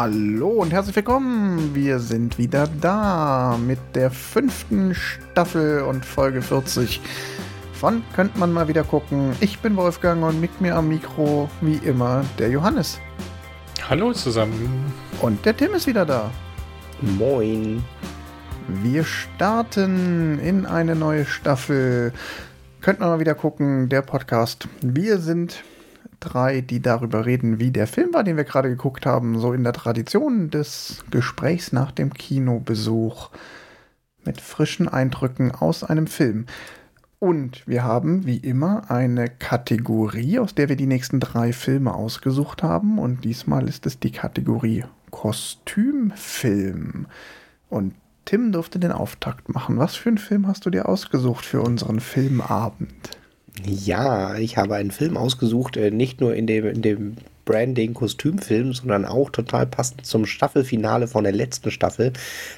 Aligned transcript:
Hallo 0.00 0.50
und 0.50 0.72
herzlich 0.72 0.94
willkommen. 0.94 1.74
Wir 1.74 1.98
sind 1.98 2.38
wieder 2.38 2.68
da 2.80 3.58
mit 3.58 3.80
der 3.96 4.12
fünften 4.12 4.94
Staffel 4.94 5.80
und 5.80 6.04
Folge 6.04 6.40
40 6.40 7.00
von 7.72 8.04
Könnte 8.14 8.38
man 8.38 8.52
mal 8.52 8.68
wieder 8.68 8.84
gucken. 8.84 9.32
Ich 9.40 9.58
bin 9.58 9.74
Wolfgang 9.74 10.22
und 10.22 10.40
mit 10.40 10.60
mir 10.60 10.76
am 10.76 10.86
Mikro, 10.86 11.50
wie 11.62 11.78
immer, 11.78 12.24
der 12.38 12.48
Johannes. 12.48 13.00
Hallo 13.90 14.12
zusammen. 14.12 14.92
Und 15.20 15.44
der 15.44 15.56
Tim 15.56 15.74
ist 15.74 15.88
wieder 15.88 16.06
da. 16.06 16.30
Moin. 17.00 17.82
Wir 18.68 19.02
starten 19.02 20.38
in 20.38 20.64
eine 20.64 20.94
neue 20.94 21.24
Staffel. 21.24 22.12
Könnte 22.82 23.00
man 23.00 23.10
mal 23.10 23.18
wieder 23.18 23.34
gucken, 23.34 23.88
der 23.88 24.02
Podcast. 24.02 24.68
Wir 24.80 25.18
sind 25.18 25.64
drei, 26.20 26.60
die 26.60 26.80
darüber 26.80 27.26
reden, 27.26 27.58
wie 27.58 27.70
der 27.70 27.86
Film 27.86 28.12
war, 28.12 28.24
den 28.24 28.36
wir 28.36 28.44
gerade 28.44 28.68
geguckt 28.68 29.06
haben, 29.06 29.38
so 29.38 29.52
in 29.52 29.64
der 29.64 29.72
Tradition 29.72 30.50
des 30.50 31.04
Gesprächs 31.10 31.72
nach 31.72 31.92
dem 31.92 32.12
Kinobesuch 32.12 33.30
mit 34.24 34.40
frischen 34.40 34.88
Eindrücken 34.88 35.52
aus 35.52 35.84
einem 35.84 36.06
Film. 36.06 36.46
Und 37.18 37.66
wir 37.66 37.82
haben 37.82 38.26
wie 38.26 38.36
immer 38.36 38.90
eine 38.90 39.28
Kategorie, 39.28 40.38
aus 40.38 40.54
der 40.54 40.68
wir 40.68 40.76
die 40.76 40.86
nächsten 40.86 41.18
drei 41.18 41.52
Filme 41.52 41.92
ausgesucht 41.94 42.62
haben. 42.62 42.98
Und 42.98 43.24
diesmal 43.24 43.68
ist 43.68 43.86
es 43.86 43.98
die 43.98 44.12
Kategorie 44.12 44.84
Kostümfilm. 45.10 47.06
Und 47.68 47.94
Tim 48.24 48.52
durfte 48.52 48.78
den 48.78 48.92
Auftakt 48.92 49.48
machen. 49.48 49.78
Was 49.78 49.96
für 49.96 50.10
einen 50.10 50.18
Film 50.18 50.46
hast 50.46 50.64
du 50.66 50.70
dir 50.70 50.88
ausgesucht 50.88 51.44
für 51.44 51.62
unseren 51.62 51.98
Filmabend? 51.98 53.17
Ja, 53.64 54.36
ich 54.36 54.56
habe 54.56 54.76
einen 54.76 54.90
Film 54.90 55.16
ausgesucht, 55.16 55.76
äh, 55.76 55.90
nicht 55.90 56.20
nur 56.20 56.34
in 56.34 56.46
dem, 56.46 56.66
in 56.66 56.82
dem 56.82 57.16
Branding-Kostümfilm, 57.44 58.74
sondern 58.74 59.04
auch 59.04 59.30
total 59.30 59.66
passend 59.66 60.04
zum 60.04 60.26
Staffelfinale 60.26 61.08
von 61.08 61.24
der 61.24 61.32
letzten 61.32 61.70
Staffel. 61.70 62.12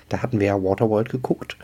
Da 0.08 0.22
hatten 0.22 0.40
wir 0.40 0.48
ja 0.48 0.62
Waterworld 0.62 1.08
geguckt. 1.08 1.56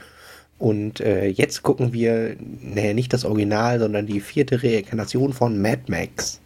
Und 0.58 1.00
äh, 1.00 1.26
jetzt 1.26 1.62
gucken 1.62 1.92
wir, 1.92 2.36
naja, 2.62 2.94
nicht 2.94 3.12
das 3.12 3.24
Original, 3.24 3.78
sondern 3.78 4.06
die 4.06 4.20
vierte 4.20 4.62
Reinkarnation 4.62 5.32
von 5.32 5.60
Mad 5.60 5.82
Max. 5.88 6.40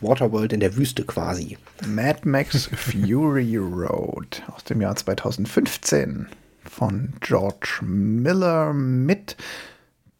Waterworld 0.00 0.52
in 0.52 0.60
der 0.60 0.76
Wüste 0.76 1.04
quasi. 1.04 1.58
Mad 1.86 2.20
Max 2.24 2.70
Fury 2.74 3.56
Road 3.56 4.42
aus 4.54 4.64
dem 4.64 4.80
Jahr 4.80 4.96
2015 4.96 6.26
von 6.64 7.12
George 7.20 7.80
Miller 7.82 8.72
mit 8.72 9.36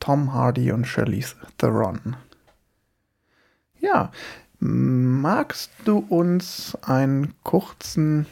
Tom 0.01 0.33
Hardy 0.33 0.73
und 0.73 0.87
Charlize 0.87 1.35
Theron. 1.59 2.17
Ja, 3.81 4.13
magst 4.59 5.71
du 5.85 5.99
uns 5.99 6.77
einen 6.83 7.35
kurzen 7.43 8.27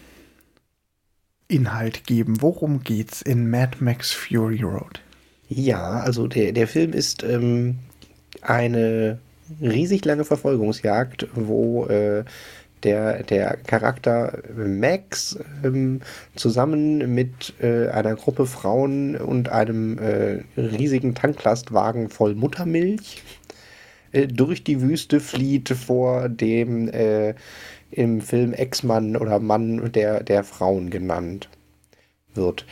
Inhalt 1.48 2.06
geben? 2.06 2.40
Worum 2.40 2.82
geht's 2.82 3.20
in 3.22 3.50
Mad 3.50 3.78
Max 3.80 4.12
Fury 4.12 4.62
Road? 4.62 5.00
Ja, 5.48 6.00
also 6.00 6.26
der, 6.26 6.52
der 6.52 6.66
Film 6.66 6.92
ist 6.92 7.22
ähm, 7.22 7.78
eine 8.40 9.18
riesig 9.60 10.04
lange 10.04 10.24
Verfolgungsjagd, 10.24 11.28
wo 11.34 11.86
äh, 11.86 12.24
der, 12.84 13.22
der 13.22 13.56
Charakter 13.66 14.42
Max 14.56 15.38
ähm, 15.64 16.00
zusammen 16.34 17.14
mit 17.14 17.54
äh, 17.60 17.88
einer 17.88 18.16
Gruppe 18.16 18.46
Frauen 18.46 19.16
und 19.16 19.48
einem 19.48 19.98
äh, 19.98 20.42
riesigen 20.56 21.14
Tanklastwagen 21.14 22.10
voll 22.10 22.34
Muttermilch 22.34 23.22
äh, 24.12 24.26
durch 24.26 24.62
die 24.64 24.80
Wüste 24.80 25.20
flieht 25.20 25.70
vor 25.70 26.28
dem 26.28 26.88
äh, 26.88 27.34
im 27.90 28.20
Film 28.20 28.52
Ex-Mann 28.52 29.16
oder 29.16 29.38
Mann 29.38 29.92
der, 29.92 30.22
der 30.22 30.44
Frauen 30.44 30.90
genannt 30.90 31.48
wird. 32.34 32.64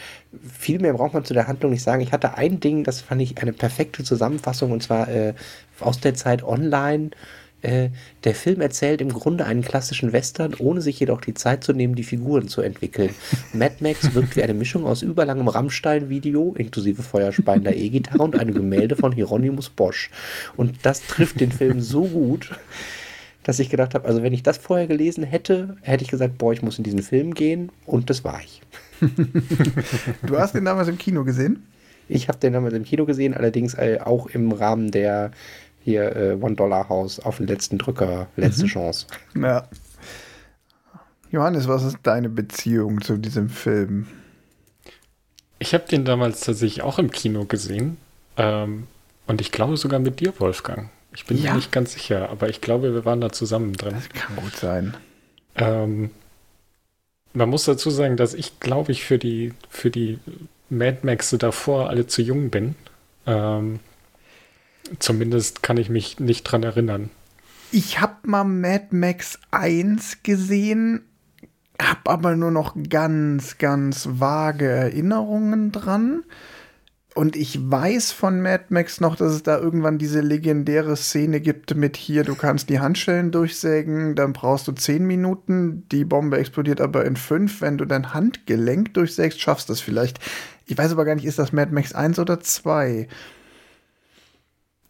Viel 0.59 0.78
mehr 0.78 0.94
braucht 0.94 1.12
man 1.12 1.25
zu 1.25 1.34
der 1.34 1.47
Handlung 1.47 1.72
nicht 1.72 1.82
sagen. 1.82 2.00
Ich 2.00 2.12
hatte 2.12 2.38
ein 2.38 2.60
Ding, 2.60 2.84
das 2.84 3.03
fand 3.03 3.21
ich 3.21 3.38
eine 3.38 3.53
perfekte 3.53 4.04
Zusammenfassung 4.04 4.71
und 4.72 4.82
zwar 4.82 5.09
äh, 5.09 5.34
aus 5.81 6.00
der 6.00 6.15
Zeit 6.15 6.42
online 6.42 7.10
äh, 7.62 7.91
der 8.25 8.34
Film 8.34 8.60
erzählt 8.60 9.00
im 9.00 9.10
Grunde 9.10 9.44
einen 9.44 9.62
klassischen 9.62 10.12
Western, 10.12 10.54
ohne 10.59 10.81
sich 10.81 10.98
jedoch 11.00 11.21
die 11.21 11.34
Zeit 11.34 11.65
zu 11.65 11.72
nehmen, 11.72 11.94
die 11.94 12.04
Figuren 12.04 12.48
zu 12.48 12.62
entwickeln. 12.62 13.15
Mad 13.53 13.76
Max 13.81 14.15
wirkt 14.15 14.37
wie 14.37 14.43
eine 14.43 14.54
Mischung 14.54 14.84
aus 14.84 15.03
überlangem 15.03 15.48
Rammstein-Video, 15.48 16.54
inklusive 16.56 17.03
feuerspeiender 17.03 17.75
E-Gitarre 17.75 18.22
und 18.22 18.38
einem 18.38 18.54
Gemälde 18.54 18.97
von 18.97 19.12
Hieronymus 19.12 19.71
Bosch. 19.71 20.10
Und 20.56 20.78
das 20.82 21.06
trifft 21.06 21.41
den 21.41 21.53
Film 21.53 21.81
so 21.81 22.04
gut, 22.04 22.50
dass 23.43 23.59
ich 23.59 23.71
gedacht 23.71 23.94
habe, 23.94 24.06
also 24.06 24.22
wenn 24.22 24.32
ich 24.32 24.42
das 24.42 24.59
vorher 24.59 24.87
gelesen 24.87 25.25
hätte, 25.25 25.77
hätte 25.82 26.04
ich 26.04 26.10
gesagt, 26.10 26.38
boah, 26.38 26.53
ich 26.53 26.62
muss 26.62 26.78
in 26.78 26.84
diesen 26.84 27.03
Film 27.03 27.34
gehen 27.34 27.71
und 27.87 28.10
das 28.10 28.25
war 28.25 28.41
ich. 28.42 28.62
du 30.27 30.38
hast 30.38 30.54
den 30.54 30.65
damals 30.65 30.88
im 30.88 30.98
Kino 30.98 31.25
gesehen? 31.25 31.66
Ich 32.09 32.27
habe 32.28 32.38
den 32.38 32.53
damals 32.53 32.75
im 32.75 32.82
Kino 32.82 33.06
gesehen, 33.06 33.34
allerdings 33.34 33.75
äh, 33.75 33.98
auch 34.03 34.27
im 34.27 34.50
Rahmen 34.50 34.91
der 34.91 35.31
hier 35.82 36.14
äh, 36.16 36.32
One-Dollar-Haus 36.34 37.20
auf 37.20 37.38
den 37.38 37.46
letzten 37.46 37.78
Drücker, 37.78 38.28
letzte 38.36 38.64
mhm. 38.64 38.68
Chance. 38.68 39.06
Ja. 39.34 39.68
Johannes, 41.30 41.68
was 41.68 41.84
ist 41.84 41.98
deine 42.02 42.28
Beziehung 42.28 43.00
zu 43.00 43.16
diesem 43.16 43.48
Film? 43.48 44.06
Ich 45.58 45.74
habe 45.74 45.86
den 45.86 46.04
damals 46.04 46.41
tatsächlich 46.41 46.82
auch 46.82 46.98
im 46.98 47.10
Kino 47.10 47.44
gesehen. 47.44 47.98
Ähm, 48.36 48.86
und 49.26 49.41
ich 49.41 49.52
glaube 49.52 49.76
sogar 49.76 50.00
mit 50.00 50.20
dir, 50.20 50.32
Wolfgang. 50.41 50.91
Ich 51.14 51.26
bin 51.26 51.38
ja. 51.38 51.50
mir 51.50 51.56
nicht 51.56 51.72
ganz 51.72 51.92
sicher, 51.92 52.30
aber 52.30 52.48
ich 52.48 52.60
glaube, 52.60 52.94
wir 52.94 53.04
waren 53.04 53.20
da 53.20 53.30
zusammen 53.30 53.74
drin. 53.74 53.94
Das 53.94 54.08
kann 54.08 54.36
gut 54.36 54.56
sein. 54.56 54.97
Ähm, 55.56 56.10
man 57.32 57.48
muss 57.48 57.64
dazu 57.64 57.91
sagen, 57.91 58.16
dass 58.16 58.34
ich, 58.34 58.58
glaube 58.60 58.92
ich, 58.92 59.04
für 59.04 59.18
die, 59.18 59.52
für 59.68 59.91
die 59.91 60.18
Mad 60.68 60.98
Max 61.02 61.30
davor 61.38 61.91
alle 61.91 62.06
zu 62.06 62.22
jung 62.22 62.50
bin. 62.50 62.74
Ähm, 63.26 63.80
Zumindest 64.98 65.62
kann 65.62 65.76
ich 65.76 65.88
mich 65.88 66.18
nicht 66.18 66.44
dran 66.44 66.62
erinnern. 66.62 67.10
Ich 67.72 68.00
habe 68.00 68.16
mal 68.24 68.44
Mad 68.44 68.88
Max 68.91 69.38
1 69.52 70.24
gesehen, 70.24 71.02
habe 71.80 72.10
aber 72.10 72.34
nur 72.34 72.50
noch 72.50 72.74
ganz, 72.88 73.58
ganz 73.58 74.08
vage 74.10 74.66
Erinnerungen 74.66 75.70
dran. 75.70 76.24
Und 77.14 77.36
ich 77.36 77.58
weiß 77.60 78.12
von 78.12 78.41
Mad 78.41 78.66
Max 78.68 79.00
noch, 79.00 79.16
dass 79.16 79.32
es 79.32 79.42
da 79.42 79.58
irgendwann 79.58 79.98
diese 79.98 80.20
legendäre 80.20 80.97
Szene 80.97 81.41
gibt 81.41 81.74
mit 81.74 81.97
hier, 81.97 82.22
du 82.22 82.34
kannst 82.34 82.68
die 82.70 82.78
Handschellen 82.78 83.32
durchsägen, 83.32 84.14
dann 84.14 84.32
brauchst 84.32 84.68
du 84.68 84.72
10 84.72 85.06
Minuten, 85.06 85.88
die 85.91 86.04
Bombe 86.04 86.38
explodiert 86.38 86.80
aber 86.80 87.04
in 87.04 87.16
5. 87.16 87.60
Wenn 87.60 87.78
du 87.78 87.84
dein 87.84 88.14
Handgelenk 88.14 88.94
durchsägst, 88.94 89.41
schaffst 89.41 89.68
du 89.68 89.72
es 89.72 89.80
vielleicht. 89.80 90.20
Ich 90.66 90.78
weiß 90.78 90.92
aber 90.92 91.04
gar 91.04 91.16
nicht, 91.16 91.24
ist 91.24 91.38
das 91.38 91.52
Mad 91.52 91.72
Max 91.72 91.94
1 91.94 92.18
oder 92.20 92.41
2? 92.41 93.08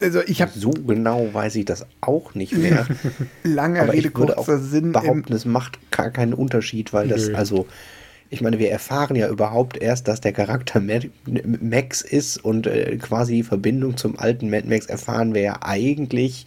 Also 0.00 0.22
ich 0.26 0.40
habe 0.40 0.52
so 0.54 0.70
genau 0.70 1.32
weiß 1.32 1.56
ich 1.56 1.66
das 1.66 1.86
auch 2.00 2.34
nicht 2.34 2.52
mehr. 2.52 2.86
Lange 3.42 3.82
Aber 3.82 3.92
Rede 3.92 4.08
ich 4.08 4.16
würde 4.16 4.34
kurzer 4.34 4.56
auch 4.56 4.60
Sinn. 4.60 4.92
Behaupten, 4.92 5.32
es 5.32 5.44
macht 5.44 5.78
gar 5.90 6.10
keinen 6.10 6.32
Unterschied, 6.32 6.92
weil 6.92 7.08
das 7.08 7.28
Nö. 7.28 7.34
also 7.34 7.66
ich 8.32 8.40
meine, 8.40 8.60
wir 8.60 8.70
erfahren 8.70 9.16
ja 9.16 9.28
überhaupt 9.28 9.76
erst, 9.76 10.06
dass 10.06 10.20
der 10.20 10.32
Charakter 10.32 10.80
Max 10.80 12.00
ist 12.00 12.36
und 12.38 12.68
äh, 12.68 12.96
quasi 12.96 13.36
die 13.36 13.42
Verbindung 13.42 13.96
zum 13.96 14.18
alten 14.18 14.48
Mad 14.50 14.68
Max 14.68 14.86
erfahren 14.86 15.34
wir 15.34 15.42
ja 15.42 15.58
eigentlich 15.62 16.46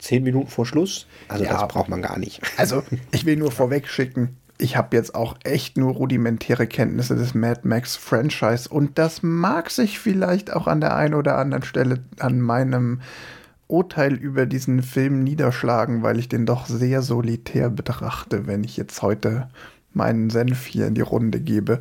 zehn 0.00 0.24
Minuten 0.24 0.48
vor 0.48 0.66
Schluss. 0.66 1.06
Also 1.28 1.44
ja, 1.44 1.52
das 1.52 1.68
braucht 1.68 1.88
man 1.88 2.02
gar 2.02 2.18
nicht. 2.18 2.40
Also 2.56 2.82
ich 3.12 3.24
will 3.24 3.36
nur 3.36 3.52
vorweg 3.52 3.88
schicken, 3.88 4.36
ich 4.62 4.76
habe 4.76 4.96
jetzt 4.96 5.14
auch 5.14 5.36
echt 5.42 5.76
nur 5.76 5.92
rudimentäre 5.92 6.68
Kenntnisse 6.68 7.16
des 7.16 7.34
Mad 7.34 7.60
Max 7.64 7.96
Franchise 7.96 8.68
und 8.68 8.96
das 8.96 9.22
mag 9.22 9.70
sich 9.70 9.98
vielleicht 9.98 10.52
auch 10.52 10.68
an 10.68 10.80
der 10.80 10.94
einen 10.94 11.14
oder 11.14 11.36
anderen 11.36 11.64
Stelle 11.64 11.98
an 12.20 12.40
meinem 12.40 13.00
Urteil 13.66 14.14
über 14.14 14.46
diesen 14.46 14.82
Film 14.82 15.24
niederschlagen, 15.24 16.02
weil 16.02 16.18
ich 16.18 16.28
den 16.28 16.46
doch 16.46 16.66
sehr 16.66 17.02
solitär 17.02 17.70
betrachte, 17.70 18.46
wenn 18.46 18.62
ich 18.62 18.76
jetzt 18.76 19.02
heute 19.02 19.48
meinen 19.94 20.30
Senf 20.30 20.66
hier 20.66 20.86
in 20.86 20.94
die 20.94 21.00
Runde 21.00 21.40
gebe. 21.40 21.80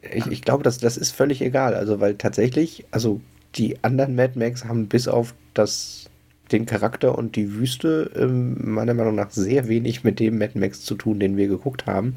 Ich, 0.00 0.26
ich 0.28 0.42
glaube, 0.42 0.62
das, 0.62 0.78
das 0.78 0.96
ist 0.96 1.10
völlig 1.10 1.42
egal. 1.42 1.74
Also, 1.74 2.00
weil 2.00 2.14
tatsächlich, 2.14 2.86
also 2.90 3.20
die 3.56 3.82
anderen 3.84 4.14
Mad 4.14 4.38
Max 4.38 4.64
haben 4.64 4.86
bis 4.86 5.08
auf 5.08 5.34
das 5.54 6.07
den 6.52 6.66
Charakter 6.66 7.16
und 7.16 7.36
die 7.36 7.54
Wüste 7.54 8.10
ähm, 8.16 8.74
meiner 8.74 8.94
Meinung 8.94 9.14
nach 9.14 9.30
sehr 9.30 9.68
wenig 9.68 10.04
mit 10.04 10.20
dem 10.20 10.38
Mad 10.38 10.58
Max 10.58 10.82
zu 10.82 10.94
tun, 10.94 11.20
den 11.20 11.36
wir 11.36 11.48
geguckt 11.48 11.86
haben. 11.86 12.14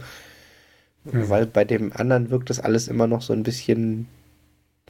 Mhm. 1.04 1.30
Weil 1.30 1.46
bei 1.46 1.66
dem 1.66 1.94
anderen 1.94 2.30
wirkt 2.30 2.50
das 2.50 2.60
alles 2.60 2.88
immer 2.88 3.08
noch 3.08 3.22
so 3.22 3.34
ein 3.34 3.44
bisschen, 3.44 4.08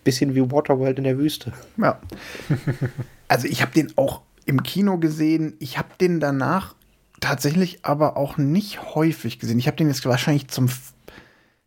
bisschen 0.04 0.36
wie 0.36 0.52
Waterworld 0.52 0.98
in 0.98 1.06
der 1.06 1.18
Wüste. 1.18 1.54
Ja. 1.78 2.02
also 3.28 3.48
ich 3.48 3.62
habe 3.62 3.72
den 3.72 3.98
auch 3.98 4.22
im 4.46 4.64
Kino 4.64 4.98
gesehen. 4.98 5.56
Ich 5.60 5.78
habe 5.78 5.90
den 6.00 6.20
danach 6.20 6.76
tatsächlich 7.20 7.86
aber 7.86 8.18
auch 8.18 8.38
nicht 8.38 8.96
häufig 8.96 9.40
gesehen. 9.40 9.60
Ich 9.60 9.68
habe 9.68 9.78
den 9.78 9.88
jetzt 9.88 10.06
wahrscheinlich 10.06 10.48
zum, 10.48 10.70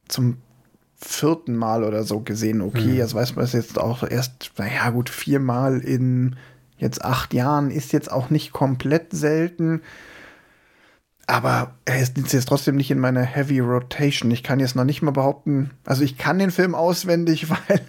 zum 0.09 0.39
vierten 0.97 1.55
Mal 1.55 1.85
oder 1.85 2.05
so 2.05 2.21
gesehen. 2.21 2.61
Okay, 2.61 2.89
mhm. 2.89 2.97
jetzt 2.97 3.15
weiß 3.15 3.37
man 3.37 3.45
es 3.45 3.53
jetzt 3.53 3.79
auch 3.79 4.03
erst, 4.03 4.53
naja 4.59 4.91
gut, 4.91 5.09
viermal 5.09 5.81
in 5.81 6.37
jetzt 6.85 7.05
acht 7.05 7.35
Jahren 7.35 7.71
ist 7.71 7.93
jetzt 7.93 8.13
auch 8.13 8.31
nicht 8.31 8.53
komplett 8.53 9.13
selten. 9.13 9.83
aber 11.27 11.75
er 11.87 12.01
ist 12.01 12.17
jetzt 12.17 12.47
trotzdem 12.47 12.77
nicht 12.77 12.91
in 12.91 12.99
meiner 12.99 13.23
Heavy 13.23 13.59
Rotation. 13.61 14.31
Ich 14.31 14.43
kann 14.43 14.61
jetzt 14.61 14.77
noch 14.77 14.85
nicht 14.85 15.01
mal 15.03 15.11
behaupten, 15.11 15.71
also 15.87 16.05
ich 16.05 16.19
kann 16.19 16.39
den 16.39 16.51
Film 16.51 16.75
auswendig, 16.75 17.49
weil 17.69 17.81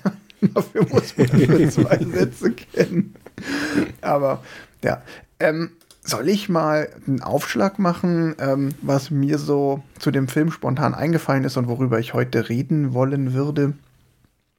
dafür 0.41 0.87
muss 0.89 1.17
man 1.17 1.27
nur 1.33 1.69
zwei 1.69 1.97
Sätze 1.97 2.51
kennen. 2.51 3.13
Aber 4.01 4.41
ja, 4.83 5.01
ähm, 5.39 5.71
soll 6.01 6.29
ich 6.29 6.49
mal 6.49 6.87
einen 7.07 7.21
Aufschlag 7.21 7.79
machen, 7.79 8.35
ähm, 8.39 8.69
was 8.81 9.11
mir 9.11 9.37
so 9.37 9.83
zu 9.99 10.11
dem 10.11 10.27
Film 10.27 10.51
spontan 10.51 10.93
eingefallen 10.93 11.43
ist 11.43 11.57
und 11.57 11.67
worüber 11.67 11.99
ich 11.99 12.13
heute 12.13 12.47
reden 12.47 12.93
wollen 12.93 13.33
würde? 13.33 13.73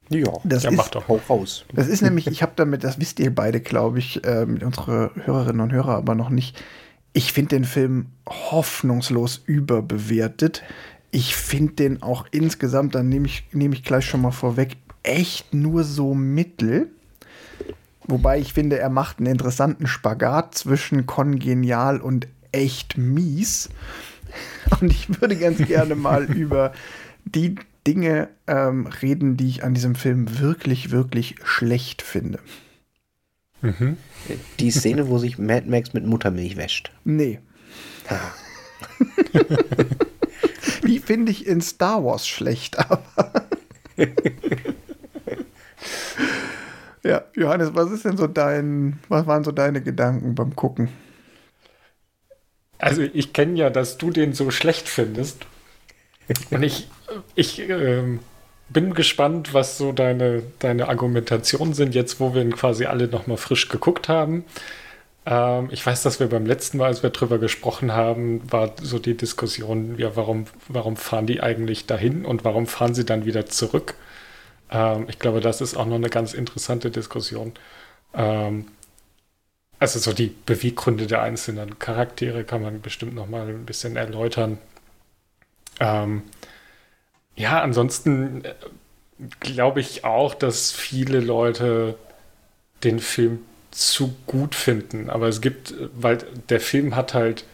Ja, 0.09 0.31
das 0.43 0.63
ja, 0.63 0.69
ist, 0.69 0.77
mach 0.77 0.89
doch, 0.89 1.07
hau 1.07 1.19
raus. 1.29 1.65
Das 1.73 1.87
ist 1.87 2.01
nämlich, 2.01 2.27
ich 2.27 2.41
habe 2.41 2.53
damit, 2.55 2.83
das 2.83 2.99
wisst 2.99 3.19
ihr 3.19 3.33
beide, 3.33 3.59
glaube 3.59 3.99
ich, 3.99 4.23
äh, 4.23 4.45
unsere 4.45 5.11
Hörerinnen 5.15 5.61
und 5.61 5.71
Hörer 5.71 5.95
aber 5.95 6.15
noch 6.15 6.29
nicht. 6.29 6.61
Ich 7.13 7.33
finde 7.33 7.55
den 7.55 7.65
Film 7.65 8.07
hoffnungslos 8.27 9.41
überbewertet. 9.45 10.63
Ich 11.11 11.35
finde 11.35 11.73
den 11.73 12.01
auch 12.03 12.25
insgesamt, 12.31 12.95
dann 12.95 13.09
nehme 13.09 13.27
ich, 13.27 13.45
nehm 13.51 13.73
ich 13.73 13.83
gleich 13.83 14.05
schon 14.05 14.21
mal 14.21 14.31
vorweg, 14.31 14.77
echt 15.03 15.53
nur 15.53 15.83
so 15.83 16.13
mittel. 16.13 16.89
Wobei 18.07 18.39
ich 18.39 18.53
finde, 18.53 18.79
er 18.79 18.89
macht 18.89 19.17
einen 19.17 19.27
interessanten 19.27 19.87
Spagat 19.87 20.55
zwischen 20.55 21.05
kongenial 21.05 21.99
und 21.99 22.27
echt 22.51 22.97
mies. 22.97 23.69
Und 24.79 24.91
ich 24.91 25.21
würde 25.21 25.35
ganz 25.35 25.57
gerne 25.65 25.95
mal 25.95 26.23
über 26.33 26.73
die 27.25 27.55
Dinge 27.87 28.27
ähm, 28.47 28.85
reden, 29.01 29.37
die 29.37 29.47
ich 29.47 29.63
an 29.63 29.73
diesem 29.73 29.95
Film 29.95 30.39
wirklich, 30.39 30.91
wirklich 30.91 31.35
schlecht 31.43 32.01
finde. 32.01 32.39
Mhm. 33.61 33.95
Die 34.59 34.71
Szene, 34.71 35.07
wo 35.07 35.17
sich 35.17 35.37
Mad 35.37 35.69
Max 35.69 35.93
mit 35.93 36.05
Muttermilch 36.05 36.57
wäscht. 36.57 36.91
Nee. 37.05 37.39
Die 40.83 40.99
finde 40.99 41.31
ich 41.31 41.47
in 41.47 41.61
Star 41.61 42.03
Wars 42.03 42.27
schlecht, 42.27 42.77
aber. 42.91 43.47
ja, 47.03 47.23
Johannes, 47.35 47.73
was 47.73 47.91
ist 47.91 48.05
denn 48.05 48.17
so 48.17 48.27
dein, 48.27 48.99
was 49.07 49.25
waren 49.27 49.43
so 49.45 49.51
deine 49.51 49.81
Gedanken 49.81 50.35
beim 50.35 50.55
Gucken? 50.55 50.89
Also 52.79 53.01
ich 53.01 53.33
kenne 53.33 53.57
ja, 53.57 53.69
dass 53.69 53.97
du 53.97 54.11
den 54.11 54.33
so 54.33 54.51
schlecht 54.51 54.87
findest. 54.87 55.47
Und 56.51 56.63
ich, 56.63 56.87
ich 57.35 57.59
ähm, 57.59 58.19
bin 58.69 58.93
gespannt, 58.93 59.53
was 59.53 59.77
so 59.77 59.91
deine, 59.91 60.43
deine 60.59 60.89
Argumentationen 60.89 61.73
sind, 61.73 61.95
jetzt 61.95 62.19
wo 62.19 62.33
wir 62.33 62.41
ihn 62.41 62.55
quasi 62.55 62.85
alle 62.85 63.07
nochmal 63.07 63.37
frisch 63.37 63.69
geguckt 63.69 64.09
haben. 64.09 64.45
Ähm, 65.25 65.69
ich 65.71 65.85
weiß, 65.85 66.03
dass 66.03 66.19
wir 66.19 66.27
beim 66.27 66.45
letzten 66.45 66.77
Mal, 66.77 66.87
als 66.87 67.03
wir 67.03 67.09
drüber 67.11 67.37
gesprochen 67.39 67.93
haben, 67.93 68.41
war 68.51 68.73
so 68.81 68.99
die 68.99 69.15
Diskussion, 69.15 69.97
ja, 69.97 70.15
warum, 70.15 70.45
warum 70.67 70.97
fahren 70.97 71.27
die 71.27 71.41
eigentlich 71.41 71.85
dahin 71.85 72.25
und 72.25 72.43
warum 72.45 72.67
fahren 72.67 72.95
sie 72.95 73.05
dann 73.05 73.25
wieder 73.25 73.45
zurück? 73.45 73.95
Ähm, 74.71 75.05
ich 75.09 75.19
glaube, 75.19 75.41
das 75.41 75.61
ist 75.61 75.75
auch 75.77 75.85
noch 75.85 75.95
eine 75.95 76.09
ganz 76.09 76.33
interessante 76.33 76.91
Diskussion. 76.91 77.53
Ähm, 78.13 78.67
also 79.79 79.99
so 79.99 80.13
die 80.13 80.33
Beweggründe 80.45 81.07
der 81.07 81.21
einzelnen 81.21 81.77
Charaktere 81.79 82.43
kann 82.43 82.61
man 82.63 82.81
bestimmt 82.81 83.13
noch 83.15 83.27
mal 83.27 83.47
ein 83.47 83.65
bisschen 83.65 83.95
erläutern. 83.95 84.57
Ähm, 85.79 86.23
ja, 87.35 87.61
ansonsten 87.61 88.43
äh, 88.43 88.53
glaube 89.39 89.79
ich 89.79 90.03
auch, 90.03 90.33
dass 90.33 90.71
viele 90.71 91.19
Leute 91.19 91.95
den 92.83 92.99
Film 92.99 93.39
zu 93.71 94.15
gut 94.25 94.55
finden. 94.55 95.09
Aber 95.09 95.27
es 95.27 95.41
gibt, 95.41 95.73
weil 95.95 96.19
der 96.49 96.59
Film 96.59 96.95
hat 96.95 97.13
halt 97.13 97.45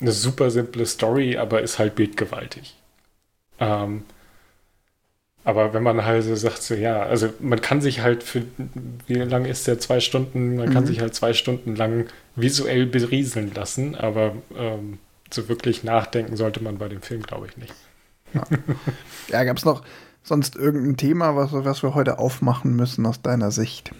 eine 0.00 0.12
super 0.12 0.50
simple 0.50 0.86
Story, 0.86 1.36
aber 1.36 1.62
ist 1.62 1.78
halt 1.78 1.94
bildgewaltig. 1.94 2.76
Ähm, 3.58 4.04
aber 5.44 5.72
wenn 5.72 5.82
man 5.82 6.04
halt 6.04 6.24
so 6.24 6.34
sagt, 6.36 6.62
so 6.62 6.74
ja, 6.74 7.02
also 7.02 7.30
man 7.40 7.60
kann 7.60 7.80
sich 7.80 8.00
halt 8.00 8.22
für, 8.22 8.44
wie 9.06 9.14
lange 9.14 9.48
ist 9.48 9.66
der? 9.66 9.78
Zwei 9.78 10.00
Stunden, 10.00 10.56
man 10.56 10.68
mhm. 10.68 10.72
kann 10.72 10.86
sich 10.86 11.00
halt 11.00 11.14
zwei 11.14 11.32
Stunden 11.32 11.76
lang 11.76 12.06
visuell 12.36 12.86
berieseln 12.86 13.52
lassen, 13.54 13.94
aber 13.94 14.34
ähm, 14.56 14.98
so 15.34 15.48
wirklich 15.48 15.84
nachdenken 15.84 16.36
sollte 16.36 16.62
man 16.62 16.78
bei 16.78 16.88
dem 16.88 17.02
Film, 17.02 17.22
glaube 17.22 17.46
ich, 17.46 17.56
nicht. 17.56 17.74
Ja, 18.34 18.44
ja 19.28 19.44
gab 19.44 19.56
es 19.56 19.64
noch 19.64 19.82
sonst 20.22 20.56
irgendein 20.56 20.96
Thema, 20.96 21.36
was, 21.36 21.52
was 21.52 21.82
wir 21.82 21.94
heute 21.94 22.18
aufmachen 22.18 22.74
müssen 22.76 23.06
aus 23.06 23.22
deiner 23.22 23.50
Sicht? 23.50 23.90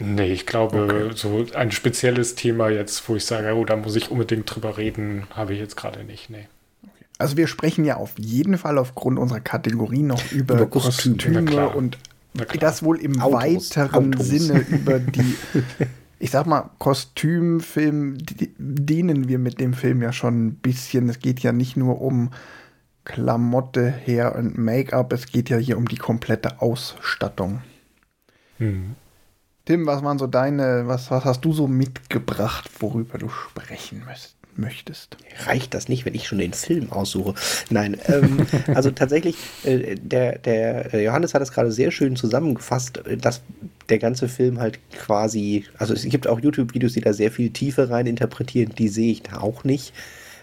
Nee, 0.00 0.32
ich 0.32 0.46
glaube, 0.46 0.84
okay. 0.84 1.10
so 1.14 1.44
ein 1.54 1.72
spezielles 1.72 2.36
Thema 2.36 2.68
jetzt, 2.68 3.08
wo 3.08 3.16
ich 3.16 3.24
sage, 3.24 3.54
oh, 3.54 3.64
da 3.64 3.76
muss 3.76 3.96
ich 3.96 4.10
unbedingt 4.10 4.54
drüber 4.54 4.78
reden, 4.78 5.26
habe 5.30 5.54
ich 5.54 5.58
jetzt 5.58 5.76
gerade 5.76 6.04
nicht. 6.04 6.30
Nee. 6.30 6.46
Also 7.18 7.36
wir 7.36 7.48
sprechen 7.48 7.84
ja 7.84 7.96
auf 7.96 8.12
jeden 8.16 8.58
Fall 8.58 8.78
aufgrund 8.78 9.18
unserer 9.18 9.40
Kategorie 9.40 10.02
noch 10.02 10.22
über, 10.32 10.54
über 10.54 10.66
Kostüme, 10.66 11.16
Kostüme 11.16 11.68
und 11.70 11.98
das 12.60 12.84
wohl 12.84 13.00
im 13.00 13.20
Autos, 13.20 13.76
weiteren 13.76 14.14
Autos. 14.14 14.26
Sinne 14.26 14.60
über 14.68 14.98
die, 15.00 15.36
ich 16.18 16.30
sag 16.30 16.46
mal, 16.46 16.70
Kostümfilm, 16.78 18.18
dehnen 18.58 19.28
wir 19.28 19.38
mit 19.38 19.60
dem 19.60 19.72
Film 19.72 20.02
ja 20.02 20.12
schon 20.12 20.46
ein 20.46 20.54
bisschen. 20.54 21.08
Es 21.08 21.20
geht 21.20 21.40
ja 21.40 21.52
nicht 21.52 21.76
nur 21.76 22.00
um 22.00 22.30
Klamotte, 23.04 23.90
Hair 23.90 24.36
und 24.36 24.58
Make-up, 24.58 25.12
es 25.12 25.26
geht 25.26 25.48
ja 25.48 25.56
hier 25.56 25.78
um 25.78 25.88
die 25.88 25.96
komplette 25.96 26.60
Ausstattung. 26.60 27.62
Mhm. 28.58 28.96
Tim, 29.64 29.86
was 29.86 30.02
waren 30.02 30.18
so 30.18 30.26
deine, 30.26 30.86
was, 30.86 31.10
was 31.10 31.24
hast 31.24 31.44
du 31.44 31.52
so 31.52 31.66
mitgebracht, 31.66 32.70
worüber 32.80 33.18
du 33.18 33.28
sprechen 33.28 34.02
müsst? 34.08 34.37
Möchtest. 34.58 35.16
Reicht 35.46 35.74
das 35.74 35.88
nicht, 35.88 36.04
wenn 36.04 36.14
ich 36.14 36.26
schon 36.26 36.38
den 36.38 36.52
Film 36.52 36.92
aussuche? 36.92 37.34
Nein, 37.70 37.96
ähm, 38.06 38.46
also 38.74 38.90
tatsächlich, 38.90 39.36
äh, 39.64 39.96
der, 39.96 40.38
der 40.38 40.94
äh, 40.94 41.04
Johannes 41.04 41.34
hat 41.34 41.42
es 41.42 41.52
gerade 41.52 41.72
sehr 41.72 41.90
schön 41.90 42.16
zusammengefasst, 42.16 43.06
äh, 43.06 43.16
dass 43.16 43.42
der 43.88 43.98
ganze 43.98 44.28
Film 44.28 44.60
halt 44.60 44.78
quasi, 44.92 45.64
also 45.78 45.94
es 45.94 46.02
gibt 46.04 46.26
auch 46.26 46.40
YouTube-Videos, 46.40 46.92
die 46.92 47.00
da 47.00 47.12
sehr 47.12 47.30
viel 47.30 47.50
Tiefe 47.50 47.88
rein 47.90 48.06
interpretieren, 48.06 48.72
die 48.76 48.88
sehe 48.88 49.12
ich 49.12 49.22
da 49.22 49.38
auch 49.38 49.64
nicht. 49.64 49.92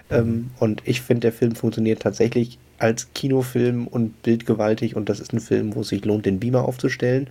Ähm, 0.09 0.51
und 0.59 0.83
ich 0.85 1.01
finde, 1.01 1.21
der 1.21 1.33
Film 1.33 1.55
funktioniert 1.55 2.01
tatsächlich 2.01 2.59
als 2.77 3.07
Kinofilm 3.13 3.87
und 3.87 4.21
bildgewaltig 4.23 4.95
und 4.95 5.09
das 5.09 5.19
ist 5.19 5.33
ein 5.33 5.39
Film, 5.39 5.75
wo 5.75 5.81
es 5.81 5.89
sich 5.89 6.03
lohnt, 6.05 6.25
den 6.25 6.39
Beamer 6.39 6.65
aufzustellen. 6.65 7.27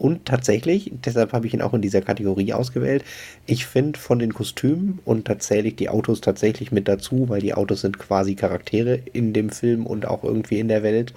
Und 0.00 0.24
tatsächlich, 0.24 0.90
deshalb 1.04 1.34
habe 1.34 1.46
ich 1.46 1.52
ihn 1.52 1.60
auch 1.60 1.74
in 1.74 1.82
dieser 1.82 2.00
Kategorie 2.00 2.54
ausgewählt, 2.54 3.04
ich 3.44 3.66
finde 3.66 3.98
von 3.98 4.18
den 4.18 4.32
Kostümen, 4.32 4.98
und 5.04 5.28
da 5.28 5.38
zähle 5.38 5.68
ich 5.68 5.76
die 5.76 5.90
Autos 5.90 6.22
tatsächlich 6.22 6.72
mit 6.72 6.88
dazu, 6.88 7.28
weil 7.28 7.42
die 7.42 7.52
Autos 7.52 7.82
sind 7.82 7.98
quasi 7.98 8.34
Charaktere 8.34 8.94
in 9.12 9.34
dem 9.34 9.50
Film 9.50 9.84
und 9.84 10.06
auch 10.06 10.24
irgendwie 10.24 10.58
in 10.58 10.68
der 10.68 10.82
Welt, 10.82 11.12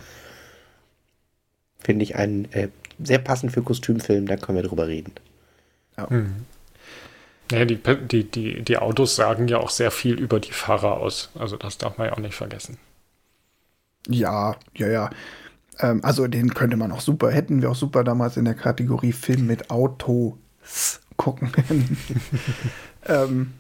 finde 1.80 2.04
ich 2.04 2.18
einen 2.18 2.52
äh, 2.52 2.68
sehr 3.02 3.20
passend 3.20 3.54
für 3.54 3.62
Kostümfilm, 3.62 4.28
da 4.28 4.36
können 4.36 4.58
wir 4.58 4.68
drüber 4.68 4.90
reden. 4.90 5.14
Ja. 5.98 6.10
Hm. 6.10 6.46
Ja, 7.52 7.64
die, 7.64 7.78
die, 7.78 8.26
die, 8.26 8.64
die 8.64 8.78
Autos 8.78 9.16
sagen 9.16 9.48
ja 9.48 9.60
auch 9.60 9.70
sehr 9.70 9.92
viel 9.92 10.20
über 10.20 10.42
die 10.42 10.52
Fahrer 10.52 10.98
aus. 10.98 11.30
Also 11.40 11.56
das 11.56 11.78
darf 11.78 11.98
man 11.98 12.08
ja 12.08 12.14
auch 12.14 12.18
nicht 12.18 12.36
vergessen. 12.36 12.78
Ja, 14.10 14.58
ja, 14.76 14.88
ja. 14.88 15.10
Ähm, 15.80 16.04
also 16.04 16.28
den 16.28 16.54
könnte 16.54 16.78
man 16.78 16.92
auch 16.92 17.02
super, 17.02 17.32
hätten 17.32 17.62
wir 17.62 17.72
auch 17.72 17.76
super 17.76 18.04
damals 18.04 18.38
in 18.38 18.46
der 18.46 18.54
Kategorie 18.54 19.12
Film 19.12 19.48
mit 19.48 19.70
Autos 19.70 21.00
gucken. 21.18 21.52
ähm, 23.06 23.54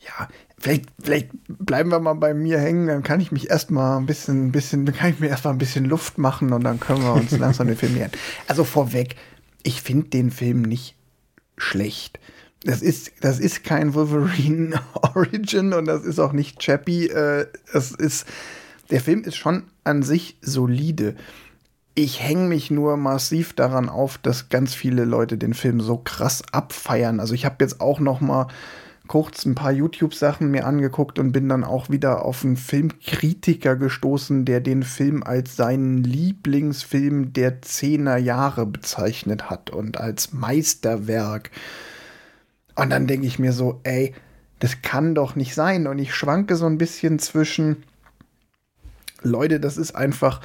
ja, 0.00 0.28
vielleicht, 0.58 0.86
vielleicht 1.02 1.30
bleiben 1.46 1.90
wir 1.90 2.00
mal 2.00 2.14
bei 2.14 2.34
mir 2.34 2.58
hängen, 2.58 2.86
dann 2.86 3.02
kann 3.02 3.20
ich 3.20 3.32
mich 3.32 3.50
erstmal 3.50 3.98
ein 3.98 4.06
bisschen, 4.06 4.52
bisschen, 4.52 4.86
dann 4.86 4.94
kann 4.94 5.10
ich 5.10 5.20
mir 5.20 5.28
erstmal 5.28 5.54
ein 5.54 5.58
bisschen 5.58 5.84
Luft 5.84 6.18
machen 6.18 6.52
und 6.52 6.64
dann 6.64 6.80
können 6.80 7.02
wir 7.02 7.14
uns 7.14 7.30
langsam 7.38 7.66
den 7.66 7.76
Film 7.76 7.94
nähern. 7.94 8.12
Also 8.46 8.64
vorweg, 8.64 9.16
ich 9.62 9.82
finde 9.82 10.08
den 10.08 10.30
Film 10.30 10.62
nicht 10.62 10.96
schlecht. 11.56 12.18
Das 12.64 12.82
ist, 12.82 13.12
das 13.20 13.38
ist 13.38 13.62
kein 13.62 13.94
Wolverine 13.94 14.80
Origin 14.94 15.72
und 15.72 15.84
das 15.84 16.04
ist 16.04 16.18
auch 16.18 16.32
nicht 16.32 16.58
Chappie. 16.58 17.08
Äh, 17.08 17.46
das 17.72 17.92
ist, 17.92 18.26
der 18.90 19.00
Film 19.00 19.22
ist 19.22 19.36
schon 19.36 19.64
an 19.84 20.02
sich 20.02 20.38
solide. 20.40 21.14
Ich 21.94 22.22
hänge 22.22 22.48
mich 22.48 22.70
nur 22.70 22.96
massiv 22.96 23.54
daran 23.54 23.88
auf, 23.88 24.18
dass 24.18 24.48
ganz 24.48 24.74
viele 24.74 25.04
Leute 25.04 25.36
den 25.36 25.54
Film 25.54 25.80
so 25.80 25.98
krass 25.98 26.42
abfeiern. 26.52 27.20
Also 27.20 27.34
ich 27.34 27.44
habe 27.44 27.56
jetzt 27.60 27.80
auch 27.80 28.00
noch 28.00 28.20
mal 28.20 28.46
kurz 29.08 29.44
ein 29.44 29.54
paar 29.54 29.72
YouTube-Sachen 29.72 30.50
mir 30.50 30.66
angeguckt 30.66 31.18
und 31.18 31.32
bin 31.32 31.48
dann 31.48 31.64
auch 31.64 31.90
wieder 31.90 32.24
auf 32.24 32.44
einen 32.44 32.56
Filmkritiker 32.56 33.74
gestoßen, 33.74 34.44
der 34.44 34.60
den 34.60 34.84
Film 34.84 35.24
als 35.24 35.56
seinen 35.56 36.04
Lieblingsfilm 36.04 37.32
der 37.32 37.62
Zehner 37.62 38.18
Jahre 38.18 38.66
bezeichnet 38.66 39.50
hat 39.50 39.70
und 39.70 39.98
als 39.98 40.32
Meisterwerk. 40.32 41.50
Und 42.76 42.90
dann 42.90 43.08
denke 43.08 43.26
ich 43.26 43.40
mir 43.40 43.52
so, 43.52 43.80
ey, 43.82 44.14
das 44.60 44.82
kann 44.82 45.14
doch 45.14 45.34
nicht 45.34 45.54
sein. 45.54 45.88
Und 45.88 45.98
ich 45.98 46.14
schwanke 46.14 46.54
so 46.54 46.66
ein 46.66 46.78
bisschen 46.78 47.18
zwischen, 47.18 47.82
Leute, 49.22 49.60
das 49.60 49.76
ist 49.76 49.94
einfach 49.94 50.40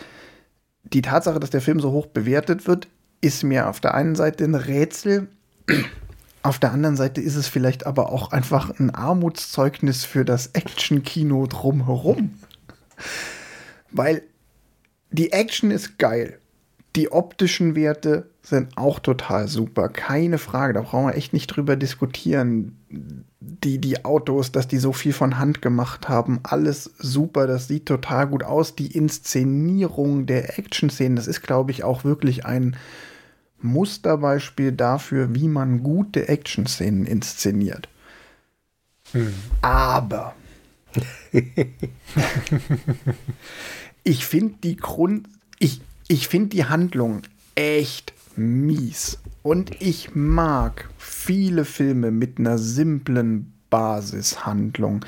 die 0.84 1.02
Tatsache, 1.02 1.40
dass 1.40 1.50
der 1.50 1.62
Film 1.62 1.80
so 1.80 1.92
hoch 1.92 2.08
bewertet 2.08 2.68
wird, 2.68 2.88
ist 3.22 3.44
mir 3.44 3.70
auf 3.70 3.80
der 3.80 3.94
einen 3.94 4.16
Seite 4.16 4.44
ein 4.44 4.56
Rätsel. 4.56 5.28
Auf 6.46 6.60
der 6.60 6.74
anderen 6.74 6.98
Seite 6.98 7.22
ist 7.22 7.38
es 7.38 7.48
vielleicht 7.48 7.86
aber 7.86 8.12
auch 8.12 8.34
einfach 8.34 8.78
ein 8.78 8.90
Armutszeugnis 8.90 10.04
für 10.04 10.26
das 10.26 10.48
Action-Kino 10.48 11.48
drumherum. 11.48 12.34
Weil 13.92 14.24
die 15.10 15.32
Action 15.32 15.72
ist 15.72 15.98
geil. 15.98 16.40
Die 16.98 17.14
optischen 17.14 17.76
Werte 17.76 18.30
sind 18.46 18.78
auch 18.78 19.00
total 19.00 19.48
super. 19.48 19.88
Keine 19.88 20.38
Frage, 20.38 20.74
da 20.74 20.82
brauchen 20.82 21.08
wir 21.08 21.16
echt 21.16 21.32
nicht 21.34 21.48
drüber 21.48 21.76
diskutieren. 21.78 22.78
Die, 23.40 23.80
die 23.80 24.04
Autos, 24.06 24.52
dass 24.52 24.68
die 24.68 24.78
so 24.78 24.92
viel 24.92 25.14
von 25.14 25.40
Hand 25.40 25.62
gemacht 25.62 26.10
haben, 26.10 26.40
alles 26.44 26.92
super, 26.98 27.48
das 27.48 27.68
sieht 27.68 27.86
total 27.86 28.28
gut 28.28 28.44
aus. 28.44 28.76
Die 28.76 28.96
Inszenierung 28.96 30.26
der 30.26 30.60
Action-Szenen, 30.60 31.16
das 31.16 31.28
ist, 31.28 31.42
glaube 31.42 31.72
ich, 31.72 31.84
auch 31.84 32.04
wirklich 32.04 32.46
ein 32.46 32.76
Musterbeispiel 33.62 34.74
dafür, 34.74 35.34
wie 35.34 35.48
man 35.48 35.82
gute 35.82 36.28
Action-Szenen 36.28 37.06
inszeniert. 37.06 37.88
Hm. 39.14 39.34
Aber 39.62 40.36
ich 44.04 44.26
finde 44.26 44.56
die 44.64 44.76
Grund, 44.76 45.28
ich, 45.60 45.82
ich 46.10 46.28
finde 46.28 46.50
die 46.50 46.66
Handlung 46.66 47.22
echt 47.56 48.13
mies. 48.38 49.20
Und 49.42 49.82
ich 49.82 50.16
mag 50.16 50.90
viele 50.98 51.66
Filme 51.66 52.12
mit 52.12 52.40
einer 52.40 52.58
simplen 52.58 53.54
Basishandlung. 53.70 55.06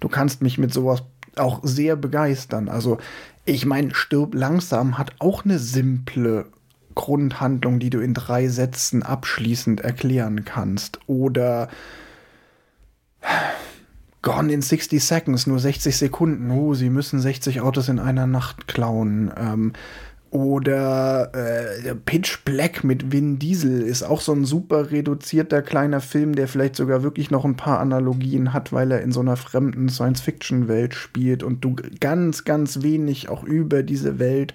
Du 0.00 0.08
kannst 0.08 0.42
mich 0.42 0.58
mit 0.58 0.72
sowas 0.72 1.02
auch 1.36 1.60
sehr 1.62 1.96
begeistern. 1.96 2.68
Also, 2.68 2.98
ich 3.44 3.64
meine, 3.64 3.94
Stirb 3.94 4.34
langsam 4.34 4.98
hat 4.98 5.12
auch 5.20 5.44
eine 5.44 5.58
simple 5.58 6.46
Grundhandlung, 6.94 7.78
die 7.78 7.90
du 7.90 8.00
in 8.00 8.12
drei 8.12 8.48
Sätzen 8.48 9.02
abschließend 9.02 9.80
erklären 9.80 10.44
kannst. 10.44 10.98
Oder 11.06 11.68
Gone 14.22 14.52
in 14.52 14.62
60 14.62 15.02
Seconds, 15.02 15.46
nur 15.46 15.60
60 15.60 15.96
Sekunden. 15.96 16.50
Oh, 16.50 16.74
sie 16.74 16.90
müssen 16.90 17.20
60 17.20 17.60
Autos 17.60 17.88
in 17.88 18.00
einer 18.00 18.26
Nacht 18.26 18.66
klauen. 18.66 19.30
Ähm, 19.36 19.72
oder 20.30 21.30
äh, 21.34 21.94
Pitch 21.94 22.44
Black 22.44 22.84
mit 22.84 23.12
Vin 23.12 23.38
Diesel 23.38 23.82
ist 23.82 24.02
auch 24.02 24.20
so 24.20 24.32
ein 24.32 24.44
super 24.44 24.90
reduzierter 24.90 25.62
kleiner 25.62 26.00
Film, 26.00 26.34
der 26.34 26.48
vielleicht 26.48 26.76
sogar 26.76 27.02
wirklich 27.02 27.30
noch 27.30 27.44
ein 27.44 27.56
paar 27.56 27.80
Analogien 27.80 28.52
hat, 28.52 28.72
weil 28.72 28.90
er 28.90 29.02
in 29.02 29.12
so 29.12 29.20
einer 29.20 29.36
fremden 29.36 29.88
Science-Fiction-Welt 29.88 30.94
spielt 30.94 31.42
und 31.42 31.64
du 31.64 31.76
ganz, 32.00 32.44
ganz 32.44 32.82
wenig 32.82 33.28
auch 33.28 33.42
über 33.42 33.82
diese 33.82 34.18
Welt 34.18 34.54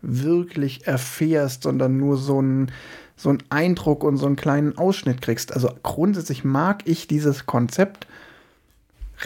wirklich 0.00 0.86
erfährst, 0.86 1.62
sondern 1.62 1.96
nur 1.96 2.16
so 2.16 2.38
einen 2.38 2.72
so 3.14 3.28
einen 3.28 3.42
Eindruck 3.50 4.02
und 4.02 4.16
so 4.16 4.26
einen 4.26 4.36
kleinen 4.36 4.76
Ausschnitt 4.76 5.22
kriegst. 5.22 5.52
Also 5.52 5.70
grundsätzlich 5.82 6.42
mag 6.42 6.82
ich 6.86 7.06
dieses 7.06 7.46
Konzept 7.46 8.06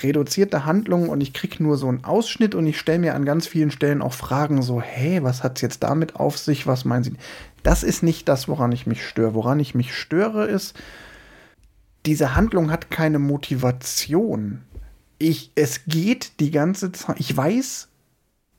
reduzierte 0.03 0.65
Handlung 0.65 1.09
und 1.09 1.21
ich 1.21 1.33
kriege 1.33 1.63
nur 1.63 1.77
so 1.77 1.89
einen 1.89 2.05
Ausschnitt 2.05 2.55
und 2.55 2.67
ich 2.67 2.79
stelle 2.79 2.99
mir 2.99 3.15
an 3.15 3.25
ganz 3.25 3.47
vielen 3.47 3.71
Stellen 3.71 4.03
auch 4.03 4.13
Fragen 4.13 4.63
so, 4.63 4.81
hey, 4.81 5.23
was 5.23 5.43
hat 5.43 5.57
es 5.57 5.63
jetzt 5.63 5.83
damit 5.83 6.17
auf 6.17 6.39
sich? 6.39 6.67
Was 6.67 6.85
meinen 6.85 7.05
Sie? 7.05 7.15
Das 7.63 7.83
ist 7.83 8.03
nicht 8.03 8.29
das, 8.29 8.49
woran 8.49 8.73
ich 8.73 8.87
mich 8.87 9.07
störe. 9.07 9.35
Woran 9.35 9.61
ich 9.61 9.75
mich 9.75 9.95
störe, 9.95 10.47
ist, 10.47 10.75
diese 12.07 12.35
Handlung 12.35 12.71
hat 12.71 12.91
keine 12.91 13.19
Motivation. 13.19 14.63
Ich, 15.19 15.51
es 15.55 15.85
geht 15.87 16.41
die 16.41 16.51
ganze 16.51 16.93
Zeit, 16.93 17.19
ich 17.19 17.37
weiß 17.37 17.89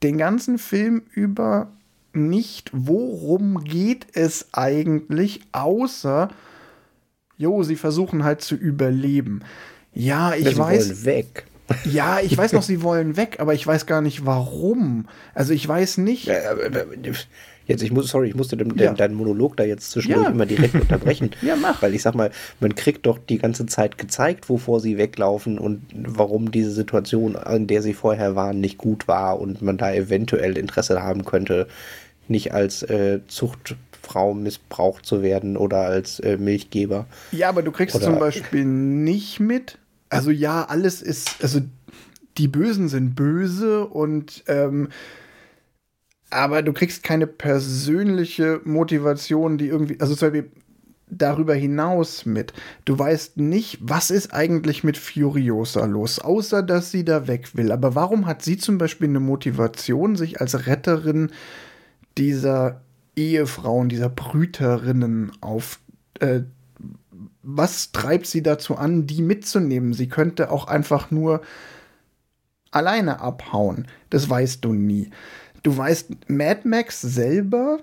den 0.03 0.17
ganzen 0.17 0.57
Film 0.57 1.03
über 1.11 1.71
nicht, 2.13 2.71
worum 2.73 3.63
geht 3.63 4.07
es 4.13 4.47
eigentlich, 4.53 5.41
außer, 5.51 6.29
jo, 7.37 7.63
sie 7.63 7.75
versuchen 7.75 8.23
halt 8.23 8.41
zu 8.41 8.55
überleben. 8.55 9.43
Ja, 9.97 10.33
ich 10.35 10.47
sie 10.47 10.57
weiß. 10.57 10.89
Wollen 10.89 11.05
weg. 11.05 11.45
Ja, 11.83 12.19
ich 12.21 12.37
weiß 12.37 12.53
noch, 12.53 12.63
sie 12.63 12.81
wollen 12.81 13.17
weg, 13.17 13.37
aber 13.39 13.53
ich 13.53 13.65
weiß 13.65 13.85
gar 13.87 14.01
nicht 14.01 14.25
warum. 14.25 15.07
Also 15.33 15.53
ich 15.53 15.67
weiß 15.67 15.97
nicht. 15.97 16.29
Jetzt, 17.65 17.83
ich 17.83 17.91
muss, 17.91 18.07
sorry, 18.07 18.29
ich 18.29 18.35
musste 18.35 18.55
den, 18.55 18.73
ja. 18.77 18.93
deinen 18.93 19.15
Monolog 19.15 19.57
da 19.57 19.65
jetzt 19.65 19.91
zwischendurch 19.91 20.27
ja. 20.27 20.31
immer 20.31 20.45
direkt 20.45 20.75
unterbrechen. 20.81 21.31
ja, 21.41 21.57
mach. 21.57 21.81
Weil 21.81 21.93
ich 21.95 22.01
sag 22.01 22.15
mal, 22.15 22.31
man 22.61 22.75
kriegt 22.75 23.05
doch 23.05 23.17
die 23.17 23.39
ganze 23.39 23.65
Zeit 23.65 23.97
gezeigt, 23.97 24.47
wovor 24.47 24.79
sie 24.79 24.97
weglaufen 24.97 25.59
und 25.59 25.81
warum 25.93 26.51
diese 26.51 26.71
Situation, 26.71 27.35
in 27.35 27.67
der 27.67 27.81
sie 27.81 27.93
vorher 27.93 28.37
waren, 28.37 28.61
nicht 28.61 28.77
gut 28.77 29.09
war 29.09 29.41
und 29.41 29.61
man 29.61 29.77
da 29.77 29.93
eventuell 29.93 30.57
Interesse 30.57 31.03
haben 31.03 31.25
könnte, 31.25 31.67
nicht 32.29 32.53
als 32.53 32.83
äh, 32.83 33.19
Zucht 33.27 33.75
Frau 34.01 34.33
missbraucht 34.33 35.05
zu 35.05 35.21
werden 35.21 35.57
oder 35.57 35.79
als 35.79 36.19
äh, 36.21 36.37
Milchgeber. 36.37 37.07
Ja, 37.33 37.49
aber 37.49 37.61
du 37.61 37.71
kriegst 37.71 37.95
oder 37.95 38.05
zum 38.05 38.19
Beispiel 38.19 38.63
nicht 38.63 39.41
mit, 39.41 39.77
also 40.09 40.31
ja, 40.31 40.65
alles 40.65 41.01
ist, 41.01 41.41
also 41.41 41.61
die 42.37 42.47
Bösen 42.47 42.87
sind 42.87 43.15
böse 43.15 43.85
und 43.85 44.43
ähm, 44.47 44.89
aber 46.29 46.61
du 46.61 46.73
kriegst 46.73 47.03
keine 47.03 47.25
persönliche 47.25 48.61
Motivation, 48.65 49.57
die 49.57 49.67
irgendwie, 49.67 49.99
also 49.99 50.13
zum 50.13 50.31
Beispiel 50.31 50.51
darüber 51.09 51.55
hinaus 51.55 52.25
mit. 52.25 52.51
Du 52.83 52.99
weißt 52.99 53.37
nicht, 53.37 53.79
was 53.81 54.11
ist 54.11 54.33
eigentlich 54.33 54.83
mit 54.83 54.97
Furiosa 54.97 55.85
los, 55.85 56.19
außer 56.19 56.63
dass 56.63 56.91
sie 56.91 57.05
da 57.05 57.27
weg 57.27 57.55
will. 57.55 57.71
Aber 57.71 57.95
warum 57.95 58.25
hat 58.25 58.41
sie 58.41 58.57
zum 58.57 58.77
Beispiel 58.77 59.07
eine 59.07 59.21
Motivation, 59.21 60.17
sich 60.17 60.41
als 60.41 60.67
Retterin 60.67 61.31
dieser 62.17 62.81
Ehefrauen, 63.15 63.87
dieser 63.87 64.09
Brüterinnen 64.09 65.31
auf 65.39 65.79
äh, 66.19 66.41
was 67.49 67.93
treibt 67.93 68.27
sie 68.27 68.43
dazu 68.43 68.75
an, 68.75 69.07
die 69.07 69.21
mitzunehmen? 69.21 69.93
Sie 69.93 70.09
könnte 70.09 70.51
auch 70.51 70.67
einfach 70.67 71.11
nur 71.11 71.41
alleine 72.71 73.21
abhauen. 73.21 73.87
Das 74.09 74.29
weißt 74.29 74.65
du 74.65 74.73
nie. 74.73 75.11
Du 75.63 75.75
weißt, 75.75 76.29
Mad 76.29 76.67
Max 76.67 76.99
selber, 76.99 77.79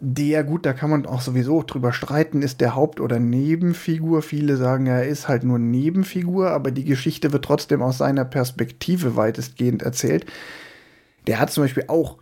der, 0.00 0.44
gut, 0.44 0.64
da 0.64 0.72
kann 0.72 0.88
man 0.88 1.04
auch 1.04 1.20
sowieso 1.20 1.62
drüber 1.62 1.92
streiten, 1.92 2.40
ist 2.40 2.62
der 2.62 2.74
Haupt- 2.74 3.00
oder 3.00 3.18
Nebenfigur. 3.18 4.22
Viele 4.22 4.56
sagen, 4.56 4.86
er 4.86 5.06
ist 5.06 5.28
halt 5.28 5.44
nur 5.44 5.58
Nebenfigur, 5.58 6.50
aber 6.50 6.70
die 6.70 6.84
Geschichte 6.84 7.34
wird 7.34 7.44
trotzdem 7.44 7.82
aus 7.82 7.98
seiner 7.98 8.24
Perspektive 8.24 9.14
weitestgehend 9.14 9.82
erzählt. 9.82 10.24
Der 11.26 11.38
hat 11.38 11.50
zum 11.50 11.64
Beispiel 11.64 11.84
auch 11.88 12.16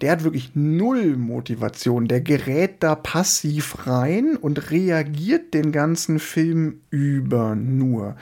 der 0.00 0.12
hat 0.12 0.24
wirklich 0.24 0.50
null 0.54 1.16
Motivation. 1.16 2.08
Der 2.08 2.20
gerät 2.20 2.76
da 2.80 2.94
passiv 2.94 3.86
rein 3.86 4.36
und 4.36 4.70
reagiert 4.70 5.54
den 5.54 5.72
ganzen 5.72 6.18
Film 6.18 6.80
über 6.90 7.54
nur. 7.54 8.16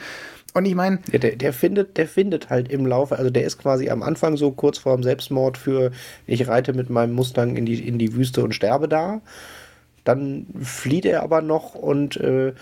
Und 0.54 0.66
ich 0.66 0.74
meine. 0.74 0.98
Ja, 1.10 1.18
der, 1.18 1.36
der, 1.36 1.52
findet, 1.52 1.96
der 1.96 2.06
findet 2.06 2.50
halt 2.50 2.70
im 2.70 2.86
Laufe, 2.86 3.16
also 3.16 3.30
der 3.30 3.44
ist 3.44 3.58
quasi 3.58 3.88
am 3.88 4.02
Anfang 4.02 4.36
so 4.36 4.50
kurz 4.50 4.78
vorm 4.78 5.02
Selbstmord 5.02 5.56
für 5.56 5.92
ich 6.26 6.46
reite 6.46 6.74
mit 6.74 6.90
meinem 6.90 7.14
Mustang 7.14 7.56
in 7.56 7.64
die, 7.64 7.86
in 7.86 7.98
die 7.98 8.14
Wüste 8.14 8.44
und 8.44 8.54
sterbe 8.54 8.88
da. 8.88 9.22
Dann 10.04 10.46
flieht 10.60 11.06
er 11.06 11.22
aber 11.22 11.42
noch 11.42 11.74
und 11.74 12.16
äh, 12.16 12.52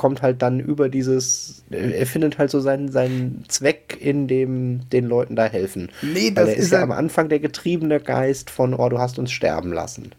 kommt 0.00 0.22
halt 0.22 0.40
dann 0.40 0.60
über 0.60 0.88
dieses, 0.88 1.62
er 1.68 2.06
findet 2.06 2.38
halt 2.38 2.50
so 2.50 2.58
seinen, 2.58 2.90
seinen 2.90 3.44
Zweck 3.48 3.98
in 4.00 4.28
dem, 4.28 4.88
den 4.88 5.04
Leuten 5.04 5.36
da 5.36 5.44
helfen. 5.44 5.90
Nee, 6.00 6.30
das 6.30 6.46
Weil 6.46 6.52
er 6.54 6.56
ist, 6.56 6.64
ist 6.64 6.72
ja 6.72 6.82
am 6.82 6.90
Anfang 6.90 7.28
der 7.28 7.38
getriebene 7.38 8.00
Geist 8.00 8.48
von, 8.48 8.72
oh, 8.72 8.88
du 8.88 8.98
hast 8.98 9.18
uns 9.18 9.30
sterben 9.30 9.74
lassen. 9.74 10.12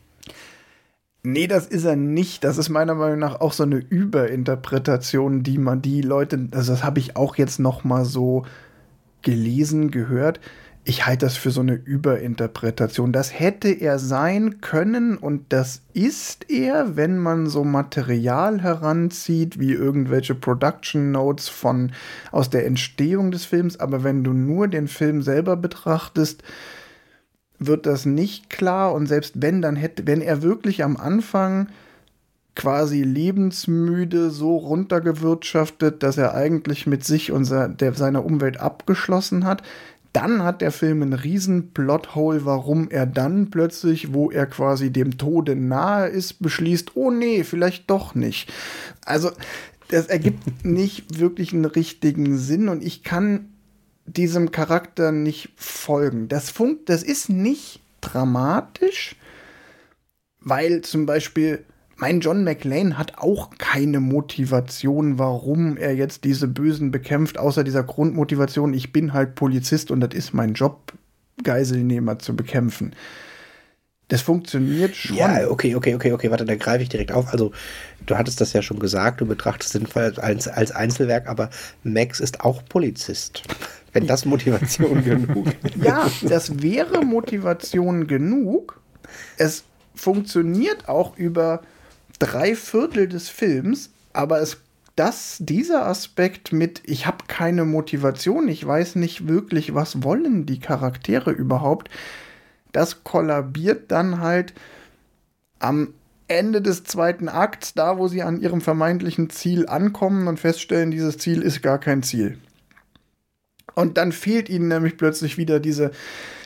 Nee, 1.24 1.48
das 1.48 1.66
ist 1.66 1.86
er 1.86 1.96
nicht. 1.96 2.44
Das 2.44 2.60
ist 2.60 2.70
meiner 2.70 2.94
Meinung 2.94 3.18
nach 3.18 3.42
auch 3.42 3.54
so 3.54 3.64
eine 3.64 3.78
Überinterpretation, 3.78 5.42
die 5.42 5.58
man 5.58 5.82
die 5.82 6.02
Leute, 6.02 6.48
also 6.52 6.74
das 6.74 6.84
habe 6.84 7.00
ich 7.00 7.16
auch 7.16 7.36
jetzt 7.38 7.58
noch 7.58 7.84
mal 7.84 8.06
so 8.06 8.46
gelesen, 9.24 9.90
gehört 9.90 10.40
ich 10.84 11.06
halte 11.06 11.28
das 11.28 11.38
für 11.38 11.52
so 11.52 11.62
eine 11.62 11.74
Überinterpretation. 11.74 13.12
Das 13.12 13.38
hätte 13.38 13.70
er 13.70 14.00
sein 14.00 14.62
können 14.62 15.18
und 15.18 15.54
das 15.54 15.84
ist 15.94 16.50
er, 16.50 16.96
wenn 16.96 17.20
man 17.20 17.48
so 17.48 17.64
Material 17.64 18.62
heranzieht, 18.62 19.60
wie 19.60 19.74
irgendwelche 19.74 20.34
Production 20.34 21.12
Notes 21.12 21.50
von 21.50 21.92
aus 22.32 22.50
der 22.50 22.66
Entstehung 22.66 23.30
des 23.32 23.46
Films, 23.46 23.80
aber 23.80 24.04
wenn 24.04 24.24
du 24.24 24.34
nur 24.34 24.68
den 24.68 24.88
Film 24.88 25.22
selber 25.22 25.56
betrachtest, 25.56 26.44
wird 27.60 27.86
das 27.86 28.08
nicht 28.08 28.50
klar 28.50 28.94
und 28.94 29.06
selbst 29.06 29.36
wenn 29.40 29.62
dann 29.62 29.76
hätte, 29.76 30.08
wenn 30.08 30.22
er 30.22 30.42
wirklich 30.42 30.84
am 30.84 30.98
Anfang 30.98 31.68
quasi 32.56 33.04
lebensmüde 33.04 34.30
so 34.30 34.58
runtergewirtschaftet, 34.58 36.04
dass 36.04 36.18
er 36.18 36.34
eigentlich 36.34 36.86
mit 36.86 37.06
sich 37.06 37.32
und 37.32 37.46
seiner 37.46 38.26
Umwelt 38.26 38.60
abgeschlossen 38.60 39.46
hat, 39.46 39.64
dann 40.14 40.44
hat 40.44 40.62
der 40.62 40.72
Film 40.72 41.02
einen 41.02 41.14
riesen 41.14 41.72
Plothole, 41.72 42.46
warum 42.46 42.90
er 42.90 43.06
dann 43.06 43.50
plötzlich, 43.50 44.14
wo 44.14 44.30
er 44.30 44.46
quasi 44.46 44.92
dem 44.92 45.18
Tode 45.18 45.56
nahe 45.56 46.08
ist, 46.08 46.42
beschließt, 46.42 46.96
oh 46.96 47.12
nee, 47.12 47.44
vielleicht 47.44 47.90
doch 47.90 48.14
nicht. 48.14 48.52
Also, 49.06 49.32
das 49.88 50.08
ergibt 50.08 50.44
nicht 50.66 51.20
wirklich 51.20 51.54
einen 51.54 51.66
richtigen 51.66 52.38
Sinn 52.38 52.68
und 52.68 52.84
ich 52.84 53.04
kann 53.04 53.54
diesem 54.06 54.52
Charakter 54.52 55.12
nicht 55.12 55.50
folgen. 55.56 56.28
Das, 56.28 56.50
funkt, 56.50 56.90
das 56.90 57.04
ist 57.04 57.30
nicht 57.30 57.82
dramatisch, 58.02 59.16
weil 60.40 60.82
zum 60.82 61.06
Beispiel 61.06 61.64
mein 62.02 62.20
John 62.20 62.44
McLean 62.44 62.98
hat 62.98 63.20
auch 63.20 63.52
keine 63.60 64.00
Motivation, 64.00 65.20
warum 65.20 65.78
er 65.78 65.94
jetzt 65.94 66.24
diese 66.24 66.48
Bösen 66.48 66.90
bekämpft, 66.90 67.38
außer 67.38 67.64
dieser 67.64 67.84
Grundmotivation, 67.84 68.74
ich 68.74 68.92
bin 68.92 69.14
halt 69.14 69.36
Polizist 69.36 69.92
und 69.92 70.02
das 70.02 70.16
ist 70.16 70.34
mein 70.34 70.54
Job, 70.54 70.94
Geiselnehmer 71.44 72.18
zu 72.18 72.36
bekämpfen. 72.36 72.96
Das 74.08 74.24
funktioniert 74.24 74.96
schon. 74.96 75.16
Ja, 75.16 75.48
okay, 75.48 75.76
okay, 75.76 75.94
okay, 75.94 76.12
okay, 76.12 76.32
warte, 76.32 76.44
da 76.44 76.56
greife 76.56 76.82
ich 76.82 76.90
direkt 76.90 77.12
auf. 77.12 77.32
Also, 77.32 77.52
du 78.08 78.18
hattest 78.18 78.42
das 78.42 78.52
ja 78.54 78.64
schon 78.64 78.80
gesagt, 78.80 79.22
du 79.22 79.28
betrachtest 79.28 79.76
den 79.76 79.86
Fall 79.86 80.14
als, 80.20 80.48
als 80.48 80.72
Einzelwerk, 80.72 81.30
aber 81.30 81.52
Max 81.84 82.20
ist 82.20 82.42
auch 82.42 82.66
Polizist. 82.66 83.44
Wenn 83.94 84.08
das 84.08 84.26
Motivation 84.26 85.04
genug 85.06 85.48
ist. 85.64 85.76
Ja, 85.76 86.10
das 86.24 86.64
wäre 86.64 87.06
Motivation 87.06 88.08
genug. 88.08 88.82
Es 89.38 89.66
funktioniert 89.94 90.90
auch 90.90 91.16
über 91.16 91.62
drei 92.22 92.56
Viertel 92.56 93.08
des 93.08 93.30
Films, 93.30 93.90
aber 94.14 94.42
es 94.42 94.58
das, 94.96 95.38
dieser 95.40 95.88
Aspekt 95.88 96.54
mit, 96.54 96.82
ich 96.86 97.08
habe 97.08 97.26
keine 97.28 97.66
Motivation, 97.66 98.48
ich 98.48 98.66
weiß 98.66 98.96
nicht 98.96 99.28
wirklich, 99.28 99.74
was 99.74 100.04
wollen 100.04 100.46
die 100.46 100.60
Charaktere 100.60 101.32
überhaupt, 101.32 101.90
das 102.72 103.04
kollabiert 103.04 103.92
dann 103.92 104.20
halt 104.20 104.54
am 105.60 105.94
Ende 106.28 106.62
des 106.62 106.84
zweiten 106.84 107.30
Akts, 107.30 107.74
da 107.74 107.98
wo 107.98 108.08
sie 108.08 108.22
an 108.22 108.40
ihrem 108.40 108.62
vermeintlichen 108.62 109.30
Ziel 109.30 109.68
ankommen 109.68 110.28
und 110.28 110.40
feststellen, 110.40 110.92
dieses 110.92 111.18
Ziel 111.18 111.42
ist 111.42 111.64
gar 111.64 111.80
kein 111.80 112.04
Ziel. 112.04 112.38
Und 113.74 113.98
dann 113.98 114.12
fehlt 114.12 114.50
ihnen 114.50 114.68
nämlich 114.68 114.98
plötzlich 114.98 115.38
wieder 115.38 115.60
diese, 115.60 115.92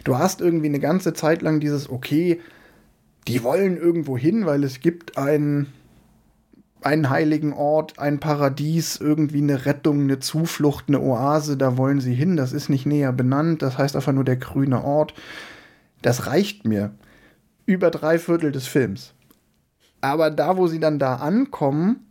du 0.04 0.18
hast 0.18 0.40
irgendwie 0.40 0.68
eine 0.68 0.80
ganze 0.80 1.14
Zeit 1.14 1.42
lang 1.42 1.60
dieses, 1.60 1.90
okay, 1.90 2.40
die 3.28 3.44
wollen 3.44 3.78
irgendwo 3.78 4.18
hin, 4.18 4.46
weil 4.46 4.64
es 4.64 4.80
gibt 4.80 5.18
einen, 5.18 5.68
einen 6.82 7.10
heiligen 7.10 7.54
Ort, 7.54 7.98
ein 7.98 8.20
Paradies, 8.20 8.98
irgendwie 8.98 9.42
eine 9.42 9.66
Rettung, 9.66 10.02
eine 10.02 10.20
Zuflucht, 10.20 10.86
eine 10.88 11.02
Oase, 11.02 11.58
da 11.58 11.78
wollen 11.78 12.00
sie 12.00 12.14
hin. 12.14 12.36
Das 12.38 12.54
ist 12.54 12.70
nicht 12.70 12.86
näher 12.86 13.14
benannt, 13.14 13.62
das 13.62 13.78
heißt 13.78 13.96
einfach 13.96 14.14
nur 14.14 14.24
der 14.24 14.38
grüne 14.38 14.84
Ort. 14.84 15.14
Das 16.02 16.28
reicht 16.28 16.66
mir. 16.66 16.94
Über 17.66 17.90
drei 17.90 18.20
Viertel 18.20 18.52
des 18.52 18.68
Films. 18.68 19.14
Aber 20.02 20.30
da, 20.30 20.56
wo 20.56 20.68
sie 20.68 20.80
dann 20.80 21.00
da 21.00 21.16
ankommen, 21.16 22.06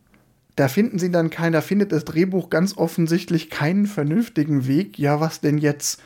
da 0.57 0.67
finden 0.67 0.99
sie 0.99 1.13
dann 1.13 1.31
keiner, 1.31 1.63
findet 1.63 1.93
das 1.93 2.05
Drehbuch 2.05 2.51
ganz 2.51 2.77
offensichtlich 2.77 3.51
keinen 3.51 3.87
vernünftigen 3.87 4.67
Weg. 4.67 4.99
Ja, 4.99 5.21
was 5.21 5.41
denn 5.41 5.59
jetzt? 5.59 6.03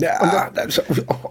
Ja, 0.00 0.50
das, 0.54 0.80
oh, 1.08 1.30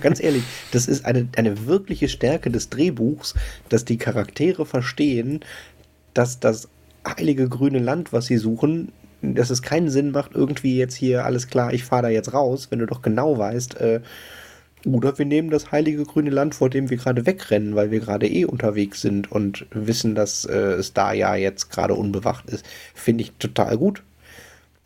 ganz 0.00 0.22
ehrlich, 0.22 0.42
das 0.72 0.86
ist 0.86 1.06
eine, 1.06 1.26
eine 1.36 1.66
wirkliche 1.66 2.08
Stärke 2.08 2.50
des 2.50 2.68
Drehbuchs, 2.68 3.34
dass 3.70 3.86
die 3.86 3.96
Charaktere 3.96 4.66
verstehen, 4.66 5.40
dass 6.12 6.38
das 6.38 6.68
heilige 7.06 7.48
grüne 7.48 7.78
Land, 7.78 8.12
was 8.12 8.26
sie 8.26 8.36
suchen, 8.36 8.92
dass 9.22 9.48
es 9.48 9.62
keinen 9.62 9.88
Sinn 9.88 10.10
macht, 10.10 10.34
irgendwie 10.34 10.76
jetzt 10.76 10.94
hier, 10.94 11.24
alles 11.24 11.48
klar, 11.48 11.72
ich 11.72 11.84
fahre 11.84 12.02
da 12.02 12.08
jetzt 12.10 12.34
raus, 12.34 12.68
wenn 12.70 12.80
du 12.80 12.86
doch 12.86 13.00
genau 13.00 13.38
weißt, 13.38 13.80
äh, 13.80 14.00
oder 14.86 15.16
wir 15.16 15.24
nehmen 15.24 15.48
das 15.48 15.72
heilige 15.72 16.04
grüne 16.04 16.28
Land, 16.28 16.54
vor 16.54 16.68
dem 16.68 16.90
wir 16.90 16.98
gerade 16.98 17.24
wegrennen, 17.24 17.74
weil 17.74 17.90
wir 17.90 18.00
gerade 18.00 18.28
eh 18.28 18.44
unterwegs 18.44 19.00
sind 19.00 19.32
und 19.32 19.66
wissen, 19.70 20.14
dass 20.14 20.44
äh, 20.44 20.52
es 20.52 20.92
da 20.92 21.14
ja 21.14 21.34
jetzt 21.36 21.70
gerade 21.70 21.94
unbewacht 21.94 22.50
ist. 22.50 22.66
Finde 22.92 23.24
ich 23.24 23.32
total 23.38 23.78
gut. 23.78 24.02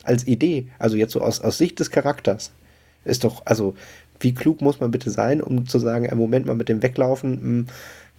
Als 0.09 0.27
Idee, 0.27 0.69
also 0.79 0.97
jetzt 0.97 1.13
so 1.13 1.21
aus, 1.21 1.43
aus 1.43 1.59
Sicht 1.59 1.79
des 1.81 1.91
Charakters, 1.91 2.51
ist 3.05 3.25
doch, 3.25 3.43
also 3.45 3.75
wie 4.21 4.33
klug 4.33 4.63
muss 4.63 4.81
man 4.81 4.91
bitte 4.91 5.11
sein, 5.11 5.43
um 5.43 5.67
zu 5.67 5.79
sagen, 5.79 6.07
im 6.07 6.17
Moment 6.17 6.47
mal 6.47 6.57
mit 6.57 6.71
dem 6.71 6.83
Weglaufen, 6.83 7.41
hm, 7.41 7.67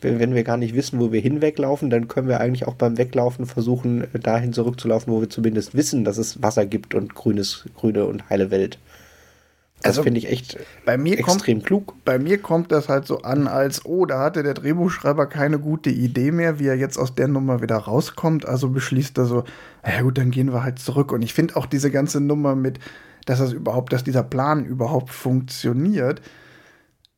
wenn 0.02 0.36
wir 0.36 0.44
gar 0.44 0.58
nicht 0.58 0.76
wissen, 0.76 1.00
wo 1.00 1.12
wir 1.12 1.20
hinweglaufen, 1.20 1.90
dann 1.90 2.08
können 2.08 2.28
wir 2.28 2.40
eigentlich 2.40 2.68
auch 2.68 2.76
beim 2.76 3.00
Weglaufen 3.00 3.48
versuchen, 3.48 4.06
dahin 4.22 4.54
zurückzulaufen, 4.54 5.12
wo 5.12 5.20
wir 5.20 5.32
zumindest 5.32 5.74
wissen, 5.74 6.04
dass 6.04 6.20
es 6.20 6.44
Wasser 6.44 6.68
gibt 6.68 6.94
und 6.94 7.16
grünes, 7.16 7.66
grüne 7.76 8.06
und 8.06 8.30
heile 8.30 8.52
Welt. 8.52 8.78
Das 9.82 9.92
also, 9.92 10.04
finde 10.04 10.20
ich 10.20 10.28
echt 10.28 10.58
bei 10.84 10.98
mir 10.98 11.18
extrem 11.18 11.60
kommt, 11.60 11.66
klug. 11.66 11.94
Bei 12.04 12.20
mir 12.20 12.38
kommt 12.38 12.72
das 12.72 12.90
halt 12.90 13.06
so 13.06 13.22
an, 13.22 13.48
als, 13.48 13.86
oh, 13.86 14.06
da 14.06 14.20
hatte 14.20 14.44
der 14.44 14.54
Drehbuchschreiber 14.54 15.26
keine 15.28 15.58
gute 15.58 15.90
Idee 15.90 16.32
mehr, 16.32 16.60
wie 16.60 16.68
er 16.68 16.76
jetzt 16.76 16.98
aus 16.98 17.16
der 17.16 17.30
Nummer 17.30 17.62
wieder 17.62 17.78
rauskommt. 17.78 18.46
Also 18.46 18.70
beschließt 18.70 19.18
er 19.18 19.26
so, 19.26 19.46
ja 19.86 20.02
gut, 20.02 20.18
dann 20.18 20.32
gehen 20.32 20.52
wir 20.52 20.64
halt 20.64 20.80
zurück. 20.80 21.14
Und 21.14 21.22
ich 21.22 21.34
finde 21.34 21.56
auch 21.56 21.66
diese 21.66 21.92
ganze 21.92 22.20
Nummer 22.20 22.56
mit, 22.56 22.80
dass 23.26 23.40
das 23.40 23.54
überhaupt, 23.54 23.94
dass 23.94 24.04
dieser 24.04 24.24
Plan 24.24 24.66
überhaupt 24.66 25.12
funktioniert, 25.12 26.22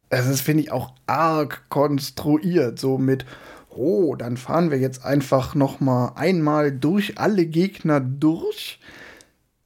das 0.10 0.28
ist, 0.28 0.42
finde 0.42 0.64
ich, 0.64 0.72
auch 0.72 0.94
arg 1.08 1.64
konstruiert. 1.70 2.78
So 2.78 3.00
mit, 3.00 3.26
oh, 3.70 4.16
dann 4.16 4.38
fahren 4.38 4.70
wir 4.70 4.78
jetzt 4.78 5.04
einfach 5.04 5.56
noch 5.56 5.80
mal 5.80 6.12
einmal 6.16 6.72
durch 6.72 7.18
alle 7.18 7.48
Gegner 7.48 8.00
durch 8.02 8.80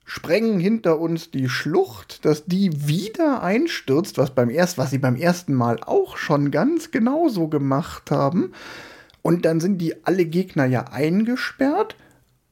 sprengen 0.05 0.59
hinter 0.59 0.99
uns 0.99 1.31
die 1.31 1.49
Schlucht, 1.49 2.23
dass 2.25 2.45
die 2.45 2.87
wieder 2.87 3.41
einstürzt, 3.41 4.17
was 4.17 4.31
beim 4.31 4.49
erst, 4.49 4.77
was 4.77 4.91
sie 4.91 4.99
beim 4.99 5.15
ersten 5.15 5.53
Mal 5.53 5.79
auch 5.83 6.17
schon 6.17 6.51
ganz 6.51 6.91
genauso 6.91 7.47
gemacht 7.47 8.11
haben. 8.11 8.53
Und 9.23 9.45
dann 9.45 9.59
sind 9.59 9.79
die 9.79 10.05
alle 10.05 10.25
Gegner 10.25 10.65
ja 10.65 10.85
eingesperrt 10.91 11.95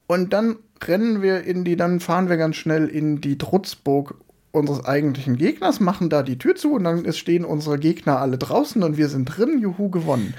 und 0.08 0.34
dann 0.34 0.58
rennen 0.84 1.22
wir 1.22 1.44
in 1.44 1.64
die, 1.64 1.76
dann 1.76 2.00
fahren 2.00 2.28
wir 2.28 2.38
ganz 2.38 2.56
schnell 2.56 2.88
in 2.88 3.22
die 3.22 3.38
Trutzburg 3.38 4.16
unseres 4.52 4.86
eigentlichen 4.86 5.38
Gegners, 5.38 5.80
machen 5.80 6.10
da 6.10 6.22
die 6.22 6.38
Tür 6.38 6.56
zu 6.56 6.74
und 6.74 6.84
dann 6.84 7.12
stehen 7.14 7.46
unsere 7.46 7.80
Gegner 7.80 8.20
alle 8.20 8.38
draußen 8.38 8.84
und 8.84 8.98
wir 8.98 9.10
sind 9.10 9.26
drin, 9.26 9.60
juhu, 9.60 9.90
gewonnen. 9.90 10.36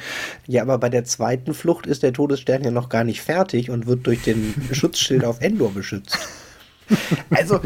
Ja, 0.46 0.62
aber 0.62 0.78
bei 0.78 0.88
der 0.88 1.04
zweiten 1.04 1.54
Flucht 1.54 1.86
ist 1.86 2.04
der 2.04 2.12
Todesstern 2.12 2.62
ja 2.62 2.70
noch 2.70 2.88
gar 2.88 3.02
nicht 3.02 3.22
fertig 3.22 3.70
und 3.70 3.86
wird 3.86 4.06
durch 4.06 4.22
den 4.22 4.54
Schutzschild 4.72 5.24
auf 5.24 5.40
Endor 5.40 5.72
beschützt. 5.72 6.18
Also, 7.30 7.60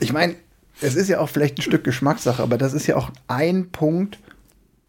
ich 0.00 0.12
meine, 0.12 0.34
es 0.80 0.94
ist 0.94 1.08
ja 1.08 1.20
auch 1.20 1.28
vielleicht 1.28 1.58
ein 1.58 1.62
Stück 1.62 1.84
Geschmackssache, 1.84 2.42
aber 2.42 2.58
das 2.58 2.74
ist 2.74 2.86
ja 2.86 2.96
auch 2.96 3.10
ein 3.28 3.70
Punkt, 3.70 4.18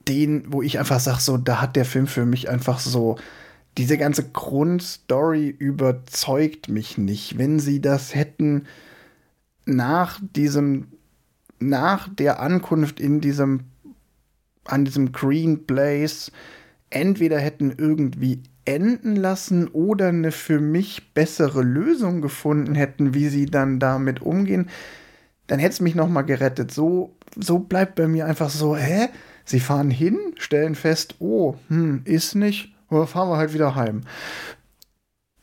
den, 0.08 0.52
wo 0.52 0.62
ich 0.62 0.80
einfach 0.80 1.00
sage, 1.00 1.22
so, 1.22 1.38
da 1.38 1.62
hat 1.62 1.76
der 1.76 1.86
Film 1.86 2.08
für 2.08 2.26
mich 2.26 2.50
einfach 2.50 2.80
so, 2.80 3.18
diese 3.78 3.98
ganze 3.98 4.30
Grundstory 4.30 5.50
überzeugt 5.50 6.70
mich 6.70 6.98
nicht. 6.98 7.38
Wenn 7.38 7.60
sie 7.60 7.82
das 7.82 8.16
hätten 8.16 8.68
nach 9.66 10.20
diesem, 10.22 10.88
nach 11.60 12.08
der 12.08 12.40
Ankunft 12.40 13.00
in 13.00 13.20
diesem, 13.20 13.66
an 14.64 14.86
diesem 14.86 15.12
Green 15.12 15.66
Place, 15.66 16.32
entweder 16.90 17.40
hätten 17.40 17.74
irgendwie 17.78 18.44
enden 18.66 19.16
lassen 19.16 19.68
oder 19.68 20.08
eine 20.08 20.32
für 20.32 20.60
mich 20.60 21.14
bessere 21.14 21.62
Lösung 21.62 22.22
gefunden 22.22 22.76
hätten, 22.76 23.14
wie 23.14 23.28
sie 23.30 23.46
dann 23.46 23.80
damit 23.80 24.22
umgehen, 24.22 24.70
dann 25.48 25.60
hätte 25.60 25.74
es 25.74 25.82
mich 25.82 25.96
noch 25.96 26.10
mal 26.10 26.24
gerettet. 26.24 26.72
So, 26.72 27.16
so 27.40 27.60
bleibt 27.60 27.96
bei 27.96 28.08
mir 28.08 28.26
einfach 28.26 28.50
so, 28.50 28.76
hä? 28.76 29.10
Sie 29.48 29.60
fahren 29.60 29.92
hin, 29.92 30.18
stellen 30.38 30.74
fest, 30.74 31.16
oh, 31.20 31.56
hm, 31.68 32.02
ist 32.06 32.34
nicht, 32.34 32.74
oder 32.90 33.06
fahren 33.06 33.30
wir 33.30 33.38
halt 33.38 33.54
wieder 33.54 33.76
heim. 33.76 34.02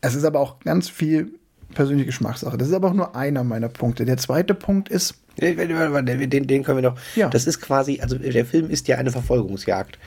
Es 0.01 0.13
ist 0.13 0.25
aber 0.25 0.41
auch 0.41 0.59
ganz 0.59 0.89
viel 0.89 1.39
persönliche 1.73 2.07
Geschmackssache. 2.07 2.57
Das 2.57 2.67
ist 2.67 2.73
aber 2.73 2.89
auch 2.89 2.93
nur 2.93 3.15
einer 3.15 3.45
meiner 3.45 3.69
Punkte. 3.69 4.03
Der 4.03 4.17
zweite 4.17 4.53
Punkt 4.53 4.89
ist. 4.89 5.15
Den, 5.39 6.47
den 6.47 6.63
können 6.63 6.77
wir 6.77 6.89
noch. 6.89 6.97
Ja. 7.15 7.29
Das 7.29 7.47
ist 7.47 7.61
quasi, 7.61 7.99
also 8.01 8.17
der 8.17 8.45
Film 8.45 8.69
ist 8.69 8.87
ja 8.87 8.97
eine 8.97 9.11
Verfolgungsjagd. 9.11 9.97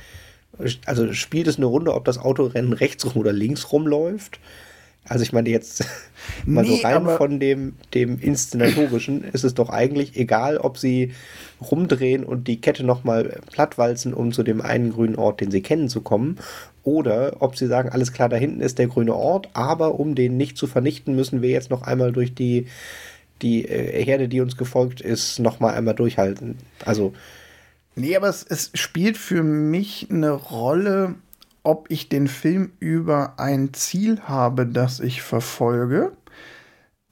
Also 0.86 1.12
spielt 1.12 1.46
es 1.46 1.56
eine 1.56 1.66
Runde, 1.66 1.94
ob 1.94 2.04
das 2.04 2.18
Autorennen 2.18 2.72
rechts 2.72 3.04
rum 3.04 3.16
oder 3.16 3.32
links 3.32 3.72
rumläuft? 3.72 4.40
Also 5.08 5.22
ich 5.22 5.32
meine 5.32 5.48
jetzt 5.50 5.84
mal 6.46 6.64
nee, 6.64 6.76
so 6.76 6.86
rein 6.86 7.06
von 7.06 7.38
dem, 7.38 7.74
dem 7.94 8.18
Inszenatorischen 8.18 9.24
ist 9.24 9.44
es 9.44 9.54
doch 9.54 9.70
eigentlich 9.70 10.16
egal, 10.16 10.58
ob 10.58 10.78
sie 10.78 11.12
rumdrehen 11.60 12.24
und 12.24 12.48
die 12.48 12.60
Kette 12.60 12.84
nochmal 12.84 13.40
plattwalzen, 13.52 14.12
um 14.12 14.32
zu 14.32 14.42
dem 14.42 14.60
einen 14.60 14.92
grünen 14.92 15.16
Ort, 15.16 15.40
den 15.40 15.50
sie 15.50 15.62
kennen, 15.62 15.88
zu 15.88 16.00
kommen. 16.00 16.38
Oder 16.82 17.36
ob 17.40 17.56
sie 17.56 17.66
sagen, 17.66 17.88
alles 17.88 18.12
klar, 18.12 18.28
da 18.28 18.36
hinten 18.36 18.60
ist 18.60 18.78
der 18.78 18.88
grüne 18.88 19.14
Ort, 19.14 19.48
aber 19.54 19.98
um 19.98 20.14
den 20.14 20.36
nicht 20.36 20.56
zu 20.56 20.66
vernichten, 20.66 21.14
müssen 21.16 21.42
wir 21.42 21.50
jetzt 21.50 21.70
noch 21.70 21.82
einmal 21.82 22.12
durch 22.12 22.34
die, 22.34 22.66
die 23.42 23.64
äh, 23.64 24.04
Herde, 24.04 24.28
die 24.28 24.40
uns 24.40 24.56
gefolgt 24.56 25.00
ist, 25.00 25.38
nochmal 25.38 25.74
einmal 25.74 25.94
durchhalten. 25.94 26.56
Also 26.84 27.12
Nee, 27.96 28.14
aber 28.14 28.28
es, 28.28 28.42
es 28.42 28.70
spielt 28.74 29.16
für 29.16 29.42
mich 29.42 30.08
eine 30.10 30.30
Rolle, 30.30 31.14
ob 31.62 31.90
ich 31.90 32.08
den 32.08 32.28
Film 32.28 32.72
über 32.78 33.40
ein 33.40 33.72
Ziel 33.72 34.20
habe, 34.20 34.66
das 34.66 35.00
ich 35.00 35.22
verfolge. 35.22 36.12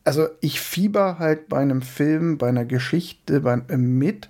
Also 0.04 0.28
ich 0.40 0.60
fieber 0.60 1.18
halt 1.18 1.48
bei 1.48 1.58
einem 1.58 1.80
Film, 1.80 2.36
bei 2.36 2.48
einer 2.48 2.66
Geschichte 2.66 3.40
bei, 3.40 3.62
äh, 3.68 3.78
mit 3.78 4.28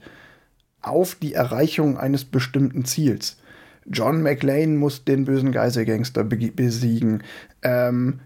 auf 0.81 1.17
die 1.17 1.35
Erreichung 1.35 1.99
eines 1.99 2.25
bestimmten 2.25 2.85
Ziels. 2.85 3.39
John 3.87 4.23
McLean 4.23 4.77
muss 4.77 5.05
den 5.05 5.25
bösen 5.25 5.51
Geiselgangster 5.51 6.25
besiegen. 6.25 7.23
Ähm, 7.63 8.21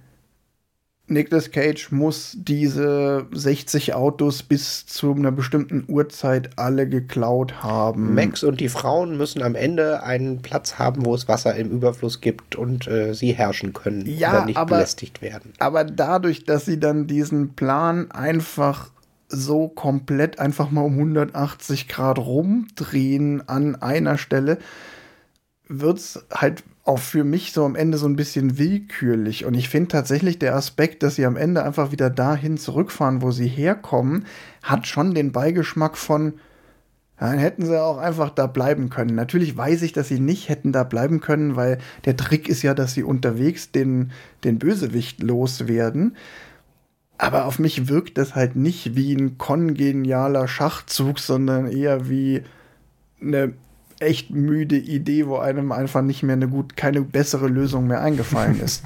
Nicolas 1.11 1.51
Cage 1.51 1.91
muss 1.91 2.33
diese 2.37 3.27
60 3.33 3.95
Autos 3.95 4.43
bis 4.43 4.87
zu 4.87 5.13
einer 5.15 5.33
bestimmten 5.33 5.85
Uhrzeit 5.89 6.51
alle 6.57 6.89
geklaut 6.89 7.63
haben. 7.63 8.15
Max 8.15 8.43
und 8.45 8.61
die 8.61 8.69
Frauen 8.69 9.17
müssen 9.17 9.43
am 9.43 9.55
Ende 9.55 10.03
einen 10.03 10.43
Platz 10.43 10.79
haben, 10.79 11.05
wo 11.07 11.15
es 11.15 11.27
Wasser 11.29 11.55
im 11.57 11.71
Überfluss 11.71 12.21
gibt 12.21 12.57
und 12.57 12.87
äh, 12.89 13.15
sie 13.15 13.33
herrschen 13.33 13.73
können 13.73 14.05
Ja, 14.07 14.45
nicht 14.45 14.57
aber- 14.59 14.77
belästigt 14.77 15.23
werden. 15.23 15.53
Aber 15.59 15.85
dadurch, 15.85 16.45
dass 16.45 16.67
sie 16.67 16.79
dann 16.79 17.07
diesen 17.07 17.55
Plan 17.55 18.11
einfach 18.11 18.91
so 19.29 19.69
komplett 19.69 20.39
einfach 20.39 20.71
mal 20.71 20.83
um 20.83 20.95
180 20.95 21.89
Grad 21.89 22.19
rumdrehen 22.19 23.47
an 23.49 23.77
einer 23.77 24.17
Stelle, 24.19 24.59
wird's 25.69 26.25
halt 26.33 26.65
auch 26.89 26.99
für 26.99 27.23
mich 27.23 27.53
so 27.53 27.67
am 27.67 27.77
Ende 27.77 27.99
so 27.99 28.09
ein 28.09 28.17
bisschen 28.17 28.57
willkürlich. 28.57 29.45
Und 29.45 29.53
ich 29.53 29.69
finde 29.69 29.89
tatsächlich 29.89 30.39
der 30.39 30.57
Aspekt, 30.57 31.03
dass 31.03 31.17
sie 31.17 31.27
am 31.27 31.37
Ende 31.37 31.63
einfach 31.63 31.93
wieder 31.93 32.09
dahin 32.09 32.57
zurückfahren, 32.57 33.21
wo 33.21 33.31
sie 33.31 33.47
herkommen, 33.47 34.25
hat 34.63 34.87
schon 34.87 35.15
den 35.15 35.31
Beigeschmack 35.31 35.99
von, 35.99 36.35
dann 37.19 37.37
hätten 37.37 37.67
sie 37.67 37.79
auch 37.79 37.99
einfach 37.99 38.31
da 38.31 38.47
bleiben 38.47 38.89
können. 38.89 39.15
Natürlich 39.15 39.55
weiß 39.55 39.83
ich, 39.83 39.93
dass 39.93 40.09
sie 40.09 40.19
nicht 40.19 40.49
hätten 40.49 40.73
da 40.73 40.83
bleiben 40.83 41.21
können, 41.21 41.57
weil 41.57 41.77
der 42.07 42.17
Trick 42.17 42.49
ist 42.49 42.63
ja, 42.63 42.73
dass 42.73 42.95
sie 42.95 43.03
unterwegs 43.03 43.71
den, 43.71 44.11
den 44.43 44.59
Bösewicht 44.59 45.23
loswerden. 45.23 46.17
Aber 47.19 47.45
auf 47.45 47.59
mich 47.59 47.89
wirkt 47.89 48.17
das 48.17 48.35
halt 48.35 48.57
nicht 48.57 48.97
wie 48.97 49.13
ein 49.13 49.37
kongenialer 49.37 50.49
Schachzug, 50.49 51.19
sondern 51.19 51.71
eher 51.71 52.09
wie 52.09 52.45
eine 53.21 53.53
echt 54.01 54.31
müde 54.31 54.77
Idee, 54.77 55.27
wo 55.27 55.37
einem 55.37 55.73
einfach 55.73 56.03
nicht 56.03 56.23
mehr 56.23 56.37
eine 56.37 56.49
gut, 56.49 56.77
keine 56.77 57.03
bessere 57.03 57.49
Lösung 57.49 57.87
mehr 57.87 58.01
eingefallen 58.01 58.61
ist. 58.65 58.85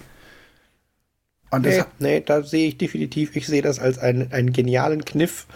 Und 1.51 1.67
Nee, 1.67 1.83
nee, 1.99 2.23
da 2.25 2.43
sehe 2.43 2.69
ich 2.69 2.79
definitiv, 2.79 3.37
ich 3.37 3.47
sehe 3.47 3.63
das 3.63 3.79
als 3.79 3.99
einen, 3.99 4.33
einen 4.33 4.53
genialen 4.53 5.05
Kniff, 5.05 5.47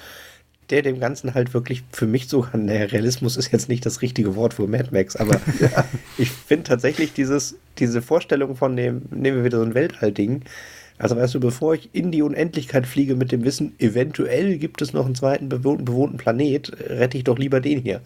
der 0.69 0.83
dem 0.83 1.01
Ganzen 1.01 1.33
halt 1.35 1.55
wirklich 1.55 1.85
für 1.91 2.07
mich 2.07 2.29
sogar, 2.29 2.57
naja, 2.57 2.87
Realismus 2.87 3.37
ist 3.37 3.53
jetzt 3.53 3.69
nicht 3.69 3.87
das 3.87 4.03
richtige 4.03 4.37
Wort 4.37 4.55
für 4.55 4.67
Mad 4.67 4.89
Max, 4.91 5.17
aber 5.17 5.41
ich 6.19 6.31
finde 6.31 6.65
tatsächlich 6.65 7.13
dieses, 7.15 7.57
diese 7.79 8.03
Vorstellung 8.03 8.57
von 8.57 8.77
dem, 8.77 9.03
nehmen 9.11 9.39
wir 9.39 9.45
wieder 9.45 9.59
so 9.59 9.65
ein 9.65 9.75
Weltall-Ding, 9.75 10.43
also 10.99 11.17
weißt 11.17 11.35
du, 11.35 11.41
bevor 11.41 11.75
ich 11.75 11.91
in 11.93 12.11
die 12.11 12.23
Unendlichkeit 12.23 12.87
fliege 12.87 13.17
mit 13.17 13.33
dem 13.33 13.45
Wissen, 13.45 13.75
eventuell 13.79 14.59
gibt 14.59 14.81
es 14.81 14.93
noch 14.93 15.05
einen 15.05 15.15
zweiten 15.15 15.49
bewohnten, 15.49 15.85
bewohnten 15.85 16.17
Planet, 16.17 16.73
rette 16.89 17.19
ich 17.19 17.25
doch 17.25 17.39
lieber 17.39 17.61
den 17.61 17.81
hier. 17.81 18.01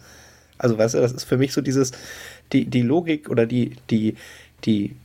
Also 0.61 0.77
weißt 0.77 0.93
du, 0.95 0.99
das 1.01 1.11
ist 1.11 1.23
für 1.23 1.37
mich 1.37 1.53
so 1.53 1.61
dieses, 1.61 1.91
die, 2.53 2.65
die 2.65 2.81
Logik 2.83 3.29
oder 3.29 3.45
die, 3.45 3.75
die, 3.89 4.15
die 4.65 4.95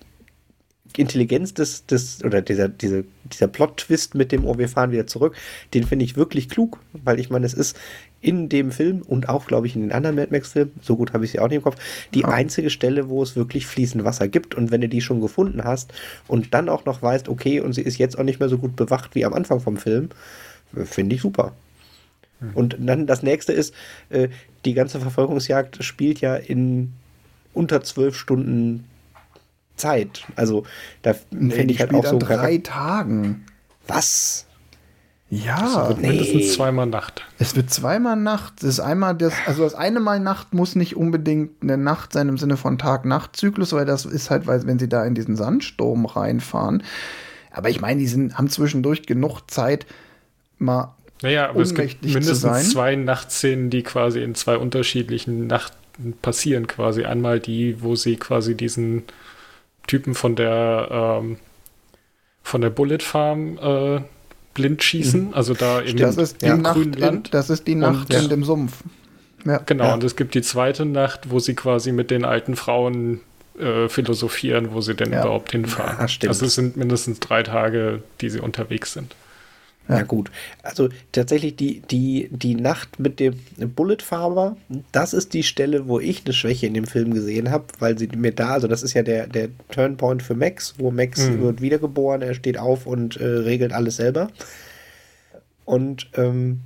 Intelligenz 0.96 1.54
des, 1.54 1.86
des 1.86 2.24
oder 2.24 2.42
dieser, 2.42 2.68
diese, 2.68 3.04
dieser 3.32 3.48
Plot-Twist 3.48 4.14
mit 4.14 4.32
dem, 4.32 4.44
oh, 4.44 4.56
wir 4.58 4.68
fahren 4.68 4.92
wieder 4.92 5.06
zurück, 5.06 5.34
den 5.74 5.84
finde 5.84 6.04
ich 6.04 6.16
wirklich 6.16 6.48
klug, 6.48 6.78
weil 6.92 7.20
ich 7.20 7.30
meine, 7.30 7.46
es 7.46 7.54
ist 7.54 7.76
in 8.20 8.48
dem 8.48 8.70
Film 8.70 9.02
und 9.02 9.28
auch, 9.28 9.46
glaube 9.46 9.66
ich, 9.66 9.76
in 9.76 9.82
den 9.82 9.92
anderen 9.92 10.16
Mad 10.16 10.28
Max-Filmen, 10.30 10.72
so 10.82 10.96
gut 10.96 11.12
habe 11.12 11.24
ich 11.24 11.32
sie 11.32 11.38
auch 11.38 11.48
nicht 11.48 11.56
im 11.56 11.62
Kopf, 11.62 11.76
die 12.14 12.20
Ja. 12.20 12.28
einzige 12.28 12.70
Stelle, 12.70 13.08
wo 13.08 13.22
es 13.22 13.36
wirklich 13.36 13.66
fließend 13.66 14.04
Wasser 14.04 14.28
gibt. 14.28 14.54
Und 14.54 14.70
wenn 14.70 14.80
du 14.80 14.88
die 14.88 15.00
schon 15.00 15.20
gefunden 15.20 15.64
hast 15.64 15.92
und 16.26 16.54
dann 16.54 16.68
auch 16.68 16.84
noch 16.86 17.02
weißt, 17.02 17.28
okay, 17.28 17.60
und 17.60 17.72
sie 17.74 17.82
ist 17.82 17.98
jetzt 17.98 18.18
auch 18.18 18.24
nicht 18.24 18.40
mehr 18.40 18.48
so 18.48 18.58
gut 18.58 18.74
bewacht 18.76 19.14
wie 19.14 19.24
am 19.24 19.34
Anfang 19.34 19.60
vom 19.60 19.76
Film, 19.76 20.08
finde 20.84 21.14
ich 21.16 21.22
super. 21.22 21.52
Und 22.54 22.76
dann 22.78 23.06
das 23.06 23.22
nächste 23.22 23.52
ist, 23.52 23.74
äh, 24.10 24.28
die 24.64 24.74
ganze 24.74 25.00
Verfolgungsjagd 25.00 25.82
spielt 25.82 26.20
ja 26.20 26.36
in 26.36 26.92
unter 27.54 27.82
zwölf 27.82 28.16
Stunden 28.16 28.84
Zeit. 29.76 30.24
Also 30.36 30.64
da 31.02 31.14
nee, 31.30 31.54
finde 31.54 31.74
ich 31.74 31.80
halt 31.80 31.94
auch 31.94 32.04
so 32.04 32.18
drei 32.18 32.58
Tagen. 32.58 33.46
Was? 33.86 34.46
Ja, 35.28 35.88
wird 35.88 36.00
nee. 36.00 36.08
mindestens 36.08 36.54
zweimal 36.54 36.86
Nacht. 36.86 37.26
es 37.38 37.56
wird 37.56 37.70
zweimal 37.70 38.16
Nacht. 38.16 38.62
Das 38.62 38.70
ist 38.70 38.80
einmal 38.80 39.16
das, 39.16 39.34
also 39.46 39.64
das 39.64 39.74
eine 39.74 39.98
Mal 39.98 40.20
Nacht 40.20 40.54
muss 40.54 40.76
nicht 40.76 40.96
unbedingt 40.96 41.62
eine 41.62 41.76
Nacht 41.76 42.12
sein 42.12 42.28
im 42.28 42.38
Sinne 42.38 42.56
von 42.56 42.78
Tag-Nacht-Zyklus, 42.78 43.72
weil 43.72 43.86
das 43.86 44.04
ist 44.04 44.30
halt, 44.30 44.46
weil 44.46 44.66
wenn 44.66 44.78
sie 44.78 44.88
da 44.88 45.04
in 45.04 45.14
diesen 45.14 45.34
Sandsturm 45.34 46.06
reinfahren. 46.06 46.84
Aber 47.50 47.70
ich 47.70 47.80
meine, 47.80 47.98
die 47.98 48.06
sind, 48.06 48.38
haben 48.38 48.48
zwischendurch 48.48 49.04
genug 49.04 49.50
Zeit, 49.50 49.86
mal 50.58 50.95
Naja, 51.22 51.48
aber 51.48 51.60
es 51.62 51.74
gibt 51.74 52.02
mindestens 52.04 52.70
zwei 52.70 52.94
Nachtszenen, 52.96 53.70
die 53.70 53.82
quasi 53.82 54.22
in 54.22 54.34
zwei 54.34 54.56
unterschiedlichen 54.58 55.46
Nachten 55.46 56.12
passieren. 56.20 56.66
Quasi 56.66 57.04
einmal 57.04 57.40
die, 57.40 57.82
wo 57.82 57.96
sie 57.96 58.16
quasi 58.16 58.54
diesen 58.54 59.04
Typen 59.86 60.14
von 60.14 60.36
der 60.36 60.88
ähm, 61.22 61.38
von 62.42 62.60
der 62.60 62.70
Bullet 62.70 62.98
Farm 63.00 63.58
äh, 63.58 64.00
blind 64.54 64.82
schießen, 64.82 65.34
also 65.34 65.52
da 65.54 65.80
im, 65.80 65.96
Das 65.96 66.16
ist 66.16 66.42
die 66.42 66.46
im 66.46 66.62
Nacht, 66.62 66.74
grünen 66.74 66.94
in, 66.94 67.00
Land. 67.00 67.34
das 67.34 67.50
ist 67.50 67.66
die 67.66 67.74
Nacht 67.74 68.12
ja. 68.12 68.20
in 68.20 68.28
dem 68.28 68.44
Sumpf. 68.44 68.72
Ja. 69.44 69.58
Genau, 69.58 69.84
Ja. 69.84 69.94
und 69.94 70.04
es 70.04 70.16
gibt 70.16 70.34
die 70.34 70.42
zweite 70.42 70.84
Nacht, 70.84 71.30
wo 71.30 71.38
sie 71.40 71.54
quasi 71.54 71.92
mit 71.92 72.10
den 72.10 72.24
alten 72.24 72.56
Frauen 72.56 73.20
äh, 73.58 73.88
philosophieren, 73.88 74.72
wo 74.72 74.80
sie 74.80 74.94
denn 74.94 75.12
Ja. 75.12 75.22
überhaupt 75.22 75.52
hinfahren. 75.52 75.98
Also 75.98 76.46
es 76.46 76.54
sind 76.54 76.76
mindestens 76.76 77.20
drei 77.20 77.42
Tage, 77.42 78.02
die 78.20 78.28
sie 78.30 78.40
unterwegs 78.40 78.92
sind. 78.92 79.14
Ja. 79.88 79.98
Ja. 79.98 80.02
gut. 80.02 80.30
Also 80.62 80.88
tatsächlich 81.12 81.56
die, 81.56 81.80
die, 81.90 82.28
die 82.32 82.54
Nacht 82.54 82.98
mit 82.98 83.20
dem 83.20 83.34
Bullet 83.74 83.98
Farmer, 84.02 84.56
das 84.92 85.12
ist 85.14 85.32
die 85.32 85.42
Stelle, 85.42 85.86
wo 85.88 86.00
ich 86.00 86.24
eine 86.24 86.32
Schwäche 86.34 86.66
in 86.66 86.74
dem 86.74 86.86
Film 86.86 87.14
gesehen 87.14 87.50
habe, 87.50 87.64
weil 87.78 87.96
sie 87.98 88.08
mir 88.16 88.32
da, 88.32 88.50
also 88.50 88.66
das 88.68 88.82
ist 88.82 88.94
ja 88.94 89.02
der, 89.02 89.26
der 89.26 89.48
Turnpoint 89.70 90.22
für 90.22 90.34
Max, 90.34 90.74
wo 90.78 90.90
Max 90.90 91.28
Mhm. 91.28 91.40
wird 91.40 91.60
wiedergeboren, 91.60 92.22
er 92.22 92.34
steht 92.34 92.58
auf 92.58 92.86
und 92.86 93.16
äh, 93.16 93.24
regelt 93.24 93.72
alles 93.72 93.96
selber. 93.96 94.28
Und 95.64 96.08
ähm, 96.14 96.60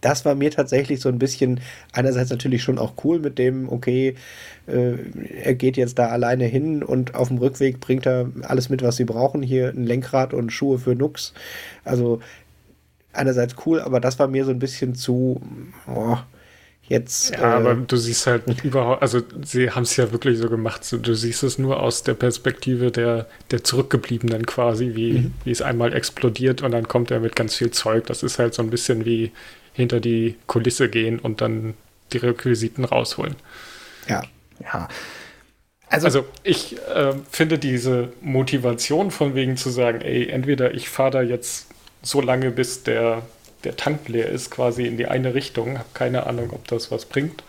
das 0.00 0.24
war 0.24 0.34
mir 0.34 0.50
tatsächlich 0.50 1.00
so 1.00 1.08
ein 1.08 1.18
bisschen, 1.18 1.60
einerseits 1.92 2.30
natürlich 2.30 2.62
schon 2.62 2.78
auch 2.78 2.94
cool 3.04 3.18
mit 3.20 3.38
dem, 3.38 3.68
okay, 3.70 4.14
äh, 4.66 4.94
er 5.42 5.54
geht 5.54 5.76
jetzt 5.76 5.98
da 5.98 6.08
alleine 6.08 6.44
hin 6.44 6.82
und 6.82 7.14
auf 7.14 7.28
dem 7.28 7.38
Rückweg 7.38 7.80
bringt 7.80 8.06
er 8.06 8.30
alles 8.42 8.68
mit, 8.68 8.82
was 8.82 8.96
sie 8.96 9.04
brauchen. 9.04 9.42
Hier 9.42 9.68
ein 9.70 9.84
Lenkrad 9.84 10.34
und 10.34 10.50
Schuhe 10.52 10.78
für 10.78 10.94
Nux. 10.94 11.32
Also 11.84 12.20
einerseits 13.12 13.56
cool, 13.66 13.80
aber 13.80 14.00
das 14.00 14.18
war 14.18 14.28
mir 14.28 14.44
so 14.44 14.50
ein 14.50 14.58
bisschen 14.58 14.94
zu, 14.94 15.40
oh, 15.86 16.16
jetzt. 16.82 17.30
Ja, 17.30 17.38
äh, 17.40 17.56
aber 17.56 17.74
du 17.74 17.96
siehst 17.96 18.26
halt 18.26 18.44
überhaupt, 18.64 19.02
also 19.02 19.20
sie 19.44 19.70
haben 19.70 19.82
es 19.82 19.96
ja 19.96 20.10
wirklich 20.12 20.38
so 20.38 20.48
gemacht, 20.48 20.84
so, 20.84 20.98
du 20.98 21.14
siehst 21.14 21.42
es 21.42 21.58
nur 21.58 21.80
aus 21.82 22.02
der 22.02 22.14
Perspektive 22.14 22.90
der, 22.90 23.26
der 23.50 23.64
Zurückgebliebenen 23.64 24.46
quasi, 24.46 24.94
wie, 24.94 25.12
Mhm. 25.12 25.34
wie 25.44 25.50
es 25.50 25.62
einmal 25.62 25.92
explodiert 25.94 26.62
und 26.62 26.72
dann 26.72 26.88
kommt 26.88 27.10
er 27.10 27.20
mit 27.20 27.36
ganz 27.36 27.56
viel 27.56 27.70
Zeug. 27.70 28.06
Das 28.06 28.22
ist 28.22 28.38
halt 28.38 28.54
so 28.54 28.62
ein 28.62 28.70
bisschen 28.70 29.04
wie 29.04 29.32
hinter 29.78 30.00
die 30.00 30.36
Kulisse 30.46 30.88
gehen 30.90 31.18
und 31.18 31.40
dann 31.40 31.74
die 32.12 32.18
Requisiten 32.18 32.84
rausholen. 32.84 33.36
ja. 34.08 34.22
ja. 34.60 34.88
Also, 35.90 36.06
Also 36.06 36.26
ich 36.42 36.76
äh, 36.88 37.14
finde 37.30 37.58
diese 37.58 38.12
Motivation 38.20 39.10
von 39.10 39.34
wegen 39.34 39.56
zu 39.56 39.70
sagen, 39.70 40.02
ey, 40.02 40.28
entweder 40.28 40.74
ich 40.74 40.90
fahre 40.90 41.10
da 41.12 41.22
jetzt 41.22 41.68
so 42.02 42.20
lange, 42.20 42.50
bis 42.50 42.82
der, 42.82 43.22
der 43.64 43.76
Tank 43.76 44.06
leer 44.08 44.28
ist, 44.28 44.50
quasi 44.50 44.86
in 44.86 44.98
die 44.98 45.06
eine 45.06 45.32
Richtung, 45.32 45.78
habe 45.78 45.88
keine 45.94 46.26
Ahnung, 46.26 46.50
ob 46.52 46.68
das 46.68 46.90
was 46.90 47.06
bringt, 47.06 47.42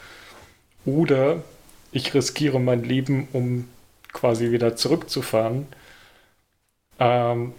oder 0.85 1.43
ich 1.91 2.13
riskiere 2.13 2.59
mein 2.59 2.83
Leben, 2.83 3.27
um 3.33 3.67
quasi 4.13 4.51
wieder 4.51 4.75
zurückzufahren. 4.75 5.67
Ähm, 6.99 7.53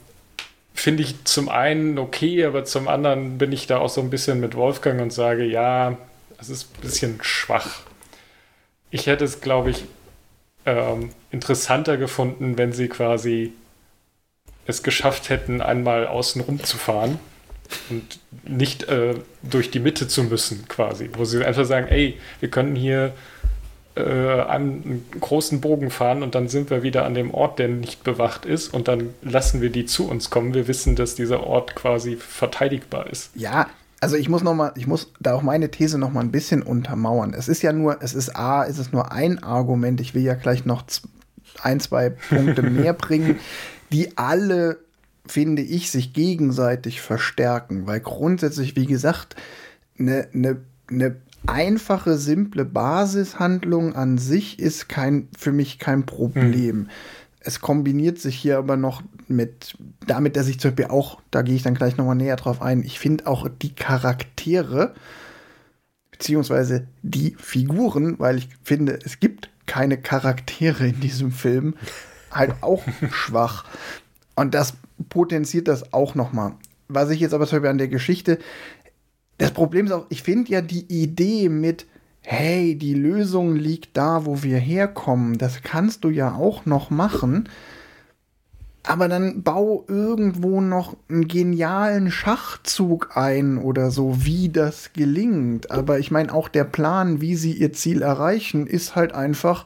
finde 0.75 1.03
ich 1.03 1.25
zum 1.25 1.49
einen 1.49 1.99
okay, 1.99 2.45
aber 2.45 2.65
zum 2.65 2.89
anderen 2.89 3.39
bin 3.39 3.53
ich 3.53 3.67
da 3.67 3.79
auch 3.79 3.89
so 3.89 4.01
ein 4.01 4.11
bisschen 4.11 4.41
mit 4.41 4.55
Wolfgang 4.55 5.01
und 5.01 5.13
sage, 5.13 5.45
ja, 5.45 5.97
es 6.39 6.49
ist 6.49 6.75
ein 6.75 6.81
bisschen 6.81 7.19
schwach. 7.23 7.81
Ich 8.91 9.07
hätte 9.07 9.25
es, 9.25 9.41
glaube 9.41 9.71
ich, 9.71 9.85
ähm, 10.67 11.11
interessanter 11.31 11.97
gefunden, 11.97 12.59
wenn 12.59 12.73
sie 12.73 12.89
quasi 12.89 13.53
es 14.67 14.83
geschafft 14.83 15.29
hätten, 15.29 15.61
einmal 15.61 16.07
außen 16.07 16.43
rum 16.43 16.63
zu 16.63 16.77
fahren 16.77 17.19
und 17.89 18.19
nicht 18.45 18.85
äh, 18.85 19.15
durch 19.43 19.71
die 19.71 19.81
Mitte 19.81 20.09
zu 20.09 20.25
müssen, 20.25 20.67
quasi. 20.69 21.11
Wo 21.13 21.25
sie 21.25 21.45
einfach 21.45 21.65
sagen, 21.65 21.89
ey, 21.89 22.19
wir 22.41 22.51
können 22.51 22.77
hier 22.77 23.13
äh, 23.97 24.03
einen 24.43 25.05
großen 25.19 25.61
Bogen 25.61 25.91
fahren 25.91 26.23
und 26.23 26.35
dann 26.35 26.49
sind 26.49 26.71
wir 26.71 26.83
wieder 26.83 27.05
an 27.05 27.15
dem 27.15 27.35
Ort, 27.35 27.59
der 27.59 27.69
nicht 27.69 28.05
bewacht 28.05 28.47
ist 28.47 28.73
und 28.73 28.89
dann 28.89 29.15
lassen 29.23 29.61
wir 29.61 29.71
die 29.71 29.85
zu 29.85 30.09
uns 30.09 30.31
kommen. 30.31 30.55
Wir 30.55 30.69
wissen, 30.69 30.97
dass 30.97 31.15
dieser 31.15 31.45
Ort 31.45 31.75
quasi 31.75 32.17
verteidigbar 32.17 33.09
ist. 33.09 33.31
Ja, 33.35 33.67
also 34.01 34.17
ich 34.17 34.29
muss 34.29 34.43
noch 34.43 34.55
mal, 34.55 34.73
ich 34.77 34.87
muss 34.87 35.13
da 35.21 35.35
auch 35.35 35.43
meine 35.43 35.71
These 35.71 35.99
noch 35.99 36.13
mal 36.13 36.21
ein 36.21 36.31
bisschen 36.31 36.63
untermauern. 36.63 37.35
Es 37.35 37.49
ist 37.49 37.63
ja 37.63 37.73
nur, 37.73 38.03
es 38.03 38.15
ist 38.15 38.35
A, 38.35 38.65
es 38.65 38.79
ist 38.79 38.93
nur 38.93 39.13
ein 39.13 39.43
Argument. 39.43 40.01
Ich 40.01 40.15
will 40.15 40.23
ja 40.23 40.35
gleich 40.35 40.65
noch 40.65 40.85
ein, 41.63 41.81
zwei 41.81 42.11
Punkte 42.11 42.63
mehr 42.63 42.95
bringen, 42.95 43.41
die 43.93 44.17
alle, 44.17 44.79
finde 45.27 45.63
ich, 45.63 45.91
sich 45.91 46.13
gegenseitig 46.13 47.01
verstärken. 47.03 47.87
Weil 47.87 48.01
grundsätzlich, 48.01 48.77
wie 48.77 48.87
gesagt, 48.87 49.37
eine 49.99 50.29
ne, 50.33 50.61
ne 50.91 51.17
einfache, 51.47 52.17
simple 52.17 52.65
Basishandlung 52.65 53.95
an 53.95 54.19
sich 54.19 54.59
ist 54.59 54.89
kein, 54.89 55.29
für 55.37 55.53
mich 55.53 55.79
kein 55.79 56.07
Problem. 56.07 56.89
es 57.41 57.61
kombiniert 57.61 58.19
sich 58.19 58.37
hier 58.37 58.59
aber 58.59 58.77
noch 58.77 59.03
mit 59.27 59.77
damit, 60.07 60.37
dass 60.37 60.49
ich 60.49 60.61
zum 60.61 60.71
Beispiel 60.71 60.87
auch, 60.87 61.21
da 61.31 61.43
gehe 61.43 61.55
ich 61.55 61.63
dann 61.63 61.75
gleich 61.75 61.97
nochmal 61.97 62.17
näher 62.17 62.37
drauf 62.37 62.61
ein, 62.61 62.83
ich 62.83 62.99
finde 62.99 63.27
auch 63.27 63.49
die 63.49 63.75
Charaktere, 63.75 64.95
beziehungsweise 66.11 66.87
die 67.03 67.35
Figuren, 67.39 68.19
weil 68.19 68.39
ich 68.39 68.49
finde, 68.63 68.99
es 69.05 69.21
gibt 69.21 69.49
keine 69.67 69.97
Charaktere 69.97 70.89
in 70.89 71.01
diesem 71.01 71.33
Film, 71.33 71.75
halt 72.31 72.55
auch 72.61 72.83
schwach. 73.11 73.65
Und 74.35 74.55
das 74.55 74.75
potenziert 75.09 75.69
das 75.69 75.93
auch 75.93 76.15
nochmal. 76.15 76.55
Was 76.89 77.11
ich 77.11 77.21
jetzt 77.21 77.35
aber 77.35 77.47
zum 77.47 77.57
Beispiel 77.57 77.71
an 77.71 77.79
der 77.79 77.89
Geschichte, 77.89 78.39
das 79.41 79.53
Problem 79.53 79.87
ist 79.87 79.93
auch, 79.93 80.05
ich 80.11 80.23
finde 80.23 80.53
ja 80.53 80.61
die 80.61 80.85
Idee 80.89 81.49
mit, 81.49 81.87
hey, 82.21 82.77
die 82.77 82.93
Lösung 82.93 83.57
liegt 83.57 83.97
da, 83.97 84.27
wo 84.27 84.43
wir 84.43 84.59
herkommen, 84.59 85.39
das 85.39 85.63
kannst 85.63 86.05
du 86.05 86.11
ja 86.11 86.35
auch 86.35 86.67
noch 86.67 86.91
machen. 86.91 87.49
Aber 88.83 89.09
dann 89.09 89.43
bau 89.43 89.87
irgendwo 89.89 90.61
noch 90.61 90.95
einen 91.09 91.27
genialen 91.27 92.11
Schachzug 92.11 93.17
ein 93.17 93.57
oder 93.57 93.91
so, 93.91 94.27
wie 94.27 94.51
das 94.51 94.93
gelingt. 94.93 95.71
Aber 95.71 95.99
ich 95.99 96.11
meine, 96.11 96.35
auch 96.35 96.49
der 96.49 96.65
Plan, 96.65 97.23
wie 97.23 97.35
sie 97.35 97.53
ihr 97.53 97.73
Ziel 97.73 98.03
erreichen, 98.03 98.67
ist 98.67 98.95
halt 98.95 99.15
einfach, 99.15 99.65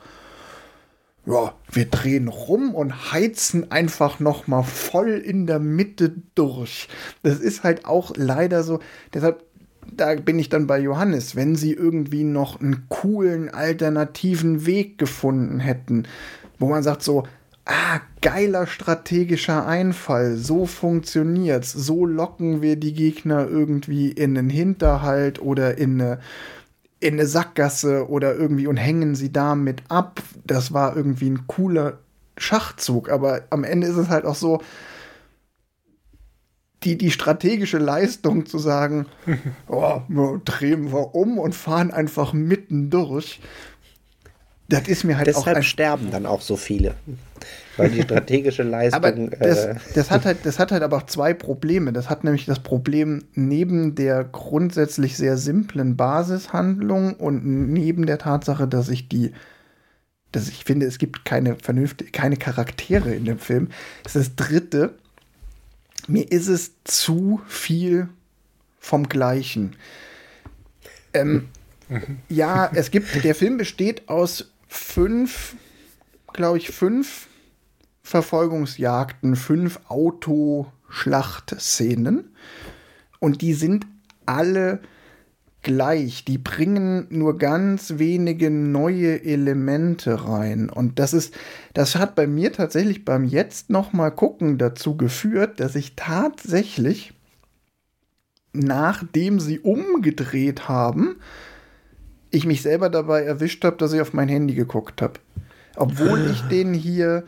ja, 1.27 1.53
wir 1.73 1.87
drehen 1.87 2.29
rum 2.29 2.77
und 2.77 3.13
heizen 3.13 3.73
einfach 3.73 4.21
noch 4.21 4.47
mal 4.47 4.63
voll 4.63 5.11
in 5.11 5.49
der 5.49 5.59
Mitte 5.59 6.15
durch. 6.37 6.89
Das 7.25 7.41
ist 7.41 7.65
halt 7.65 7.87
auch 7.87 8.13
leider 8.17 8.63
so. 8.63 8.79
Deshalb 9.13 9.45
da 9.93 10.15
bin 10.15 10.39
ich 10.39 10.49
dann 10.49 10.67
bei 10.67 10.79
Johannes, 10.79 11.37
wenn 11.37 11.57
sie 11.57 11.73
irgendwie 11.73 12.25
noch 12.25 12.61
einen 12.61 12.87
coolen 12.89 13.49
alternativen 13.49 14.67
Weg 14.67 14.99
gefunden 14.99 15.61
hätten, 15.61 16.05
wo 16.59 16.69
man 16.69 16.83
sagt 16.83 17.03
so, 17.03 17.25
ah, 17.67 18.01
geiler 18.21 18.67
strategischer 18.67 19.67
Einfall, 19.67 20.37
so 20.37 20.67
funktioniert's, 20.67 21.73
so 21.73 22.07
locken 22.07 22.63
wir 22.63 22.77
die 22.77 22.95
Gegner 22.95 23.47
irgendwie 23.49 24.11
in 24.11 24.37
einen 24.37 24.51
Hinterhalt 24.51 25.41
oder 25.41 25.79
in 25.79 26.01
eine, 26.01 26.19
in 27.01 27.15
eine 27.15 27.27
Sackgasse 27.27 28.09
oder 28.09 28.35
irgendwie 28.35 28.67
und 28.67 28.77
hängen 28.77 29.15
sie 29.15 29.33
damit 29.33 29.83
ab. 29.89 30.23
Das 30.47 30.73
war 30.73 30.97
irgendwie 30.97 31.31
ein 31.31 31.47
cooler 31.47 31.99
Schachzug, 32.37 33.11
aber 33.11 33.43
am 33.51 33.65
Ende 33.65 33.87
ist 33.87 33.97
es 33.97 34.09
halt 34.09 34.25
auch 34.25 34.35
so, 34.35 34.61
die, 36.85 36.99
die 36.99 37.11
strategische 37.11 37.79
Leistung 37.79 38.47
zu 38.47 38.59
sagen, 38.59 39.07
oh, 39.69 40.01
drehen 40.45 40.93
wir 40.93 41.15
um 41.15 41.39
und 41.39 41.55
fahren 41.55 41.91
einfach 41.91 42.33
mitten 42.33 42.91
durch. 42.91 43.41
Das 44.69 44.89
ist 44.89 45.05
mir 45.05 45.17
halt 45.17 45.27
Deshalb 45.27 45.43
auch. 45.43 45.49
Deshalb 45.49 45.65
sterben 45.65 46.11
dann 46.11 46.27
auch 46.27 46.41
so 46.41 46.57
viele. 46.57 46.95
Weil 47.77 47.91
die 47.91 48.03
strategische 48.03 48.63
Leistung. 48.63 49.05
aber 49.05 49.13
das, 49.13 49.65
äh, 49.65 49.75
das, 49.95 50.11
hat 50.11 50.25
halt, 50.25 50.39
das 50.45 50.59
hat 50.59 50.73
halt 50.73 50.83
aber 50.83 50.99
auch 50.99 51.07
zwei 51.07 51.35
Probleme. 51.35 51.93
Das 51.93 52.09
hat 52.09 52.25
nämlich 52.25 52.47
das 52.47 52.61
Problem, 52.61 53.25
neben 53.35 53.95
der 53.95 54.25
grundsätzlich 54.25 55.17
sehr 55.17 55.37
simplen 55.37 55.97
Basishandlung 55.97 57.15
und 57.15 57.45
neben 57.45 58.07
der 58.07 58.19
Tatsache, 58.19 58.67
dass 58.67 58.89
ich 58.89 59.09
die 59.09 59.33
dass 60.33 60.49
ich 60.49 60.65
finde, 60.65 60.87
es 60.87 60.99
gibt 60.99 61.25
keine 61.25 61.55
vernünftige, 61.55 62.11
keine 62.11 62.37
Charaktere 62.37 63.15
in 63.15 63.25
dem 63.25 63.39
Film. 63.39 63.69
Das 64.03 64.17
ist 64.17 64.37
das 64.39 64.49
dritte 64.49 64.95
mir 66.09 66.31
ist 66.31 66.49
es 66.49 66.73
zu 66.85 67.41
viel 67.47 68.09
vom 68.79 69.09
Gleichen. 69.09 69.77
Ähm, 71.13 71.49
mhm. 71.89 72.19
Ja, 72.29 72.71
es 72.75 72.91
gibt, 72.91 73.25
der 73.25 73.35
Film 73.35 73.57
besteht 73.57 74.07
aus 74.09 74.53
fünf, 74.69 75.57
glaube 76.33 76.59
ich, 76.59 76.71
fünf 76.71 77.29
Verfolgungsjagden, 78.03 79.35
fünf 79.37 79.81
Autoschlachtszenen. 79.89 82.35
Und 83.19 83.41
die 83.41 83.55
sind 83.55 83.87
alle 84.27 84.81
gleich. 85.65 86.25
Die 86.25 86.39
bringen 86.39 87.07
nur 87.11 87.39
ganz 87.39 87.95
wenige 87.99 88.51
neue 88.51 89.25
Elemente 89.25 90.29
rein. 90.29 90.71
Und 90.71 91.01
das 91.01 91.13
ist, 91.13 91.35
das 91.73 91.97
hat 91.97 92.15
bei 92.15 92.29
mir 92.29 92.53
tatsächlich 92.53 93.05
beim 93.05 93.25
jetzt 93.25 93.71
noch 93.71 93.93
mal 93.93 94.11
gucken 94.11 94.59
dazu 94.59 94.97
geführt, 94.97 95.59
dass 95.59 95.75
ich 95.75 95.97
tatsächlich, 95.97 97.15
nachdem 98.53 99.41
sie 99.41 99.59
umgedreht 99.59 100.69
haben, 100.69 101.17
ich 102.31 102.47
mich 102.47 102.63
selber 102.63 102.91
dabei 102.91 103.23
erwischt 103.23 103.65
habe, 103.65 103.77
dass 103.77 103.93
ich 103.93 104.01
auf 104.01 104.13
mein 104.13 104.29
Handy 104.29 104.55
geguckt 104.55 105.03
habe. 105.03 105.15
Obwohl 105.77 106.31
ich 106.31 106.41
den 106.51 106.75
hier 106.75 107.25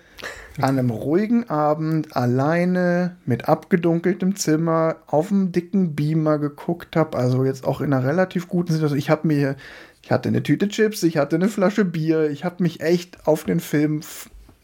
an 0.58 0.78
einem 0.78 0.90
ruhigen 0.90 1.48
Abend 1.50 2.16
alleine 2.16 3.16
mit 3.26 3.48
abgedunkeltem 3.48 4.36
Zimmer 4.36 4.96
auf 5.06 5.30
einem 5.30 5.52
dicken 5.52 5.94
Beamer 5.94 6.38
geguckt 6.38 6.96
habe. 6.96 7.16
Also 7.18 7.44
jetzt 7.44 7.64
auch 7.64 7.80
in 7.80 7.92
einer 7.92 8.06
relativ 8.06 8.48
guten 8.48 8.72
Situation. 8.72 8.98
Ich 8.98 9.10
habe 9.10 9.26
mir, 9.26 9.56
ich 10.02 10.10
hatte 10.10 10.28
eine 10.28 10.42
Tüte 10.42 10.68
Chips, 10.68 11.02
ich 11.02 11.18
hatte 11.18 11.36
eine 11.36 11.48
Flasche 11.48 11.84
Bier, 11.84 12.30
ich 12.30 12.44
habe 12.44 12.62
mich 12.62 12.80
echt 12.80 13.26
auf 13.26 13.44
den 13.44 13.60
Film 13.60 14.00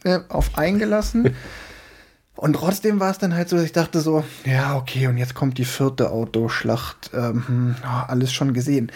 äh, 0.04 0.20
auf 0.28 0.56
eingelassen. 0.56 1.34
Und 2.34 2.54
trotzdem 2.54 2.98
war 2.98 3.10
es 3.10 3.18
dann 3.18 3.34
halt 3.36 3.48
so, 3.48 3.56
dass 3.56 3.66
ich 3.66 3.72
dachte 3.72 4.00
so, 4.00 4.24
ja, 4.44 4.76
okay, 4.76 5.06
und 5.06 5.18
jetzt 5.18 5.34
kommt 5.34 5.58
die 5.58 5.64
vierte 5.66 6.10
Autoschlacht. 6.10 7.10
Ähm, 7.14 7.46
hm, 7.46 7.76
alles 8.08 8.32
schon 8.32 8.54
gesehen. 8.54 8.90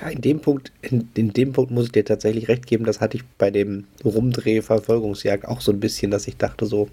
Ja, 0.00 0.08
in 0.08 0.20
dem 0.20 0.40
Punkt, 0.40 0.72
in, 0.82 1.08
in, 1.14 1.32
dem 1.32 1.52
Punkt 1.52 1.70
muss 1.70 1.86
ich 1.86 1.92
dir 1.92 2.04
tatsächlich 2.04 2.48
recht 2.48 2.66
geben, 2.66 2.84
das 2.84 3.00
hatte 3.00 3.16
ich 3.16 3.24
bei 3.38 3.50
dem 3.50 3.84
Rumdreh-Verfolgungsjagd 4.04 5.46
auch 5.46 5.60
so 5.60 5.72
ein 5.72 5.80
bisschen, 5.80 6.10
dass 6.10 6.28
ich 6.28 6.36
dachte 6.36 6.66
so, 6.66 6.88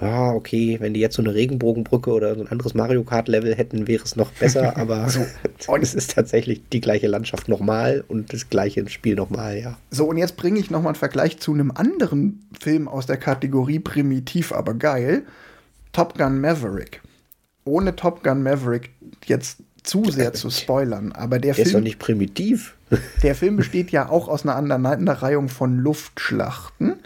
ah, 0.00 0.32
okay, 0.32 0.76
wenn 0.80 0.94
die 0.94 1.00
jetzt 1.00 1.16
so 1.16 1.22
eine 1.22 1.34
Regenbogenbrücke 1.34 2.10
oder 2.10 2.34
so 2.34 2.40
ein 2.40 2.48
anderes 2.48 2.74
Mario 2.74 3.04
Kart-Level 3.04 3.54
hätten, 3.54 3.86
wäre 3.86 4.02
es 4.02 4.16
noch 4.16 4.30
besser, 4.32 4.76
aber 4.78 5.08
so, 5.08 5.26
und 5.68 5.82
es 5.82 5.94
ist 5.94 6.14
tatsächlich 6.14 6.62
die 6.72 6.80
gleiche 6.80 7.06
Landschaft 7.06 7.48
nochmal 7.48 8.04
und 8.08 8.32
das 8.32 8.48
gleiche 8.48 8.88
Spiel 8.88 9.14
nochmal, 9.14 9.58
ja. 9.58 9.78
So, 9.90 10.06
und 10.06 10.16
jetzt 10.16 10.36
bringe 10.36 10.58
ich 10.58 10.70
nochmal 10.70 10.92
einen 10.92 10.98
Vergleich 10.98 11.38
zu 11.38 11.52
einem 11.52 11.70
anderen 11.70 12.46
Film 12.58 12.88
aus 12.88 13.06
der 13.06 13.18
Kategorie 13.18 13.78
Primitiv, 13.78 14.52
aber 14.52 14.74
geil. 14.74 15.24
Top 15.92 16.18
Gun 16.18 16.40
Maverick. 16.40 17.02
Ohne 17.64 17.94
Top 17.94 18.22
Gun 18.24 18.42
Maverick 18.42 18.90
jetzt 19.26 19.58
zu 19.84 20.10
sehr 20.10 20.32
zu 20.32 20.50
spoilern, 20.50 21.12
aber 21.12 21.38
der, 21.38 21.54
der 21.54 21.54
Film. 21.54 21.66
ist 21.66 21.74
doch 21.74 21.80
nicht 21.80 21.98
primitiv. 21.98 22.76
Der 23.22 23.34
Film 23.34 23.56
besteht 23.56 23.90
ja 23.90 24.08
auch 24.08 24.28
aus 24.28 24.44
einer 24.44 24.56
Aneinanderreihung 24.56 25.48
von 25.48 25.78
Luftschlachten. 25.78 26.96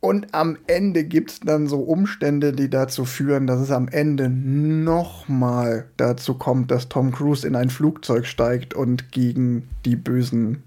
Und 0.00 0.34
am 0.34 0.58
Ende 0.66 1.04
gibt 1.04 1.30
es 1.30 1.40
dann 1.40 1.66
so 1.66 1.80
Umstände, 1.80 2.52
die 2.52 2.70
dazu 2.70 3.04
führen, 3.04 3.46
dass 3.46 3.60
es 3.60 3.70
am 3.70 3.88
Ende 3.88 4.28
nochmal 4.28 5.86
dazu 5.96 6.34
kommt, 6.34 6.70
dass 6.70 6.88
Tom 6.88 7.12
Cruise 7.12 7.46
in 7.46 7.56
ein 7.56 7.70
Flugzeug 7.70 8.26
steigt 8.26 8.74
und 8.74 9.12
gegen 9.12 9.68
die 9.84 9.96
bösen 9.96 10.62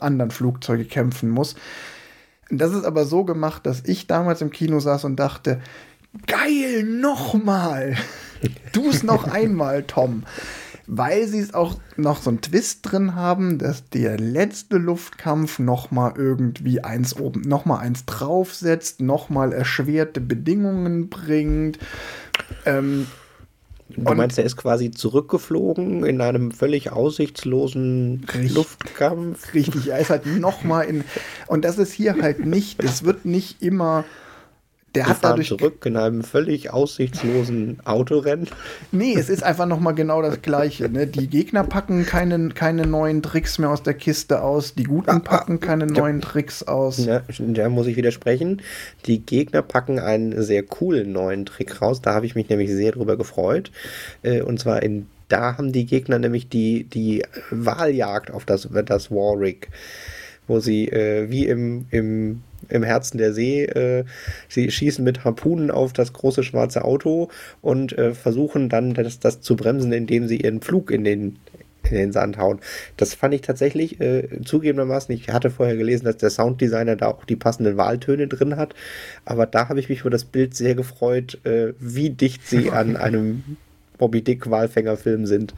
anderen 0.00 0.30
Flugzeuge 0.30 0.84
kämpfen 0.84 1.30
muss. 1.30 1.56
Das 2.50 2.72
ist 2.72 2.84
aber 2.84 3.04
so 3.04 3.24
gemacht, 3.24 3.64
dass 3.66 3.82
ich 3.86 4.06
damals 4.06 4.40
im 4.40 4.50
Kino 4.50 4.80
saß 4.80 5.04
und 5.04 5.16
dachte, 5.16 5.60
geil, 6.26 6.82
nochmal. 6.84 7.96
Du 8.72 8.90
es 8.90 9.02
noch 9.02 9.26
einmal, 9.26 9.84
Tom 9.84 10.24
weil 10.86 11.26
sie 11.26 11.38
es 11.38 11.54
auch 11.54 11.76
noch 11.96 12.20
so 12.20 12.30
einen 12.30 12.40
Twist 12.40 12.80
drin 12.82 13.14
haben, 13.14 13.58
dass 13.58 13.88
der 13.88 14.18
letzte 14.18 14.76
Luftkampf 14.76 15.58
noch 15.58 15.90
mal 15.90 16.14
irgendwie 16.16 16.82
eins 16.82 17.16
oben, 17.16 17.42
noch 17.42 17.64
mal 17.64 17.78
eins 17.78 18.04
draufsetzt, 18.04 19.00
noch 19.00 19.30
mal 19.30 19.52
erschwerte 19.52 20.20
Bedingungen 20.20 21.08
bringt. 21.08 21.78
Ähm, 22.66 23.06
Du 23.88 24.14
meinst, 24.14 24.38
er 24.38 24.44
ist 24.44 24.56
quasi 24.56 24.90
zurückgeflogen 24.90 26.04
in 26.04 26.20
einem 26.20 26.50
völlig 26.52 26.90
aussichtslosen 26.90 28.24
richtig, 28.32 28.54
Luftkampf? 28.54 29.52
Richtig, 29.52 29.88
er 29.88 29.98
ist 29.98 30.10
halt 30.10 30.26
noch 30.26 30.64
mal 30.64 30.82
in. 30.82 31.04
Und 31.46 31.64
das 31.64 31.78
ist 31.78 31.92
hier 31.92 32.16
halt 32.20 32.44
nicht, 32.46 32.82
es 32.82 33.04
wird 33.04 33.24
nicht 33.26 33.62
immer 33.62 34.04
der 34.94 35.06
hat 35.06 35.18
dadurch 35.22 35.48
zurück 35.48 35.84
in 35.86 35.96
einem 35.96 36.22
völlig 36.22 36.70
aussichtslosen 36.70 37.78
Autorennen. 37.84 38.48
Nee, 38.92 39.14
es 39.14 39.28
ist 39.28 39.42
einfach 39.42 39.66
noch 39.66 39.80
mal 39.80 39.92
genau 39.92 40.22
das 40.22 40.42
Gleiche. 40.42 40.88
Ne? 40.88 41.06
Die 41.06 41.28
Gegner 41.28 41.64
packen 41.64 42.06
keine, 42.06 42.50
keine 42.50 42.86
neuen 42.86 43.22
Tricks 43.22 43.58
mehr 43.58 43.70
aus 43.70 43.82
der 43.82 43.94
Kiste 43.94 44.42
aus. 44.42 44.74
Die 44.74 44.84
Guten 44.84 45.22
packen 45.22 45.60
keine 45.60 45.86
neuen 45.86 46.20
Tricks 46.20 46.62
aus. 46.62 47.04
Ja, 47.04 47.22
da 47.38 47.68
muss 47.68 47.86
ich 47.86 47.96
widersprechen. 47.96 48.62
Die 49.06 49.20
Gegner 49.20 49.62
packen 49.62 49.98
einen 49.98 50.42
sehr 50.42 50.62
coolen 50.62 51.12
neuen 51.12 51.46
Trick 51.46 51.82
raus. 51.82 52.00
Da 52.00 52.14
habe 52.14 52.26
ich 52.26 52.34
mich 52.34 52.48
nämlich 52.48 52.70
sehr 52.70 52.92
drüber 52.92 53.16
gefreut. 53.16 53.70
Äh, 54.22 54.42
und 54.42 54.60
zwar 54.60 54.82
in 54.82 55.06
da 55.28 55.56
haben 55.56 55.72
die 55.72 55.86
Gegner 55.86 56.18
nämlich 56.18 56.48
die, 56.48 56.84
die 56.84 57.24
Wahljagd 57.50 58.30
auf 58.30 58.44
das, 58.44 58.68
das 58.84 59.10
Warwick, 59.10 59.70
wo 60.46 60.60
sie 60.60 60.88
äh, 60.88 61.30
wie 61.30 61.46
im, 61.46 61.86
im 61.90 62.42
im 62.68 62.82
Herzen 62.82 63.18
der 63.18 63.32
See. 63.32 63.64
Äh, 63.64 64.04
sie 64.48 64.70
schießen 64.70 65.04
mit 65.04 65.24
Harpunen 65.24 65.70
auf 65.70 65.92
das 65.92 66.12
große 66.12 66.42
schwarze 66.42 66.84
Auto 66.84 67.28
und 67.62 67.96
äh, 67.96 68.14
versuchen 68.14 68.68
dann 68.68 68.94
das, 68.94 69.18
das 69.18 69.40
zu 69.40 69.56
bremsen, 69.56 69.92
indem 69.92 70.28
sie 70.28 70.40
ihren 70.40 70.60
Flug 70.60 70.90
in 70.90 71.04
den 71.04 71.36
in 71.90 71.96
den 71.96 72.12
Sand 72.12 72.38
hauen. 72.38 72.60
Das 72.96 73.14
fand 73.14 73.34
ich 73.34 73.42
tatsächlich 73.42 74.00
äh, 74.00 74.26
zugegebenermaßen. 74.42 75.14
Ich 75.14 75.28
hatte 75.28 75.50
vorher 75.50 75.76
gelesen, 75.76 76.06
dass 76.06 76.16
der 76.16 76.30
Sounddesigner 76.30 76.96
da 76.96 77.08
auch 77.08 77.26
die 77.26 77.36
passenden 77.36 77.76
Wahltöne 77.76 78.26
drin 78.26 78.56
hat. 78.56 78.74
Aber 79.26 79.46
da 79.46 79.68
habe 79.68 79.80
ich 79.80 79.90
mich 79.90 80.00
über 80.00 80.10
das 80.10 80.24
Bild 80.24 80.54
sehr 80.54 80.74
gefreut, 80.74 81.44
äh, 81.44 81.74
wie 81.78 82.10
dicht 82.10 82.46
sie 82.46 82.70
an 82.70 82.96
einem 82.96 83.56
Bobby 83.98 84.22
Dick 84.22 84.50
Walfängerfilm 84.50 85.26
sind 85.26 85.54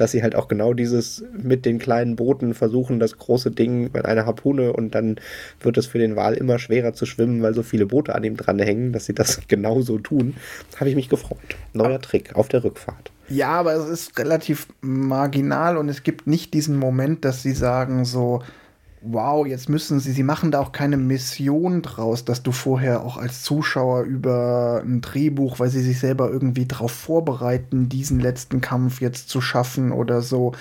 dass 0.00 0.12
sie 0.12 0.22
halt 0.22 0.34
auch 0.34 0.48
genau 0.48 0.72
dieses 0.72 1.22
mit 1.32 1.66
den 1.66 1.78
kleinen 1.78 2.16
Booten 2.16 2.54
versuchen, 2.54 2.98
das 2.98 3.18
große 3.18 3.50
Ding 3.50 3.90
mit 3.92 4.06
einer 4.06 4.24
Harpune 4.24 4.72
und 4.72 4.94
dann 4.94 5.16
wird 5.60 5.76
es 5.76 5.84
für 5.84 5.98
den 5.98 6.16
Wal 6.16 6.32
immer 6.34 6.58
schwerer 6.58 6.94
zu 6.94 7.04
schwimmen, 7.04 7.42
weil 7.42 7.52
so 7.52 7.62
viele 7.62 7.84
Boote 7.84 8.14
an 8.14 8.24
ihm 8.24 8.38
dran 8.38 8.58
hängen, 8.58 8.92
dass 8.92 9.04
sie 9.04 9.12
das 9.12 9.42
genauso 9.48 9.98
tun. 9.98 10.36
Habe 10.76 10.88
ich 10.88 10.96
mich 10.96 11.10
gefreut. 11.10 11.38
Neuer 11.74 12.00
Trick 12.00 12.34
auf 12.34 12.48
der 12.48 12.64
Rückfahrt. 12.64 13.12
Ja, 13.28 13.50
aber 13.50 13.74
es 13.74 13.88
ist 13.90 14.18
relativ 14.18 14.68
marginal 14.80 15.76
und 15.76 15.90
es 15.90 16.02
gibt 16.02 16.26
nicht 16.26 16.54
diesen 16.54 16.76
Moment, 16.78 17.26
dass 17.26 17.42
sie 17.42 17.52
sagen 17.52 18.06
so, 18.06 18.42
wow, 19.02 19.46
jetzt 19.46 19.68
müssen 19.68 20.00
sie, 20.00 20.12
sie 20.12 20.22
machen 20.22 20.50
da 20.50 20.60
auch 20.60 20.72
keine 20.72 20.96
Mission 20.96 21.82
draus, 21.82 22.24
dass 22.24 22.42
du 22.42 22.52
vorher 22.52 23.02
auch 23.04 23.16
als 23.16 23.42
Zuschauer 23.42 24.02
über 24.02 24.82
ein 24.84 25.00
Drehbuch, 25.00 25.58
weil 25.58 25.70
sie 25.70 25.80
sich 25.80 25.98
selber 25.98 26.30
irgendwie 26.30 26.66
darauf 26.66 26.92
vorbereiten, 26.92 27.88
diesen 27.88 28.20
letzten 28.20 28.60
Kampf 28.60 29.00
jetzt 29.00 29.28
zu 29.28 29.40
schaffen 29.40 29.92
oder 29.92 30.20
so. 30.20 30.52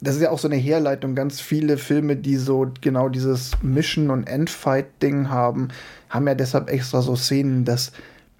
Das 0.00 0.16
ist 0.16 0.22
ja 0.22 0.30
auch 0.30 0.38
so 0.38 0.48
eine 0.48 0.56
Herleitung. 0.56 1.14
Ganz 1.14 1.40
viele 1.40 1.78
Filme, 1.78 2.16
die 2.16 2.36
so 2.36 2.70
genau 2.80 3.08
dieses 3.08 3.52
Mission- 3.62 4.10
und 4.10 4.26
Endfight-Ding 4.26 5.28
haben, 5.28 5.68
haben 6.08 6.26
ja 6.26 6.34
deshalb 6.34 6.70
extra 6.70 7.02
so 7.02 7.14
Szenen, 7.16 7.64
dass 7.64 7.92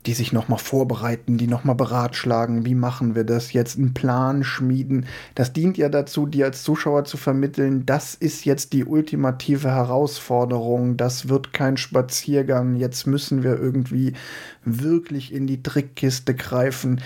die 0.07 0.15
sich 0.15 0.33
nochmal 0.33 0.59
vorbereiten, 0.59 1.39
die 1.39 1.47
nochmal 1.47 1.77
beratschlagen, 1.77 2.67
wie 2.67 2.75
machen 2.75 3.15
wir 3.15 3.25
das 3.25 3.53
jetzt, 3.53 3.79
einen 3.79 3.95
Plan 3.95 4.43
schmieden. 4.43 5.07
Das 5.35 5.53
dient 5.53 5.79
ja 5.79 5.89
dazu, 5.89 6.27
dir 6.27 6.47
als 6.47 6.65
Zuschauer 6.65 7.05
zu 7.05 7.17
vermitteln, 7.17 7.87
das 7.87 8.15
ist 8.15 8.45
jetzt 8.45 8.73
die 8.73 8.85
ultimative 8.85 9.71
Herausforderung, 9.71 10.97
das 10.97 11.29
wird 11.29 11.53
kein 11.53 11.77
Spaziergang, 11.77 12.77
jetzt 12.77 13.07
müssen 13.07 13.43
wir 13.45 13.59
irgendwie 13.59 14.15
wirklich 14.65 15.33
in 15.33 15.47
die 15.47 15.63
Trickkiste 15.63 16.35
greifen. 16.35 17.01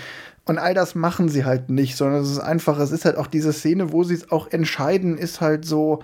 Und 0.46 0.58
all 0.58 0.74
das 0.74 0.94
machen 0.94 1.28
sie 1.28 1.44
halt 1.44 1.70
nicht, 1.70 1.96
sondern 1.96 2.22
es 2.22 2.30
ist 2.30 2.38
einfach, 2.38 2.78
es 2.78 2.92
ist 2.92 3.04
halt 3.04 3.16
auch 3.16 3.26
diese 3.26 3.52
Szene, 3.52 3.92
wo 3.92 4.04
sie 4.04 4.14
es 4.14 4.30
auch 4.30 4.50
entscheiden, 4.50 5.18
ist 5.18 5.40
halt 5.40 5.64
so, 5.64 6.02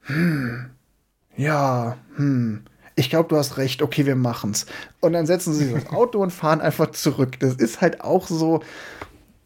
hm, 0.00 0.70
ja, 1.36 1.98
hm, 2.16 2.62
ich 2.96 3.10
glaube, 3.10 3.28
du 3.28 3.36
hast 3.36 3.58
recht, 3.58 3.82
okay, 3.82 4.06
wir 4.06 4.16
machen's. 4.16 4.66
Und 5.00 5.12
dann 5.12 5.26
setzen 5.26 5.52
sie 5.52 5.66
sich 5.66 5.74
ins 5.74 5.90
Auto 5.90 6.20
und 6.20 6.32
fahren 6.32 6.62
einfach 6.62 6.90
zurück. 6.92 7.38
Das 7.38 7.54
ist 7.54 7.82
halt 7.82 8.00
auch 8.00 8.26
so, 8.26 8.60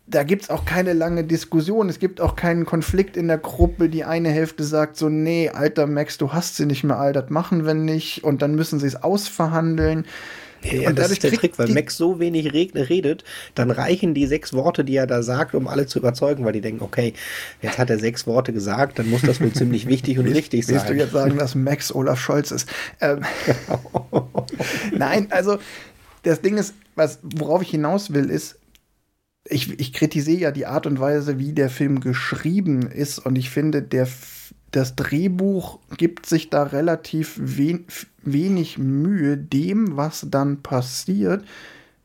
da 0.06 0.22
gibt 0.22 0.42
es 0.42 0.50
auch 0.50 0.64
keine 0.64 0.92
lange 0.92 1.24
Diskussion. 1.24 1.88
Es 1.88 1.98
gibt 1.98 2.20
auch 2.20 2.36
keinen 2.36 2.64
Konflikt 2.64 3.16
in 3.16 3.26
der 3.26 3.38
Gruppe. 3.38 3.88
Die 3.88 4.04
eine 4.04 4.30
Hälfte 4.30 4.62
sagt 4.62 4.96
so, 4.96 5.08
nee, 5.08 5.50
alter 5.50 5.88
Max, 5.88 6.16
du 6.16 6.32
hast 6.32 6.56
sie 6.56 6.66
nicht 6.66 6.84
mehr, 6.84 6.98
all 6.98 7.12
das 7.12 7.28
machen 7.30 7.66
wir 7.66 7.74
nicht. 7.74 8.22
Und 8.22 8.40
dann 8.40 8.54
müssen 8.54 8.78
sie 8.78 8.86
es 8.86 9.02
ausverhandeln. 9.02 10.06
Ja, 10.62 10.88
und 10.88 10.98
das 10.98 11.10
ist 11.10 11.22
der 11.22 11.32
Trick, 11.32 11.58
weil 11.58 11.68
Max 11.68 11.96
so 11.96 12.20
wenig 12.20 12.52
redet, 12.52 13.24
dann 13.54 13.70
reichen 13.70 14.14
die 14.14 14.26
sechs 14.26 14.52
Worte, 14.52 14.84
die 14.84 14.96
er 14.96 15.06
da 15.06 15.22
sagt, 15.22 15.54
um 15.54 15.68
alle 15.68 15.86
zu 15.86 15.98
überzeugen, 15.98 16.44
weil 16.44 16.52
die 16.52 16.60
denken, 16.60 16.82
okay, 16.82 17.14
jetzt 17.62 17.78
hat 17.78 17.90
er 17.90 17.98
sechs 17.98 18.26
Worte 18.26 18.52
gesagt, 18.52 18.98
dann 18.98 19.08
muss 19.08 19.22
das 19.22 19.40
wohl 19.40 19.52
ziemlich 19.52 19.86
wichtig 19.86 20.18
und 20.18 20.26
richtig 20.26 20.66
sein. 20.66 20.76
Willst 20.76 20.90
du 20.90 20.94
jetzt 20.94 21.12
sagen, 21.12 21.38
dass 21.38 21.54
Max 21.54 21.94
Olaf 21.94 22.20
Scholz 22.20 22.50
ist? 22.50 22.68
Ähm, 23.00 23.24
Nein, 24.96 25.28
also 25.30 25.58
das 26.22 26.40
Ding 26.42 26.58
ist, 26.58 26.74
was, 26.94 27.20
worauf 27.22 27.62
ich 27.62 27.70
hinaus 27.70 28.12
will, 28.12 28.28
ist, 28.28 28.58
ich, 29.44 29.80
ich 29.80 29.92
kritisiere 29.92 30.40
ja 30.40 30.50
die 30.50 30.66
Art 30.66 30.86
und 30.86 31.00
Weise, 31.00 31.38
wie 31.38 31.52
der 31.52 31.70
Film 31.70 32.00
geschrieben 32.00 32.82
ist 32.82 33.18
und 33.18 33.36
ich 33.36 33.50
finde, 33.50 33.82
der 33.82 34.06
das 34.70 34.94
Drehbuch 34.94 35.78
gibt 35.96 36.26
sich 36.26 36.50
da 36.50 36.64
relativ 36.64 37.38
wen 37.40 37.86
wenig 38.22 38.78
Mühe, 38.78 39.36
dem, 39.36 39.96
was 39.96 40.26
dann 40.30 40.62
passiert, 40.62 41.44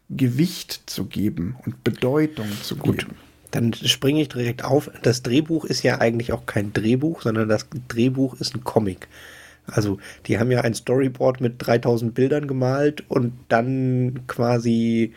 Gewicht 0.09 0.83
zu 0.85 1.05
geben 1.05 1.55
und 1.65 1.83
Bedeutung 1.83 2.47
zu 2.63 2.77
Gut. 2.77 2.99
geben. 2.99 3.15
Dann 3.51 3.73
springe 3.73 4.21
ich 4.21 4.29
direkt 4.29 4.63
auf. 4.63 4.89
Das 5.03 5.23
Drehbuch 5.23 5.65
ist 5.65 5.83
ja 5.83 5.99
eigentlich 5.99 6.31
auch 6.31 6.45
kein 6.45 6.73
Drehbuch, 6.73 7.21
sondern 7.21 7.49
das 7.49 7.67
Drehbuch 7.87 8.39
ist 8.39 8.55
ein 8.55 8.63
Comic. 8.63 9.07
Also 9.67 9.97
die 10.25 10.39
haben 10.39 10.51
ja 10.51 10.61
ein 10.61 10.73
Storyboard 10.73 11.41
mit 11.41 11.55
3000 11.57 12.13
Bildern 12.13 12.47
gemalt 12.47 13.03
und 13.09 13.33
dann 13.49 14.21
quasi 14.27 15.13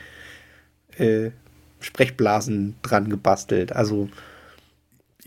äh, 0.97 1.31
Sprechblasen 1.81 2.77
dran 2.83 3.09
gebastelt. 3.09 3.73
Also 3.73 4.09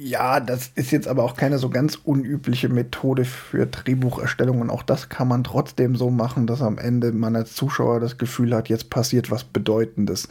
ja, 0.04 0.40
das 0.40 0.72
ist 0.74 0.92
jetzt 0.92 1.08
aber 1.08 1.24
auch 1.24 1.36
keine 1.36 1.60
so 1.60 1.70
ganz 1.70 1.96
unübliche 1.96 2.70
Methode 2.70 3.24
für 3.24 3.68
Drehbucherstellung 3.68 4.60
und 4.60 4.72
auch 4.72 4.82
das 4.82 5.10
kann 5.10 5.28
man 5.28 5.44
trotzdem 5.44 5.96
so 5.96 6.10
machen, 6.10 6.48
dass 6.48 6.62
am 6.64 6.80
Ende 6.80 7.12
man 7.12 7.36
als 7.36 7.54
Zuschauer 7.54 8.00
das 8.00 8.18
Gefühl 8.18 8.56
hat, 8.56 8.68
jetzt 8.68 8.90
passiert 8.90 9.30
was 9.30 9.44
Bedeutendes. 9.44 10.28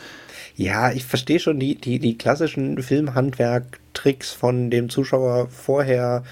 Ja, 0.56 0.90
ich 0.90 1.04
verstehe 1.04 1.38
schon 1.38 1.60
die, 1.60 1.76
die, 1.76 2.00
die 2.00 2.18
klassischen 2.18 2.82
Filmhandwerk-Tricks 2.82 4.32
von 4.32 4.70
dem 4.70 4.90
Zuschauer 4.90 5.48
vorher 5.50 6.24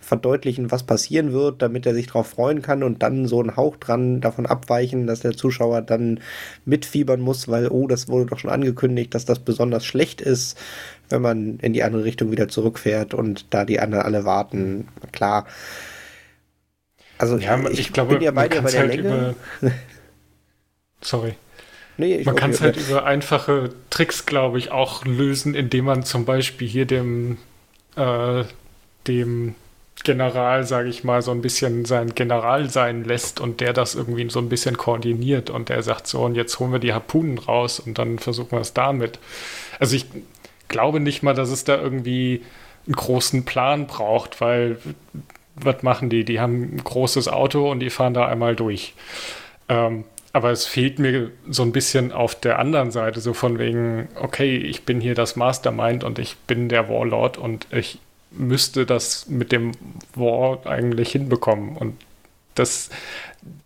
verdeutlichen, 0.00 0.72
was 0.72 0.82
passieren 0.82 1.32
wird, 1.32 1.62
damit 1.62 1.86
er 1.86 1.94
sich 1.94 2.06
darauf 2.08 2.26
freuen 2.26 2.62
kann 2.62 2.82
und 2.82 3.02
dann 3.02 3.28
so 3.28 3.40
einen 3.40 3.56
Hauch 3.56 3.76
dran 3.76 4.20
davon 4.20 4.46
abweichen, 4.46 5.06
dass 5.06 5.20
der 5.20 5.32
Zuschauer 5.32 5.82
dann 5.82 6.20
mitfiebern 6.64 7.20
muss, 7.20 7.48
weil, 7.48 7.68
oh, 7.68 7.86
das 7.86 8.08
wurde 8.08 8.26
doch 8.26 8.38
schon 8.38 8.50
angekündigt, 8.50 9.14
dass 9.14 9.26
das 9.26 9.38
besonders 9.38 9.84
schlecht 9.84 10.20
ist, 10.20 10.58
wenn 11.10 11.22
man 11.22 11.58
in 11.58 11.72
die 11.72 11.82
andere 11.82 12.04
Richtung 12.04 12.30
wieder 12.30 12.48
zurückfährt 12.48 13.14
und 13.14 13.52
da 13.52 13.64
die 13.64 13.80
anderen 13.80 14.04
alle 14.04 14.24
warten. 14.24 14.88
Klar. 15.12 15.46
Also 17.18 17.36
ja, 17.36 17.58
ich, 17.68 17.80
ich 17.80 17.92
glaube, 17.92 18.14
bin 18.14 18.22
ja 18.22 18.30
bei 18.30 18.48
dir 18.48 18.62
bei 18.62 18.70
der 18.70 18.80
halt 18.80 18.96
Länge. 18.96 19.34
Über, 19.60 19.70
sorry. 21.02 21.34
Nee, 21.98 22.22
man 22.24 22.34
kann 22.34 22.50
es 22.50 22.62
halt 22.62 22.78
über 22.78 23.04
einfache 23.04 23.74
Tricks, 23.90 24.24
glaube 24.24 24.58
ich, 24.58 24.70
auch 24.70 25.04
lösen, 25.04 25.54
indem 25.54 25.84
man 25.84 26.02
zum 26.02 26.24
Beispiel 26.24 26.66
hier 26.66 26.86
dem, 26.86 27.36
äh, 27.94 28.44
dem 29.06 29.54
General, 30.02 30.64
sage 30.64 30.88
ich 30.88 31.04
mal, 31.04 31.20
so 31.20 31.30
ein 31.30 31.42
bisschen 31.42 31.84
sein 31.84 32.14
General 32.14 32.70
sein 32.70 33.04
lässt 33.04 33.38
und 33.38 33.60
der 33.60 33.74
das 33.74 33.94
irgendwie 33.94 34.30
so 34.30 34.38
ein 34.38 34.48
bisschen 34.48 34.78
koordiniert 34.78 35.50
und 35.50 35.68
der 35.68 35.82
sagt 35.82 36.06
so, 36.06 36.22
und 36.22 36.36
jetzt 36.36 36.58
holen 36.58 36.72
wir 36.72 36.78
die 36.78 36.94
Harpunen 36.94 37.36
raus 37.36 37.80
und 37.80 37.98
dann 37.98 38.18
versuchen 38.18 38.52
wir 38.52 38.60
es 38.60 38.72
damit. 38.72 39.18
Also 39.78 39.96
ich 39.96 40.06
glaube 40.70 41.00
nicht 41.00 41.22
mal, 41.22 41.34
dass 41.34 41.50
es 41.50 41.64
da 41.64 41.76
irgendwie 41.76 42.42
einen 42.86 42.96
großen 42.96 43.44
Plan 43.44 43.86
braucht, 43.86 44.40
weil 44.40 44.78
was 45.54 45.82
machen 45.82 46.08
die? 46.08 46.24
Die 46.24 46.40
haben 46.40 46.74
ein 46.74 46.82
großes 46.82 47.28
Auto 47.28 47.70
und 47.70 47.80
die 47.80 47.90
fahren 47.90 48.14
da 48.14 48.26
einmal 48.26 48.56
durch. 48.56 48.94
Ähm, 49.68 50.04
aber 50.32 50.50
es 50.50 50.66
fehlt 50.66 50.98
mir 50.98 51.30
so 51.48 51.62
ein 51.62 51.72
bisschen 51.72 52.12
auf 52.12 52.34
der 52.34 52.58
anderen 52.58 52.92
Seite, 52.92 53.20
so 53.20 53.34
von 53.34 53.58
wegen, 53.58 54.08
okay, 54.14 54.56
ich 54.56 54.84
bin 54.84 55.00
hier 55.00 55.14
das 55.14 55.36
Mastermind 55.36 56.04
und 56.04 56.18
ich 56.18 56.36
bin 56.36 56.68
der 56.68 56.88
Warlord 56.88 57.36
und 57.36 57.66
ich 57.72 57.98
müsste 58.30 58.86
das 58.86 59.28
mit 59.28 59.50
dem 59.50 59.72
War 60.14 60.64
eigentlich 60.66 61.10
hinbekommen. 61.12 61.76
Und 61.76 61.96
das, 62.54 62.90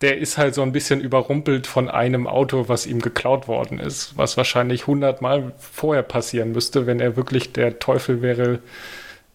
der 0.00 0.18
ist 0.18 0.38
halt 0.38 0.54
so 0.54 0.62
ein 0.62 0.72
bisschen 0.72 1.00
überrumpelt 1.00 1.66
von 1.66 1.88
einem 1.88 2.26
Auto, 2.26 2.68
was 2.68 2.86
ihm 2.86 3.00
geklaut 3.00 3.48
worden 3.48 3.78
ist, 3.78 4.16
was 4.16 4.36
wahrscheinlich 4.36 4.86
hundertmal 4.86 5.52
vorher 5.58 6.02
passieren 6.02 6.52
müsste, 6.52 6.86
wenn 6.86 7.00
er 7.00 7.16
wirklich 7.16 7.52
der 7.52 7.78
Teufel 7.78 8.22
wäre, 8.22 8.60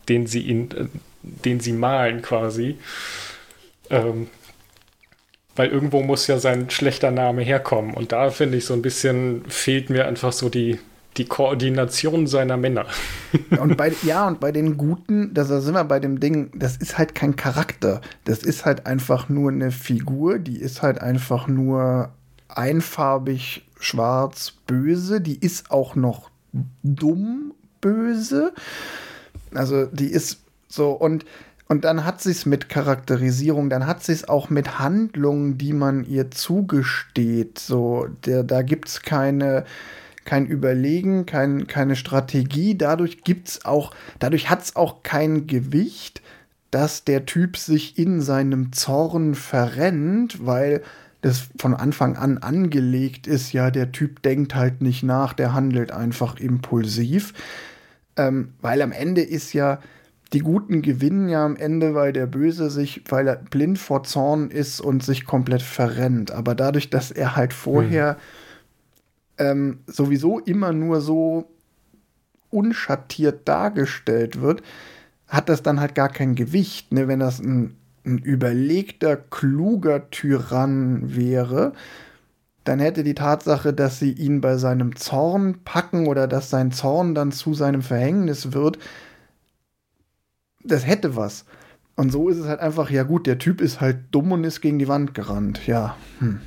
den 0.07 0.27
sie 0.27 0.41
ihn, 0.41 0.71
äh, 0.71 0.85
den 1.23 1.59
sie 1.59 1.73
malen 1.73 2.21
quasi. 2.21 2.77
Ähm, 3.89 4.27
weil 5.55 5.69
irgendwo 5.69 6.01
muss 6.01 6.27
ja 6.27 6.39
sein 6.39 6.69
schlechter 6.69 7.11
Name 7.11 7.41
herkommen. 7.41 7.93
Und 7.93 8.13
da 8.13 8.29
finde 8.29 8.57
ich 8.57 8.65
so 8.65 8.73
ein 8.73 8.81
bisschen 8.81 9.43
fehlt 9.49 9.89
mir 9.89 10.07
einfach 10.07 10.31
so 10.31 10.47
die, 10.47 10.79
die 11.19 11.25
Koordination 11.25 12.25
seiner 12.25 12.57
Männer. 12.57 12.85
und 13.59 13.77
bei, 13.77 13.93
ja, 14.03 14.27
und 14.27 14.39
bei 14.39 14.51
den 14.51 14.77
Guten, 14.77 15.33
da 15.33 15.43
sind 15.43 15.73
wir 15.73 15.83
bei 15.83 15.99
dem 15.99 16.19
Ding, 16.19 16.51
das 16.55 16.77
ist 16.77 16.97
halt 16.97 17.13
kein 17.13 17.35
Charakter. 17.35 18.01
Das 18.23 18.39
ist 18.39 18.65
halt 18.65 18.87
einfach 18.87 19.29
nur 19.29 19.51
eine 19.51 19.71
Figur, 19.71 20.39
die 20.39 20.57
ist 20.59 20.81
halt 20.81 21.01
einfach 21.01 21.47
nur 21.47 22.09
einfarbig, 22.47 23.67
schwarz, 23.79 24.53
böse. 24.65 25.21
Die 25.21 25.37
ist 25.37 25.69
auch 25.69 25.95
noch 25.95 26.31
dumm, 26.81 27.53
böse. 27.81 28.53
Also 29.53 29.85
die 29.85 30.07
ist 30.07 30.39
so 30.67 30.91
und 30.91 31.25
und 31.71 31.85
dann 31.85 32.03
hat 32.03 32.19
sie 32.19 32.31
es 32.31 32.47
mit 32.47 32.67
Charakterisierung, 32.67 33.69
dann 33.69 33.85
hat 33.85 34.03
sie 34.03 34.11
es 34.11 34.27
auch 34.27 34.49
mit 34.49 34.79
Handlungen, 34.79 35.59
die 35.59 35.73
man 35.73 36.03
ihr 36.03 36.31
zugesteht. 36.31 37.59
So, 37.59 38.07
der, 38.25 38.43
da 38.43 38.63
gibt 38.63 38.87
es 38.87 39.03
keine, 39.03 39.65
kein 40.29 40.45
Überlegen, 40.45 41.25
kein, 41.25 41.65
keine 41.65 41.95
Strategie. 41.95 42.77
Dadurch 42.77 43.23
gibt's 43.23 43.65
auch, 43.65 43.95
dadurch 44.19 44.47
hat 44.47 44.61
es 44.61 44.75
auch 44.75 45.01
kein 45.01 45.47
Gewicht, 45.47 46.21
dass 46.69 47.03
der 47.03 47.25
Typ 47.25 47.57
sich 47.57 47.97
in 47.97 48.21
seinem 48.21 48.71
Zorn 48.71 49.33
verrennt, 49.33 50.45
weil 50.45 50.83
das 51.21 51.49
von 51.57 51.73
Anfang 51.73 52.15
an 52.15 52.37
angelegt 52.37 53.25
ist, 53.25 53.53
ja, 53.53 53.71
der 53.71 53.91
Typ 53.91 54.21
denkt 54.21 54.53
halt 54.53 54.83
nicht 54.83 55.01
nach, 55.01 55.33
der 55.33 55.55
handelt 55.55 55.91
einfach 55.91 56.39
impulsiv. 56.39 57.33
Ähm, 58.15 58.53
weil 58.61 58.83
am 58.83 58.91
Ende 58.91 59.21
ist 59.21 59.53
ja, 59.53 59.79
die 60.31 60.41
Guten 60.41 60.83
gewinnen 60.83 61.27
ja 61.27 61.43
am 61.43 61.55
Ende, 61.55 61.95
weil 61.95 62.13
der 62.13 62.27
Böse 62.27 62.69
sich, 62.69 63.01
weil 63.09 63.27
er 63.27 63.37
blind 63.37 63.79
vor 63.79 64.03
Zorn 64.03 64.51
ist 64.51 64.79
und 64.79 65.03
sich 65.03 65.25
komplett 65.25 65.63
verrennt. 65.63 66.29
Aber 66.29 66.53
dadurch, 66.53 66.91
dass 66.91 67.09
er 67.09 67.35
halt 67.35 67.51
vorher 67.51 68.13
mhm. 68.13 68.17
Ähm, 69.39 69.79
sowieso 69.87 70.39
immer 70.39 70.71
nur 70.71 71.01
so 71.01 71.49
unschattiert 72.51 73.47
dargestellt 73.47 74.41
wird, 74.41 74.61
hat 75.27 75.49
das 75.49 75.63
dann 75.63 75.79
halt 75.79 75.95
gar 75.95 76.09
kein 76.09 76.35
Gewicht. 76.35 76.91
Ne? 76.91 77.07
Wenn 77.07 77.19
das 77.19 77.39
ein, 77.39 77.75
ein 78.05 78.19
überlegter, 78.19 79.17
kluger 79.17 80.09
Tyrann 80.09 81.15
wäre, 81.15 81.73
dann 82.63 82.79
hätte 82.79 83.03
die 83.03 83.15
Tatsache, 83.15 83.73
dass 83.73 83.99
sie 83.99 84.11
ihn 84.11 84.41
bei 84.41 84.57
seinem 84.57 84.95
Zorn 84.95 85.59
packen 85.63 86.07
oder 86.07 86.27
dass 86.27 86.49
sein 86.49 86.71
Zorn 86.71 87.15
dann 87.15 87.31
zu 87.31 87.53
seinem 87.53 87.81
Verhängnis 87.81 88.53
wird, 88.53 88.77
das 90.63 90.85
hätte 90.85 91.15
was. 91.15 91.45
Und 91.95 92.11
so 92.11 92.29
ist 92.29 92.37
es 92.37 92.47
halt 92.47 92.59
einfach, 92.59 92.89
ja 92.89 93.03
gut, 93.03 93.27
der 93.27 93.39
Typ 93.39 93.59
ist 93.61 93.81
halt 93.81 93.97
dumm 94.11 94.31
und 94.31 94.43
ist 94.43 94.61
gegen 94.61 94.79
die 94.79 94.87
Wand 94.87 95.13
gerannt. 95.13 95.67
Ja, 95.67 95.95
hm. 96.19 96.41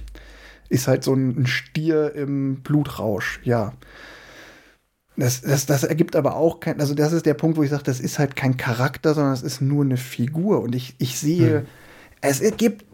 Ist 0.72 0.88
halt 0.88 1.04
so 1.04 1.14
ein 1.14 1.46
Stier 1.46 2.14
im 2.14 2.62
Blutrausch, 2.62 3.40
ja. 3.44 3.72
Das, 5.16 5.42
das, 5.42 5.66
das 5.66 5.84
ergibt 5.84 6.16
aber 6.16 6.36
auch 6.36 6.60
kein, 6.60 6.80
also 6.80 6.94
das 6.94 7.12
ist 7.12 7.26
der 7.26 7.34
Punkt, 7.34 7.58
wo 7.58 7.62
ich 7.62 7.70
sage, 7.70 7.82
das 7.82 8.00
ist 8.00 8.18
halt 8.18 8.34
kein 8.34 8.56
Charakter, 8.56 9.12
sondern 9.12 9.34
es 9.34 9.42
ist 9.42 9.60
nur 9.60 9.84
eine 9.84 9.98
Figur. 9.98 10.62
Und 10.62 10.74
ich, 10.74 10.94
ich 10.98 11.18
sehe, 11.18 11.60
hm. 11.60 11.66
es 12.22 12.40
gibt 12.56 12.86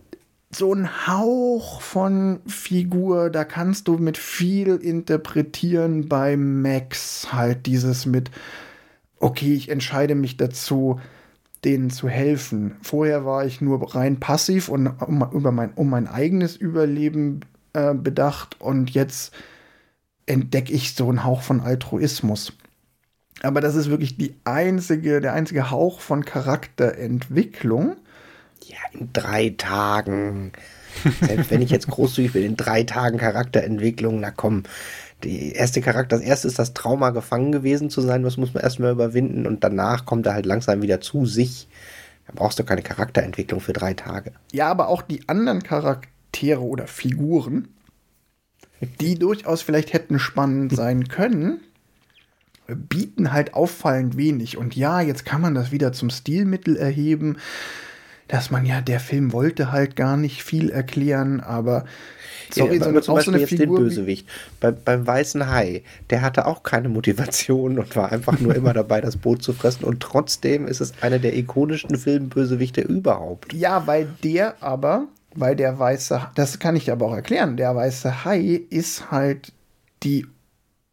so 0.51 0.73
einen 0.73 1.07
Hauch 1.07 1.81
von 1.81 2.41
Figur, 2.47 3.31
da 3.31 3.45
kannst 3.45 3.87
du 3.87 3.99
mit 3.99 4.19
viel 4.19 4.77
interpretieren 4.77 6.09
bei 6.09 6.37
Max. 6.37 7.33
Halt 7.33 7.67
dieses 7.67 8.05
mit, 8.05 8.33
okay, 9.21 9.55
ich 9.55 9.69
entscheide 9.69 10.17
mich 10.17 10.37
dazu, 10.37 10.99
denen 11.65 11.91
zu 11.91 12.09
helfen. 12.09 12.77
Vorher 12.83 13.25
war 13.25 13.47
ich 13.47 13.61
nur 13.61 13.95
rein 13.95 14.19
passiv 14.19 14.69
und 14.69 14.89
um, 14.89 15.25
über 15.33 15.53
mein, 15.53 15.73
um 15.75 15.89
mein 15.89 16.09
eigenes 16.09 16.57
Überleben 16.57 17.41
äh, 17.73 17.95
bedacht 17.95 18.61
und 18.61 18.91
jetzt 18.91 19.33
entdecke 20.27 20.73
ich 20.73 20.95
so 20.95 21.09
einen 21.09 21.25
Hauch 21.25 21.43
von 21.43 21.61
Altruismus. 21.61 22.53
Aber 23.43 23.61
das 23.61 23.75
ist 23.75 23.89
wirklich 23.89 24.17
die 24.17 24.35
einzige, 24.45 25.21
der 25.21 25.33
einzige 25.33 25.71
Hauch 25.71 26.01
von 26.01 26.25
Charakterentwicklung. 26.25 27.97
Ja, 28.67 28.79
in 28.93 29.11
drei 29.13 29.55
Tagen. 29.57 30.53
Selbst 31.21 31.51
wenn 31.51 31.63
ich 31.63 31.71
jetzt 31.71 31.89
großzügig 31.89 32.33
bin, 32.33 32.45
in 32.45 32.57
drei 32.57 32.83
Tagen 32.83 33.19
Charakterentwicklung, 33.19 34.21
na 34.21 34.31
komm, 34.31 34.65
die 35.25 35.53
erste 35.53 35.81
Charakter, 35.81 36.17
das 36.17 36.25
erste 36.25 36.49
ist 36.49 36.59
das 36.59 36.75
Trauma, 36.75 37.11
gefangen 37.11 37.53
gewesen 37.53 37.91
zu 37.91 38.01
sein, 38.01 38.23
das 38.23 38.37
muss 38.37 38.55
man 38.55 38.63
erstmal 38.63 38.93
überwinden 38.93 39.47
und 39.47 39.65
danach 39.65 40.05
kommt 40.05 40.27
er 40.27 40.35
halt 40.35 40.47
langsam 40.47 40.83
wieder 40.83 41.01
zu 41.01 41.25
sich. 41.27 41.69
Da 42.27 42.33
brauchst 42.35 42.59
du 42.59 42.65
keine 42.65 42.83
Charakterentwicklung 42.83 43.61
für 43.61 43.73
drei 43.73 43.95
Tage. 43.95 44.33
Ja, 44.53 44.69
aber 44.69 44.89
auch 44.89 45.03
die 45.03 45.29
anderen 45.29 45.63
Charaktere 45.63 46.18
oder 46.43 46.87
Figuren, 46.87 47.69
die 49.01 49.19
durchaus 49.19 49.63
vielleicht 49.63 49.93
hätten 49.93 50.19
spannend 50.19 50.75
sein 50.75 51.09
können, 51.09 51.61
bieten 52.67 53.33
halt 53.33 53.55
auffallend 53.55 54.17
wenig. 54.17 54.57
Und 54.57 54.77
ja, 54.77 55.01
jetzt 55.01 55.25
kann 55.25 55.41
man 55.41 55.55
das 55.55 55.73
wieder 55.73 55.93
zum 55.93 56.11
Stilmittel 56.11 56.77
erheben, 56.77 57.39
dass 58.29 58.51
man 58.51 58.67
ja, 58.67 58.81
der 58.81 59.01
Film 59.01 59.33
wollte 59.33 59.73
halt 59.73 59.97
gar 59.97 60.17
nicht 60.17 60.43
viel 60.43 60.71
erklären, 60.71 61.41
aber 61.41 61.87
Sorry, 62.51 62.79
ja, 62.79 62.85
so, 62.85 63.01
zum 63.01 63.15
Beispiel 63.17 63.35
so 63.35 63.39
jetzt 63.41 63.49
Figur 63.51 63.79
den 63.79 63.85
Bösewicht. 63.85 64.29
Bei, 64.61 64.71
beim 64.71 65.07
Weißen 65.07 65.51
Hai, 65.51 65.83
der 66.11 66.23
hatte 66.23 66.47
auch 66.47 66.63
keine 66.63 66.89
Motivation 66.89 67.79
und 67.79 67.95
war 67.97 68.13
einfach 68.13 68.39
nur 68.41 68.55
immer 68.55 68.73
dabei, 68.73 69.01
das 69.01 69.17
Boot 69.17 69.43
zu 69.43 69.53
fressen. 69.53 69.85
Und 69.85 70.01
trotzdem 70.01 70.67
ist 70.67 70.81
es 70.81 70.93
einer 71.03 71.19
der 71.19 71.37
ikonischsten 71.37 71.99
Filmbösewichte 71.99 72.81
überhaupt. 72.81 73.53
Ja, 73.53 73.87
weil 73.87 74.09
der 74.23 74.63
aber 74.63 75.09
weil 75.35 75.57
der 75.57 75.79
weiße, 75.79 76.31
das 76.35 76.59
kann 76.59 76.77
ich 76.77 76.91
aber 76.91 77.07
auch 77.07 77.15
erklären, 77.15 77.57
der 77.57 77.75
weiße 77.75 78.25
Hai 78.25 78.63
ist 78.71 79.11
halt 79.11 79.53
die 80.03 80.27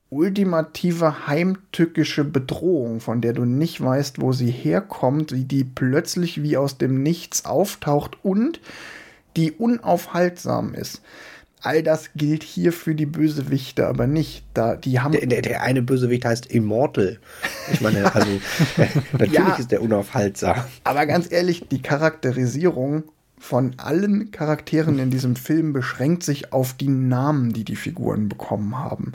ultimative 0.09 1.27
heimtückische 1.27 2.23
Bedrohung, 2.23 2.99
von 2.99 3.21
der 3.21 3.33
du 3.33 3.45
nicht 3.45 3.81
weißt, 3.81 4.21
wo 4.21 4.31
sie 4.31 4.51
herkommt, 4.51 5.31
wie 5.31 5.45
die 5.45 5.63
plötzlich 5.63 6.41
wie 6.41 6.57
aus 6.57 6.77
dem 6.77 7.01
Nichts 7.01 7.45
auftaucht 7.45 8.17
und 8.23 8.61
die 9.35 9.51
unaufhaltsam 9.51 10.73
ist. 10.73 11.01
All 11.61 11.81
das 11.81 12.11
gilt 12.15 12.43
hier 12.43 12.71
für 12.71 12.93
die 12.93 13.07
Bösewichte 13.07 13.87
aber 13.87 14.05
nicht. 14.05 14.45
Da, 14.53 14.75
die 14.75 14.99
haben 14.99 15.13
der, 15.13 15.25
der, 15.25 15.41
der 15.41 15.63
eine 15.63 15.81
Bösewicht 15.81 16.23
heißt 16.23 16.45
Immortal. 16.45 17.17
Ich 17.73 17.81
meine, 17.81 18.13
also 18.15 18.29
natürlich 19.13 19.33
ja, 19.33 19.55
ist 19.55 19.71
der 19.71 19.81
unaufhaltsam. 19.81 20.63
Aber 20.83 21.05
ganz 21.07 21.31
ehrlich, 21.31 21.65
die 21.71 21.81
Charakterisierung 21.81 23.05
von 23.37 23.73
allen 23.77 24.31
Charakteren 24.31 24.99
in 24.99 25.11
diesem 25.11 25.35
Film 25.35 25.73
beschränkt 25.73 26.23
sich 26.23 26.53
auf 26.53 26.73
die 26.73 26.87
Namen, 26.87 27.53
die 27.53 27.63
die 27.63 27.75
Figuren 27.75 28.29
bekommen 28.29 28.77
haben. 28.77 29.13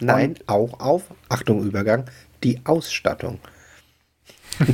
Nein, 0.00 0.30
Und 0.30 0.48
auch 0.48 0.80
auf, 0.80 1.04
Achtung, 1.28 1.64
Übergang, 1.64 2.04
die 2.44 2.60
Ausstattung. 2.64 3.38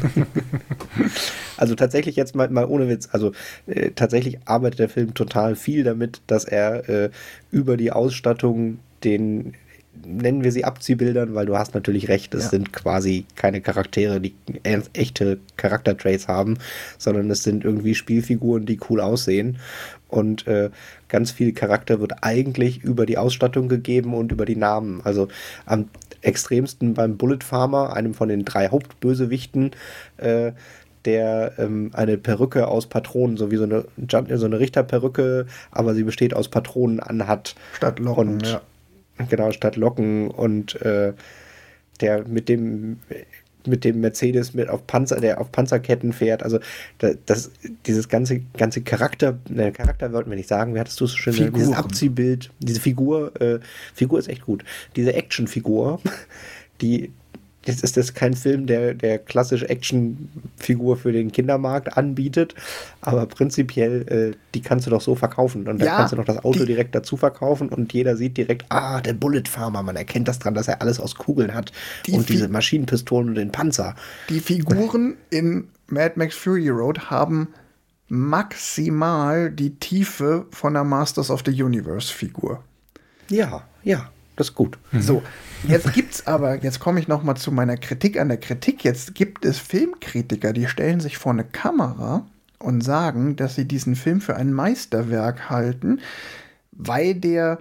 also 1.56 1.74
tatsächlich 1.74 2.16
jetzt 2.16 2.34
mal, 2.34 2.48
mal 2.48 2.66
ohne 2.66 2.88
Witz, 2.88 3.08
also 3.12 3.32
äh, 3.66 3.90
tatsächlich 3.90 4.38
arbeitet 4.46 4.78
der 4.78 4.88
Film 4.88 5.14
total 5.14 5.56
viel 5.56 5.84
damit, 5.84 6.22
dass 6.26 6.44
er 6.44 6.88
äh, 6.88 7.10
über 7.50 7.76
die 7.76 7.92
Ausstattung 7.92 8.78
den 9.04 9.54
nennen 10.04 10.42
wir 10.42 10.52
sie 10.52 10.64
Abziehbildern, 10.64 11.34
weil 11.34 11.46
du 11.46 11.56
hast 11.56 11.74
natürlich 11.74 12.08
recht, 12.08 12.34
es 12.34 12.44
ja. 12.44 12.50
sind 12.50 12.72
quasi 12.72 13.26
keine 13.36 13.60
Charaktere, 13.60 14.20
die 14.20 14.34
echte 14.92 15.38
Charaktertraits 15.56 16.28
haben, 16.28 16.58
sondern 16.98 17.30
es 17.30 17.42
sind 17.42 17.64
irgendwie 17.64 17.94
Spielfiguren, 17.94 18.66
die 18.66 18.80
cool 18.88 19.00
aussehen. 19.00 19.58
Und 20.08 20.46
äh, 20.46 20.70
ganz 21.08 21.30
viel 21.30 21.52
Charakter 21.52 22.00
wird 22.00 22.22
eigentlich 22.22 22.82
über 22.82 23.06
die 23.06 23.18
Ausstattung 23.18 23.68
gegeben 23.68 24.14
und 24.14 24.32
über 24.32 24.44
die 24.44 24.56
Namen. 24.56 25.00
Also 25.04 25.28
am 25.64 25.88
extremsten 26.20 26.94
beim 26.94 27.16
Bullet 27.16 27.38
Farmer, 27.42 27.94
einem 27.94 28.14
von 28.14 28.28
den 28.28 28.44
drei 28.44 28.68
Hauptbösewichten, 28.68 29.72
äh, 30.18 30.52
der 31.04 31.54
ähm, 31.58 31.90
eine 31.94 32.16
Perücke 32.16 32.68
aus 32.68 32.86
Patronen, 32.86 33.36
so 33.36 33.50
wie 33.50 33.56
so 33.56 33.64
eine, 33.64 33.84
so 34.36 34.46
eine 34.46 34.60
Richterperücke, 34.60 35.46
aber 35.70 35.94
sie 35.94 36.04
besteht 36.04 36.34
aus 36.34 36.48
Patronen 36.48 37.00
anhat. 37.00 37.56
Statt 37.74 37.98
Locken, 37.98 38.28
und, 38.28 38.46
ja. 38.46 38.60
Genau, 39.28 39.52
statt 39.52 39.76
Locken 39.76 40.30
und 40.30 40.80
äh, 40.82 41.12
der 42.00 42.26
mit 42.26 42.48
dem 42.48 42.98
mit 43.66 43.84
dem 43.84 44.00
Mercedes 44.00 44.54
mit 44.54 44.68
auf 44.68 44.86
Panzer, 44.86 45.20
der 45.20 45.40
auf 45.40 45.52
Panzerketten 45.52 46.12
fährt. 46.12 46.42
Also 46.42 46.58
das, 46.98 47.50
dieses 47.86 48.08
ganze 48.08 48.40
ganze 48.56 48.82
Charakter, 48.82 49.38
ne, 49.48 49.70
Charakter 49.72 50.12
wollten 50.12 50.30
wir 50.30 50.36
nicht 50.36 50.48
sagen. 50.48 50.74
Wie 50.74 50.80
hattest 50.80 51.00
du 51.00 51.04
es 51.04 51.12
so 51.12 51.16
schön? 51.16 51.32
Figuren. 51.32 51.54
Dieses 51.54 51.72
Abziehbild, 51.72 52.50
diese 52.58 52.80
Figur, 52.80 53.40
äh, 53.40 53.60
Figur 53.94 54.18
ist 54.18 54.28
echt 54.28 54.46
gut. 54.46 54.64
Diese 54.96 55.14
Actionfigur, 55.14 56.00
die 56.80 57.12
Jetzt 57.64 57.84
ist 57.84 57.96
das 57.96 58.14
kein 58.14 58.34
Film, 58.34 58.66
der, 58.66 58.94
der 58.94 59.18
klassische 59.18 59.68
Actionfigur 59.68 60.96
für 60.96 61.12
den 61.12 61.30
Kindermarkt 61.30 61.96
anbietet, 61.96 62.54
aber 63.00 63.26
prinzipiell, 63.26 64.32
äh, 64.32 64.36
die 64.54 64.62
kannst 64.62 64.86
du 64.86 64.90
doch 64.90 65.00
so 65.00 65.14
verkaufen. 65.14 65.68
Und 65.68 65.78
dann 65.78 65.86
ja, 65.86 65.96
kannst 65.96 66.12
du 66.12 66.16
noch 66.16 66.24
das 66.24 66.38
Auto 66.38 66.60
die, 66.60 66.66
direkt 66.66 66.94
dazu 66.94 67.16
verkaufen 67.16 67.68
und 67.68 67.92
jeder 67.92 68.16
sieht 68.16 68.36
direkt, 68.36 68.66
ah, 68.70 69.00
der 69.00 69.12
Bullet 69.12 69.44
Farmer, 69.48 69.82
man 69.82 69.96
erkennt 69.96 70.28
das 70.28 70.40
dran, 70.40 70.54
dass 70.54 70.68
er 70.68 70.80
alles 70.80 70.98
aus 70.98 71.14
Kugeln 71.14 71.54
hat 71.54 71.72
die 72.06 72.12
und 72.12 72.28
diese 72.28 72.48
Maschinenpistolen 72.48 73.28
und 73.28 73.34
den 73.36 73.52
Panzer. 73.52 73.94
Die 74.28 74.40
Figuren 74.40 75.16
in 75.30 75.68
Mad 75.86 76.14
Max 76.16 76.34
Fury 76.36 76.68
Road 76.68 77.10
haben 77.10 77.48
maximal 78.08 79.50
die 79.50 79.76
Tiefe 79.76 80.46
von 80.50 80.74
der 80.74 80.84
Masters 80.84 81.30
of 81.30 81.42
the 81.46 81.62
Universe 81.62 82.12
Figur. 82.12 82.62
Ja, 83.30 83.62
ja. 83.82 84.10
Das 84.42 84.48
ist 84.48 84.54
gut. 84.56 84.76
Mhm. 84.90 85.02
So, 85.02 85.22
jetzt 85.68 85.92
gibt's 85.92 86.26
aber, 86.26 86.56
jetzt 86.64 86.80
komme 86.80 86.98
ich 86.98 87.06
noch 87.06 87.22
mal 87.22 87.36
zu 87.36 87.52
meiner 87.52 87.76
Kritik 87.76 88.18
an 88.18 88.28
der 88.28 88.38
Kritik. 88.38 88.82
Jetzt 88.82 89.14
gibt 89.14 89.44
es 89.44 89.60
Filmkritiker, 89.60 90.52
die 90.52 90.66
stellen 90.66 90.98
sich 90.98 91.16
vor 91.16 91.30
eine 91.30 91.44
Kamera 91.44 92.26
und 92.58 92.80
sagen, 92.80 93.36
dass 93.36 93.54
sie 93.54 93.66
diesen 93.68 93.94
Film 93.94 94.20
für 94.20 94.34
ein 94.34 94.52
Meisterwerk 94.52 95.48
halten, 95.48 96.00
weil 96.72 97.14
der 97.14 97.60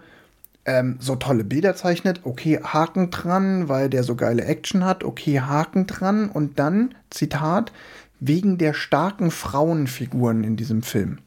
ähm, 0.65 0.97
so 0.99 1.15
tolle 1.15 1.43
Bilder 1.43 1.75
zeichnet, 1.75 2.21
okay, 2.23 2.59
Haken 2.63 3.11
dran, 3.11 3.69
weil 3.69 3.87
der 3.87 4.01
so 4.01 4.15
geile 4.15 4.45
Action 4.45 4.83
hat, 4.83 5.03
okay, 5.03 5.39
Haken 5.39 5.85
dran 5.85 6.29
und 6.29 6.57
dann, 6.57 6.95
Zitat, 7.11 7.71
wegen 8.19 8.57
der 8.57 8.73
starken 8.73 9.29
Frauenfiguren 9.29 10.43
in 10.43 10.55
diesem 10.55 10.81
Film. 10.81 11.19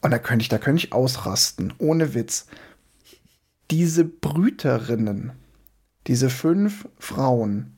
Und 0.00 0.12
da 0.12 0.20
könnte 0.20 0.44
ich, 0.44 0.48
da 0.48 0.58
könnte 0.58 0.84
ich 0.84 0.92
ausrasten, 0.92 1.72
ohne 1.78 2.14
Witz 2.14 2.46
diese 3.70 4.04
Brüterinnen, 4.04 5.32
diese 6.06 6.30
fünf 6.30 6.88
Frauen, 6.98 7.72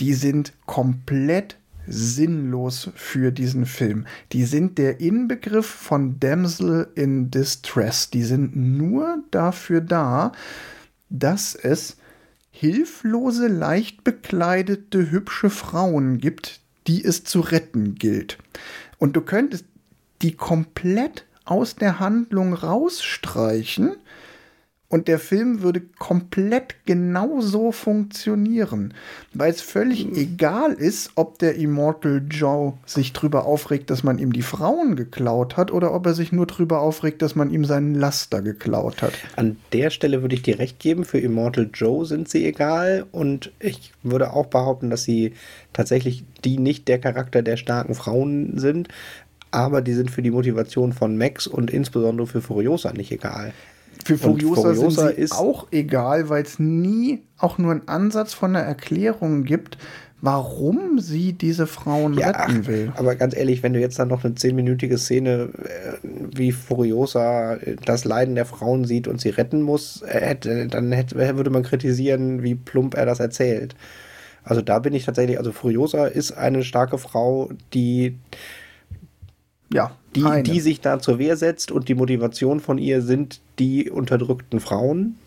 die 0.00 0.14
sind 0.14 0.52
komplett 0.66 1.56
sinnlos 1.86 2.90
für 2.94 3.30
diesen 3.30 3.66
Film. 3.66 4.06
Die 4.32 4.44
sind 4.44 4.78
der 4.78 5.00
Inbegriff 5.00 5.66
von 5.66 6.18
Damsel 6.18 6.88
in 6.94 7.30
Distress. 7.30 8.10
Die 8.10 8.24
sind 8.24 8.56
nur 8.56 9.22
dafür 9.30 9.80
da, 9.80 10.32
dass 11.08 11.54
es 11.54 11.96
hilflose, 12.50 13.48
leicht 13.48 14.02
bekleidete, 14.02 15.10
hübsche 15.10 15.50
Frauen 15.50 16.18
gibt, 16.18 16.60
die 16.86 17.04
es 17.04 17.24
zu 17.24 17.40
retten 17.40 17.94
gilt. 17.94 18.38
Und 18.98 19.14
du 19.16 19.20
könntest 19.20 19.66
die 20.22 20.32
komplett 20.32 21.26
aus 21.44 21.76
der 21.76 22.00
Handlung 22.00 22.54
rausstreichen 22.54 23.96
und 24.96 25.08
der 25.08 25.18
Film 25.18 25.60
würde 25.60 25.82
komplett 25.98 26.86
genauso 26.86 27.70
funktionieren, 27.70 28.94
weil 29.34 29.50
es 29.50 29.60
völlig 29.60 30.06
mhm. 30.06 30.16
egal 30.16 30.72
ist, 30.72 31.10
ob 31.16 31.38
der 31.38 31.56
Immortal 31.56 32.22
Joe 32.30 32.72
sich 32.86 33.12
drüber 33.12 33.44
aufregt, 33.44 33.90
dass 33.90 34.04
man 34.04 34.18
ihm 34.18 34.32
die 34.32 34.40
Frauen 34.40 34.96
geklaut 34.96 35.58
hat 35.58 35.70
oder 35.70 35.92
ob 35.92 36.06
er 36.06 36.14
sich 36.14 36.32
nur 36.32 36.46
drüber 36.46 36.80
aufregt, 36.80 37.20
dass 37.20 37.34
man 37.34 37.50
ihm 37.50 37.66
seinen 37.66 37.94
Laster 37.94 38.40
geklaut 38.40 39.02
hat. 39.02 39.12
An 39.36 39.58
der 39.74 39.90
Stelle 39.90 40.22
würde 40.22 40.34
ich 40.34 40.40
dir 40.40 40.58
recht 40.58 40.78
geben, 40.78 41.04
für 41.04 41.18
Immortal 41.18 41.68
Joe 41.74 42.06
sind 42.06 42.30
sie 42.30 42.46
egal 42.46 43.04
und 43.12 43.52
ich 43.60 43.92
würde 44.02 44.32
auch 44.32 44.46
behaupten, 44.46 44.88
dass 44.88 45.04
sie 45.04 45.34
tatsächlich 45.74 46.24
die 46.42 46.56
nicht 46.56 46.88
der 46.88 46.98
Charakter 46.98 47.42
der 47.42 47.58
starken 47.58 47.94
Frauen 47.94 48.56
sind, 48.56 48.88
aber 49.50 49.82
die 49.82 49.92
sind 49.92 50.10
für 50.10 50.22
die 50.22 50.30
Motivation 50.30 50.94
von 50.94 51.18
Max 51.18 51.46
und 51.46 51.70
insbesondere 51.70 52.26
für 52.26 52.40
Furiosa 52.40 52.94
nicht 52.94 53.12
egal. 53.12 53.52
Für 54.06 54.18
Furiosa, 54.18 54.74
Furiosa 54.74 55.08
sind 55.08 55.28
sie 55.28 55.32
auch 55.32 55.66
egal, 55.72 56.28
weil 56.28 56.42
es 56.42 56.58
nie 56.58 57.22
auch 57.38 57.58
nur 57.58 57.72
einen 57.72 57.88
Ansatz 57.88 58.34
von 58.34 58.54
einer 58.54 58.64
Erklärung 58.64 59.44
gibt, 59.44 59.78
warum 60.20 60.98
sie 60.98 61.32
diese 61.32 61.66
Frauen 61.66 62.14
ja, 62.14 62.30
retten 62.30 62.66
will. 62.66 62.92
Aber 62.96 63.16
ganz 63.16 63.36
ehrlich, 63.36 63.62
wenn 63.62 63.72
du 63.72 63.80
jetzt 63.80 63.98
dann 63.98 64.08
noch 64.08 64.24
eine 64.24 64.34
zehnminütige 64.34 64.96
Szene 64.96 65.50
äh, 65.62 66.08
wie 66.34 66.52
Furiosa 66.52 67.54
äh, 67.54 67.76
das 67.84 68.04
Leiden 68.04 68.34
der 68.34 68.46
Frauen 68.46 68.84
sieht 68.84 69.08
und 69.08 69.20
sie 69.20 69.30
retten 69.30 69.62
muss, 69.62 70.02
äh, 70.02 70.20
hätte, 70.20 70.68
dann 70.68 70.92
hätte, 70.92 71.16
würde 71.36 71.50
man 71.50 71.62
kritisieren, 71.62 72.42
wie 72.42 72.54
plump 72.54 72.94
er 72.94 73.06
das 73.06 73.20
erzählt. 73.20 73.74
Also 74.42 74.62
da 74.62 74.78
bin 74.78 74.94
ich 74.94 75.04
tatsächlich, 75.04 75.38
also 75.38 75.52
Furiosa 75.52 76.06
ist 76.06 76.32
eine 76.32 76.62
starke 76.62 76.98
Frau, 76.98 77.50
die 77.74 78.16
ja, 79.72 79.92
die, 80.14 80.42
die 80.42 80.60
sich 80.60 80.80
da 80.80 80.98
zur 80.98 81.18
Wehr 81.18 81.36
setzt 81.36 81.70
und 81.70 81.88
die 81.88 81.94
Motivation 81.94 82.60
von 82.60 82.78
ihr 82.78 83.02
sind 83.02 83.40
die 83.58 83.90
unterdrückten 83.90 84.60
Frauen, 84.60 85.18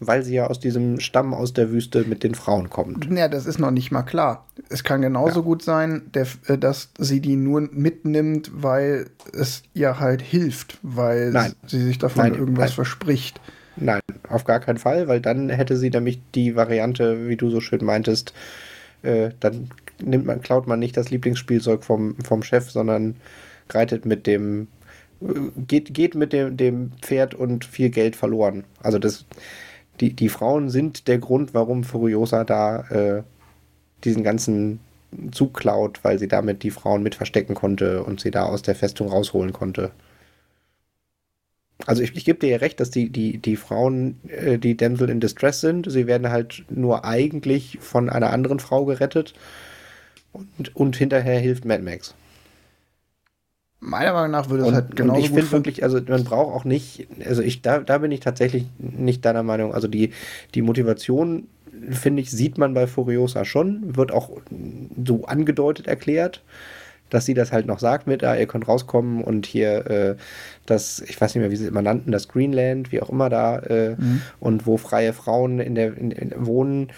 weil 0.00 0.22
sie 0.22 0.34
ja 0.34 0.48
aus 0.48 0.58
diesem 0.58 1.00
Stamm 1.00 1.32
aus 1.32 1.52
der 1.52 1.70
Wüste 1.70 2.04
mit 2.04 2.24
den 2.24 2.34
Frauen 2.34 2.70
kommt. 2.70 3.08
Ja, 3.10 3.28
das 3.28 3.46
ist 3.46 3.58
noch 3.58 3.70
nicht 3.70 3.92
mal 3.92 4.02
klar. 4.02 4.46
Es 4.68 4.82
kann 4.82 5.00
genauso 5.00 5.40
ja. 5.40 5.44
gut 5.44 5.62
sein, 5.62 6.10
der, 6.12 6.26
äh, 6.46 6.58
dass 6.58 6.90
sie 6.98 7.20
die 7.20 7.36
nur 7.36 7.68
mitnimmt, 7.72 8.50
weil 8.52 9.10
es 9.32 9.62
ihr 9.74 10.00
halt 10.00 10.20
hilft, 10.20 10.78
weil 10.82 11.30
Nein. 11.30 11.54
sie 11.66 11.82
sich 11.82 11.98
davon 11.98 12.24
Nein. 12.24 12.34
irgendwas 12.34 12.70
Nein. 12.70 12.74
verspricht. 12.74 13.40
Nein, 13.76 14.00
auf 14.28 14.44
gar 14.44 14.60
keinen 14.60 14.78
Fall, 14.78 15.08
weil 15.08 15.20
dann 15.20 15.48
hätte 15.48 15.76
sie 15.76 15.88
nämlich 15.88 16.20
die 16.34 16.56
Variante, 16.56 17.28
wie 17.28 17.36
du 17.36 17.48
so 17.48 17.60
schön 17.60 17.84
meintest, 17.84 18.34
äh, 19.02 19.30
dann 19.40 19.70
nimmt 20.00 20.26
man, 20.26 20.40
klaut 20.40 20.66
man 20.66 20.78
nicht 20.78 20.96
das 20.96 21.10
Lieblingsspielzeug 21.10 21.84
vom, 21.84 22.16
vom 22.24 22.42
Chef, 22.42 22.70
sondern 22.70 23.16
reitet 23.70 24.06
mit 24.06 24.26
dem, 24.26 24.68
geht, 25.66 25.94
geht 25.94 26.14
mit 26.14 26.32
dem, 26.32 26.56
dem 26.56 26.92
Pferd 27.00 27.34
und 27.34 27.64
viel 27.64 27.90
Geld 27.90 28.16
verloren. 28.16 28.64
Also 28.82 28.98
das, 28.98 29.24
die, 30.00 30.12
die 30.12 30.28
Frauen 30.28 30.70
sind 30.70 31.08
der 31.08 31.18
Grund, 31.18 31.54
warum 31.54 31.84
Furiosa 31.84 32.44
da 32.44 32.80
äh, 32.88 33.22
diesen 34.04 34.24
ganzen 34.24 34.80
Zug 35.30 35.54
klaut, 35.54 36.00
weil 36.02 36.18
sie 36.18 36.28
damit 36.28 36.62
die 36.62 36.70
Frauen 36.70 37.02
mit 37.02 37.14
verstecken 37.14 37.54
konnte 37.54 38.02
und 38.02 38.20
sie 38.20 38.30
da 38.30 38.44
aus 38.44 38.62
der 38.62 38.74
Festung 38.74 39.08
rausholen 39.08 39.52
konnte. 39.52 39.90
Also 41.86 42.02
ich, 42.02 42.16
ich 42.16 42.24
gebe 42.24 42.38
dir 42.38 42.50
ja 42.50 42.56
recht, 42.58 42.80
dass 42.80 42.90
die, 42.90 43.10
die, 43.10 43.38
die 43.38 43.56
Frauen, 43.56 44.20
äh, 44.28 44.58
die 44.58 44.76
Damsel 44.76 45.10
in 45.10 45.20
Distress 45.20 45.60
sind, 45.60 45.90
sie 45.90 46.06
werden 46.06 46.30
halt 46.30 46.64
nur 46.70 47.04
eigentlich 47.04 47.78
von 47.80 48.08
einer 48.08 48.30
anderen 48.30 48.60
Frau 48.60 48.84
gerettet 48.84 49.34
und, 50.32 50.74
und 50.74 50.96
hinterher 50.96 51.38
hilft 51.38 51.64
Mad 51.64 51.82
Max. 51.82 52.14
Meiner 53.84 54.12
Meinung 54.12 54.30
nach 54.30 54.48
würde 54.48 54.64
es 54.64 54.72
halt 54.72 54.94
genau. 54.94 55.18
Ich 55.18 55.30
finde 55.30 55.50
wirklich, 55.50 55.82
also 55.82 56.00
man 56.06 56.22
braucht 56.22 56.54
auch 56.54 56.64
nicht, 56.64 57.08
also 57.26 57.42
ich, 57.42 57.62
da, 57.62 57.80
da 57.80 57.98
bin 57.98 58.12
ich 58.12 58.20
tatsächlich 58.20 58.66
nicht 58.78 59.24
deiner 59.24 59.42
Meinung. 59.42 59.74
Also 59.74 59.88
die, 59.88 60.12
die 60.54 60.62
Motivation, 60.62 61.48
finde 61.90 62.22
ich, 62.22 62.30
sieht 62.30 62.58
man 62.58 62.74
bei 62.74 62.86
Furiosa 62.86 63.44
schon, 63.44 63.96
wird 63.96 64.12
auch 64.12 64.30
so 65.04 65.24
angedeutet 65.24 65.88
erklärt, 65.88 66.42
dass 67.10 67.26
sie 67.26 67.34
das 67.34 67.50
halt 67.50 67.66
noch 67.66 67.80
sagt 67.80 68.06
mit, 68.06 68.22
ah, 68.22 68.36
ihr 68.36 68.46
könnt 68.46 68.68
rauskommen 68.68 69.22
und 69.24 69.46
hier 69.46 69.86
äh, 69.90 70.16
das, 70.64 71.00
ich 71.00 71.20
weiß 71.20 71.34
nicht 71.34 71.42
mehr, 71.42 71.50
wie 71.50 71.56
sie 71.56 71.64
es 71.64 71.70
immer 71.70 71.82
nannten, 71.82 72.12
das 72.12 72.28
Greenland, 72.28 72.92
wie 72.92 73.02
auch 73.02 73.10
immer 73.10 73.30
da, 73.30 73.58
äh, 73.58 73.96
mhm. 73.98 74.22
und 74.38 74.64
wo 74.64 74.76
freie 74.76 75.12
Frauen 75.12 75.58
in 75.58 75.74
der 75.74 75.96
in, 75.96 76.12
in, 76.12 76.46
wohnen, 76.46 76.92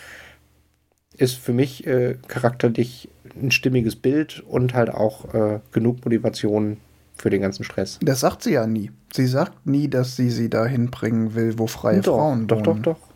ist 1.16 1.37
für 1.37 1.55
mich 1.55 1.87
äh, 1.87 2.16
charakterlich 2.28 3.09
ein 3.41 3.51
stimmiges 3.51 3.97
Bild 3.97 4.43
und 4.47 4.74
halt 4.74 4.91
auch 4.91 5.35
äh, 5.35 5.61
genug 5.72 6.05
Motivation 6.05 6.78
für 7.16 7.30
den 7.30 7.43
ganzen 7.43 7.64
Stress. 7.64 7.99
Das 8.03 8.20
sagt 8.20 8.43
sie 8.43 8.53
ja 8.53 8.66
nie. 8.66 8.91
Sie 9.12 9.26
sagt 9.26 9.66
nie, 9.66 9.89
dass 9.89 10.16
sie 10.16 10.30
sie 10.30 10.51
dahin 10.51 10.91
bringen 10.91 11.35
will, 11.35 11.59
wo 11.59 11.66
freie 11.66 12.01
doch, 12.01 12.16
Frauen 12.16 12.47
doch, 12.47 12.57
wohnen. 12.57 12.64
Doch, 12.64 12.82
doch, 12.82 12.97
doch. 12.97 13.09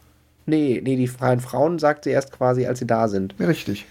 Nee, 0.46 0.80
nee, 0.82 0.96
die 0.96 1.08
freien 1.08 1.40
Frauen 1.40 1.78
sagt 1.78 2.04
sie 2.04 2.10
erst 2.10 2.32
quasi, 2.32 2.66
als 2.66 2.78
sie 2.78 2.86
da 2.86 3.08
sind. 3.08 3.34
Richtig. 3.38 3.86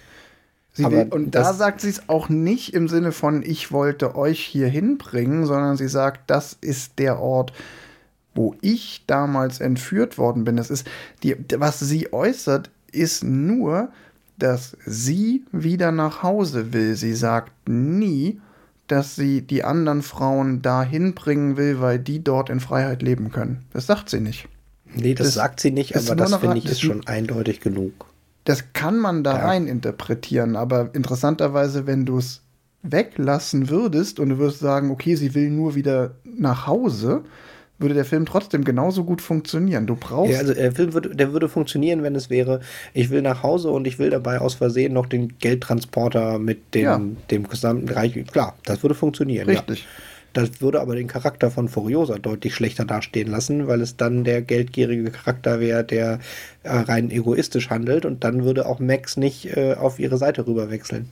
Will, 0.78 1.08
und 1.10 1.34
da 1.34 1.54
sagt 1.54 1.82
sie 1.82 1.90
es 1.90 2.08
auch 2.08 2.30
nicht 2.30 2.74
im 2.74 2.88
Sinne 2.88 3.12
von, 3.12 3.42
ich 3.44 3.72
wollte 3.72 4.16
euch 4.16 4.40
hier 4.40 4.68
hinbringen, 4.68 5.46
sondern 5.46 5.76
sie 5.76 5.88
sagt, 5.88 6.30
das 6.30 6.56
ist 6.62 7.00
der 7.00 7.20
Ort, 7.20 7.52
wo 8.36 8.56
ich 8.62 9.04
damals 9.08 9.60
entführt 9.60 10.18
worden 10.18 10.44
bin. 10.44 10.56
Das 10.56 10.70
ist 10.70 10.88
die, 11.24 11.36
was 11.58 11.80
sie 11.80 12.14
äußert, 12.14 12.70
ist 12.92 13.24
nur, 13.24 13.90
dass 14.38 14.78
sie 14.86 15.44
wieder 15.52 15.92
nach 15.92 16.24
Hause 16.24 16.74
will. 16.74 16.96
Sie 16.96 17.14
sagt 17.14 17.52
nie, 17.68 18.40
dass 18.88 19.16
sie 19.16 19.42
die 19.42 19.64
anderen 19.64 20.02
Frauen 20.02 20.62
dahin 20.62 21.14
bringen 21.14 21.58
will, 21.58 21.82
weil 21.82 22.00
die 22.00 22.24
dort 22.24 22.50
in 22.50 22.60
Freiheit 22.60 23.02
leben 23.02 23.32
können. 23.32 23.66
Das 23.74 23.88
sagt 23.88 24.10
sie 24.10 24.20
nicht. 24.20 24.48
Nee, 24.96 25.14
das, 25.14 25.28
das 25.28 25.34
sagt 25.36 25.60
sie 25.60 25.72
nicht, 25.72 25.96
aber 25.96 26.16
das 26.16 26.36
finde 26.36 26.58
ich 26.58 26.66
ist 26.66 26.82
schon 26.82 27.06
eindeutig 27.08 27.60
genug. 27.60 28.06
Das 28.46 28.72
kann 28.72 28.98
man 28.98 29.24
da 29.24 29.38
ja. 29.38 29.46
rein 29.46 29.68
interpretieren, 29.68 30.56
aber 30.56 30.96
interessanterweise, 30.96 31.86
wenn 31.86 32.06
du 32.06 32.20
es 32.20 32.44
weglassen 32.82 33.70
würdest 33.70 34.20
und 34.20 34.30
du 34.30 34.38
würdest 34.38 34.60
sagen, 34.60 34.92
okay, 34.92 35.16
sie 35.16 35.36
will 35.36 35.50
nur 35.50 35.76
wieder 35.76 36.16
nach 36.24 36.68
Hause, 36.68 37.24
würde 37.80 37.94
der 37.94 38.06
Film 38.06 38.26
trotzdem 38.26 38.64
genauso 38.64 39.04
gut 39.04 39.22
funktionieren. 39.22 39.86
Du 39.86 39.96
brauchst. 39.96 40.34
Ja, 40.34 40.40
also 40.40 40.54
der 40.54 40.72
Film 40.72 40.94
würde, 40.94 41.16
der 41.16 41.34
würde 41.34 41.50
funktionieren, 41.50 42.04
wenn 42.04 42.16
es 42.16 42.30
wäre, 42.30 42.62
ich 42.94 43.10
will 43.10 43.22
nach 43.22 43.44
Hause 43.44 43.70
und 43.70 43.86
ich 43.86 44.00
will 44.00 44.10
dabei 44.10 44.40
aus 44.40 44.56
Versehen 44.56 44.94
noch 44.94 45.06
den 45.06 45.38
Geldtransporter 45.40 46.40
mit 46.40 46.74
dem, 46.74 46.84
ja. 46.84 47.02
dem 47.32 47.48
gesamten 47.48 47.90
Reich. 47.90 48.14
Klar, 48.32 48.56
das 48.66 48.84
würde 48.84 48.96
funktionieren. 48.96 49.48
Richtig. 49.48 49.82
Ja. 49.82 49.86
Das 50.34 50.62
würde 50.62 50.82
aber 50.82 50.96
den 50.96 51.08
Charakter 51.08 51.50
von 51.50 51.68
Furiosa 51.68 52.20
deutlich 52.20 52.54
schlechter 52.54 52.86
dastehen 52.86 53.28
lassen, 53.32 53.68
weil 53.68 53.82
es 53.82 53.98
dann 53.98 54.24
der 54.24 54.42
geldgierige 54.44 55.10
Charakter 55.10 55.60
wäre, 55.60 55.84
der 55.84 56.20
äh, 56.62 56.70
rein 56.70 57.10
egoistisch 57.10 57.72
handelt 57.72 58.06
und 58.06 58.24
dann 58.24 58.44
würde 58.44 58.68
auch 58.68 58.80
Max 58.80 59.18
nicht 59.18 59.58
äh, 59.58 59.74
auf 59.74 59.98
ihre 59.98 60.18
Seite 60.18 60.46
rüber 60.46 60.70
wechseln. 60.70 61.10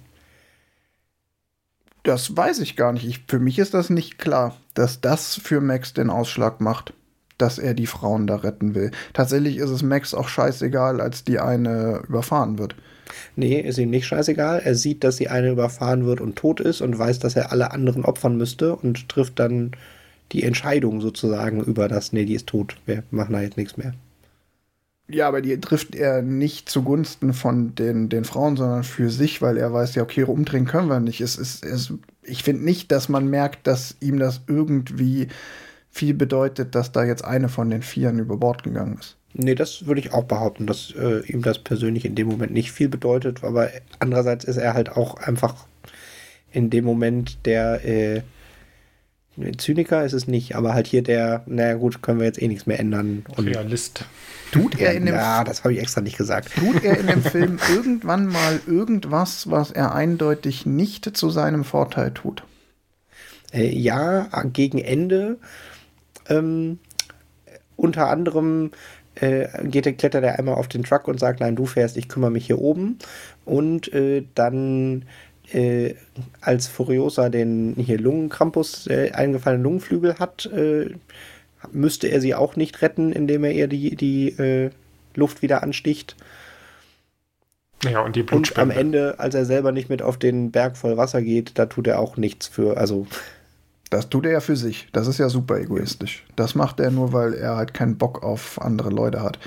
Das 2.05 2.37
weiß 2.37 2.59
ich 2.59 2.75
gar 2.75 2.93
nicht. 2.93 3.07
Ich, 3.07 3.21
für 3.27 3.39
mich 3.39 3.57
ist 3.57 3.73
das 3.73 3.89
nicht 3.89 4.19
klar, 4.19 4.55
dass 4.75 5.01
das 5.01 5.35
für 5.35 5.59
Max 5.59 5.93
den 5.95 6.11
Ausschlag 6.11 6.61
macht, 6.61 6.93
dass 7.39 7.57
er 7.57 7.73
die 7.73 7.87
Frauen 7.87 8.27
da 8.27 8.35
retten 8.35 8.75
will. 8.75 8.91
Tatsächlich 9.13 9.57
ist 9.57 9.71
es 9.71 9.81
Max 9.81 10.13
auch 10.13 10.27
scheißegal, 10.27 11.01
als 11.01 11.23
die 11.23 11.39
eine 11.39 12.03
überfahren 12.07 12.59
wird. 12.59 12.75
Nee, 13.35 13.59
ist 13.59 13.79
ihm 13.79 13.89
nicht 13.89 14.05
scheißegal. 14.05 14.61
Er 14.63 14.75
sieht, 14.75 15.03
dass 15.03 15.15
die 15.15 15.29
eine 15.29 15.49
überfahren 15.49 16.05
wird 16.05 16.21
und 16.21 16.35
tot 16.35 16.59
ist 16.59 16.81
und 16.81 16.97
weiß, 16.97 17.17
dass 17.17 17.35
er 17.35 17.51
alle 17.51 17.71
anderen 17.71 18.05
opfern 18.05 18.37
müsste 18.37 18.75
und 18.75 19.09
trifft 19.09 19.39
dann 19.39 19.71
die 20.31 20.43
Entscheidung 20.43 21.01
sozusagen 21.01 21.63
über 21.63 21.87
das, 21.87 22.13
nee, 22.13 22.25
die 22.25 22.35
ist 22.35 22.47
tot, 22.47 22.77
wir 22.85 23.01
machen 23.09 23.33
da 23.33 23.41
jetzt 23.41 23.57
nichts 23.57 23.77
mehr. 23.77 23.95
Ja, 25.07 25.27
aber 25.27 25.41
die 25.41 25.59
trifft 25.59 25.93
er 25.93 26.23
nicht 26.23 26.67
zugunsten 26.67 27.33
von 27.33 27.75
den, 27.75 28.09
den 28.09 28.25
Frauen, 28.25 28.57
sondern 28.57 28.83
für 28.83 29.09
sich, 29.11 29.41
weil 29.41 29.57
er 29.57 29.71
weiß, 29.71 29.93
ja, 29.95 30.03
okay, 30.03 30.23
umdrehen 30.23 30.65
können 30.65 30.89
wir 30.89 30.99
nicht. 30.99 31.21
Es 31.21 31.37
ist, 31.37 31.63
es, 31.63 31.93
ich 32.23 32.43
finde 32.43 32.65
nicht, 32.65 32.91
dass 32.91 33.07
man 33.07 33.27
merkt, 33.29 33.67
dass 33.67 33.95
ihm 33.99 34.17
das 34.17 34.41
irgendwie 34.47 35.27
viel 35.91 36.15
bedeutet, 36.15 36.73
dass 36.73 36.91
da 36.91 37.03
jetzt 37.03 37.23
eine 37.23 37.49
von 37.49 37.69
den 37.69 37.83
Vieren 37.83 38.17
über 38.19 38.37
Bord 38.37 38.63
gegangen 38.63 38.97
ist. 38.99 39.15
Nee, 39.33 39.53
das 39.53 39.85
würde 39.85 40.01
ich 40.01 40.13
auch 40.13 40.23
behaupten, 40.23 40.65
dass 40.65 40.93
äh, 40.97 41.19
ihm 41.27 41.41
das 41.41 41.59
persönlich 41.59 42.05
in 42.05 42.15
dem 42.15 42.27
Moment 42.27 42.53
nicht 42.53 42.71
viel 42.71 42.89
bedeutet, 42.89 43.43
aber 43.43 43.69
andererseits 43.99 44.45
ist 44.45 44.57
er 44.57 44.73
halt 44.73 44.89
auch 44.89 45.15
einfach 45.15 45.67
in 46.51 46.69
dem 46.69 46.85
Moment 46.85 47.45
der 47.45 47.85
äh, 47.85 48.21
Zyniker 49.57 50.05
ist 50.05 50.13
es 50.13 50.27
nicht, 50.27 50.55
aber 50.55 50.73
halt 50.73 50.87
hier 50.87 51.03
der, 51.03 51.43
naja 51.45 51.75
gut, 51.75 52.01
können 52.01 52.19
wir 52.19 52.25
jetzt 52.25 52.41
eh 52.41 52.47
nichts 52.47 52.65
mehr 52.65 52.79
ändern. 52.79 53.25
Und 53.35 53.47
Realist. 53.47 54.05
Tut 54.51 54.79
er 54.79 54.93
in 54.93 55.05
dem 55.05 55.15
Ja, 55.15 55.43
das 55.43 55.63
habe 55.63 55.73
ich 55.73 55.81
extra 55.81 56.01
nicht 56.01 56.17
gesagt. 56.17 56.51
Tut 56.55 56.83
er 56.83 56.97
in 56.97 57.07
dem 57.07 57.21
Film 57.23 57.59
irgendwann 57.69 58.27
mal 58.27 58.61
irgendwas, 58.65 59.49
was 59.49 59.71
er 59.71 59.93
eindeutig 59.93 60.65
nicht 60.65 61.17
zu 61.17 61.29
seinem 61.29 61.65
Vorteil 61.65 62.11
tut? 62.11 62.43
Äh, 63.51 63.69
ja, 63.75 64.27
gegen 64.53 64.77
Ende. 64.77 65.37
Ähm, 66.29 66.79
unter 67.75 68.09
anderem 68.09 68.71
äh, 69.15 69.47
geht, 69.67 69.97
klettert 69.97 70.23
er 70.23 70.39
einmal 70.39 70.55
auf 70.55 70.67
den 70.67 70.83
Truck 70.83 71.07
und 71.07 71.19
sagt, 71.19 71.39
nein, 71.39 71.55
du 71.55 71.65
fährst, 71.65 71.97
ich 71.97 72.07
kümmere 72.07 72.31
mich 72.31 72.45
hier 72.45 72.59
oben. 72.59 72.99
Und 73.43 73.91
äh, 73.93 74.23
dann 74.35 75.05
äh, 75.53 75.95
als 76.41 76.67
Furiosa 76.67 77.29
den 77.29 77.75
hier 77.77 77.99
Lungenkrampus, 77.99 78.87
äh, 78.87 79.11
eingefallenen 79.11 79.63
Lungenflügel 79.63 80.19
hat, 80.19 80.45
äh, 80.47 80.89
müsste 81.71 82.07
er 82.07 82.21
sie 82.21 82.35
auch 82.35 82.55
nicht 82.55 82.81
retten, 82.81 83.11
indem 83.11 83.43
er 83.43 83.51
ihr 83.51 83.67
die, 83.67 83.95
die 83.95 84.29
äh, 84.29 84.69
Luft 85.15 85.41
wieder 85.41 85.63
ansticht. 85.63 86.15
Ja, 87.83 88.01
und 88.01 88.15
die 88.15 88.23
Und 88.23 88.57
am 88.57 88.71
Ende, 88.71 89.19
als 89.19 89.35
er 89.35 89.45
selber 89.45 89.71
nicht 89.71 89.89
mit 89.89 90.01
auf 90.01 90.17
den 90.17 90.51
Berg 90.51 90.77
voll 90.77 90.97
Wasser 90.97 91.21
geht, 91.21 91.57
da 91.59 91.65
tut 91.65 91.87
er 91.87 91.99
auch 91.99 92.17
nichts 92.17 92.47
für, 92.47 92.77
also. 92.77 93.05
Das 93.89 94.09
tut 94.09 94.25
er 94.25 94.31
ja 94.31 94.39
für 94.39 94.55
sich. 94.55 94.87
Das 94.93 95.07
ist 95.07 95.19
ja 95.19 95.29
super 95.29 95.59
egoistisch. 95.59 96.25
Das 96.35 96.55
macht 96.55 96.79
er 96.79 96.89
nur, 96.89 97.13
weil 97.13 97.33
er 97.33 97.55
halt 97.55 97.73
keinen 97.73 97.97
Bock 97.97 98.23
auf 98.23 98.59
andere 98.61 98.89
Leute 98.89 99.21
hat. 99.21 99.39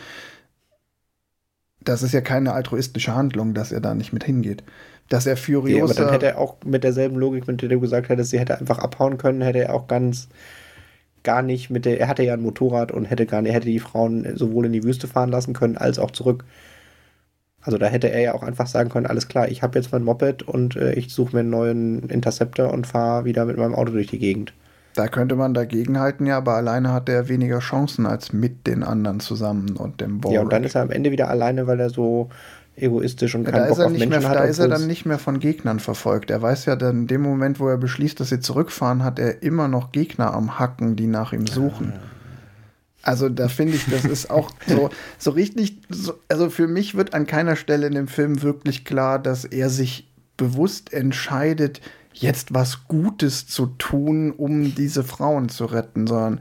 Das 1.80 2.02
ist 2.02 2.12
ja 2.12 2.20
keine 2.20 2.52
altruistische 2.52 3.14
Handlung, 3.14 3.54
dass 3.54 3.72
er 3.72 3.80
da 3.80 3.94
nicht 3.94 4.12
mit 4.12 4.24
hingeht. 4.24 4.62
Dass 5.08 5.26
er 5.26 5.36
Furiosa... 5.36 5.78
Ja, 5.78 5.84
aber 5.84 5.94
dann 5.94 6.12
hätte 6.12 6.26
er 6.26 6.38
auch 6.38 6.56
mit 6.64 6.84
derselben 6.84 7.16
Logik, 7.16 7.46
mit 7.46 7.62
der 7.62 7.68
du 7.68 7.80
gesagt 7.80 8.08
hättest, 8.08 8.30
sie 8.30 8.38
hätte 8.38 8.58
einfach 8.58 8.78
abhauen 8.78 9.18
können, 9.18 9.40
hätte 9.40 9.60
er 9.60 9.74
auch 9.74 9.88
ganz 9.88 10.28
gar 11.22 11.42
nicht 11.42 11.70
mit 11.70 11.84
der, 11.84 12.00
er 12.00 12.08
hatte 12.08 12.22
ja 12.22 12.34
ein 12.34 12.40
Motorrad 12.40 12.92
und 12.92 13.04
hätte 13.04 13.26
gar 13.26 13.42
nicht, 13.42 13.52
hätte 13.52 13.66
die 13.66 13.80
Frauen 13.80 14.36
sowohl 14.36 14.66
in 14.66 14.72
die 14.72 14.84
Wüste 14.84 15.08
fahren 15.08 15.30
lassen 15.30 15.52
können, 15.52 15.76
als 15.76 15.98
auch 15.98 16.10
zurück. 16.10 16.44
Also 17.60 17.76
da 17.76 17.86
hätte 17.86 18.10
er 18.10 18.20
ja 18.20 18.34
auch 18.34 18.42
einfach 18.42 18.66
sagen 18.66 18.88
können, 18.88 19.06
alles 19.06 19.28
klar, 19.28 19.48
ich 19.48 19.62
habe 19.62 19.78
jetzt 19.78 19.92
mein 19.92 20.04
Moped 20.04 20.42
und 20.42 20.76
äh, 20.76 20.94
ich 20.94 21.12
suche 21.12 21.34
mir 21.34 21.40
einen 21.40 21.50
neuen 21.50 22.08
Interceptor 22.08 22.72
und 22.72 22.86
fahre 22.86 23.24
wieder 23.24 23.44
mit 23.44 23.56
meinem 23.56 23.74
Auto 23.74 23.92
durch 23.92 24.06
die 24.06 24.18
Gegend. 24.18 24.54
Da 24.94 25.06
könnte 25.06 25.36
man 25.36 25.54
dagegenhalten, 25.54 26.26
ja, 26.26 26.38
aber 26.38 26.54
alleine 26.54 26.92
hat 26.92 27.08
er 27.08 27.28
weniger 27.28 27.58
Chancen 27.58 28.06
als 28.06 28.32
mit 28.32 28.66
den 28.66 28.82
anderen 28.82 29.20
zusammen 29.20 29.76
und 29.76 30.00
dem 30.00 30.24
Warwick. 30.24 30.34
Ja, 30.34 30.40
und 30.42 30.52
dann 30.52 30.64
ist 30.64 30.76
er 30.76 30.82
am 30.82 30.90
Ende 30.90 31.10
wieder 31.10 31.28
alleine, 31.28 31.66
weil 31.66 31.78
er 31.78 31.90
so 31.90 32.30
egoistisch 32.82 33.34
und 33.34 33.44
ja, 33.44 33.50
keinen 33.50 33.68
Bock 33.68 33.80
auf 33.80 33.90
Menschen 33.90 34.08
mehr, 34.08 34.28
hat. 34.28 34.36
Da 34.36 34.44
ist 34.44 34.58
er 34.58 34.68
dann 34.68 34.86
nicht 34.86 35.06
mehr 35.06 35.18
von 35.18 35.40
Gegnern 35.40 35.80
verfolgt. 35.80 36.30
Er 36.30 36.42
weiß 36.42 36.66
ja 36.66 36.76
dann, 36.76 37.00
in 37.00 37.06
dem 37.06 37.22
Moment, 37.22 37.60
wo 37.60 37.68
er 37.68 37.78
beschließt, 37.78 38.18
dass 38.20 38.28
sie 38.28 38.40
zurückfahren, 38.40 39.04
hat 39.04 39.18
er 39.18 39.42
immer 39.42 39.68
noch 39.68 39.92
Gegner 39.92 40.34
am 40.34 40.58
Hacken, 40.58 40.96
die 40.96 41.06
nach 41.06 41.32
ihm 41.32 41.46
suchen. 41.46 41.92
Ja. 41.94 42.00
Also 43.02 43.28
da 43.28 43.48
finde 43.48 43.76
ich, 43.76 43.86
das 43.86 44.04
ist 44.04 44.30
auch 44.30 44.50
so, 44.66 44.90
so 45.18 45.30
richtig, 45.30 45.80
so, 45.88 46.14
also 46.28 46.50
für 46.50 46.66
mich 46.66 46.94
wird 46.94 47.14
an 47.14 47.26
keiner 47.26 47.56
Stelle 47.56 47.86
in 47.86 47.94
dem 47.94 48.08
Film 48.08 48.42
wirklich 48.42 48.84
klar, 48.84 49.18
dass 49.18 49.44
er 49.44 49.70
sich 49.70 50.08
bewusst 50.36 50.92
entscheidet, 50.92 51.80
jetzt 52.12 52.54
was 52.54 52.88
Gutes 52.88 53.46
zu 53.46 53.66
tun, 53.78 54.32
um 54.32 54.74
diese 54.74 55.04
Frauen 55.04 55.48
zu 55.48 55.66
retten, 55.66 56.06
sondern 56.06 56.40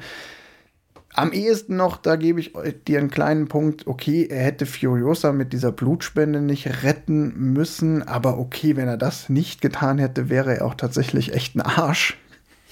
am 1.18 1.32
ehesten 1.32 1.76
noch, 1.76 1.98
da 1.98 2.16
gebe 2.16 2.40
ich 2.40 2.54
dir 2.88 3.00
einen 3.00 3.10
kleinen 3.10 3.48
Punkt, 3.48 3.88
okay, 3.88 4.28
er 4.30 4.44
hätte 4.44 4.68
Furiosa 4.68 5.32
mit 5.32 5.52
dieser 5.52 5.72
Blutspende 5.72 6.42
nicht 6.42 6.84
retten 6.84 7.54
müssen, 7.54 8.04
aber 8.04 8.38
okay, 8.38 8.76
wenn 8.76 8.88
er 8.88 8.98
das 8.98 9.28
nicht 9.28 9.60
getan 9.60 9.98
hätte, 9.98 10.30
wäre 10.30 10.58
er 10.58 10.66
auch 10.66 10.76
tatsächlich 10.76 11.34
echt 11.34 11.56
ein 11.56 11.62
Arsch. 11.62 12.18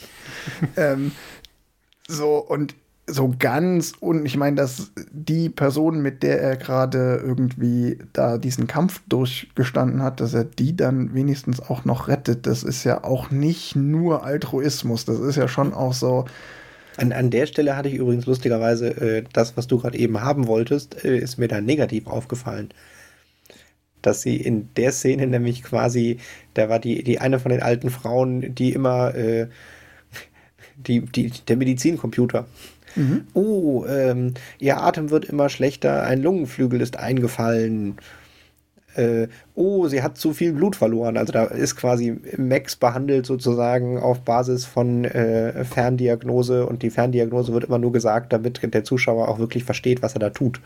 ähm, 0.78 1.12
so, 2.08 2.38
und 2.38 2.76
so 3.08 3.34
ganz 3.38 3.94
und 4.00 4.26
ich 4.26 4.38
meine, 4.38 4.56
dass 4.56 4.92
die 5.12 5.50
Person, 5.50 6.02
mit 6.02 6.22
der 6.22 6.42
er 6.42 6.58
gerade 6.58 7.22
irgendwie 7.24 8.00
da 8.14 8.38
diesen 8.38 8.68
Kampf 8.68 9.02
durchgestanden 9.08 10.02
hat, 10.02 10.20
dass 10.22 10.34
er 10.34 10.44
die 10.44 10.76
dann 10.76 11.14
wenigstens 11.14 11.60
auch 11.60 11.86
noch 11.86 12.08
rettet, 12.08 12.48
das 12.48 12.64
ist 12.64 12.84
ja 12.84 13.04
auch 13.04 13.32
nicht 13.32 13.76
nur 13.76 14.24
Altruismus, 14.24 15.06
das 15.06 15.20
ist 15.20 15.36
ja 15.36 15.48
schon 15.48 15.74
auch 15.74 15.94
so. 15.94 16.26
An, 16.98 17.12
an 17.12 17.30
der 17.30 17.46
Stelle 17.46 17.76
hatte 17.76 17.90
ich 17.90 17.96
übrigens 17.96 18.26
lustigerweise 18.26 18.90
äh, 18.90 19.24
das, 19.34 19.58
was 19.58 19.68
du 19.68 19.80
gerade 19.80 19.98
eben 19.98 20.22
haben 20.22 20.48
wolltest, 20.48 21.04
äh, 21.04 21.18
ist 21.18 21.38
mir 21.38 21.48
da 21.48 21.62
negativ 21.62 22.08
aufgefallen. 22.08 22.70
Dass 24.02 24.22
sie 24.22 24.38
in 24.38 24.70
der 24.76 24.92
Szene 24.92 25.28
nämlich 25.28 25.64
quasi, 25.64 26.20
da 26.54 26.70
war 26.70 26.80
die, 26.80 27.04
die 27.04 27.20
eine 27.20 27.40
von 27.40 27.52
den 27.52 27.62
alten 27.62 27.90
Frauen, 27.90 28.56
die 28.56 28.72
immer 28.72 29.16
äh, 29.16 29.48
die, 30.78 31.02
die, 31.02 31.32
der 31.48 31.58
Medizincomputer 31.58 32.46
Mhm. 32.96 33.28
Oh, 33.34 33.86
ähm, 33.88 34.34
ihr 34.60 34.82
Atem 34.82 35.10
wird 35.10 35.26
immer 35.26 35.50
schlechter, 35.50 36.04
ein 36.04 36.22
Lungenflügel 36.22 36.82
ist 36.82 36.98
eingefallen. 36.98 37.98
Äh, 38.96 39.28
oh, 39.56 39.88
sie 39.88 40.02
hat 40.02 40.18
zu 40.18 40.34
viel 40.34 40.54
Blut 40.54 40.76
verloren. 40.76 41.18
Also 41.18 41.34
da 41.34 41.46
ist 41.46 41.76
quasi 41.76 42.18
Max 42.38 42.76
behandelt 42.76 43.26
sozusagen 43.26 44.00
auf 44.00 44.22
Basis 44.22 44.66
von 44.66 45.06
äh, 45.06 45.64
Ferndiagnose 45.66 46.66
und 46.66 46.84
die 46.84 46.90
Ferndiagnose 46.90 47.54
wird 47.54 47.66
immer 47.66 47.80
nur 47.80 47.92
gesagt, 47.92 48.34
damit 48.34 48.62
der 48.74 48.84
Zuschauer 48.84 49.28
auch 49.28 49.40
wirklich 49.40 49.64
versteht, 49.64 50.02
was 50.02 50.14
er 50.14 50.20
da 50.20 50.30
tut. 50.30 50.62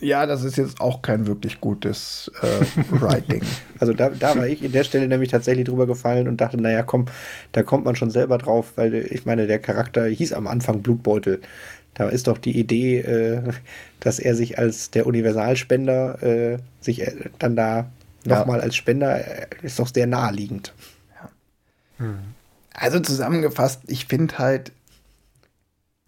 Ja, 0.00 0.26
das 0.26 0.42
ist 0.42 0.56
jetzt 0.56 0.80
auch 0.80 1.02
kein 1.02 1.26
wirklich 1.26 1.60
gutes 1.60 2.30
äh, 2.42 2.82
Writing. 2.90 3.42
also 3.78 3.92
da, 3.92 4.10
da 4.10 4.36
war 4.36 4.46
ich 4.46 4.62
in 4.62 4.72
der 4.72 4.84
Stelle 4.84 5.06
nämlich 5.06 5.30
tatsächlich 5.30 5.66
drüber 5.66 5.86
gefallen 5.86 6.26
und 6.26 6.40
dachte, 6.40 6.60
naja, 6.60 6.82
komm, 6.82 7.06
da 7.52 7.62
kommt 7.62 7.84
man 7.84 7.94
schon 7.94 8.10
selber 8.10 8.36
drauf, 8.38 8.72
weil 8.76 8.94
ich 8.94 9.24
meine, 9.24 9.46
der 9.46 9.60
Charakter 9.60 10.04
hieß 10.04 10.32
am 10.32 10.48
Anfang 10.48 10.82
Blutbeutel. 10.82 11.40
Da 11.94 12.08
ist 12.08 12.26
doch 12.26 12.38
die 12.38 12.58
Idee, 12.58 12.98
äh, 13.00 13.42
dass 14.00 14.18
er 14.18 14.34
sich 14.34 14.58
als 14.58 14.90
der 14.90 15.06
Universalspender 15.06 16.22
äh, 16.22 16.58
sich 16.80 17.02
äh, 17.02 17.30
dann 17.38 17.56
da 17.56 17.90
nochmal 18.24 18.58
ja. 18.58 18.64
als 18.64 18.76
Spender 18.76 19.16
äh, 19.16 19.46
ist 19.62 19.78
doch 19.78 19.88
sehr 19.92 20.06
naheliegend. 20.06 20.74
Ja. 21.14 21.30
Hm. 21.98 22.18
Also 22.72 22.98
zusammengefasst, 23.00 23.82
ich 23.86 24.06
finde 24.06 24.38
halt, 24.38 24.72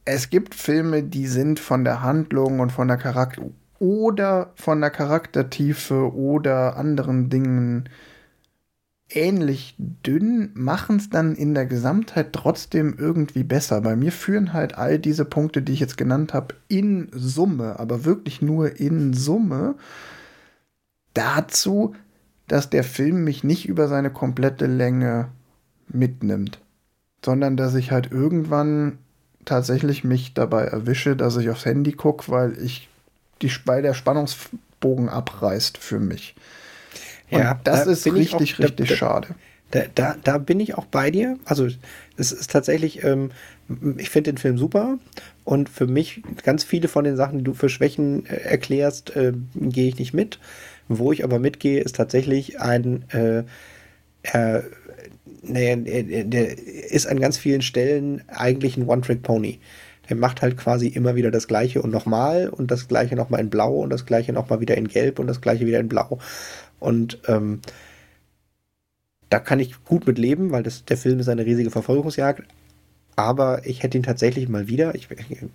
es 0.04 0.30
gibt 0.30 0.54
Filme, 0.54 1.02
die 1.02 1.26
sind 1.26 1.60
von 1.60 1.84
der 1.84 2.02
Handlung 2.02 2.60
und 2.60 2.70
von 2.70 2.88
der 2.88 2.96
Charakter 2.96 3.42
oder 3.78 4.52
von 4.54 4.80
der 4.80 4.90
Charaktertiefe 4.90 6.14
oder 6.14 6.76
anderen 6.76 7.28
Dingen 7.28 7.88
ähnlich 9.08 9.74
dünn, 9.78 10.50
machen 10.54 10.96
es 10.96 11.10
dann 11.10 11.34
in 11.34 11.54
der 11.54 11.66
Gesamtheit 11.66 12.32
trotzdem 12.32 12.96
irgendwie 12.98 13.44
besser. 13.44 13.80
Bei 13.80 13.94
mir 13.94 14.12
führen 14.12 14.52
halt 14.52 14.76
all 14.76 14.98
diese 14.98 15.24
Punkte, 15.24 15.62
die 15.62 15.72
ich 15.72 15.80
jetzt 15.80 15.96
genannt 15.96 16.34
habe, 16.34 16.54
in 16.68 17.08
Summe, 17.12 17.78
aber 17.78 18.04
wirklich 18.04 18.42
nur 18.42 18.80
in 18.80 19.14
Summe 19.14 19.76
dazu, 21.14 21.94
dass 22.48 22.70
der 22.70 22.84
Film 22.84 23.24
mich 23.24 23.44
nicht 23.44 23.68
über 23.68 23.88
seine 23.88 24.10
komplette 24.10 24.66
Länge 24.66 25.28
mitnimmt, 25.88 26.58
sondern 27.24 27.56
dass 27.56 27.74
ich 27.74 27.90
halt 27.92 28.10
irgendwann 28.10 28.98
tatsächlich 29.44 30.04
mich 30.04 30.34
dabei 30.34 30.64
erwische, 30.64 31.16
dass 31.16 31.36
ich 31.36 31.48
aufs 31.50 31.64
Handy 31.64 31.92
gucke, 31.92 32.30
weil 32.30 32.58
ich 32.60 32.88
die, 33.42 33.50
weil 33.64 33.82
der 33.82 33.94
Spannungsbogen 33.94 35.08
abreißt 35.08 35.78
für 35.78 36.00
mich. 36.00 36.34
Und 37.30 37.40
ja, 37.40 37.60
das 37.64 37.84
da 37.84 37.90
ist 37.90 38.06
richtig, 38.06 38.54
auch, 38.54 38.60
richtig 38.60 38.88
da, 38.88 38.96
schade. 38.96 39.28
Da, 39.70 39.82
da, 39.94 40.16
da 40.22 40.38
bin 40.38 40.60
ich 40.60 40.76
auch 40.76 40.86
bei 40.86 41.10
dir. 41.10 41.38
Also 41.44 41.66
es 42.16 42.32
ist 42.32 42.50
tatsächlich, 42.50 43.02
ähm, 43.04 43.30
ich 43.96 44.10
finde 44.10 44.32
den 44.32 44.38
Film 44.38 44.58
super 44.58 44.98
und 45.44 45.68
für 45.68 45.86
mich 45.86 46.22
ganz 46.44 46.62
viele 46.62 46.88
von 46.88 47.04
den 47.04 47.16
Sachen, 47.16 47.38
die 47.38 47.44
du 47.44 47.54
für 47.54 47.68
Schwächen 47.68 48.26
äh, 48.26 48.36
erklärst, 48.36 49.16
äh, 49.16 49.32
gehe 49.54 49.88
ich 49.88 49.98
nicht 49.98 50.14
mit. 50.14 50.38
Wo 50.88 51.10
ich 51.10 51.24
aber 51.24 51.40
mitgehe, 51.40 51.80
ist 51.80 51.96
tatsächlich 51.96 52.60
ein, 52.60 53.04
äh, 53.10 53.38
äh, 54.22 54.62
naja, 55.42 55.76
der 55.76 56.58
ist 56.58 57.06
an 57.06 57.18
ganz 57.18 57.38
vielen 57.38 57.62
Stellen 57.62 58.22
eigentlich 58.28 58.76
ein 58.76 58.86
One-Trick-Pony 58.86 59.58
der 60.08 60.16
macht 60.16 60.42
halt 60.42 60.56
quasi 60.56 60.88
immer 60.88 61.14
wieder 61.14 61.30
das 61.30 61.48
gleiche 61.48 61.82
und 61.82 61.90
nochmal 61.90 62.48
und 62.48 62.70
das 62.70 62.88
gleiche 62.88 63.16
nochmal 63.16 63.40
in 63.40 63.50
Blau 63.50 63.74
und 63.76 63.90
das 63.90 64.06
gleiche 64.06 64.32
nochmal 64.32 64.60
wieder 64.60 64.76
in 64.76 64.88
Gelb 64.88 65.18
und 65.18 65.26
das 65.26 65.40
gleiche 65.40 65.66
wieder 65.66 65.80
in 65.80 65.88
Blau. 65.88 66.18
Und 66.78 67.18
ähm, 67.26 67.60
da 69.30 69.40
kann 69.40 69.60
ich 69.60 69.84
gut 69.84 70.06
mit 70.06 70.18
leben, 70.18 70.50
weil 70.50 70.62
das, 70.62 70.84
der 70.84 70.96
Film 70.96 71.18
ist 71.18 71.28
eine 71.28 71.44
riesige 71.44 71.70
Verfolgungsjagd. 71.70 72.42
Aber 73.18 73.66
ich 73.66 73.82
hätte 73.82 73.96
ihn 73.96 74.02
tatsächlich 74.02 74.48
mal 74.48 74.68
wieder. 74.68 74.94
Ich, 74.94 75.08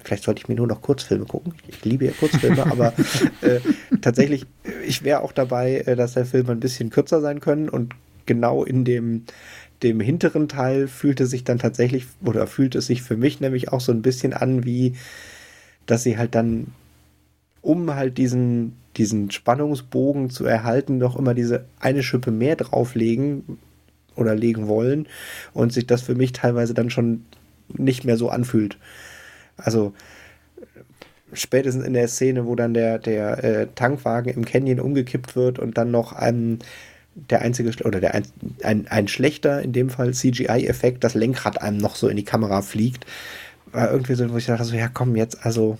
vielleicht 0.03 0.23
sollte 0.23 0.39
ich 0.39 0.47
mir 0.47 0.55
nur 0.55 0.65
noch 0.65 0.81
Kurzfilme 0.81 1.25
gucken. 1.25 1.53
Ich 1.67 1.85
liebe 1.85 2.05
ja 2.05 2.11
Kurzfilme, 2.11 2.65
aber 2.65 2.93
äh, 3.41 3.59
tatsächlich, 4.01 4.47
ich 4.85 5.03
wäre 5.03 5.21
auch 5.21 5.31
dabei, 5.31 5.77
äh, 5.81 5.95
dass 5.95 6.13
der 6.13 6.25
Film 6.25 6.49
ein 6.49 6.59
bisschen 6.59 6.89
kürzer 6.89 7.21
sein 7.21 7.39
können 7.39 7.69
und 7.69 7.93
genau 8.25 8.63
in 8.63 8.83
dem 8.83 9.25
dem 9.83 9.99
hinteren 9.99 10.47
Teil 10.47 10.87
fühlte 10.87 11.25
sich 11.25 11.43
dann 11.43 11.57
tatsächlich, 11.57 12.05
oder 12.23 12.45
fühlt 12.45 12.75
es 12.75 12.85
sich 12.85 13.01
für 13.01 13.17
mich 13.17 13.39
nämlich 13.39 13.71
auch 13.71 13.81
so 13.81 13.91
ein 13.91 14.03
bisschen 14.03 14.33
an, 14.33 14.63
wie 14.63 14.93
dass 15.85 16.03
sie 16.03 16.17
halt 16.17 16.35
dann, 16.35 16.67
um 17.61 17.93
halt 17.95 18.17
diesen, 18.17 18.77
diesen 18.97 19.31
Spannungsbogen 19.31 20.29
zu 20.29 20.45
erhalten, 20.45 20.99
doch 20.99 21.17
immer 21.17 21.33
diese 21.33 21.65
eine 21.79 22.03
Schippe 22.03 22.31
mehr 22.31 22.55
drauflegen 22.55 23.59
oder 24.15 24.35
legen 24.35 24.67
wollen 24.67 25.07
und 25.53 25.71
sich 25.71 25.87
das 25.87 26.01
für 26.01 26.15
mich 26.15 26.33
teilweise 26.33 26.73
dann 26.73 26.89
schon 26.89 27.25
nicht 27.69 28.03
mehr 28.03 28.17
so 28.17 28.29
anfühlt. 28.29 28.77
Also 29.57 29.93
spätestens 31.33 31.85
in 31.85 31.93
der 31.93 32.07
Szene, 32.07 32.45
wo 32.45 32.55
dann 32.55 32.73
der, 32.73 32.99
der 32.99 33.43
äh, 33.43 33.67
Tankwagen 33.75 34.33
im 34.33 34.45
Canyon 34.45 34.79
umgekippt 34.79 35.35
wird 35.35 35.59
und 35.59 35.77
dann 35.77 35.91
noch 35.91 36.13
ein 36.13 36.59
der 37.13 37.41
einzige 37.41 37.71
oder 37.83 37.99
der 37.99 38.13
ein, 38.15 38.23
ein, 38.63 38.87
ein 38.87 39.07
schlechter, 39.07 39.61
in 39.61 39.73
dem 39.73 39.89
Fall 39.89 40.13
CGI-Effekt, 40.13 41.03
das 41.03 41.13
Lenkrad 41.13 41.61
einem 41.61 41.77
noch 41.77 41.95
so 41.95 42.07
in 42.07 42.15
die 42.15 42.23
Kamera 42.23 42.61
fliegt. 42.61 43.05
War 43.71 43.91
irgendwie 43.91 44.15
so, 44.15 44.29
wo 44.31 44.37
ich 44.37 44.45
dachte, 44.45 44.65
so, 44.65 44.75
ja 44.75 44.87
komm 44.87 45.15
jetzt, 45.15 45.45
also. 45.45 45.77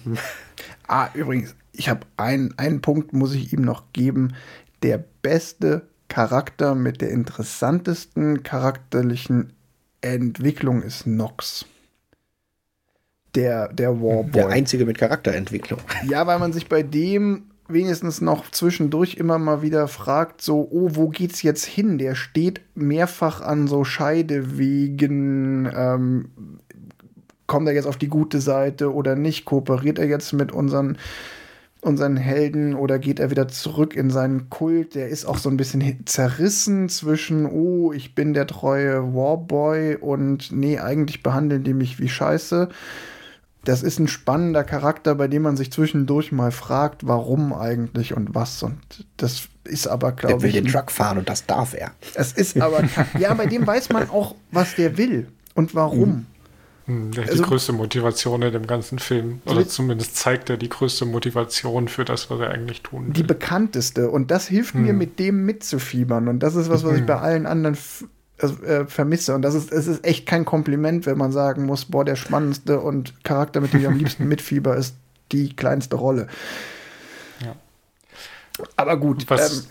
Ah, 0.87 1.09
übrigens, 1.13 1.55
ich 1.71 1.89
habe 1.89 2.01
einen, 2.17 2.57
einen 2.57 2.81
Punkt, 2.81 3.13
muss 3.13 3.33
ich 3.33 3.53
ihm 3.53 3.61
noch 3.61 3.93
geben. 3.93 4.33
Der 4.83 5.03
beste 5.21 5.83
Charakter 6.09 6.75
mit 6.75 7.01
der 7.01 7.11
interessantesten 7.11 8.43
charakterlichen 8.43 9.53
Entwicklung 10.01 10.81
ist 10.81 11.07
Nox. 11.07 11.65
Der, 13.35 13.71
der 13.71 14.01
Warboy. 14.01 14.31
Der 14.31 14.47
einzige 14.49 14.85
mit 14.85 14.97
Charakterentwicklung. 14.97 15.79
Ja, 16.09 16.27
weil 16.27 16.39
man 16.39 16.51
sich 16.51 16.67
bei 16.67 16.83
dem 16.83 17.43
wenigstens 17.69 18.19
noch 18.19 18.51
zwischendurch 18.51 19.15
immer 19.15 19.37
mal 19.37 19.61
wieder 19.61 19.87
fragt, 19.87 20.41
so, 20.41 20.67
oh, 20.69 20.89
wo 20.93 21.07
geht's 21.07 21.41
jetzt 21.41 21.65
hin? 21.65 21.97
Der 21.97 22.15
steht 22.15 22.61
mehrfach 22.75 23.39
an 23.39 23.67
so 23.67 23.85
Scheidewegen. 23.85 25.71
Ähm, 25.73 26.29
kommt 27.51 27.67
er 27.67 27.73
jetzt 27.73 27.85
auf 27.85 27.97
die 27.97 28.07
gute 28.07 28.39
Seite 28.39 28.93
oder 28.93 29.17
nicht? 29.17 29.43
Kooperiert 29.43 29.99
er 29.99 30.07
jetzt 30.07 30.31
mit 30.31 30.53
unseren 30.53 30.97
unseren 31.81 32.15
Helden 32.15 32.75
oder 32.75 32.97
geht 32.97 33.19
er 33.19 33.29
wieder 33.29 33.49
zurück 33.49 33.93
in 33.93 34.09
seinen 34.09 34.49
Kult? 34.49 34.95
Der 34.95 35.09
ist 35.09 35.25
auch 35.25 35.37
so 35.37 35.49
ein 35.49 35.57
bisschen 35.57 36.05
zerrissen 36.05 36.87
zwischen, 36.87 37.45
oh, 37.45 37.91
ich 37.91 38.15
bin 38.15 38.33
der 38.33 38.47
treue 38.47 39.13
Warboy 39.13 39.97
und 39.97 40.53
nee, 40.53 40.79
eigentlich 40.79 41.23
behandeln 41.23 41.65
die 41.65 41.73
mich 41.73 41.99
wie 41.99 42.07
Scheiße. 42.07 42.69
Das 43.65 43.83
ist 43.83 43.99
ein 43.99 44.07
spannender 44.07 44.63
Charakter, 44.63 45.13
bei 45.15 45.27
dem 45.27 45.41
man 45.41 45.57
sich 45.57 45.73
zwischendurch 45.73 46.31
mal 46.31 46.51
fragt, 46.51 47.05
warum 47.05 47.51
eigentlich 47.51 48.15
und 48.15 48.33
was. 48.33 48.63
Und 48.63 48.79
das 49.17 49.49
ist 49.65 49.87
aber, 49.87 50.13
glaube 50.13 50.47
ich. 50.47 50.53
Der 50.53 50.63
will 50.63 50.63
den 50.63 50.71
Truck 50.71 50.89
fahren 50.89 51.17
und 51.17 51.27
das 51.27 51.47
darf 51.47 51.73
er. 51.73 51.91
Es 52.13 52.31
ist 52.31 52.61
aber, 52.61 52.83
ja, 53.19 53.33
bei 53.33 53.45
dem 53.45 53.67
weiß 53.67 53.89
man 53.89 54.09
auch, 54.09 54.35
was 54.51 54.75
der 54.75 54.97
will 54.97 55.27
und 55.53 55.75
warum. 55.75 56.09
Mhm. 56.09 56.25
Hm, 56.85 57.11
die 57.11 57.19
also, 57.19 57.43
größte 57.43 57.73
Motivation 57.73 58.41
in 58.41 58.51
dem 58.51 58.67
ganzen 58.67 58.99
Film. 58.99 59.41
Oder 59.45 59.67
zumindest 59.67 60.15
zeigt 60.15 60.49
er 60.49 60.57
die 60.57 60.69
größte 60.69 61.05
Motivation 61.05 61.87
für 61.87 62.05
das, 62.05 62.29
was 62.29 62.39
er 62.39 62.51
eigentlich 62.51 62.81
tun 62.81 63.07
will. 63.07 63.13
Die 63.13 63.23
bekannteste. 63.23 64.09
Und 64.09 64.31
das 64.31 64.47
hilft 64.47 64.73
hm. 64.73 64.83
mir, 64.83 64.93
mit 64.93 65.19
dem 65.19 65.45
mitzufiebern. 65.45 66.27
Und 66.27 66.39
das 66.39 66.55
ist 66.55 66.69
was, 66.69 66.83
was 66.83 66.93
hm. 66.93 66.99
ich 66.99 67.05
bei 67.05 67.17
allen 67.17 67.45
anderen 67.45 67.77
äh, 68.37 68.85
vermisse. 68.85 69.35
Und 69.35 69.43
das 69.43 69.53
ist, 69.53 69.71
es 69.71 69.87
ist 69.87 70.03
echt 70.03 70.25
kein 70.25 70.45
Kompliment, 70.45 71.05
wenn 71.05 71.17
man 71.17 71.31
sagen 71.31 71.65
muss, 71.65 71.85
boah, 71.85 72.03
der 72.03 72.15
spannendste 72.15 72.79
und 72.79 73.23
Charakter, 73.23 73.61
mit 73.61 73.73
dem 73.73 73.81
ich 73.81 73.87
am 73.87 73.97
liebsten 73.97 74.27
mitfieber, 74.27 74.75
ist 74.75 74.95
die 75.31 75.55
kleinste 75.55 75.95
Rolle. 75.95 76.27
Ja. 77.43 77.55
Aber 78.75 78.97
gut. 78.97 79.29
Was, 79.29 79.59
ähm, 79.59 79.65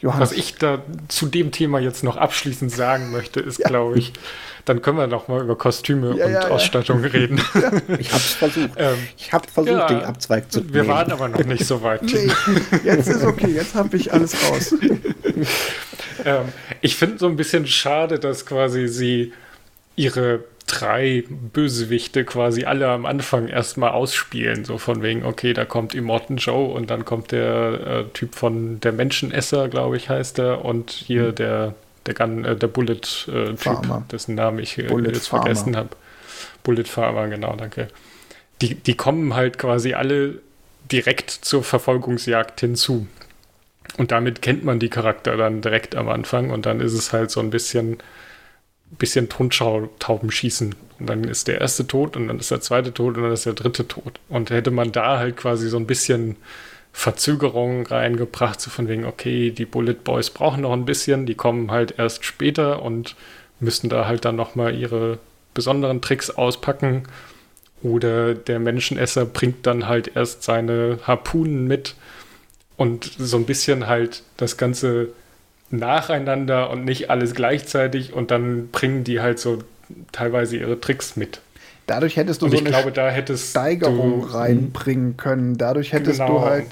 ja, 0.00 0.14
was 0.18 0.32
ich 0.32 0.56
da 0.56 0.82
zu 1.08 1.26
dem 1.26 1.50
Thema 1.52 1.78
jetzt 1.78 2.04
noch 2.04 2.16
abschließend 2.16 2.70
sagen 2.70 3.10
möchte, 3.10 3.40
ist, 3.40 3.58
ja. 3.58 3.68
glaube 3.68 3.98
ich, 3.98 4.12
dann 4.64 4.80
können 4.80 4.98
wir 4.98 5.06
noch 5.06 5.28
mal 5.28 5.42
über 5.42 5.56
Kostüme 5.56 6.16
ja, 6.16 6.26
und 6.26 6.50
Ausstattung 6.50 7.04
reden. 7.04 7.40
Ich 7.98 8.10
habe 8.12 8.22
es 8.22 8.34
versucht. 8.34 8.70
Ähm, 8.76 8.96
ich 9.16 9.32
habe 9.32 9.48
versucht, 9.48 9.90
den 9.90 10.02
Abzweig 10.02 10.52
zu 10.52 10.60
nehmen. 10.60 10.74
Wir 10.74 10.86
waren 10.86 11.10
aber 11.10 11.28
noch 11.28 11.44
nicht 11.44 11.66
so 11.66 11.82
weit. 11.82 12.02
nee, 12.02 12.30
jetzt 12.84 13.08
ist 13.08 13.24
okay, 13.24 13.48
jetzt 13.48 13.74
habe 13.74 13.96
ich 13.96 14.12
alles 14.12 14.34
raus. 14.48 14.74
ähm, 16.24 16.44
ich 16.80 16.96
finde 16.96 17.18
so 17.18 17.26
ein 17.26 17.36
bisschen 17.36 17.66
schade, 17.66 18.18
dass 18.18 18.46
quasi 18.46 18.88
sie 18.88 19.32
ihre 19.96 20.44
drei 20.72 21.24
Bösewichte 21.28 22.24
quasi 22.24 22.64
alle 22.64 22.88
am 22.88 23.04
Anfang 23.04 23.48
erstmal 23.48 23.90
ausspielen. 23.90 24.64
So 24.64 24.78
von 24.78 25.02
wegen, 25.02 25.24
okay, 25.24 25.52
da 25.52 25.64
kommt 25.64 25.94
Immortan 25.94 26.38
Joe 26.38 26.72
und 26.72 26.90
dann 26.90 27.04
kommt 27.04 27.30
der 27.32 27.86
äh, 27.86 28.04
Typ 28.14 28.34
von 28.34 28.80
der 28.80 28.92
Menschenesser, 28.92 29.68
glaube 29.68 29.96
ich, 29.96 30.08
heißt 30.08 30.38
er, 30.38 30.64
und 30.64 30.90
hier 30.90 31.28
mhm. 31.28 31.34
der 31.34 31.74
der, 32.06 32.14
Gun, 32.14 32.44
äh, 32.44 32.56
der 32.56 32.66
Bullet-Typ, 32.66 33.28
äh, 33.28 34.00
dessen 34.10 34.34
Namen 34.34 34.58
ich 34.58 34.78
äh, 34.78 34.92
jetzt 35.06 35.28
vergessen 35.28 35.76
habe. 35.76 35.90
Bullet 36.62 36.84
Farmer, 36.84 37.28
genau, 37.28 37.54
danke. 37.56 37.88
Die, 38.60 38.74
die 38.74 38.96
kommen 38.96 39.34
halt 39.34 39.58
quasi 39.58 39.94
alle 39.94 40.40
direkt 40.90 41.30
zur 41.30 41.62
Verfolgungsjagd 41.62 42.60
hinzu. 42.60 43.06
Und 43.98 44.10
damit 44.10 44.42
kennt 44.42 44.64
man 44.64 44.78
die 44.78 44.88
Charakter 44.88 45.36
dann 45.36 45.60
direkt 45.60 45.94
am 45.96 46.08
Anfang 46.08 46.50
und 46.50 46.66
dann 46.66 46.80
ist 46.80 46.92
es 46.92 47.12
halt 47.12 47.30
so 47.30 47.40
ein 47.40 47.50
bisschen, 47.50 47.98
bisschen 48.98 49.28
Taubenschießen. 49.28 50.74
Und 50.98 51.06
dann 51.06 51.24
ist 51.24 51.48
der 51.48 51.60
erste 51.60 51.86
tot 51.86 52.16
und 52.16 52.28
dann 52.28 52.38
ist 52.38 52.50
der 52.50 52.60
zweite 52.60 52.94
tot 52.94 53.16
und 53.16 53.24
dann 53.24 53.32
ist 53.32 53.46
der 53.46 53.54
dritte 53.54 53.88
tot. 53.88 54.20
Und 54.28 54.50
hätte 54.50 54.70
man 54.70 54.92
da 54.92 55.18
halt 55.18 55.36
quasi 55.36 55.68
so 55.68 55.76
ein 55.76 55.86
bisschen 55.86 56.36
Verzögerungen 56.92 57.86
reingebracht, 57.86 58.60
so 58.60 58.70
von 58.70 58.86
wegen, 58.86 59.06
okay, 59.06 59.50
die 59.50 59.64
Bullet 59.64 59.94
Boys 60.04 60.30
brauchen 60.30 60.62
noch 60.62 60.72
ein 60.72 60.84
bisschen, 60.84 61.26
die 61.26 61.34
kommen 61.34 61.70
halt 61.70 61.94
erst 61.98 62.24
später 62.24 62.82
und 62.82 63.16
müssen 63.60 63.88
da 63.88 64.06
halt 64.06 64.24
dann 64.24 64.36
nochmal 64.36 64.74
ihre 64.74 65.18
besonderen 65.54 66.02
Tricks 66.02 66.30
auspacken. 66.30 67.04
Oder 67.82 68.34
der 68.34 68.60
Menschenesser 68.60 69.24
bringt 69.24 69.66
dann 69.66 69.88
halt 69.88 70.14
erst 70.14 70.44
seine 70.44 71.00
Harpunen 71.02 71.66
mit 71.66 71.96
und 72.76 73.10
so 73.18 73.36
ein 73.36 73.46
bisschen 73.46 73.86
halt 73.88 74.22
das 74.36 74.56
Ganze 74.56 75.08
nacheinander 75.72 76.70
und 76.70 76.84
nicht 76.84 77.10
alles 77.10 77.34
gleichzeitig 77.34 78.12
und 78.12 78.30
dann 78.30 78.68
bringen 78.68 79.04
die 79.04 79.20
halt 79.20 79.38
so 79.38 79.58
teilweise 80.12 80.56
ihre 80.56 80.80
Tricks 80.80 81.16
mit. 81.16 81.40
Dadurch 81.86 82.16
hättest 82.16 82.42
du 82.42 82.46
und 82.46 82.52
so 82.52 82.58
eine 82.58 82.70
glaube, 82.70 83.36
Steigerung 83.36 84.20
du, 84.20 84.26
reinbringen 84.26 85.16
können. 85.16 85.58
Dadurch 85.58 85.92
hättest 85.92 86.20
genau. 86.20 86.38
du 86.38 86.44
halt 86.44 86.66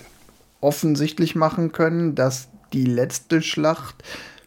offensichtlich 0.60 1.34
machen 1.34 1.72
können, 1.72 2.14
dass 2.14 2.48
die 2.72 2.84
letzte 2.84 3.42
Schlacht 3.42 3.96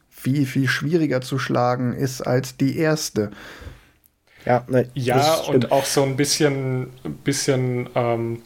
viel, 0.10 0.46
viel 0.46 0.68
schwieriger 0.68 1.20
zu 1.22 1.38
schlagen 1.38 1.94
ist 1.94 2.22
als 2.22 2.56
die 2.56 2.78
erste. 2.78 3.32
Ja, 4.46 4.64
ne, 4.68 4.88
ja 4.94 5.36
und 5.48 5.72
auch 5.72 5.86
so 5.86 6.04
ein 6.04 6.16
bisschen, 6.16 6.92
bisschen 7.24 7.90
ähm, 7.96 8.42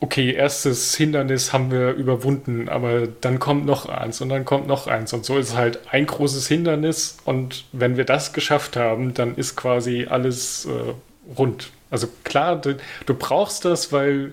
okay, 0.00 0.32
erstes 0.32 0.94
Hindernis 0.94 1.52
haben 1.52 1.70
wir 1.70 1.92
überwunden, 1.92 2.68
aber 2.68 3.08
dann 3.08 3.38
kommt 3.38 3.66
noch 3.66 3.88
eins 3.88 4.20
und 4.20 4.28
dann 4.28 4.44
kommt 4.44 4.68
noch 4.68 4.86
eins. 4.86 5.12
Und 5.12 5.24
so 5.24 5.38
ist 5.38 5.56
halt 5.56 5.80
ein 5.90 6.06
großes 6.06 6.46
Hindernis 6.46 7.16
und 7.24 7.64
wenn 7.72 7.96
wir 7.96 8.04
das 8.04 8.32
geschafft 8.32 8.76
haben, 8.76 9.14
dann 9.14 9.34
ist 9.34 9.56
quasi 9.56 10.06
alles 10.08 10.66
äh, 10.66 10.94
rund. 11.36 11.70
Also 11.90 12.08
klar, 12.22 12.60
du, 12.60 12.76
du 13.06 13.14
brauchst 13.14 13.64
das, 13.64 13.92
weil 13.92 14.32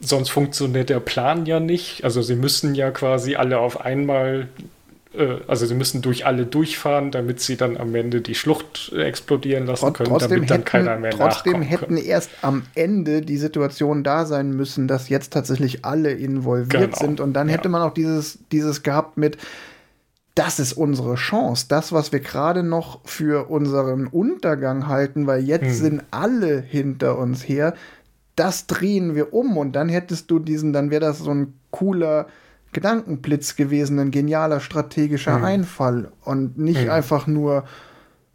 sonst 0.00 0.30
funktioniert 0.30 0.90
der 0.90 1.00
Plan 1.00 1.44
ja 1.46 1.60
nicht. 1.60 2.04
Also 2.04 2.22
sie 2.22 2.36
müssen 2.36 2.74
ja 2.74 2.90
quasi 2.90 3.36
alle 3.36 3.58
auf 3.58 3.80
einmal, 3.80 4.48
also 5.46 5.66
sie 5.66 5.74
müssen 5.74 6.02
durch 6.02 6.26
alle 6.26 6.46
durchfahren, 6.46 7.10
damit 7.10 7.40
sie 7.40 7.56
dann 7.56 7.76
am 7.76 7.94
Ende 7.94 8.20
die 8.20 8.34
Schlucht 8.34 8.92
explodieren 8.92 9.66
lassen 9.66 9.92
können, 9.92 10.10
trotzdem 10.10 10.30
damit 10.30 10.50
dann 10.50 10.58
hätten, 10.58 10.64
keiner 10.64 10.96
mehr 10.98 11.10
Trotzdem 11.12 11.62
hätten 11.62 11.94
können. 11.94 11.98
erst 11.98 12.30
am 12.42 12.62
Ende 12.74 13.22
die 13.22 13.36
Situation 13.36 14.02
da 14.04 14.26
sein 14.26 14.50
müssen, 14.50 14.88
dass 14.88 15.08
jetzt 15.08 15.32
tatsächlich 15.32 15.84
alle 15.84 16.12
involviert 16.12 16.92
genau. 16.92 16.96
sind 16.98 17.20
und 17.20 17.32
dann 17.34 17.48
hätte 17.48 17.64
ja. 17.64 17.70
man 17.70 17.82
auch 17.82 17.94
dieses, 17.94 18.38
dieses 18.52 18.82
gehabt 18.82 19.16
mit, 19.16 19.38
das 20.34 20.58
ist 20.58 20.72
unsere 20.72 21.14
Chance. 21.14 21.66
Das, 21.68 21.92
was 21.92 22.10
wir 22.10 22.20
gerade 22.20 22.64
noch 22.64 23.00
für 23.04 23.50
unseren 23.50 24.08
Untergang 24.08 24.88
halten, 24.88 25.26
weil 25.26 25.44
jetzt 25.44 25.66
hm. 25.66 25.74
sind 25.74 26.02
alle 26.10 26.60
hinter 26.60 27.18
uns 27.18 27.48
her 27.48 27.74
das 28.36 28.66
drehen 28.66 29.14
wir 29.14 29.32
um 29.32 29.56
und 29.56 29.72
dann 29.72 29.88
hättest 29.88 30.30
du 30.30 30.38
diesen, 30.38 30.72
dann 30.72 30.90
wäre 30.90 31.00
das 31.00 31.18
so 31.18 31.30
ein 31.30 31.54
cooler 31.70 32.26
Gedankenblitz 32.74 33.56
gewesen, 33.56 33.98
ein 33.98 34.10
genialer 34.10 34.60
strategischer 34.60 35.38
mhm. 35.38 35.44
Einfall 35.44 36.12
und 36.22 36.58
nicht 36.58 36.84
mhm. 36.84 36.90
einfach 36.90 37.26
nur, 37.26 37.64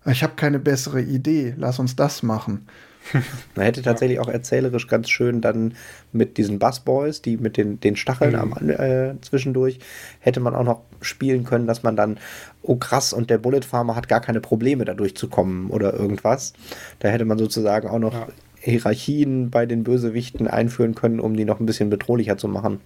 ich 0.05 0.23
habe 0.23 0.33
keine 0.35 0.57
bessere 0.57 1.01
Idee, 1.01 1.53
lass 1.57 1.77
uns 1.77 1.95
das 1.95 2.23
machen. 2.23 2.67
Man 3.55 3.65
hätte 3.65 3.81
tatsächlich 3.81 4.19
auch 4.19 4.27
erzählerisch 4.27 4.87
ganz 4.87 5.09
schön 5.09 5.41
dann 5.41 5.73
mit 6.11 6.37
diesen 6.37 6.59
Bassboys, 6.59 7.21
die 7.21 7.37
mit 7.37 7.57
den, 7.57 7.79
den 7.79 7.95
Stacheln 7.95 8.33
mhm. 8.33 8.53
am, 8.53 8.69
äh, 8.69 9.19
zwischendurch, 9.21 9.79
hätte 10.19 10.39
man 10.39 10.55
auch 10.55 10.63
noch 10.63 10.81
spielen 11.01 11.43
können, 11.43 11.67
dass 11.67 11.83
man 11.83 11.95
dann, 11.95 12.17
oh 12.61 12.75
krass, 12.75 13.13
und 13.13 13.29
der 13.29 13.37
Bullet 13.37 13.61
Farmer 13.61 13.95
hat 13.95 14.07
gar 14.07 14.21
keine 14.21 14.41
Probleme 14.41 14.85
da 14.85 14.93
durchzukommen 14.93 15.69
oder 15.69 15.93
irgendwas. 15.93 16.53
Da 16.99 17.09
hätte 17.09 17.25
man 17.25 17.37
sozusagen 17.37 17.87
auch 17.87 17.99
noch 17.99 18.13
ja. 18.13 18.27
Hierarchien 18.59 19.49
bei 19.49 19.65
den 19.65 19.83
Bösewichten 19.83 20.47
einführen 20.47 20.95
können, 20.95 21.19
um 21.19 21.35
die 21.35 21.45
noch 21.45 21.59
ein 21.59 21.65
bisschen 21.65 21.89
bedrohlicher 21.89 22.37
zu 22.37 22.47
machen. 22.47 22.81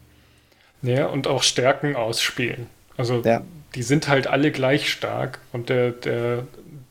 Ja, 0.84 1.07
und 1.07 1.27
auch 1.27 1.43
Stärken 1.43 1.95
ausspielen. 1.95 2.67
Also 2.97 3.21
ja. 3.23 3.41
die 3.73 3.84
sind 3.84 4.07
halt 4.07 4.27
alle 4.27 4.51
gleich 4.51 4.91
stark 4.91 5.39
und 5.51 5.69
der, 5.69 5.91
der, 5.91 6.43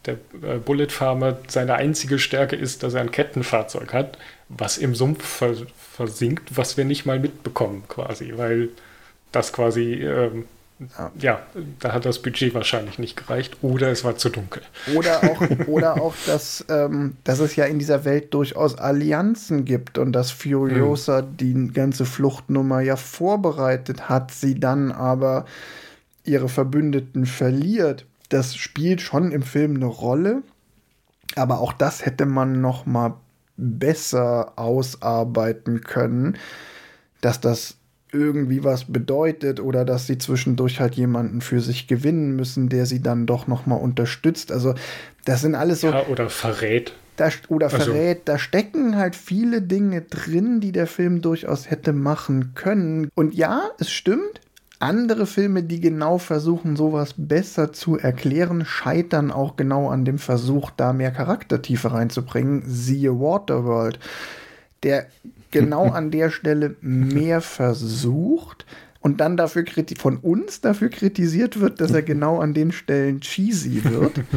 der 0.07 0.15
äh, 0.43 0.59
Bullet 0.59 0.89
Farmer, 0.89 1.39
seine 1.47 1.75
einzige 1.75 2.19
Stärke 2.19 2.57
ist, 2.57 2.83
dass 2.83 2.95
er 2.95 3.03
ein 3.03 3.13
Kettenfahrzeug 3.13 3.93
hat, 3.93 4.19
was 4.49 4.79
im 4.79 4.95
Sumpf 4.95 5.43
versinkt, 5.93 6.57
was 6.57 6.77
wir 6.77 6.85
nicht 6.85 7.07
mal 7.07 7.21
mitbekommen 7.21 7.85
quasi, 7.87 8.33
weil 8.37 8.71
das 9.31 9.53
quasi 9.53 9.95
ähm, 9.95 10.47
ja. 11.19 11.41
da 11.81 11.93
hat 11.93 12.05
das 12.05 12.21
Budget 12.21 12.55
wahrscheinlich 12.55 12.99
nicht 12.99 13.17
gereicht 13.17 13.59
oder 13.63 13.91
es 13.91 14.05
war 14.05 14.17
zu 14.17 14.29
dunkel. 14.29 14.63
Oder 14.95 15.23
auch, 15.25 15.41
oder 15.67 16.01
auch 16.01 16.15
dass, 16.27 16.65
ähm, 16.69 17.17
dass 17.25 17.39
es 17.39 17.57
ja 17.57 17.65
in 17.65 17.79
dieser 17.79 18.05
Welt 18.05 18.33
durchaus 18.35 18.77
Allianzen 18.77 19.65
gibt 19.65 19.99
und 19.99 20.13
dass 20.13 20.31
Furiosa 20.31 21.23
mhm. 21.23 21.37
die 21.37 21.73
ganze 21.73 22.05
Fluchtnummer 22.05 22.81
ja 22.81 22.97
vorbereitet 22.97 24.09
hat, 24.09 24.31
sie 24.31 24.59
dann 24.59 24.93
aber 24.93 25.47
ihre 26.25 26.49
Verbündeten 26.49 27.27
verliert. 27.27 28.07
Das 28.29 28.55
spielt 28.57 29.01
schon 29.01 29.33
im 29.33 29.43
Film 29.43 29.77
eine 29.77 29.87
Rolle. 29.87 30.43
Aber 31.35 31.61
auch 31.61 31.73
das 31.73 32.05
hätte 32.05 32.27
man 32.27 32.61
noch 32.61 32.87
mal 32.87 33.15
besser 33.57 34.53
ausarbeiten 34.57 35.83
können, 35.83 36.37
dass 37.21 37.41
das 37.41 37.77
irgendwie 38.13 38.63
was 38.63 38.85
bedeutet 38.85 39.59
oder 39.59 39.85
dass 39.85 40.07
sie 40.07 40.19
zwischendurch 40.19 40.81
halt 40.81 40.95
jemanden 40.95 41.41
für 41.41 41.61
sich 41.61 41.89
gewinnen 41.89 42.37
müssen, 42.37 42.69
der 42.69 42.87
sie 42.87 43.03
dann 43.03 43.27
doch 43.27 43.47
noch 43.47 43.67
mal 43.67 43.77
unterstützt. 43.77 44.53
Also 44.53 44.75
das 45.25 45.41
sind 45.41 45.55
alles 45.55 45.81
so 45.81 45.89
ja, 45.89 46.07
oder 46.07 46.29
verrät. 46.29 46.95
Da, 47.17 47.31
oder 47.49 47.73
also 47.73 47.79
verrät, 47.79 48.19
also. 48.19 48.23
da 48.25 48.39
stecken 48.39 48.97
halt 48.97 49.17
viele 49.17 49.63
Dinge 49.63 50.03
drin, 50.03 50.61
die 50.61 50.73
der 50.73 50.87
Film 50.87 51.21
durchaus 51.23 51.71
hätte 51.71 51.93
machen 51.93 52.55
können. 52.55 53.11
Und 53.15 53.35
ja, 53.35 53.71
es 53.79 53.91
stimmt, 53.91 54.41
andere 54.79 55.27
Filme, 55.27 55.63
die 55.63 55.81
genau 55.81 56.19
versuchen, 56.19 56.77
sowas 56.77 57.15
besser 57.17 57.73
zu 57.73 57.99
erklären, 57.99 58.65
scheitern 58.65 59.31
auch 59.31 59.57
genau 59.57 59.89
an 59.89 60.05
dem 60.05 60.19
Versuch, 60.19 60.71
da 60.71 60.93
mehr 60.93 61.13
Charaktertiefe 61.13 61.93
reinzubringen. 61.93 62.65
Siehe 62.67 63.19
Waterworld, 63.21 63.99
der 64.83 65.07
genau 65.53 65.89
an 65.89 66.11
der 66.11 66.31
Stelle 66.31 66.75
mehr 66.81 67.41
versucht 67.41 68.67
und 69.01 69.21
dann 69.21 69.37
dafür 69.37 69.65
von 69.99 70.17
uns 70.17 70.61
dafür 70.61 70.89
kritisiert 70.89 71.61
wird, 71.61 71.81
dass 71.81 71.93
er 71.93 72.03
genau 72.03 72.41
an 72.41 72.55
den 72.55 72.73
Stellen 72.73 73.21
cheesy 73.21 73.85
wird. 73.85 74.21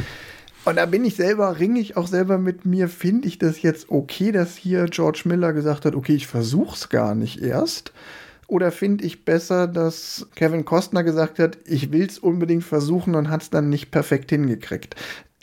Und 0.66 0.78
da 0.78 0.88
bin 0.88 1.06
ich 1.06 1.16
selber, 1.16 1.60
ringe 1.60 1.80
ich 1.80 1.96
auch 1.96 2.08
selber 2.08 2.40
mit 2.40 2.66
mir, 2.66 2.90
finde 2.90 3.28
ich 3.28 3.38
das 3.38 3.62
jetzt 3.62 3.92
okay, 3.92 4.32
dass 4.32 4.58
hier 4.58 4.86
George 4.86 5.22
Miller 5.26 5.54
gesagt 5.54 5.86
hat, 5.86 5.94
okay, 5.94 6.16
ich 6.16 6.26
versuch's 6.26 6.90
gar 6.90 7.14
nicht 7.14 7.40
erst. 7.40 7.94
Oder 8.48 8.72
finde 8.72 9.04
ich 9.04 9.26
besser, 9.26 9.68
dass 9.68 10.28
Kevin 10.36 10.66
Costner 10.66 11.04
gesagt 11.04 11.38
hat, 11.38 11.60
ich 11.66 11.92
will 11.92 12.08
es 12.08 12.18
unbedingt 12.18 12.64
versuchen 12.64 13.14
und 13.14 13.30
hat 13.30 13.44
es 13.44 13.52
dann 13.52 13.70
nicht 13.70 13.92
perfekt 13.92 14.32
hingekriegt? 14.32 14.96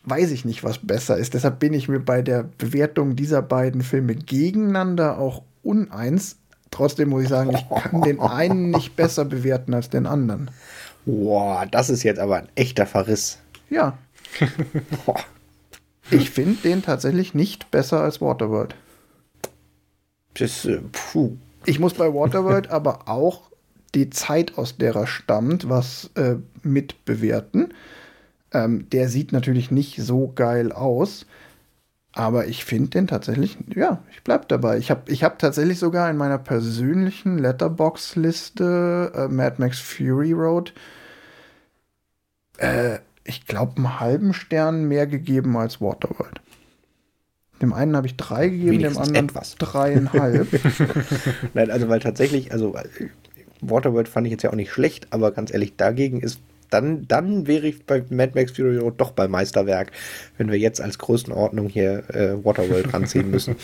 Weiß 0.04 0.32
ich 0.32 0.44
nicht, 0.44 0.64
was 0.64 0.78
besser 0.78 1.16
ist. 1.16 1.34
Deshalb 1.34 1.60
bin 1.60 1.72
ich 1.72 1.88
mir 1.88 2.00
bei 2.00 2.22
der 2.22 2.48
Bewertung 2.58 3.14
dieser 3.14 3.42
beiden 3.42 3.82
Filme 3.82 4.16
gegeneinander 4.16 5.18
auch 5.18 5.42
uneins. 5.62 6.36
Trotzdem 6.70 7.10
muss 7.10 7.24
ich 7.24 7.28
sagen, 7.28 7.54
ich 7.54 7.68
kann 7.68 8.02
den 8.02 8.20
einen 8.20 8.70
nicht 8.70 8.96
besser 8.96 9.24
bewerten 9.24 9.74
als 9.74 9.90
den 9.90 10.06
anderen. 10.06 10.50
Boah, 11.04 11.66
das 11.70 11.90
ist 11.90 12.02
jetzt 12.02 12.18
aber 12.18 12.36
ein 12.36 12.48
echter 12.54 12.86
Verriss. 12.86 13.38
Ja. 13.70 13.98
ich 16.10 16.30
finde 16.30 16.62
den 16.62 16.82
tatsächlich 16.82 17.34
nicht 17.34 17.70
besser 17.70 18.00
als 18.00 18.20
Waterworld. 18.20 18.74
Das, 20.34 20.64
äh, 20.64 20.80
puh. 20.92 21.36
Ich 21.66 21.78
muss 21.78 21.94
bei 21.94 22.12
Waterworld 22.12 22.68
aber 22.70 23.08
auch 23.08 23.50
die 23.94 24.10
Zeit, 24.10 24.56
aus 24.56 24.78
der 24.78 24.94
er 24.94 25.06
stammt, 25.06 25.68
was 25.68 26.10
äh, 26.14 26.36
mitbewerten. 26.62 27.74
Ähm, 28.52 28.88
der 28.90 29.08
sieht 29.08 29.32
natürlich 29.32 29.70
nicht 29.70 30.00
so 30.00 30.32
geil 30.34 30.72
aus. 30.72 31.26
Aber 32.14 32.46
ich 32.46 32.64
finde 32.64 32.90
den 32.90 33.06
tatsächlich, 33.06 33.56
ja, 33.74 34.02
ich 34.12 34.22
bleib 34.22 34.48
dabei. 34.48 34.76
Ich 34.76 34.90
habe 34.90 35.10
ich 35.10 35.24
hab 35.24 35.38
tatsächlich 35.38 35.78
sogar 35.78 36.10
in 36.10 36.18
meiner 36.18 36.38
persönlichen 36.38 37.38
Letterbox-Liste 37.38 39.12
äh, 39.14 39.28
Mad 39.28 39.56
Max 39.58 39.80
Fury 39.80 40.32
Road, 40.32 40.74
äh, 42.58 42.98
ich 43.24 43.46
glaube, 43.46 43.76
einen 43.76 44.00
halben 44.00 44.34
Stern 44.34 44.88
mehr 44.88 45.06
gegeben 45.06 45.56
als 45.56 45.80
Waterworld. 45.80 46.40
Dem 47.62 47.72
einen 47.72 47.96
habe 47.96 48.08
ich 48.08 48.16
drei 48.16 48.48
gegeben, 48.48 48.72
Wenigstens 48.72 48.96
dem 48.96 49.16
anderen 49.16 49.28
etwas. 49.28 49.54
dreieinhalb. 49.58 50.48
Nein, 51.54 51.70
also 51.70 51.88
weil 51.88 52.00
tatsächlich, 52.00 52.52
also 52.52 52.74
Waterworld 53.60 54.08
fand 54.08 54.26
ich 54.26 54.32
jetzt 54.32 54.42
ja 54.42 54.50
auch 54.50 54.56
nicht 54.56 54.72
schlecht, 54.72 55.06
aber 55.10 55.30
ganz 55.30 55.52
ehrlich, 55.52 55.76
dagegen 55.76 56.20
ist 56.20 56.40
dann, 56.72 57.06
dann 57.08 57.46
wäre 57.46 57.66
ich 57.66 57.84
bei 57.84 58.04
Mad 58.10 58.32
Max 58.34 58.52
Fury 58.52 58.78
Road 58.78 58.94
doch 58.98 59.12
bei 59.12 59.28
Meisterwerk, 59.28 59.92
wenn 60.38 60.50
wir 60.50 60.58
jetzt 60.58 60.80
als 60.80 60.98
Größenordnung 60.98 61.68
hier 61.68 62.04
äh, 62.10 62.44
Waterworld 62.44 62.92
ranziehen 62.92 63.30
müssen. 63.30 63.56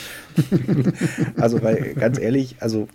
also, 1.37 1.63
weil 1.63 1.95
ganz 1.95 2.19
ehrlich, 2.19 2.57
also 2.61 2.89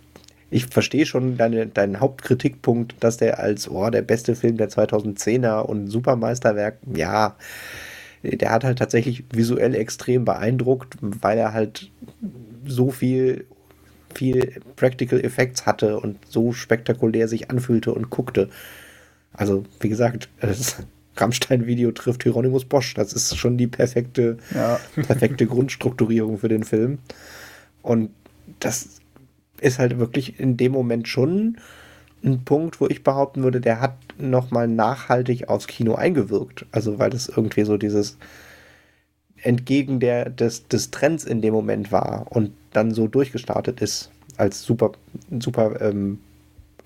ich 0.50 0.66
verstehe 0.66 1.06
schon 1.06 1.36
deine, 1.36 1.66
deinen 1.66 2.00
Hauptkritikpunkt, 2.00 2.96
dass 3.00 3.16
der 3.16 3.40
als 3.40 3.68
oh, 3.68 3.90
der 3.90 4.02
beste 4.02 4.36
Film 4.36 4.56
der 4.56 4.68
2010er 4.68 5.60
und 5.60 5.88
Supermeisterwerk, 5.88 6.78
ja, 6.94 7.36
der 8.22 8.50
hat 8.50 8.64
halt 8.64 8.78
tatsächlich 8.78 9.24
visuell 9.32 9.74
extrem 9.74 10.24
beeindruckt, 10.24 10.96
weil 11.00 11.38
er 11.38 11.52
halt 11.52 11.90
so 12.66 12.90
viel 12.90 13.46
viel 14.14 14.60
Practical 14.76 15.20
Effects 15.20 15.66
hatte 15.66 15.98
und 15.98 16.18
so 16.28 16.52
spektakulär 16.52 17.28
sich 17.28 17.50
anfühlte 17.50 17.92
und 17.92 18.10
guckte. 18.10 18.48
Also, 19.34 19.64
wie 19.80 19.88
gesagt, 19.88 20.28
das 20.40 20.76
Rammstein-Video 21.16 21.92
trifft 21.92 22.22
Hieronymus 22.22 22.64
Bosch. 22.64 22.94
Das 22.94 23.12
ist 23.12 23.36
schon 23.36 23.58
die 23.58 23.66
perfekte, 23.66 24.38
ja. 24.54 24.80
perfekte 25.02 25.46
Grundstrukturierung 25.46 26.38
für 26.38 26.48
den 26.48 26.64
Film. 26.64 26.98
Und 27.82 28.10
das 28.60 29.00
ist 29.60 29.78
halt 29.78 29.98
wirklich 29.98 30.40
in 30.40 30.56
dem 30.56 30.72
Moment 30.72 31.08
schon 31.08 31.58
ein 32.24 32.44
Punkt, 32.44 32.80
wo 32.80 32.86
ich 32.86 33.04
behaupten 33.04 33.42
würde, 33.42 33.60
der 33.60 33.80
hat 33.80 33.96
nochmal 34.18 34.66
nachhaltig 34.66 35.48
aufs 35.48 35.66
Kino 35.66 35.94
eingewirkt. 35.94 36.66
Also 36.72 36.98
weil 36.98 37.10
das 37.10 37.28
irgendwie 37.28 37.64
so 37.64 37.76
dieses 37.76 38.16
entgegen 39.42 40.00
der, 40.00 40.30
des, 40.30 40.66
des 40.68 40.90
Trends 40.90 41.24
in 41.24 41.42
dem 41.42 41.52
Moment 41.52 41.92
war 41.92 42.26
und 42.30 42.52
dann 42.72 42.92
so 42.92 43.08
durchgestartet 43.08 43.82
ist 43.82 44.10
als 44.36 44.62
super, 44.62 44.92
super 45.38 45.80
ähm, 45.82 46.18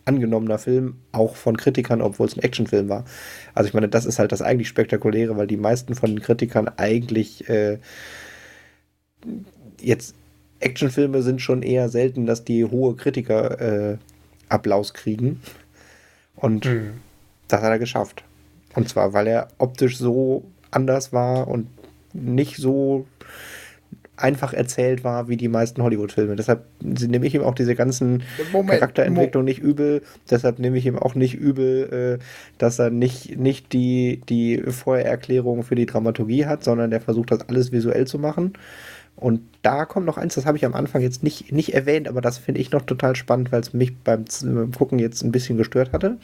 angenommener 0.08 0.58
Film, 0.58 0.96
auch 1.12 1.36
von 1.36 1.56
Kritikern, 1.56 2.00
obwohl 2.00 2.26
es 2.26 2.36
ein 2.36 2.42
Actionfilm 2.42 2.88
war. 2.88 3.04
Also 3.54 3.68
ich 3.68 3.74
meine, 3.74 3.88
das 3.88 4.06
ist 4.06 4.18
halt 4.18 4.32
das 4.32 4.42
eigentlich 4.42 4.68
Spektakuläre, 4.68 5.36
weil 5.36 5.46
die 5.46 5.58
meisten 5.58 5.94
von 5.94 6.10
den 6.10 6.20
Kritikern 6.20 6.68
eigentlich 6.76 7.48
äh, 7.48 7.78
jetzt 9.80 10.14
Actionfilme 10.60 11.22
sind 11.22 11.40
schon 11.40 11.62
eher 11.62 11.88
selten, 11.88 12.26
dass 12.26 12.44
die 12.44 12.64
hohe 12.64 12.96
Kritiker 12.96 13.60
äh, 13.92 13.98
Applaus 14.48 14.94
kriegen. 14.94 15.40
Und 16.34 16.64
mhm. 16.64 16.94
das 17.46 17.62
hat 17.62 17.70
er 17.70 17.78
geschafft. 17.78 18.24
Und 18.74 18.88
zwar, 18.88 19.12
weil 19.12 19.26
er 19.26 19.48
optisch 19.58 19.98
so 19.98 20.44
anders 20.70 21.12
war 21.12 21.48
und 21.48 21.68
nicht 22.12 22.56
so 22.56 23.06
einfach 24.18 24.52
erzählt 24.52 25.04
war 25.04 25.28
wie 25.28 25.36
die 25.36 25.48
meisten 25.48 25.82
Hollywood-Filme. 25.82 26.36
Deshalb 26.36 26.64
nehme 26.82 27.26
ich 27.26 27.34
ihm 27.34 27.42
auch 27.42 27.54
diese 27.54 27.74
ganzen 27.74 28.22
Moment, 28.52 28.78
Charakterentwicklung 28.80 29.44
nicht 29.44 29.60
übel. 29.60 30.02
Deshalb 30.30 30.58
nehme 30.58 30.78
ich 30.78 30.86
ihm 30.86 30.98
auch 30.98 31.14
nicht 31.14 31.34
übel, 31.34 32.18
äh, 32.20 32.24
dass 32.58 32.78
er 32.78 32.90
nicht, 32.90 33.38
nicht 33.38 33.72
die, 33.72 34.20
die 34.28 34.58
Vorerklärung 34.58 35.62
für 35.62 35.74
die 35.74 35.86
Dramaturgie 35.86 36.46
hat, 36.46 36.64
sondern 36.64 36.90
der 36.90 37.00
versucht, 37.00 37.30
das 37.30 37.48
alles 37.48 37.72
visuell 37.72 38.06
zu 38.06 38.18
machen. 38.18 38.54
Und 39.16 39.40
da 39.62 39.84
kommt 39.84 40.06
noch 40.06 40.16
eins, 40.16 40.36
das 40.36 40.46
habe 40.46 40.58
ich 40.58 40.64
am 40.64 40.74
Anfang 40.74 41.02
jetzt 41.02 41.24
nicht, 41.24 41.50
nicht 41.50 41.74
erwähnt, 41.74 42.06
aber 42.06 42.20
das 42.20 42.38
finde 42.38 42.60
ich 42.60 42.70
noch 42.70 42.82
total 42.82 43.16
spannend, 43.16 43.50
weil 43.50 43.60
es 43.60 43.72
mich 43.72 43.96
beim, 43.96 44.24
beim, 44.42 44.70
Gucken 44.72 45.00
jetzt 45.00 45.22
ein 45.22 45.32
bisschen 45.32 45.56
gestört 45.56 45.92
hatte. 45.92 46.18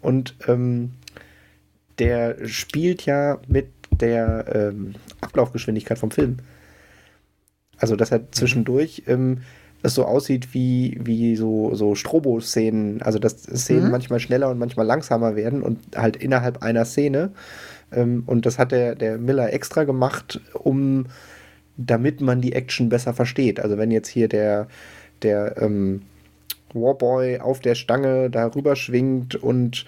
Und 0.00 0.34
ähm, 0.48 0.92
der 1.98 2.36
spielt 2.46 3.04
ja 3.04 3.38
mit 3.48 3.68
der 3.90 4.46
ähm, 4.54 4.94
Ablaufgeschwindigkeit 5.20 5.98
vom 5.98 6.10
Film. 6.10 6.38
Also, 7.78 7.96
dass 7.96 8.12
er 8.12 8.30
zwischendurch 8.32 9.04
ähm, 9.06 9.38
es 9.82 9.94
so 9.94 10.04
aussieht 10.04 10.54
wie, 10.54 10.98
wie 11.02 11.36
so, 11.36 11.74
so 11.74 11.94
Strobo-Szenen. 11.94 13.02
Also, 13.02 13.18
dass 13.18 13.42
Szenen 13.42 13.86
mhm. 13.86 13.90
manchmal 13.90 14.20
schneller 14.20 14.50
und 14.50 14.58
manchmal 14.58 14.86
langsamer 14.86 15.36
werden 15.36 15.62
und 15.62 15.78
halt 15.96 16.16
innerhalb 16.16 16.62
einer 16.62 16.84
Szene. 16.84 17.32
Ähm, 17.92 18.24
und 18.26 18.46
das 18.46 18.58
hat 18.58 18.72
der, 18.72 18.94
der 18.94 19.18
Miller 19.18 19.52
extra 19.52 19.84
gemacht, 19.84 20.40
um 20.54 21.06
damit 21.76 22.20
man 22.20 22.40
die 22.40 22.54
Action 22.54 22.88
besser 22.88 23.12
versteht. 23.14 23.60
Also 23.60 23.76
wenn 23.78 23.90
jetzt 23.90 24.08
hier 24.08 24.28
der, 24.28 24.66
der 25.22 25.60
ähm, 25.60 26.02
Warboy 26.72 27.38
auf 27.40 27.60
der 27.60 27.74
Stange 27.74 28.30
da 28.30 28.46
rüberschwingt 28.46 29.34
und 29.36 29.86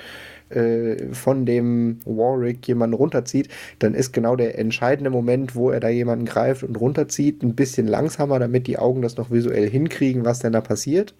äh, 0.50 1.12
von 1.12 1.46
dem 1.46 1.98
Warwick 2.04 2.66
jemanden 2.66 2.94
runterzieht, 2.94 3.48
dann 3.78 3.94
ist 3.94 4.12
genau 4.12 4.36
der 4.36 4.58
entscheidende 4.58 5.10
Moment, 5.10 5.54
wo 5.54 5.70
er 5.70 5.80
da 5.80 5.88
jemanden 5.88 6.24
greift 6.24 6.62
und 6.62 6.78
runterzieht, 6.80 7.42
ein 7.42 7.54
bisschen 7.54 7.86
langsamer, 7.86 8.38
damit 8.38 8.66
die 8.66 8.78
Augen 8.78 9.02
das 9.02 9.16
noch 9.16 9.30
visuell 9.30 9.68
hinkriegen, 9.68 10.24
was 10.24 10.40
denn 10.40 10.52
da 10.52 10.60
passiert. 10.60 11.14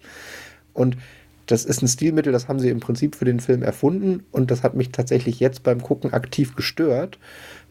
Und 0.73 0.97
das 1.45 1.65
ist 1.65 1.81
ein 1.81 1.87
Stilmittel, 1.87 2.31
das 2.31 2.47
haben 2.47 2.59
sie 2.59 2.69
im 2.69 2.79
Prinzip 2.79 3.15
für 3.15 3.25
den 3.25 3.39
Film 3.39 3.63
erfunden 3.63 4.23
und 4.31 4.51
das 4.51 4.61
hat 4.61 4.75
mich 4.75 4.91
tatsächlich 4.91 5.39
jetzt 5.39 5.63
beim 5.63 5.81
Gucken 5.81 6.13
aktiv 6.13 6.55
gestört, 6.55 7.17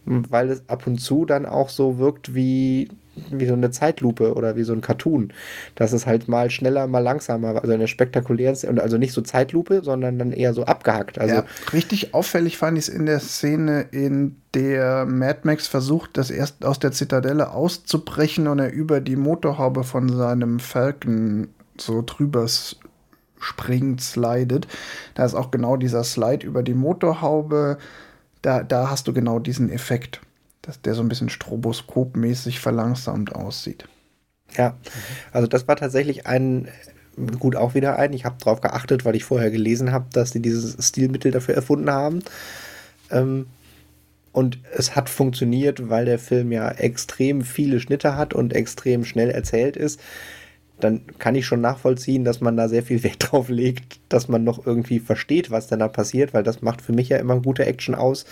weil 0.04 0.50
es 0.50 0.68
ab 0.68 0.86
und 0.86 0.98
zu 0.98 1.24
dann 1.24 1.46
auch 1.46 1.68
so 1.68 1.98
wirkt 1.98 2.34
wie, 2.34 2.88
wie 3.30 3.46
so 3.46 3.52
eine 3.52 3.70
Zeitlupe 3.70 4.34
oder 4.34 4.56
wie 4.56 4.62
so 4.62 4.72
ein 4.72 4.80
Cartoon. 4.80 5.32
Dass 5.74 5.92
es 5.92 6.06
halt 6.06 6.28
mal 6.28 6.50
schneller, 6.50 6.86
mal 6.86 7.00
langsamer, 7.00 7.60
also 7.60 7.72
eine 7.72 7.88
spektakuläre, 7.88 8.56
und 8.68 8.80
also 8.80 8.98
nicht 8.98 9.12
so 9.12 9.22
Zeitlupe, 9.22 9.82
sondern 9.82 10.18
dann 10.18 10.32
eher 10.32 10.54
so 10.54 10.64
abgehackt. 10.64 11.18
Also 11.18 11.36
ja, 11.36 11.44
richtig 11.72 12.14
auffällig 12.14 12.56
fand 12.56 12.78
ich 12.78 12.88
es 12.88 12.94
in 12.94 13.06
der 13.06 13.20
Szene, 13.20 13.86
in 13.90 14.36
der 14.54 15.04
Mad 15.06 15.40
Max 15.42 15.66
versucht, 15.66 16.16
das 16.16 16.30
erst 16.30 16.64
aus 16.64 16.78
der 16.78 16.92
Zitadelle 16.92 17.50
auszubrechen 17.50 18.48
und 18.48 18.58
er 18.58 18.72
über 18.72 19.00
die 19.00 19.16
Motorhaube 19.16 19.84
von 19.84 20.08
seinem 20.08 20.58
Falcon 20.58 21.48
so 21.76 22.02
drüber 22.04 22.46
springt, 23.38 24.00
slidet. 24.00 24.66
Da 25.14 25.24
ist 25.24 25.34
auch 25.34 25.50
genau 25.50 25.76
dieser 25.76 26.04
Slide 26.04 26.46
über 26.46 26.62
die 26.62 26.74
Motorhaube 26.74 27.78
da, 28.42 28.62
da 28.62 28.90
hast 28.90 29.08
du 29.08 29.12
genau 29.12 29.38
diesen 29.38 29.70
Effekt. 29.70 30.20
Dass 30.68 30.82
der 30.82 30.94
so 30.94 31.00
ein 31.00 31.08
bisschen 31.08 31.30
stroboskopmäßig 31.30 32.60
verlangsamt 32.60 33.34
aussieht. 33.34 33.88
Ja, 34.54 34.76
also 35.32 35.46
das 35.46 35.66
war 35.66 35.76
tatsächlich 35.76 36.26
ein, 36.26 36.68
gut 37.38 37.56
auch 37.56 37.74
wieder 37.74 37.98
ein, 37.98 38.12
ich 38.12 38.26
habe 38.26 38.36
darauf 38.38 38.60
geachtet, 38.60 39.06
weil 39.06 39.16
ich 39.16 39.24
vorher 39.24 39.50
gelesen 39.50 39.92
habe, 39.92 40.08
dass 40.12 40.32
sie 40.32 40.42
dieses 40.42 40.76
Stilmittel 40.86 41.32
dafür 41.32 41.54
erfunden 41.54 41.88
haben. 41.90 42.22
Ähm, 43.10 43.46
und 44.32 44.58
es 44.76 44.94
hat 44.94 45.08
funktioniert, 45.08 45.88
weil 45.88 46.04
der 46.04 46.18
Film 46.18 46.52
ja 46.52 46.70
extrem 46.70 47.40
viele 47.40 47.80
Schnitte 47.80 48.14
hat 48.14 48.34
und 48.34 48.52
extrem 48.52 49.06
schnell 49.06 49.30
erzählt 49.30 49.74
ist. 49.74 49.98
Dann 50.80 51.00
kann 51.18 51.34
ich 51.34 51.46
schon 51.46 51.62
nachvollziehen, 51.62 52.24
dass 52.24 52.42
man 52.42 52.58
da 52.58 52.68
sehr 52.68 52.82
viel 52.82 53.02
Wert 53.02 53.16
drauf 53.30 53.48
legt, 53.48 54.00
dass 54.10 54.28
man 54.28 54.44
noch 54.44 54.66
irgendwie 54.66 55.00
versteht, 55.00 55.50
was 55.50 55.68
denn 55.68 55.78
da 55.78 55.88
passiert, 55.88 56.34
weil 56.34 56.42
das 56.42 56.60
macht 56.60 56.82
für 56.82 56.92
mich 56.92 57.08
ja 57.08 57.16
immer 57.16 57.40
gute 57.40 57.64
Action 57.64 57.94
aus, 57.94 58.26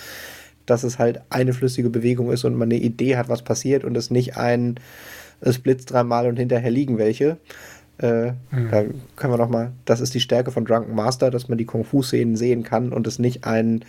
dass 0.67 0.83
es 0.83 0.99
halt 0.99 1.21
eine 1.31 1.53
flüssige 1.53 1.91
Bewegung 1.91 2.31
ist 2.31 2.45
und 2.45 2.55
man 2.55 2.71
eine 2.71 2.81
Idee 2.81 3.17
hat, 3.17 3.29
was 3.29 3.43
passiert 3.43 3.85
und 3.85 3.97
es 3.97 4.11
nicht 4.11 4.37
ein, 4.37 4.79
es 5.41 5.59
blitzt 5.59 5.93
dreimal 5.93 6.27
und 6.27 6.37
hinterher 6.37 6.71
liegen 6.71 6.99
welche. 6.99 7.39
Äh, 7.99 8.33
mhm. 8.51 8.71
Da 8.71 8.85
können 9.17 9.33
wir 9.33 9.39
noch 9.39 9.49
mal, 9.49 9.73
das 9.85 10.01
ist 10.01 10.14
die 10.14 10.21
Stärke 10.21 10.51
von 10.51 10.64
Drunken 10.64 10.95
Master, 10.95 11.31
dass 11.31 11.49
man 11.49 11.59
die 11.59 11.64
Kung-Fu-Szenen 11.64 12.37
sehen 12.37 12.62
kann 12.62 12.93
und 12.93 13.07
es 13.07 13.19
nicht 13.19 13.45
ein 13.45 13.85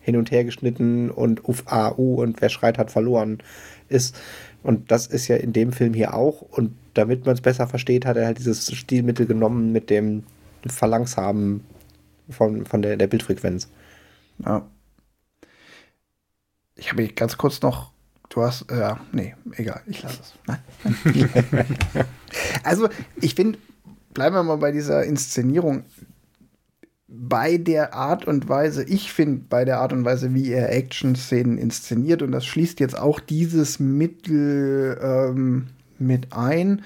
hin 0.00 0.16
und 0.16 0.30
her 0.30 0.44
geschnitten 0.44 1.10
und 1.10 1.46
uff, 1.48 1.64
a, 1.66 1.92
u 1.96 2.22
und 2.22 2.40
wer 2.40 2.48
schreit 2.48 2.78
hat 2.78 2.90
verloren 2.90 3.38
ist. 3.88 4.18
Und 4.62 4.90
das 4.90 5.06
ist 5.06 5.28
ja 5.28 5.36
in 5.36 5.52
dem 5.52 5.72
Film 5.72 5.94
hier 5.94 6.14
auch. 6.14 6.42
Und 6.42 6.72
damit 6.94 7.26
man 7.26 7.34
es 7.34 7.40
besser 7.40 7.66
versteht, 7.66 8.06
hat 8.06 8.16
er 8.16 8.26
halt 8.26 8.38
dieses 8.38 8.74
Stilmittel 8.74 9.26
genommen 9.26 9.72
mit 9.72 9.90
dem 9.90 10.24
Verlangsamen 10.66 11.62
von, 12.30 12.64
von 12.64 12.82
der, 12.82 12.96
der 12.96 13.06
Bildfrequenz. 13.06 13.68
Ja. 14.44 14.66
Ich 16.78 16.90
habe 16.90 17.06
ganz 17.08 17.36
kurz 17.36 17.60
noch, 17.60 17.92
du 18.30 18.42
hast, 18.42 18.70
äh, 18.70 18.78
ja, 18.78 19.00
nee, 19.12 19.34
egal, 19.52 19.82
ich 19.86 20.02
lasse 20.02 20.20
es. 20.22 20.34
Nein. 20.46 20.60
also, 22.62 22.88
ich 23.16 23.34
finde, 23.34 23.58
bleiben 24.14 24.36
wir 24.36 24.42
mal 24.42 24.56
bei 24.56 24.72
dieser 24.72 25.04
Inszenierung 25.04 25.84
bei 27.08 27.56
der 27.56 27.94
Art 27.94 28.26
und 28.26 28.48
Weise, 28.48 28.84
ich 28.84 29.12
finde, 29.12 29.42
bei 29.48 29.64
der 29.64 29.80
Art 29.80 29.94
und 29.94 30.04
Weise, 30.04 30.34
wie 30.34 30.52
er 30.52 30.70
Action-Szenen 30.70 31.56
inszeniert, 31.56 32.20
und 32.20 32.32
das 32.32 32.44
schließt 32.44 32.80
jetzt 32.80 32.98
auch 32.98 33.18
dieses 33.18 33.80
Mittel 33.80 34.98
ähm, 35.02 35.68
mit 35.98 36.32
ein, 36.34 36.82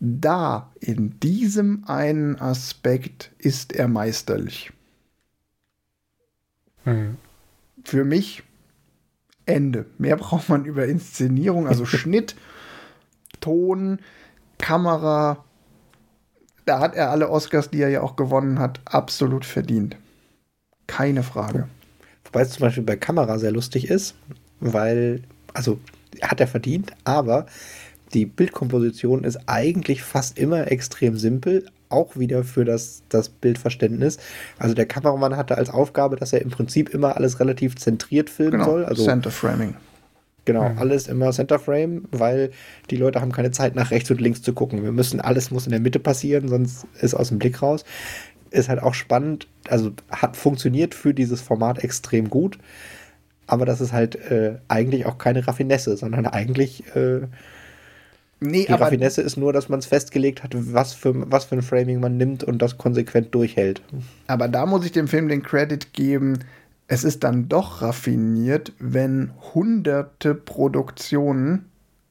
da, 0.00 0.72
in 0.80 1.20
diesem 1.20 1.84
einen 1.86 2.40
Aspekt, 2.40 3.30
ist 3.38 3.74
er 3.74 3.88
meisterlich. 3.88 4.72
Mhm. 6.84 7.18
Für 7.84 8.04
mich 8.04 8.42
Ende. 9.46 9.86
Mehr 9.98 10.16
braucht 10.18 10.48
man 10.48 10.64
über 10.64 10.86
Inszenierung, 10.86 11.66
also 11.66 11.84
Schnitt, 11.84 12.34
Ton, 13.40 13.98
Kamera, 14.58 15.44
da 16.64 16.80
hat 16.80 16.94
er 16.94 17.10
alle 17.10 17.28
Oscars, 17.28 17.70
die 17.70 17.82
er 17.82 17.90
ja 17.90 18.02
auch 18.02 18.16
gewonnen 18.16 18.58
hat, 18.58 18.80
absolut 18.86 19.44
verdient. 19.44 19.96
Keine 20.86 21.22
Frage. 21.22 21.68
Wobei 22.24 22.42
es 22.42 22.50
zum 22.50 22.60
Beispiel 22.60 22.82
bei 22.82 22.96
Kamera 22.96 23.38
sehr 23.38 23.52
lustig 23.52 23.90
ist, 23.90 24.14
weil, 24.60 25.22
also 25.52 25.78
hat 26.22 26.40
er 26.40 26.46
verdient, 26.46 26.92
aber 27.04 27.46
die 28.12 28.26
Bildkomposition 28.26 29.24
ist 29.24 29.40
eigentlich 29.46 30.02
fast 30.02 30.38
immer 30.38 30.70
extrem 30.70 31.16
simpel, 31.16 31.66
auch 31.88 32.16
wieder 32.16 32.44
für 32.44 32.64
das, 32.64 33.02
das 33.08 33.28
Bildverständnis. 33.28 34.18
Also 34.58 34.74
der 34.74 34.86
Kameramann 34.86 35.36
hatte 35.36 35.56
als 35.56 35.70
Aufgabe, 35.70 36.16
dass 36.16 36.32
er 36.32 36.42
im 36.42 36.50
Prinzip 36.50 36.88
immer 36.90 37.16
alles 37.16 37.40
relativ 37.40 37.76
zentriert 37.76 38.30
filmen 38.30 38.52
genau, 38.52 38.64
soll. 38.64 38.84
Also 38.84 39.04
Center 39.04 39.30
Framing. 39.30 39.74
Genau, 40.44 40.68
mhm. 40.68 40.78
alles 40.78 41.08
immer 41.08 41.30
Center 41.32 41.58
Frame, 41.58 42.04
weil 42.10 42.50
die 42.90 42.96
Leute 42.96 43.20
haben 43.20 43.32
keine 43.32 43.50
Zeit 43.50 43.74
nach 43.74 43.90
rechts 43.90 44.10
und 44.10 44.20
links 44.20 44.42
zu 44.42 44.52
gucken. 44.52 44.82
Wir 44.82 44.92
müssen, 44.92 45.20
alles 45.20 45.50
muss 45.50 45.66
in 45.66 45.70
der 45.70 45.80
Mitte 45.80 45.98
passieren, 45.98 46.48
sonst 46.48 46.86
ist 47.00 47.14
aus 47.14 47.28
dem 47.28 47.38
Blick 47.38 47.62
raus. 47.62 47.84
Ist 48.50 48.68
halt 48.68 48.82
auch 48.82 48.94
spannend, 48.94 49.48
also 49.68 49.92
hat 50.10 50.36
funktioniert 50.36 50.94
für 50.94 51.14
dieses 51.14 51.40
Format 51.40 51.82
extrem 51.82 52.28
gut, 52.28 52.58
aber 53.46 53.64
das 53.64 53.80
ist 53.80 53.92
halt 53.92 54.16
äh, 54.16 54.58
eigentlich 54.68 55.06
auch 55.06 55.18
keine 55.18 55.46
Raffinesse, 55.46 55.96
sondern 55.96 56.26
eigentlich 56.26 56.84
äh, 56.94 57.22
nee, 58.40 58.66
die 58.66 58.72
Raffinesse 58.72 59.22
ist 59.22 59.36
nur, 59.36 59.52
dass 59.52 59.68
man 59.68 59.78
es 59.78 59.86
festgelegt 59.86 60.42
hat, 60.42 60.52
was 60.54 60.92
für, 60.92 61.30
was 61.30 61.44
für 61.44 61.56
ein 61.56 61.62
Framing 61.62 62.00
man 62.00 62.16
nimmt 62.16 62.44
und 62.44 62.58
das 62.60 62.78
konsequent 62.78 63.34
durchhält. 63.34 63.82
Aber 64.26 64.48
da 64.48 64.66
muss 64.66 64.84
ich 64.84 64.92
dem 64.92 65.08
Film 65.08 65.28
den 65.28 65.42
Credit 65.42 65.92
geben, 65.92 66.38
es 66.86 67.04
ist 67.04 67.24
dann 67.24 67.48
doch 67.48 67.82
raffiniert, 67.82 68.72
wenn 68.78 69.30
hunderte 69.54 70.34
Produktionen 70.34 71.66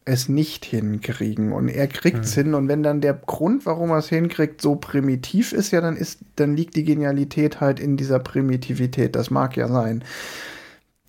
es 0.05 0.27
nicht 0.27 0.65
hinkriegen 0.65 1.53
und 1.53 1.69
er 1.69 1.87
kriegt 1.87 2.25
es 2.25 2.35
mhm. 2.35 2.41
hin 2.41 2.53
und 2.55 2.67
wenn 2.67 2.83
dann 2.83 2.99
der 2.99 3.13
Grund, 3.13 3.65
warum 3.65 3.91
er 3.91 3.99
es 3.99 4.09
hinkriegt, 4.09 4.61
so 4.61 4.75
primitiv 4.75 5.53
ist, 5.53 5.71
ja, 5.71 5.79
dann 5.79 5.95
ist, 5.95 6.19
dann 6.35 6.55
liegt 6.57 6.75
die 6.75 6.83
Genialität 6.83 7.61
halt 7.61 7.79
in 7.79 7.95
dieser 7.95 8.19
Primitivität. 8.19 9.15
Das 9.15 9.29
mag 9.29 9.55
ja 9.55 9.69
sein. 9.69 10.03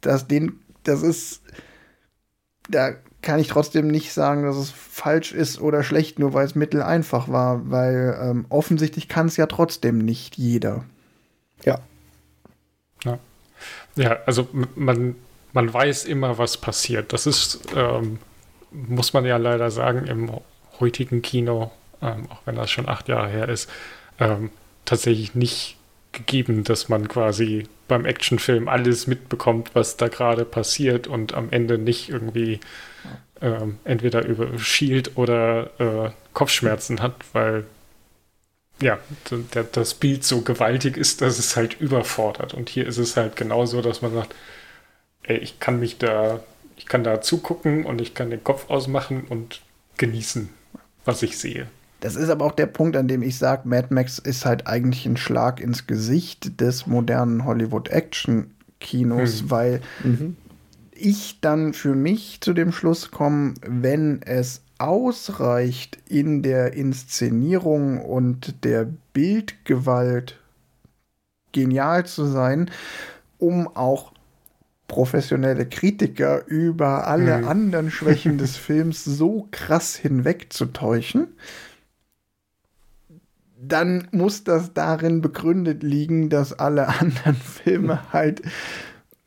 Das, 0.01 0.29
den, 0.29 0.61
das 0.85 1.03
ist, 1.03 1.43
da 2.69 2.93
kann 3.25 3.41
ich 3.41 3.49
trotzdem 3.49 3.89
nicht 3.89 4.13
sagen, 4.13 4.45
dass 4.45 4.57
es 4.57 4.71
falsch 4.71 5.33
ist 5.33 5.61
oder 5.61 5.83
schlecht, 5.83 6.19
nur 6.19 6.33
weil 6.33 6.47
es 6.47 6.55
mittel 6.55 6.83
einfach 6.83 7.29
war, 7.29 7.71
weil 7.71 8.17
ähm, 8.23 8.47
offensichtlich 8.49 9.09
kann 9.09 9.27
es 9.27 9.37
ja 9.37 9.47
trotzdem 9.47 9.99
nicht 9.99 10.37
jeder. 10.37 10.85
Ja, 11.65 11.81
ja, 13.97 14.19
also 14.27 14.49
man, 14.75 15.17
man 15.53 15.73
weiß 15.73 16.05
immer, 16.05 16.39
was 16.39 16.57
passiert. 16.57 17.13
Das 17.13 17.27
ist, 17.27 17.61
ähm, 17.75 18.19
muss 18.73 19.13
man 19.13 19.25
ja 19.25 19.37
leider 19.37 19.71
sagen, 19.71 20.07
im 20.07 20.31
heutigen 20.81 21.23
Kino, 21.23 21.71
ähm, 22.03 22.27
auch 22.31 22.41
wenn 22.45 22.57
das 22.57 22.71
schon 22.71 22.89
acht 22.89 23.09
Jahre 23.09 23.29
her 23.29 23.49
ist, 23.49 23.71
ähm, 24.19 24.51
tatsächlich 24.85 25.35
nicht 25.35 25.77
gegeben, 26.15 26.65
dass 26.65 26.89
man 26.89 27.09
quasi 27.09 27.69
beim 27.89 28.07
Actionfilm 28.07 28.69
alles 28.69 29.07
mitbekommt, 29.07 29.71
was 29.75 29.97
da 29.97 30.09
gerade 30.09 30.45
passiert 30.45 31.07
und 31.07 31.35
am 31.35 31.51
Ende 31.51 31.77
nicht 31.77 32.09
irgendwie 32.09 32.61
ähm, 33.41 33.79
entweder 33.85 34.25
über 34.25 34.59
Shield 34.59 35.17
oder 35.17 35.71
äh, 35.79 36.11
Kopfschmerzen 36.33 37.03
hat, 37.03 37.15
weil 37.33 37.65
ja, 38.81 38.99
das 39.73 39.95
Bild 39.95 40.25
so 40.25 40.41
gewaltig 40.41 40.97
ist, 40.97 41.21
dass 41.21 41.39
es 41.39 41.57
halt 41.57 41.81
überfordert. 41.81 42.55
Und 42.55 42.69
hier 42.69 42.87
ist 42.87 42.99
es 42.99 43.17
halt 43.17 43.37
genauso, 43.37 43.83
dass 43.83 44.03
man 44.03 44.13
sagt, 44.13 44.35
ey, 45.23 45.39
ich 45.39 45.61
kann 45.61 45.79
mich 45.79 45.99
da, 45.99 46.41
ich 46.77 46.87
kann 46.87 47.05
da 47.05 47.21
zugucken 47.21 47.87
und 47.87 48.01
ich 48.01 48.15
kann 48.15 48.31
den 48.31 48.43
Kopf 48.43 48.71
ausmachen 48.71 49.25
und 49.29 49.61
genießen, 49.97 50.49
was 51.05 51.23
ich 51.23 51.39
sehe. 51.39 51.69
Das 52.05 52.17
ist 52.17 52.29
aber 52.29 52.45
auch 52.45 52.53
der 52.53 52.67
Punkt, 52.67 52.99
an 52.99 53.09
dem 53.09 53.23
ich 53.23 53.39
sage, 53.39 53.67
Mad 53.67 53.87
Max 53.89 54.19
ist 54.19 54.45
halt 54.45 54.67
eigentlich 54.67 55.07
ein 55.07 55.17
Schlag 55.17 55.59
ins 55.59 55.87
Gesicht 55.87 56.61
des 56.61 56.87
modernen 56.87 57.47
Hollywood-Action-Kinos, 57.47 59.41
hm. 59.41 59.51
weil 59.51 59.81
mhm. 60.03 60.37
ich 60.93 61.39
dann 61.41 61.73
für 61.73 61.95
mich 61.95 62.43
zu 62.43 62.53
dem 62.53 62.73
Schluss 62.73 63.11
komme, 63.11 63.55
wenn 63.67 64.21
es 64.21 64.61
ausreicht 64.77 65.97
in 66.07 66.43
der 66.43 66.75
Inszenierung 66.75 68.05
und 68.05 68.65
der 68.65 68.87
Bildgewalt 69.15 70.39
genial 71.53 72.05
zu 72.05 72.27
sein, 72.27 72.71
um 73.39 73.67
auch 73.67 74.13
professionelle 74.89 75.65
Kritiker 75.65 76.47
über 76.49 77.07
alle 77.07 77.39
mhm. 77.39 77.49
anderen 77.49 77.91
Schwächen 77.91 78.37
des 78.45 78.59
Films 78.59 79.07
so 79.07 79.49
krass 79.53 79.97
hinwegzutäuschen, 79.97 81.29
dann 83.69 84.09
muss 84.13 84.45
das 84.45 84.73
darin 84.75 85.21
begründet 85.21 85.83
liegen, 85.83 86.29
dass 86.29 86.53
alle 86.53 86.89
anderen 87.01 87.37
Filme 87.37 88.01
halt 88.13 88.43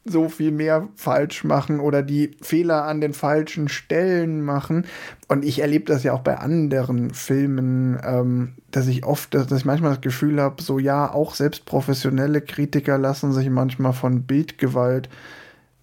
so 0.10 0.30
viel 0.30 0.52
mehr 0.52 0.88
falsch 0.96 1.44
machen 1.44 1.80
oder 1.80 2.02
die 2.02 2.32
Fehler 2.42 2.86
an 2.86 3.02
den 3.02 3.14
falschen 3.14 3.68
Stellen 3.68 4.42
machen. 4.42 4.86
Und 5.28 5.44
ich 5.44 5.60
erlebe 5.60 5.86
das 5.86 6.04
ja 6.04 6.14
auch 6.14 6.22
bei 6.22 6.38
anderen 6.38 7.14
Filmen, 7.14 8.00
ähm, 8.04 8.54
dass 8.72 8.88
ich 8.88 9.06
oft, 9.06 9.34
dass, 9.34 9.52
ich 9.52 9.66
manchmal 9.66 9.92
das 9.92 10.02
Gefühl 10.02 10.42
habe, 10.42 10.62
so 10.62 10.80
ja, 10.80 11.12
auch 11.12 11.36
selbst 11.36 11.66
professionelle 11.66 12.42
Kritiker 12.42 12.98
lassen 12.98 13.34
sich 13.34 13.50
manchmal 13.50 13.94
von 13.94 14.24
Bildgewalt 14.24 15.10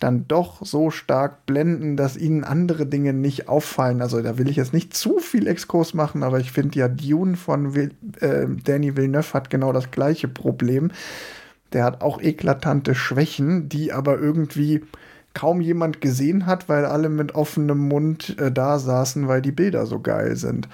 dann 0.05 0.29
doch 0.29 0.65
so 0.65 0.91
stark 0.91 1.47
blenden, 1.47 1.97
dass 1.97 2.17
ihnen 2.17 2.45
andere 2.45 2.87
Dinge 2.87 3.13
nicht 3.13 3.49
auffallen. 3.49 4.03
Also 4.03 4.23
da 4.23 4.39
will 4.39 4.49
ich 4.49 4.57
jetzt 4.57 4.73
nicht 4.73 4.95
zu 4.95 5.19
viel 5.19 5.47
Exkurs 5.47 5.95
machen, 5.95 6.23
aber 6.23 6.39
ich 6.39 6.53
finde 6.53 6.79
ja 6.79 6.89
Dune 6.89 7.37
von 7.37 7.75
Will, 7.75 7.93
äh, 8.21 8.47
Danny 8.65 8.97
Villeneuve 8.97 9.33
hat 9.33 9.51
genau 9.51 9.73
das 9.73 9.91
gleiche 9.91 10.29
Problem 10.29 10.91
der 11.75 11.85
hat 11.85 12.01
auch 12.01 12.21
eklatante 12.21 12.95
Schwächen, 12.95 13.69
die 13.69 13.93
aber 13.93 14.19
irgendwie 14.19 14.83
kaum 15.35 15.61
jemand 15.61 16.01
gesehen 16.01 16.47
hat, 16.47 16.69
weil 16.69 16.85
alle 16.87 17.09
mit 17.09 17.35
offenem 17.35 17.89
Mund 17.89 18.39
äh, 18.39 18.53
da 18.53 18.79
saßen, 18.79 19.27
weil 19.27 19.43
die 19.43 19.53
Bilder 19.53 19.85
so 19.85 19.99
geil 19.99 20.37
sind. 20.37 20.69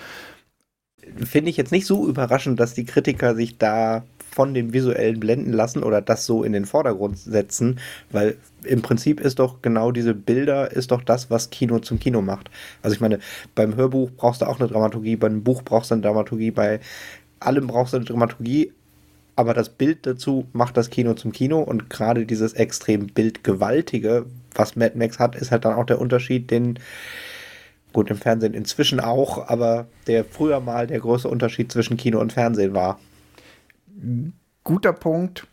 Finde 1.17 1.51
ich 1.51 1.57
jetzt 1.57 1.73
nicht 1.73 1.87
so 1.87 2.07
überraschend, 2.07 2.61
dass 2.61 2.75
die 2.75 2.85
Kritiker 2.85 3.35
sich 3.35 3.57
da 3.57 4.05
von 4.31 4.55
dem 4.55 4.73
visuellen 4.73 5.21
blenden 5.21 5.53
lassen 5.53 5.83
oder 5.83 6.01
das 6.01 6.27
so 6.27 6.45
in 6.45 6.53
den 6.53 6.67
Vordergrund 6.67 7.19
setzen, 7.19 7.81
weil 8.11 8.37
im 8.65 8.83
Prinzip 8.83 9.21
ist 9.21 9.39
doch 9.39 9.63
genau 9.63 9.93
diese 9.93 10.15
Bilder, 10.15 10.71
ist 10.71 10.91
doch 10.91 11.03
das, 11.03 11.31
was 11.31 11.51
Kino 11.51 11.79
zum 11.79 11.99
Kino 11.99 12.23
macht. 12.23 12.51
Also 12.83 12.95
ich 12.95 13.01
meine, 13.01 13.19
beim 13.55 13.77
Hörbuch 13.77 14.11
brauchst 14.17 14.43
du 14.43 14.47
auch 14.47 14.61
eine 14.61 14.69
Dramaturgie, 14.69 15.17
beim 15.17 15.43
Buch 15.43 15.63
brauchst 15.63 15.91
du 15.91 15.95
eine 15.95 16.03
Dramaturgie, 16.03 16.51
bei 16.51 16.81
allem 17.41 17.67
brauchst 17.67 17.93
du 17.93 17.97
eine 17.97 18.07
Dramaturgie, 18.07 18.73
aber 19.37 19.55
das 19.55 19.71
Bild 19.71 20.07
dazu 20.07 20.47
macht 20.53 20.77
das 20.77 20.91
Kino 20.91 21.15
zum 21.15 21.33
Kino 21.33 21.61
und 21.61 21.89
gerade 21.91 22.27
dieses 22.27 22.53
extrem 22.53 23.07
bildgewaltige, 23.07 24.27
was 24.55 24.77
Mad 24.77 24.99
Max 24.99 25.19
hat, 25.19 25.35
ist 25.35 25.51
halt 25.51 25.65
dann 25.65 25.75
auch 25.75 25.87
der 25.87 26.01
Unterschied, 26.01 26.51
den 26.51 26.79
Gut, 27.93 28.09
im 28.11 28.17
Fernsehen 28.17 28.55
inzwischen 28.55 29.01
auch, 29.01 29.49
aber 29.49 29.89
der 30.07 30.25
früher 30.25 30.61
mal 30.61 30.87
der 30.87 31.01
große 31.01 31.27
Unterschied 31.27 31.73
zwischen 31.73 31.97
Kino 31.97 32.21
und 32.21 32.33
Fernsehen 32.33 32.73
war. 32.73 33.01
Guter 34.65 34.93
Punkt. 34.93 35.47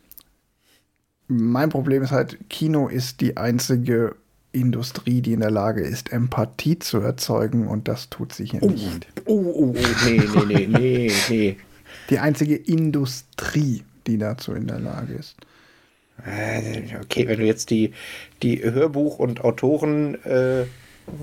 Mein 1.28 1.70
Problem 1.70 2.04
ist 2.04 2.12
halt, 2.12 2.38
Kino 2.50 2.88
ist 2.88 3.20
die 3.22 3.36
einzige 3.38 4.16
Industrie, 4.52 5.22
die 5.22 5.34
in 5.34 5.41
der 5.41 5.52
Lage 5.52 5.82
ist, 5.82 6.12
Empathie 6.12 6.80
zu 6.80 7.00
erzeugen 7.00 7.68
und 7.68 7.88
das 7.88 8.10
tut 8.10 8.34
sie 8.34 8.45
hier 8.45 8.64
oh, 8.64 8.70
nicht. 8.70 9.08
Oh, 9.26 9.34
oh, 9.34 9.76
oh, 9.76 9.76
nee, 10.06 10.22
nee, 10.45 10.45
nee, 10.45 10.68
nee, 10.68 11.12
nee. 11.30 11.58
Die 12.10 12.20
einzige 12.20 12.56
Industrie, 12.56 13.84
die 14.08 14.18
dazu 14.18 14.54
in 14.54 14.68
der 14.68 14.80
Lage 14.80 15.14
ist. 15.14 15.36
Äh, 16.26 16.95
okay, 17.02 17.28
wenn 17.28 17.39
du 17.39 17.45
jetzt 17.45 17.70
die, 17.70 17.93
die 18.41 18.64
Hörbuch- 18.64 19.20
und 19.20 19.43
Autoren 19.43 20.16
äh, 20.24 20.66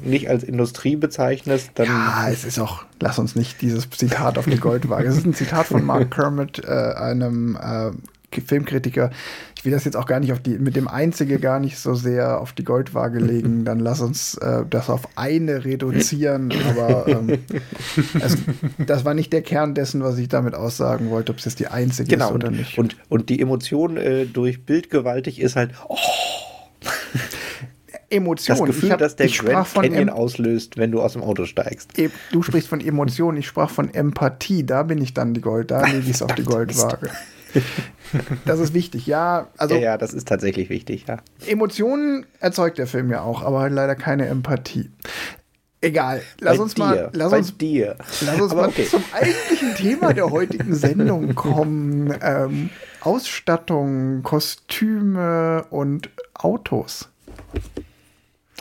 nicht 0.03 0.29
als 0.29 0.43
Industrie 0.43 0.97
bezeichnest, 0.97 1.71
dann. 1.75 1.87
Ja, 1.87 2.29
es 2.31 2.45
ist 2.45 2.59
auch, 2.59 2.85
lass 3.01 3.19
uns 3.19 3.37
nicht 3.37 3.61
dieses 3.63 3.89
Zitat 3.91 4.39
auf 4.39 4.47
die 4.47 4.59
Goldwaage. 4.59 5.09
Es 5.09 5.17
ist 5.17 5.27
ein 5.27 5.35
Zitat 5.35 5.67
von 5.67 5.85
Mark 5.85 6.11
Kermit, 6.15 6.63
äh, 6.65 6.71
einem 6.71 7.57
äh, 7.57 7.91
Filmkritiker. 8.41 9.11
Ich 9.57 9.65
will 9.65 9.73
das 9.73 9.85
jetzt 9.85 9.97
auch 9.97 10.05
gar 10.05 10.21
nicht 10.21 10.33
auf 10.33 10.41
die, 10.41 10.59
mit 10.59 10.77
dem 10.77 10.89
Einzige 10.89 11.39
gar 11.39 11.59
nicht 11.59 11.79
so 11.79 11.95
sehr 11.95 12.41
auf 12.41 12.53
die 12.53 12.65
Goldwaage 12.65 13.19
legen. 13.19 13.65
Dann 13.65 13.81
lass 13.81 14.03
uns 14.03 14.35
äh, 14.35 14.65
das 14.69 14.91
auf 14.91 15.09
eine 15.17 15.65
reduzieren. 15.65 16.53
Aber 16.69 17.09
ähm, 17.09 17.39
es, 18.21 18.37
das 18.87 19.07
war 19.07 19.15
nicht 19.15 19.33
der 19.33 19.41
Kern 19.41 19.75
dessen, 19.75 20.03
was 20.03 20.19
ich 20.19 20.29
damit 20.29 20.55
aussagen 20.55 21.09
wollte, 21.09 21.33
ob 21.33 21.39
es 21.39 21.47
jetzt 21.47 21.61
die 21.61 21.69
einzige 21.69 22.11
genau, 22.11 22.29
ist 22.29 22.35
oder 22.35 22.51
nicht. 22.51 22.77
Und, 22.77 22.97
und 23.09 23.31
die 23.31 23.41
Emotion 23.41 23.97
äh, 23.97 24.27
durch 24.27 24.67
Bildgewaltig 24.67 25.41
ist 25.41 25.57
halt, 25.57 25.71
oh, 25.89 25.97
Emotion. 28.15 28.57
Das 28.57 28.67
Gefühl, 28.67 28.91
hab, 28.93 28.99
dass 28.99 29.17
der 29.17 29.29
Grand 29.29 29.73
Canyon 29.75 30.09
auslöst, 30.09 30.77
wenn 30.77 30.91
du 30.93 31.03
aus 31.03 31.15
dem 31.15 31.23
Auto 31.23 31.45
steigst. 31.45 31.99
E 31.99 32.11
du 32.33 32.43
sprichst 32.43 32.69
von 32.69 32.81
Emotion, 32.81 33.37
ich 33.37 33.47
sprach 33.47 33.71
von 33.71 33.93
Empathie. 33.93 34.65
Da 34.65 34.83
bin 34.83 35.03
ich 35.03 35.15
dann 35.15 35.35
die 35.35 35.41
Gold, 35.41 35.71
da 35.71 35.85
lege 35.85 35.99
ich 35.99 36.11
es 36.11 36.23
auf 36.23 36.35
die 36.35 36.45
Goldwaage. 36.45 37.11
Das 38.45 38.61
ist 38.61 38.75
wichtig, 38.75 39.07
ja. 39.07 39.49
Also, 39.57 39.75
ja, 39.75 39.81
ja, 39.81 39.99
das 39.99 40.13
ist 40.13 40.29
tatsächlich 40.29 40.71
wichtig, 40.71 41.07
ja. 41.09 41.19
Emotionen 41.47 42.27
erzeugt 42.41 42.79
der 42.79 42.87
Film 42.87 43.11
ja 43.11 43.23
auch, 43.23 43.43
aber 43.43 43.61
halt 43.61 43.73
leider 43.73 43.95
keine 43.95 44.27
Empathie. 44.27 44.91
Egal, 45.81 46.23
lass 46.41 46.57
bei 46.57 46.63
uns 46.63 46.75
dir, 46.75 46.83
mal, 46.83 47.11
lass 47.13 47.33
uns, 47.33 47.59
dir. 47.59 47.97
Lass 48.25 48.41
uns 48.41 48.53
Aber 48.53 48.63
mal 48.63 48.69
okay. 48.69 48.87
zum 48.87 49.05
eigentlichen 49.13 49.75
Thema 49.75 50.15
der 50.15 50.31
heutigen 50.31 50.75
Sendung 50.75 51.35
kommen. 51.35 52.15
Ähm, 52.23 52.71
Ausstattung, 53.03 54.23
Kostüme 54.23 55.67
und 55.69 56.09
Autos. 56.33 57.11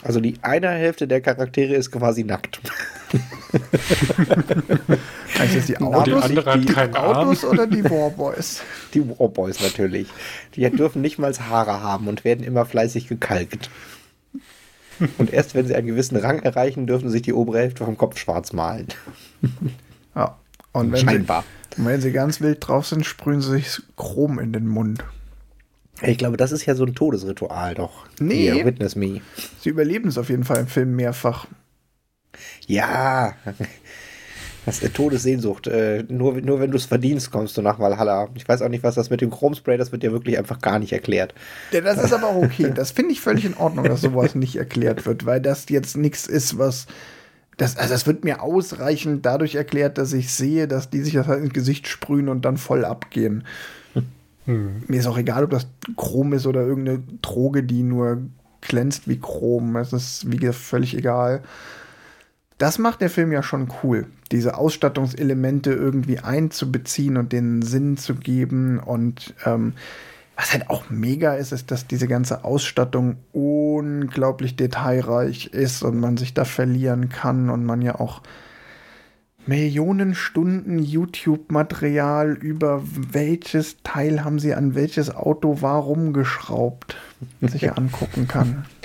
Also 0.04 0.20
die 0.20 0.36
eine 0.41 0.70
Hälfte 0.70 1.08
der 1.08 1.22
Charaktere 1.22 1.74
ist 1.76 1.91
quasi 1.91 2.24
nackt. 2.24 2.62
Das 5.38 5.66
die 5.66 5.78
Autos, 5.78 6.28
die 6.28 6.36
die 6.36 6.74
keinen 6.74 6.95
Autos 6.95 7.43
oder 7.43 7.68
die 7.68 7.84
Warboys? 7.84 8.62
Die 8.93 9.08
Warboys 9.08 9.62
natürlich. 9.62 10.08
Die 10.56 10.70
dürfen 10.70 11.01
nicht 11.01 11.18
mal 11.18 11.34
Haare 11.34 11.82
haben 11.82 12.08
und 12.08 12.24
werden 12.24 12.45
immer 12.45 12.66
fleißig 12.66 13.08
gekalkt. 13.08 13.70
Und 15.18 15.34
erst 15.34 15.56
wenn 15.56 15.66
sie 15.66 15.76
einen 15.76 15.88
gewissen 15.88 16.18
Rang 16.18 16.39
erreichen, 16.39 16.86
dürfen 16.86 17.10
sich 17.10 17.24
die 17.24 17.34
obere 17.34 17.60
Hälfte 17.60 17.84
vom 17.84 17.97
Kopf 17.97 18.18
schwarz 18.18 18.54
malen. 18.54 18.88
Ja. 20.16 20.38
Und 20.72 20.91
wenn 20.91 20.99
Scheinbar. 21.08 21.43
Sie, 21.76 21.82
und 21.82 21.88
wenn 21.88 22.01
sie 22.01 22.12
ganz 22.12 22.39
wild 22.41 22.66
drauf 22.66 22.86
sind, 22.86 23.06
sprühen 23.06 23.41
sie 23.41 23.51
sich 23.51 23.82
Chrom 23.97 24.39
in 24.39 24.54
den 24.54 24.68
Mund. 24.68 25.04
Ich 26.01 26.17
glaube, 26.17 26.37
das 26.37 26.51
ist 26.51 26.65
ja 26.65 26.75
so 26.75 26.85
ein 26.85 26.95
Todesritual 26.95 27.75
doch. 27.75 28.05
Nee. 28.19 28.51
Hier, 28.51 28.65
witness 28.65 28.95
me. 28.95 29.21
Sie 29.59 29.69
überleben 29.69 30.09
es 30.09 30.17
auf 30.17 30.29
jeden 30.29 30.43
Fall 30.43 30.57
im 30.57 30.67
Film 30.67 30.95
mehrfach. 30.95 31.47
Ja. 32.67 33.35
Das 34.65 34.81
ist 34.81 34.93
Todessehnsucht. 34.95 35.67
Äh, 35.67 36.03
nur, 36.07 36.41
nur 36.41 36.59
wenn 36.59 36.71
du 36.71 36.77
es 36.77 36.85
verdienst, 36.85 37.31
kommst 37.31 37.57
du 37.57 37.61
nach 37.61 37.79
Valhalla. 37.79 38.29
Ich 38.35 38.47
weiß 38.47 38.61
auch 38.61 38.69
nicht, 38.69 38.83
was 38.83 38.95
das 38.95 39.09
mit 39.09 39.21
dem 39.21 39.29
Chromspray, 39.29 39.77
das 39.77 39.91
wird 39.91 40.03
dir 40.03 40.11
wirklich 40.11 40.37
einfach 40.37 40.59
gar 40.61 40.79
nicht 40.79 40.93
erklärt. 40.93 41.33
Ja, 41.71 41.81
das 41.81 42.01
ist 42.01 42.13
aber 42.13 42.27
auch 42.27 42.43
okay. 42.43 42.71
Das 42.73 42.91
finde 42.91 43.11
ich 43.11 43.21
völlig 43.21 43.45
in 43.45 43.55
Ordnung, 43.55 43.85
dass 43.85 44.01
sowas 44.01 44.35
nicht 44.35 44.55
erklärt 44.55 45.05
wird, 45.05 45.25
weil 45.25 45.41
das 45.41 45.65
jetzt 45.69 45.97
nichts 45.97 46.27
ist, 46.27 46.57
was. 46.57 46.87
Das, 47.57 47.77
also 47.77 47.93
das 47.93 48.07
wird 48.07 48.23
mir 48.23 48.41
ausreichend 48.41 49.25
dadurch 49.27 49.53
erklärt, 49.53 49.99
dass 49.99 50.11
ich 50.11 50.33
sehe, 50.33 50.67
dass 50.67 50.89
die 50.89 51.01
sich 51.01 51.13
das 51.13 51.27
halt 51.27 51.43
ins 51.43 51.53
Gesicht 51.53 51.87
sprühen 51.87 52.27
und 52.27 52.45
dann 52.45 52.57
voll 52.57 52.83
abgehen. 52.83 53.43
Hm. 54.45 54.83
Mir 54.87 54.99
ist 54.99 55.07
auch 55.07 55.17
egal, 55.17 55.43
ob 55.43 55.51
das 55.51 55.67
Chrom 55.95 56.33
ist 56.33 56.45
oder 56.45 56.61
irgendeine 56.61 57.03
Droge, 57.21 57.63
die 57.63 57.83
nur 57.83 58.21
glänzt 58.61 59.07
wie 59.07 59.19
Chrom. 59.19 59.73
Das 59.73 59.93
ist, 59.93 60.31
wie 60.31 60.37
gesagt, 60.37 60.59
völlig 60.59 60.97
egal. 60.97 61.43
Das 62.57 62.79
macht 62.79 63.01
der 63.01 63.09
Film 63.09 63.31
ja 63.31 63.43
schon 63.43 63.71
cool, 63.81 64.05
diese 64.31 64.57
Ausstattungselemente 64.57 65.73
irgendwie 65.73 66.19
einzubeziehen 66.19 67.17
und 67.17 67.33
den 67.33 67.61
Sinn 67.61 67.97
zu 67.97 68.15
geben. 68.15 68.79
Und 68.79 69.33
ähm, 69.45 69.73
was 70.35 70.53
halt 70.53 70.69
auch 70.69 70.89
mega 70.89 71.33
ist, 71.33 71.51
ist, 71.51 71.71
dass 71.71 71.87
diese 71.87 72.07
ganze 72.07 72.43
Ausstattung 72.43 73.17
unglaublich 73.33 74.55
detailreich 74.55 75.47
ist 75.47 75.83
und 75.83 75.99
man 75.99 76.17
sich 76.17 76.33
da 76.33 76.45
verlieren 76.45 77.09
kann 77.09 77.49
und 77.49 77.65
man 77.65 77.81
ja 77.81 77.99
auch 77.99 78.21
Millionen 79.45 80.15
Stunden 80.15 80.79
YouTube-Material 80.79 82.33
über 82.33 82.81
welches 82.85 83.77
Teil 83.83 84.23
haben 84.23 84.39
sie 84.39 84.53
an 84.53 84.75
welches 84.75 85.13
Auto 85.13 85.57
warum 85.61 86.13
geschraubt 86.13 86.95
sich 87.41 87.71
angucken 87.71 88.27
kann. 88.27 88.65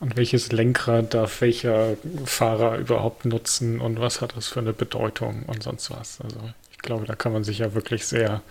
Und 0.00 0.16
welches 0.16 0.50
Lenkrad 0.50 1.14
darf 1.14 1.42
welcher 1.42 1.96
Fahrer 2.24 2.78
überhaupt 2.78 3.24
nutzen 3.24 3.80
und 3.80 4.00
was 4.00 4.20
hat 4.20 4.36
das 4.36 4.48
für 4.48 4.58
eine 4.58 4.72
Bedeutung 4.72 5.44
und 5.44 5.62
sonst 5.62 5.92
was. 5.92 6.20
Also 6.20 6.40
ich 6.72 6.78
glaube, 6.78 7.06
da 7.06 7.14
kann 7.14 7.32
man 7.32 7.44
sich 7.44 7.58
ja 7.58 7.72
wirklich 7.72 8.04
sehr, 8.04 8.42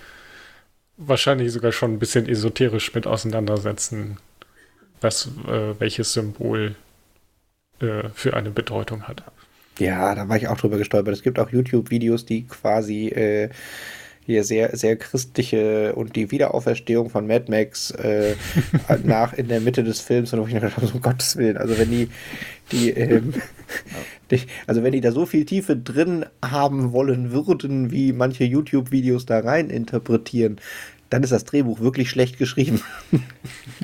wahrscheinlich 0.95 1.51
sogar 1.51 1.73
schon 1.73 1.91
ein 1.91 1.99
bisschen 1.99 2.25
esoterisch 2.29 2.93
mit 2.93 3.05
auseinandersetzen, 3.05 4.17
was 5.01 5.27
äh, 5.45 5.77
welches 5.77 6.13
Symbol 6.13 6.75
äh, 7.81 8.07
für 8.13 8.33
eine 8.33 8.51
Bedeutung 8.51 9.09
hat. 9.09 9.21
Ja, 9.80 10.13
da 10.15 10.28
war 10.30 10.38
ich 10.38 10.47
auch 10.47 10.57
drüber 10.57 10.78
gestolpert. 10.78 11.13
Es 11.13 11.24
gibt 11.24 11.39
auch 11.39 11.49
YouTube-Videos, 11.49 12.26
die 12.26 12.45
quasi 12.45 13.07
äh, 13.07 13.49
hier 14.26 14.43
sehr, 14.43 14.76
sehr 14.78 14.95
christliche 14.97 15.93
und 15.95 16.15
die 16.15 16.31
Wiederauferstehung 16.31 17.10
von 17.10 17.26
Mad 17.26 17.45
Max 17.49 17.91
äh, 17.91 18.35
nach 19.03 19.34
in 19.34 19.48
der 19.48 19.61
Mitte 19.61 19.84
des 19.84 19.99
Films 19.99 20.31
und 20.34 20.41
wo 20.41 20.48
ich 20.48 20.53
gedacht 20.53 20.77
habe, 20.77 20.88
um 20.88 21.02
Gottes 21.02 21.35
Willen, 21.38 21.57
also 21.57 21.77
wenn 21.77 21.89
die, 21.89 22.10
die, 22.72 22.91
ähm, 22.91 23.34
die, 24.31 24.41
also 24.68 24.84
wenn 24.84 24.91
die 24.91 25.02
da 25.02 25.11
so 25.11 25.26
viel 25.26 25.45
Tiefe 25.45 25.76
drin 25.76 26.26
haben 26.43 26.91
wollen 26.91 27.31
würden, 27.31 27.91
wie 27.91 28.14
manche 28.14 28.43
YouTube-Videos 28.43 29.26
da 29.26 29.39
rein 29.39 29.69
interpretieren, 29.69 30.57
dann 31.10 31.23
ist 31.23 31.31
das 31.31 31.43
Drehbuch 31.43 31.80
wirklich 31.80 32.10
schlecht 32.10 32.38
geschrieben. 32.38 32.81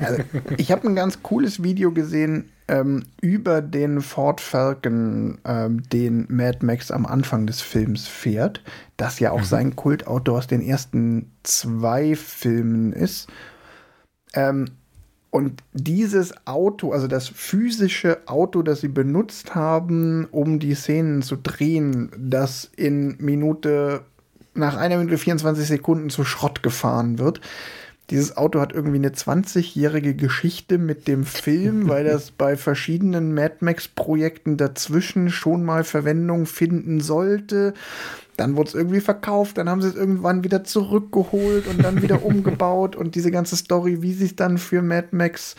Also, 0.00 0.22
ich 0.56 0.70
habe 0.70 0.86
ein 0.86 0.94
ganz 0.94 1.24
cooles 1.24 1.64
Video 1.64 1.90
gesehen 1.90 2.50
ähm, 2.68 3.04
über 3.20 3.62
den 3.62 4.00
Ford 4.00 4.40
Falcon, 4.40 5.38
ähm, 5.44 5.82
den 5.90 6.26
Mad 6.28 6.64
Max 6.64 6.90
am 6.90 7.06
Anfang 7.06 7.46
des 7.46 7.60
Films 7.60 8.06
fährt, 8.06 8.62
das 8.96 9.18
ja 9.20 9.32
auch 9.32 9.40
mhm. 9.40 9.44
sein 9.44 9.76
Kultauto 9.76 10.36
aus 10.36 10.46
den 10.46 10.60
ersten 10.60 11.32
zwei 11.42 12.14
Filmen 12.14 12.92
ist. 12.92 13.28
Ähm, 14.34 14.66
und 15.30 15.62
dieses 15.72 16.34
Auto, 16.46 16.92
also 16.92 17.06
das 17.06 17.28
physische 17.28 18.26
Auto, 18.26 18.62
das 18.62 18.80
sie 18.80 18.88
benutzt 18.88 19.54
haben, 19.54 20.26
um 20.30 20.58
die 20.58 20.74
Szenen 20.74 21.22
zu 21.22 21.36
drehen, 21.36 22.10
das 22.18 22.70
in 22.76 23.16
Minute, 23.18 24.02
nach 24.54 24.76
einer 24.76 24.96
Minute 24.96 25.18
24 25.18 25.66
Sekunden 25.66 26.08
zu 26.08 26.24
Schrott 26.24 26.62
gefahren 26.62 27.18
wird, 27.18 27.40
dieses 28.10 28.36
Auto 28.36 28.60
hat 28.60 28.72
irgendwie 28.72 28.96
eine 28.96 29.10
20-jährige 29.10 30.14
Geschichte 30.14 30.78
mit 30.78 31.08
dem 31.08 31.24
Film, 31.24 31.88
weil 31.88 32.04
das 32.04 32.30
bei 32.30 32.56
verschiedenen 32.56 33.34
Mad 33.34 33.56
Max-Projekten 33.60 34.56
dazwischen 34.56 35.30
schon 35.30 35.64
mal 35.64 35.84
Verwendung 35.84 36.46
finden 36.46 37.00
sollte. 37.00 37.74
Dann 38.36 38.56
wurde 38.56 38.68
es 38.68 38.74
irgendwie 38.74 39.00
verkauft, 39.00 39.58
dann 39.58 39.68
haben 39.68 39.82
sie 39.82 39.88
es 39.88 39.96
irgendwann 39.96 40.44
wieder 40.44 40.64
zurückgeholt 40.64 41.66
und 41.66 41.82
dann 41.82 42.02
wieder 42.02 42.24
umgebaut 42.24 42.96
und 42.96 43.14
diese 43.14 43.30
ganze 43.30 43.56
Story, 43.56 44.00
wie 44.00 44.12
sie 44.12 44.26
es 44.26 44.36
dann 44.36 44.58
für 44.58 44.80
Mad 44.80 45.08
Max 45.10 45.56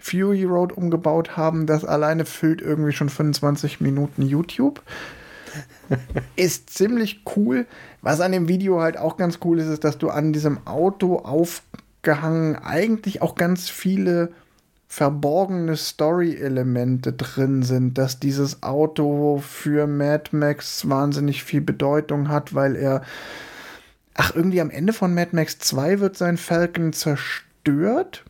Fury 0.00 0.44
Road 0.44 0.72
umgebaut 0.72 1.36
haben, 1.36 1.66
das 1.66 1.84
alleine 1.84 2.24
füllt 2.24 2.60
irgendwie 2.60 2.92
schon 2.92 3.08
25 3.08 3.80
Minuten 3.80 4.22
YouTube. 4.22 4.82
ist 6.36 6.70
ziemlich 6.70 7.22
cool. 7.36 7.66
Was 8.02 8.20
an 8.20 8.32
dem 8.32 8.48
Video 8.48 8.80
halt 8.80 8.96
auch 8.96 9.16
ganz 9.16 9.38
cool 9.44 9.58
ist, 9.58 9.66
ist, 9.66 9.84
dass 9.84 9.98
du 9.98 10.10
an 10.10 10.32
diesem 10.32 10.66
Auto 10.66 11.16
aufgehangen 11.98 12.56
eigentlich 12.56 13.22
auch 13.22 13.34
ganz 13.34 13.68
viele 13.68 14.32
verborgene 14.86 15.76
Story-Elemente 15.76 17.12
drin 17.12 17.62
sind, 17.62 17.98
dass 17.98 18.20
dieses 18.20 18.62
Auto 18.62 19.38
für 19.38 19.86
Mad 19.86 20.34
Max 20.34 20.88
wahnsinnig 20.88 21.44
viel 21.44 21.60
Bedeutung 21.60 22.28
hat, 22.28 22.54
weil 22.54 22.76
er. 22.76 23.02
Ach, 24.14 24.34
irgendwie 24.34 24.60
am 24.60 24.70
Ende 24.70 24.92
von 24.92 25.14
Mad 25.14 25.30
Max 25.36 25.58
2 25.58 26.00
wird 26.00 26.16
sein 26.16 26.38
Falcon 26.38 26.92
zerstört. 26.92 28.24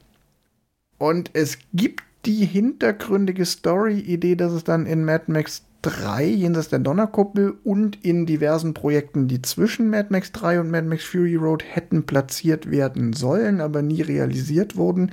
Und 0.99 1.31
es 1.33 1.59
gibt 1.73 2.03
die 2.27 2.45
hintergründige 2.45 3.47
Story-Idee, 3.47 4.35
dass 4.35 4.53
es 4.53 4.65
dann 4.65 4.85
in 4.85 5.05
Mad 5.05 5.25
Max 5.29 5.63
3 5.89 6.25
jenseits 6.25 6.69
der 6.69 6.79
Donnerkuppel 6.81 7.57
und 7.65 8.05
in 8.05 8.27
diversen 8.27 8.75
Projekten, 8.75 9.29
die 9.29 9.41
zwischen 9.43 9.91
Mad 9.91 10.09
Max 10.11 10.33
3 10.33 10.61
und 10.61 10.71
Mad 10.71 10.87
Max 10.87 11.05
Fury 11.05 11.37
Road 11.37 11.65
hätten 11.65 12.05
platziert 12.05 12.71
werden 12.71 13.13
sollen, 13.13 13.61
aber 13.61 13.83
nie 13.83 14.03
realisiert 14.03 14.77
wurden, 14.77 15.13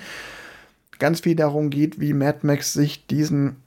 ganz 0.99 1.21
viel 1.21 1.35
darum 1.35 1.69
geht, 1.69 1.99
wie 1.99 2.13
Mad 2.13 2.39
Max 2.43 2.73
sich 2.73 3.07
diesen 3.07 3.57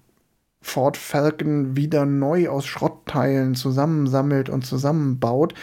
Ford 0.60 0.96
Falcon 0.96 1.76
wieder 1.76 2.04
neu 2.04 2.48
aus 2.48 2.66
Schrottteilen 2.66 3.54
zusammensammelt 3.54 4.50
und 4.50 4.66
zusammenbaut. 4.66 5.54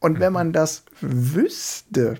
Und 0.00 0.20
wenn 0.20 0.32
man 0.32 0.52
das 0.52 0.84
wüsste, 1.00 2.18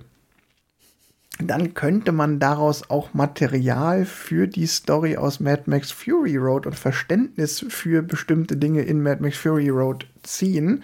dann 1.39 1.75
könnte 1.75 2.13
man 2.13 2.39
daraus 2.39 2.91
auch 2.91 3.15
Material 3.15 4.05
für 4.05 4.47
die 4.47 4.67
Story 4.67 5.17
aus 5.17 5.41
Mad 5.41 5.63
Max 5.67 5.91
Fury 5.91 6.37
Road 6.37 6.67
und 6.67 6.79
Verständnis 6.79 7.65
für 7.69 8.03
bestimmte 8.03 8.57
Dinge 8.57 8.83
in 8.83 9.03
Mad 9.03 9.23
Max 9.23 9.39
Fury 9.39 9.71
Road 9.71 10.07
ziehen. 10.23 10.83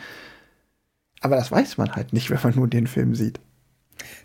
Aber 1.21 1.37
das 1.37 1.51
weiß 1.51 1.79
man 1.79 1.95
halt 1.95 2.13
nicht, 2.13 2.31
wenn 2.31 2.41
man 2.43 2.55
nur 2.55 2.69
den 2.69 2.87
Film 2.87 3.15
sieht. 3.15 3.41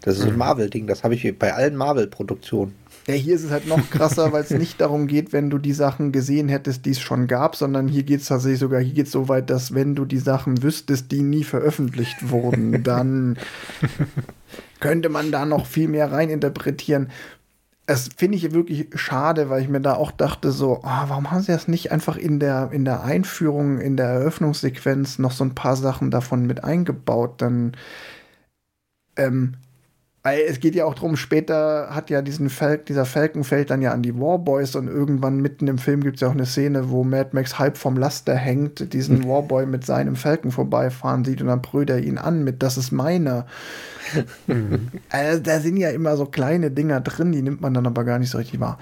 Das 0.02 0.20
ist 0.20 0.26
ein 0.26 0.38
Marvel-Ding, 0.38 0.86
das 0.88 1.04
habe 1.04 1.16
ich 1.16 1.38
bei 1.38 1.54
allen 1.54 1.76
Marvel-Produktionen. 1.76 2.76
Ja, 3.06 3.16
hier 3.16 3.36
ist 3.36 3.44
es 3.44 3.52
halt 3.52 3.68
noch 3.68 3.90
krasser, 3.90 4.32
weil 4.32 4.44
es 4.44 4.50
nicht 4.52 4.80
darum 4.80 5.08
geht, 5.08 5.34
wenn 5.34 5.50
du 5.50 5.58
die 5.58 5.74
Sachen 5.74 6.12
gesehen 6.12 6.48
hättest, 6.48 6.86
die 6.86 6.92
es 6.92 7.02
schon 7.02 7.28
gab, 7.28 7.56
sondern 7.56 7.88
hier 7.88 8.04
geht 8.04 8.22
es 8.22 8.28
tatsächlich 8.28 8.60
sogar, 8.60 8.80
hier 8.80 8.94
geht 8.94 9.08
es 9.08 9.12
so 9.12 9.28
weit, 9.28 9.50
dass 9.50 9.74
wenn 9.74 9.96
du 9.96 10.06
die 10.06 10.20
Sachen 10.20 10.64
wüsstest, 10.64 11.12
die 11.12 11.22
nie 11.22 11.44
veröffentlicht 11.44 12.30
wurden, 12.30 12.84
dann 12.84 13.38
könnte 14.80 15.10
man 15.10 15.32
da 15.32 15.46
noch 15.46 15.66
viel 15.66 15.90
mehr 15.90 16.12
reininterpretieren. 16.12 17.10
Es 17.86 18.10
finde 18.16 18.38
ich 18.38 18.54
wirklich 18.54 18.88
schade, 18.96 19.50
weil 19.50 19.62
ich 19.62 19.68
mir 19.68 19.82
da 19.82 19.96
auch 19.96 20.12
dachte, 20.12 20.52
so, 20.52 20.80
oh, 20.84 21.04
warum 21.08 21.32
haben 21.32 21.42
sie 21.42 21.52
das 21.52 21.68
nicht 21.68 21.92
einfach 21.92 22.16
in 22.16 22.40
der, 22.40 22.70
in 22.72 22.86
der 22.86 23.04
Einführung, 23.04 23.80
in 23.80 23.98
der 23.98 24.08
Eröffnungssequenz 24.08 25.20
noch 25.20 25.34
so 25.34 25.44
ein 25.44 25.54
paar 25.54 25.76
Sachen 25.76 26.10
davon 26.10 26.46
mit 26.46 26.64
eingebaut? 26.64 27.42
Dann 27.42 27.76
ähm, 29.18 29.56
es 30.26 30.62
geht 30.62 30.74
ja 30.74 30.86
auch 30.86 30.94
darum, 30.94 31.18
später 31.18 31.90
hat 31.90 32.10
ja 32.10 32.22
diesen 32.22 32.50
Fal 32.50 32.78
dieser 32.78 33.06
Falcon 33.06 33.44
fällt 33.44 33.70
dann 33.70 33.82
ja 33.82 33.92
an 33.92 34.02
die 34.02 34.18
Warboys 34.18 34.74
und 34.76 34.88
irgendwann 34.88 35.42
mitten 35.42 35.68
im 35.68 35.78
Film 35.78 36.02
gibt 36.02 36.16
es 36.16 36.22
ja 36.22 36.30
auch 36.30 36.34
eine 36.34 36.46
Szene, 36.46 36.90
wo 36.90 37.04
Mad 37.04 37.32
Max 37.34 37.60
halb 37.60 37.78
vom 37.78 37.98
Laster 37.98 38.34
hängt, 38.34 38.94
diesen 38.94 39.20
mhm. 39.20 39.28
Warboy 39.28 39.66
mit 39.66 39.86
seinem 39.86 40.16
Falcon 40.16 40.52
vorbeifahren 40.52 41.26
sieht 41.26 41.42
und 41.42 41.48
dann 41.48 41.62
brüllt 41.62 41.90
er 41.90 42.00
ihn 42.00 42.18
an 42.18 42.46
mit, 42.46 42.64
das 42.64 42.78
ist 42.78 42.92
meiner. 42.92 43.46
Mhm. 44.48 44.90
Also, 45.10 45.42
da 45.42 45.60
sind 45.60 45.78
ja 45.78 45.90
immer 45.90 46.16
so 46.16 46.26
kleine 46.26 46.72
Dinger 46.72 47.02
drin, 47.02 47.32
die 47.32 47.42
nimmt 47.42 47.62
man 47.62 47.74
dann 47.74 47.88
aber 47.88 48.04
gar 48.04 48.20
nicht 48.20 48.30
so 48.30 48.38
richtig 48.38 48.60
wahr. 48.60 48.80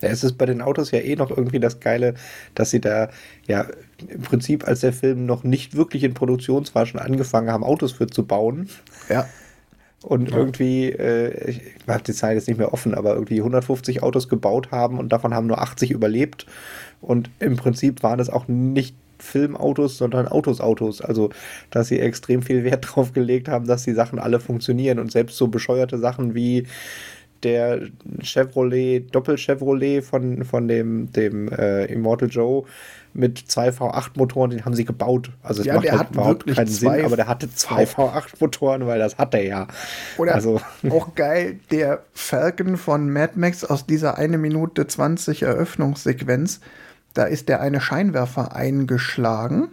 Ja, 0.00 0.10
es 0.10 0.24
ist 0.24 0.38
bei 0.38 0.46
den 0.46 0.62
Autos 0.62 0.90
ja 0.90 1.00
eh 1.00 1.16
noch 1.16 1.30
irgendwie 1.30 1.60
das 1.60 1.80
Geile, 1.80 2.14
dass 2.54 2.70
sie 2.70 2.80
da 2.80 3.08
ja 3.46 3.66
im 4.06 4.22
Prinzip, 4.22 4.66
als 4.66 4.80
der 4.80 4.92
Film 4.92 5.26
noch 5.26 5.42
nicht 5.42 5.74
wirklich 5.74 6.04
in 6.04 6.14
Produktion 6.14 6.64
war, 6.72 6.86
schon 6.86 7.00
angefangen 7.00 7.50
haben, 7.50 7.64
Autos 7.64 7.92
für 7.92 8.06
zu 8.06 8.26
bauen. 8.26 8.68
Ja 9.08 9.26
und 10.02 10.30
ja. 10.30 10.36
irgendwie, 10.36 10.90
äh, 10.90 11.50
ich 11.50 11.60
habe 11.86 12.04
die 12.04 12.12
Zeit 12.12 12.36
jetzt 12.36 12.48
nicht 12.48 12.58
mehr 12.58 12.72
offen, 12.72 12.94
aber 12.94 13.14
irgendwie 13.14 13.38
150 13.38 14.02
Autos 14.02 14.28
gebaut 14.28 14.70
haben 14.70 14.98
und 14.98 15.10
davon 15.10 15.34
haben 15.34 15.46
nur 15.46 15.60
80 15.60 15.90
überlebt. 15.90 16.46
Und 17.00 17.30
im 17.40 17.56
Prinzip 17.56 18.02
waren 18.02 18.20
es 18.20 18.30
auch 18.30 18.46
nicht 18.48 18.94
Filmautos, 19.18 19.98
sondern 19.98 20.28
Autos, 20.28 20.60
Autos. 20.60 21.00
Also, 21.00 21.30
dass 21.70 21.88
sie 21.88 21.98
extrem 21.98 22.42
viel 22.42 22.62
Wert 22.64 22.86
drauf 22.88 23.12
gelegt 23.12 23.48
haben, 23.48 23.66
dass 23.66 23.84
die 23.84 23.92
Sachen 23.92 24.18
alle 24.18 24.38
funktionieren 24.38 24.98
und 25.00 25.10
selbst 25.10 25.36
so 25.36 25.48
bescheuerte 25.48 25.98
Sachen 25.98 26.34
wie 26.34 26.66
der 27.42 27.82
Chevrolet, 28.20 29.00
Doppel-Chevrolet 29.12 30.02
von, 30.02 30.44
von 30.44 30.66
dem, 30.66 31.12
dem 31.12 31.48
äh, 31.48 31.84
Immortal 31.86 32.28
Joe 32.28 32.64
mit 33.12 33.38
zwei 33.50 33.70
V8-Motoren, 33.70 34.50
den 34.50 34.64
haben 34.64 34.74
sie 34.74 34.84
gebaut. 34.84 35.30
Also 35.42 35.60
es 35.60 35.66
ja, 35.66 35.74
macht 35.74 35.90
halt 35.90 36.10
überhaupt 36.10 36.46
keinen 36.46 36.66
Sinn, 36.66 37.04
aber 37.04 37.16
der 37.16 37.26
hatte 37.26 37.52
zwei 37.52 37.84
V8-Motoren, 37.84 38.86
weil 38.86 38.98
das 38.98 39.18
hat 39.18 39.34
er 39.34 39.44
ja. 39.44 39.68
Oder 40.16 40.34
also. 40.34 40.60
auch 40.90 41.14
geil, 41.14 41.60
der 41.70 42.02
Falcon 42.12 42.76
von 42.76 43.10
Mad 43.10 43.32
Max 43.36 43.64
aus 43.64 43.86
dieser 43.86 44.18
1 44.18 44.36
Minute 44.36 44.86
20 44.86 45.42
Eröffnungssequenz, 45.42 46.60
da 47.14 47.24
ist 47.24 47.48
der 47.48 47.60
eine 47.60 47.80
Scheinwerfer 47.80 48.54
eingeschlagen. 48.54 49.68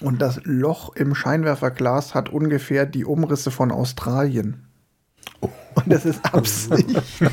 Und 0.00 0.22
das 0.22 0.40
Loch 0.44 0.94
im 0.96 1.14
Scheinwerferglas 1.14 2.14
hat 2.14 2.30
ungefähr 2.30 2.86
die 2.86 3.04
Umrisse 3.04 3.50
von 3.50 3.70
Australien. 3.70 4.66
Oh. 5.40 5.50
Und 5.74 5.92
das 5.92 6.04
ist 6.04 6.20
Absicht. 6.34 7.02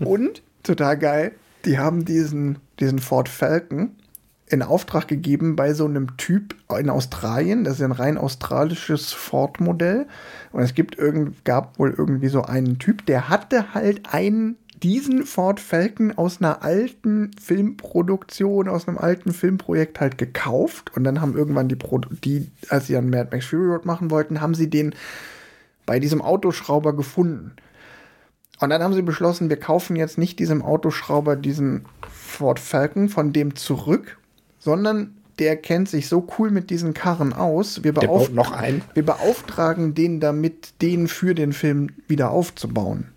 Und 0.00 0.42
total 0.62 0.98
geil. 0.98 1.32
Die 1.64 1.78
haben 1.78 2.04
diesen, 2.04 2.58
diesen 2.78 2.98
Ford 2.98 3.28
Falcon 3.28 3.96
in 4.50 4.62
Auftrag 4.62 5.06
gegeben 5.06 5.54
bei 5.54 5.74
so 5.74 5.84
einem 5.84 6.16
Typ 6.16 6.56
in 6.76 6.90
Australien. 6.90 7.64
Das 7.64 7.74
ist 7.74 7.82
ein 7.82 7.92
rein 7.92 8.18
australisches 8.18 9.12
Ford-Modell. 9.12 10.06
Und 10.52 10.62
es 10.62 10.74
gibt 10.74 10.98
irgend, 10.98 11.44
gab 11.44 11.78
wohl 11.78 11.94
irgendwie 11.96 12.28
so 12.28 12.42
einen 12.42 12.78
Typ, 12.78 13.06
der 13.06 13.28
hatte 13.28 13.74
halt 13.74 14.12
einen, 14.12 14.56
diesen 14.82 15.24
Ford 15.24 15.60
Falcon 15.60 16.12
aus 16.16 16.40
einer 16.40 16.62
alten 16.62 17.30
Filmproduktion, 17.40 18.68
aus 18.68 18.88
einem 18.88 18.98
alten 18.98 19.32
Filmprojekt 19.32 20.00
halt 20.00 20.18
gekauft. 20.18 20.96
Und 20.96 21.04
dann 21.04 21.20
haben 21.20 21.36
irgendwann 21.36 21.68
die, 21.68 21.76
Pro 21.76 21.98
die 21.98 22.50
als 22.70 22.88
sie 22.88 22.96
an 22.96 23.08
Mad 23.08 23.28
Max 23.30 23.46
Fury 23.46 23.66
Road 23.66 23.84
machen 23.84 24.10
wollten, 24.10 24.40
haben 24.40 24.54
sie 24.54 24.68
den 24.68 24.94
bei 25.86 26.00
diesem 26.00 26.22
Autoschrauber 26.22 26.96
gefunden. 26.96 27.52
Und 28.60 28.70
dann 28.70 28.82
haben 28.82 28.94
sie 28.94 29.02
beschlossen, 29.02 29.48
wir 29.48 29.58
kaufen 29.58 29.96
jetzt 29.96 30.18
nicht 30.18 30.38
diesem 30.38 30.62
Autoschrauber 30.62 31.34
diesen 31.34 31.86
Ford 32.12 32.60
Falcon 32.60 33.08
von 33.08 33.32
dem 33.32 33.56
zurück, 33.56 34.18
sondern 34.58 35.16
der 35.38 35.56
kennt 35.56 35.88
sich 35.88 36.08
so 36.08 36.28
cool 36.38 36.50
mit 36.50 36.68
diesen 36.68 36.92
Karren 36.92 37.32
aus. 37.32 37.82
Wir, 37.82 37.94
beauf 37.94 38.30
wir 38.30 39.04
beauftragen 39.06 39.94
den 39.94 40.20
damit, 40.20 40.82
den 40.82 41.08
für 41.08 41.34
den 41.34 41.54
Film 41.54 41.88
wieder 42.06 42.30
aufzubauen. 42.30 43.08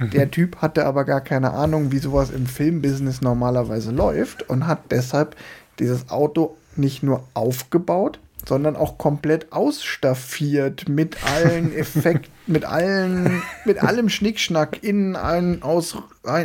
Mhm. 0.00 0.10
Der 0.10 0.30
Typ 0.32 0.56
hatte 0.56 0.84
aber 0.84 1.04
gar 1.04 1.20
keine 1.20 1.52
Ahnung, 1.52 1.92
wie 1.92 1.98
sowas 1.98 2.30
im 2.30 2.46
Filmbusiness 2.46 3.20
normalerweise 3.20 3.92
läuft 3.92 4.48
und 4.48 4.66
hat 4.66 4.90
deshalb 4.90 5.36
dieses 5.78 6.10
Auto 6.10 6.56
nicht 6.74 7.04
nur 7.04 7.22
aufgebaut, 7.34 8.18
sondern 8.48 8.76
auch 8.76 8.98
komplett 8.98 9.52
ausstaffiert 9.52 10.88
mit 10.88 11.16
allen 11.24 11.72
Effekten, 11.76 12.32
mit 12.46 12.64
allen, 12.64 13.42
mit 13.64 13.82
allem 13.82 14.08
Schnickschnack, 14.08 14.82
in 14.82 15.16
allen 15.16 15.62
Aus, 15.62 15.96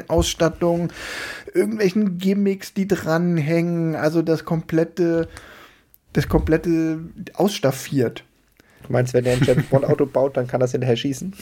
Ausstattungen, 0.08 0.92
irgendwelchen 1.54 2.18
Gimmicks, 2.18 2.74
die 2.74 2.88
dranhängen, 2.88 3.96
also 3.96 4.22
das 4.22 4.46
komplette, 4.46 5.28
das 6.14 6.28
komplette 6.28 7.00
ausstaffiert. 7.34 8.24
Du 8.84 8.94
meinst, 8.94 9.14
wenn 9.14 9.26
er 9.26 9.34
ein 9.34 9.44
James 9.44 9.66
Bond 9.70 9.86
Auto 9.86 10.06
baut, 10.06 10.38
dann 10.38 10.48
kann 10.48 10.60
das 10.60 10.72
hinterher 10.72 10.96
schießen? 10.96 11.34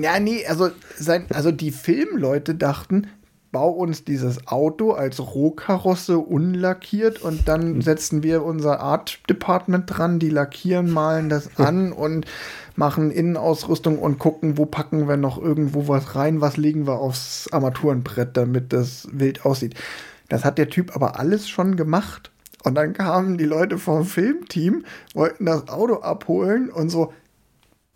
Ja, 0.00 0.20
nee, 0.20 0.46
also, 0.46 0.70
sein, 0.96 1.26
also 1.30 1.50
die 1.50 1.72
Filmleute 1.72 2.54
dachten, 2.54 3.08
bau 3.52 3.70
uns 3.70 4.04
dieses 4.04 4.46
Auto 4.46 4.92
als 4.92 5.18
Rohkarosse 5.20 6.18
unlackiert 6.18 7.20
und 7.20 7.48
dann 7.48 7.74
mhm. 7.74 7.82
setzen 7.82 8.22
wir 8.22 8.44
unser 8.44 8.80
Art 8.80 9.18
Department 9.28 9.84
dran, 9.86 10.18
die 10.18 10.30
lackieren, 10.30 10.90
malen 10.90 11.28
das 11.28 11.58
an 11.58 11.92
und 11.92 12.26
machen 12.76 13.10
Innenausrüstung 13.10 13.98
und 13.98 14.18
gucken, 14.18 14.56
wo 14.56 14.66
packen 14.66 15.08
wir 15.08 15.16
noch 15.16 15.40
irgendwo 15.40 15.88
was 15.88 16.14
rein, 16.14 16.40
was 16.40 16.56
legen 16.56 16.86
wir 16.86 16.98
aufs 16.98 17.48
Armaturenbrett, 17.52 18.36
damit 18.36 18.72
das 18.72 19.08
wild 19.12 19.44
aussieht. 19.44 19.74
Das 20.28 20.44
hat 20.44 20.58
der 20.58 20.70
Typ 20.70 20.94
aber 20.94 21.18
alles 21.18 21.48
schon 21.48 21.76
gemacht. 21.76 22.30
Und 22.62 22.74
dann 22.74 22.92
kamen 22.92 23.38
die 23.38 23.46
Leute 23.46 23.78
vom 23.78 24.04
Filmteam, 24.04 24.84
wollten 25.14 25.46
das 25.46 25.68
Auto 25.68 25.96
abholen 25.96 26.70
und 26.70 26.90
so, 26.90 27.12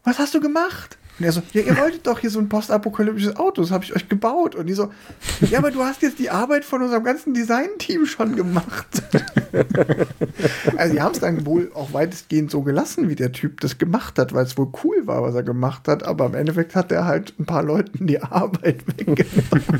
was 0.03 0.19
hast 0.19 0.35
du 0.35 0.41
gemacht? 0.41 0.99
Und 1.19 1.25
er 1.25 1.33
so, 1.33 1.43
ja, 1.53 1.63
ihr 1.63 1.77
wolltet 1.79 2.07
doch 2.07 2.19
hier 2.19 2.31
so 2.31 2.41
ein 2.41 2.49
postapokalyptisches 2.49 3.37
Auto, 3.37 3.63
das 3.63 3.71
habe 3.71 3.85
ich 3.85 3.95
euch 3.95 4.09
gebaut. 4.09 4.57
Und 4.57 4.67
die 4.67 4.73
so, 4.73 4.91
ja, 5.49 5.59
aber 5.59 5.71
du 5.71 5.85
hast 5.85 6.03
jetzt 6.03 6.19
die 6.19 6.31
Arbeit 6.31 6.65
von 6.65 6.83
unserem 6.83 7.05
ganzen 7.05 7.35
Design-Team 7.35 8.07
schon 8.07 8.35
gemacht. 8.35 9.03
also 10.77 10.95
die 10.95 11.01
haben 11.01 11.13
es 11.13 11.21
dann 11.21 11.47
wohl 11.47 11.71
auch 11.75 11.93
weitestgehend 11.93 12.51
so 12.51 12.63
gelassen, 12.63 13.09
wie 13.09 13.15
der 13.15 13.31
Typ 13.31 13.61
das 13.61 13.79
gemacht 13.79 14.19
hat, 14.19 14.33
weil 14.33 14.45
es 14.45 14.59
wohl 14.59 14.73
cool 14.83 15.07
war, 15.07 15.23
was 15.23 15.37
er 15.37 15.45
gemacht 15.45 15.87
hat. 15.87 16.03
Aber 16.03 16.27
im 16.27 16.35
Endeffekt 16.35 16.75
hat 16.75 16.91
er 16.91 17.05
halt 17.05 17.39
ein 17.39 17.47
paar 17.47 17.63
Leuten 17.63 18.09
die 18.09 18.21
Arbeit 18.21 18.85
weggenommen. 18.87 19.79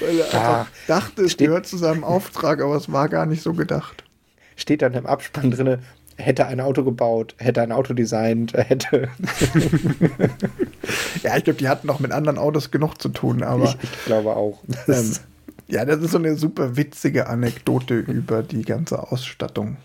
weil 0.00 0.18
er 0.18 0.26
einfach 0.26 0.66
dachte, 0.86 1.22
es 1.22 1.36
gehört 1.36 1.66
zu 1.66 1.76
seinem 1.76 2.04
Auftrag, 2.04 2.62
aber 2.62 2.76
es 2.76 2.92
war 2.92 3.08
gar 3.08 3.26
nicht 3.26 3.42
so 3.42 3.52
gedacht. 3.52 4.04
Steht 4.54 4.82
dann 4.82 4.94
im 4.94 5.06
Abspann 5.06 5.50
drin, 5.50 5.78
hätte 6.20 6.46
ein 6.46 6.60
Auto 6.60 6.84
gebaut, 6.84 7.34
hätte 7.38 7.62
ein 7.62 7.72
Auto 7.72 7.94
designt, 7.94 8.54
hätte. 8.54 9.08
ja, 11.22 11.36
ich 11.36 11.44
glaube, 11.44 11.58
die 11.58 11.68
hatten 11.68 11.86
noch 11.86 12.00
mit 12.00 12.12
anderen 12.12 12.38
Autos 12.38 12.70
genug 12.70 13.00
zu 13.00 13.08
tun, 13.08 13.42
aber. 13.42 13.64
Ich, 13.64 13.76
ich 13.82 14.04
glaube 14.06 14.36
auch. 14.36 14.58
Ähm, 14.88 15.12
ja, 15.68 15.84
das 15.84 16.00
ist 16.00 16.10
so 16.10 16.18
eine 16.18 16.34
super 16.34 16.76
witzige 16.76 17.28
Anekdote 17.28 17.94
über 17.94 18.42
die 18.42 18.62
ganze 18.62 19.10
Ausstattung. 19.12 19.76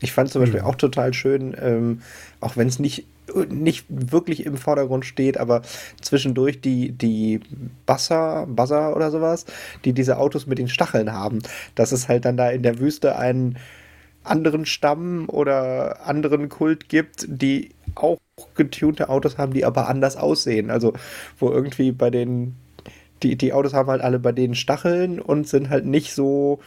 Ich 0.00 0.12
fand 0.12 0.30
zum 0.30 0.42
Beispiel 0.42 0.60
mhm. 0.60 0.66
auch 0.66 0.74
total 0.76 1.12
schön, 1.14 1.56
ähm, 1.60 2.02
auch 2.40 2.56
wenn 2.56 2.68
es 2.68 2.78
nicht, 2.78 3.06
nicht 3.48 3.86
wirklich 3.88 4.46
im 4.46 4.56
Vordergrund 4.56 5.04
steht, 5.04 5.38
aber 5.38 5.62
zwischendurch 6.00 6.60
die, 6.60 6.92
die 6.92 7.40
Buzzer, 7.86 8.46
Buzzer 8.46 8.94
oder 8.94 9.10
sowas, 9.10 9.46
die 9.84 9.92
diese 9.92 10.18
Autos 10.18 10.46
mit 10.46 10.58
den 10.58 10.68
Stacheln 10.68 11.12
haben. 11.12 11.40
Dass 11.74 11.92
es 11.92 12.08
halt 12.08 12.24
dann 12.24 12.36
da 12.36 12.50
in 12.50 12.62
der 12.62 12.78
Wüste 12.78 13.16
einen 13.16 13.56
anderen 14.28 14.66
Stamm 14.66 15.28
oder 15.28 16.06
anderen 16.06 16.48
Kult 16.48 16.88
gibt, 16.88 17.26
die 17.28 17.70
auch 17.94 18.18
getunte 18.54 19.08
Autos 19.08 19.38
haben, 19.38 19.52
die 19.52 19.64
aber 19.64 19.88
anders 19.88 20.16
aussehen. 20.16 20.70
Also 20.70 20.92
wo 21.38 21.50
irgendwie 21.50 21.92
bei 21.92 22.10
den 22.10 22.56
die, 23.22 23.36
die 23.36 23.52
Autos 23.52 23.74
haben 23.74 23.88
halt 23.90 24.02
alle 24.02 24.18
bei 24.18 24.32
denen 24.32 24.54
Stacheln 24.54 25.20
und 25.20 25.48
sind 25.48 25.70
halt 25.70 25.86
nicht 25.86 26.14
so. 26.14 26.60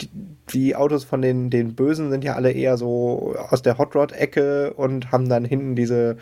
Die, 0.00 0.10
die 0.52 0.76
Autos 0.76 1.04
von 1.04 1.22
den, 1.22 1.48
den 1.48 1.74
Bösen 1.74 2.10
sind 2.10 2.22
ja 2.22 2.34
alle 2.34 2.52
eher 2.52 2.76
so 2.76 3.34
aus 3.48 3.62
der 3.62 3.78
Hot 3.78 3.94
Rod-Ecke 3.94 4.74
und 4.74 5.10
haben 5.10 5.30
dann 5.30 5.46
hinten 5.46 5.74
diese, 5.74 6.18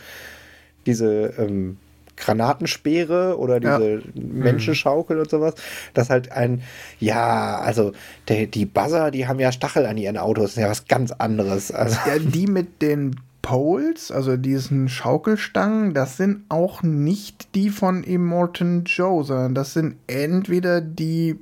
diese 0.87 1.35
ähm, 1.39 1.79
Granatenspeere 2.16 3.39
oder 3.39 3.61
diese 3.61 3.95
ja. 3.95 4.01
Menschenschaukel 4.15 5.19
und 5.19 5.31
sowas. 5.31 5.55
Das 5.95 6.11
halt 6.11 6.32
ein, 6.32 6.62
ja, 7.01 7.59
also 7.59 7.93
der, 8.28 8.47
die 8.47 8.66
Buzzer, 8.66 9.11
die 9.11 9.27
haben 9.27 9.41
ja 9.41 9.53
Stachel 9.53 9.86
an 9.86 9.97
ihren 9.97 10.16
Autos, 10.16 10.45
das 10.45 10.53
ist 10.53 10.62
ja 10.62 10.70
was 10.70 10.86
ganz 10.86 11.12
anderes. 11.12 11.73
Also. 11.73 11.97
Ja, 12.07 12.19
die 12.19 12.47
mit 12.49 12.82
den 12.82 13.16
Poles, 13.43 14.11
also 14.11 14.39
diesen 14.39 14.89
Schaukelstangen, 14.89 15.93
das 15.93 16.16
sind 16.16 16.45
auch 16.49 16.82
nicht 16.82 17.55
die 17.55 17.69
von 17.69 18.03
Immortan 18.03 18.85
Joe, 18.85 19.23
sondern 19.23 19.55
das 19.55 19.74
sind 19.74 19.97
entweder 20.07 20.81
die 20.81 21.39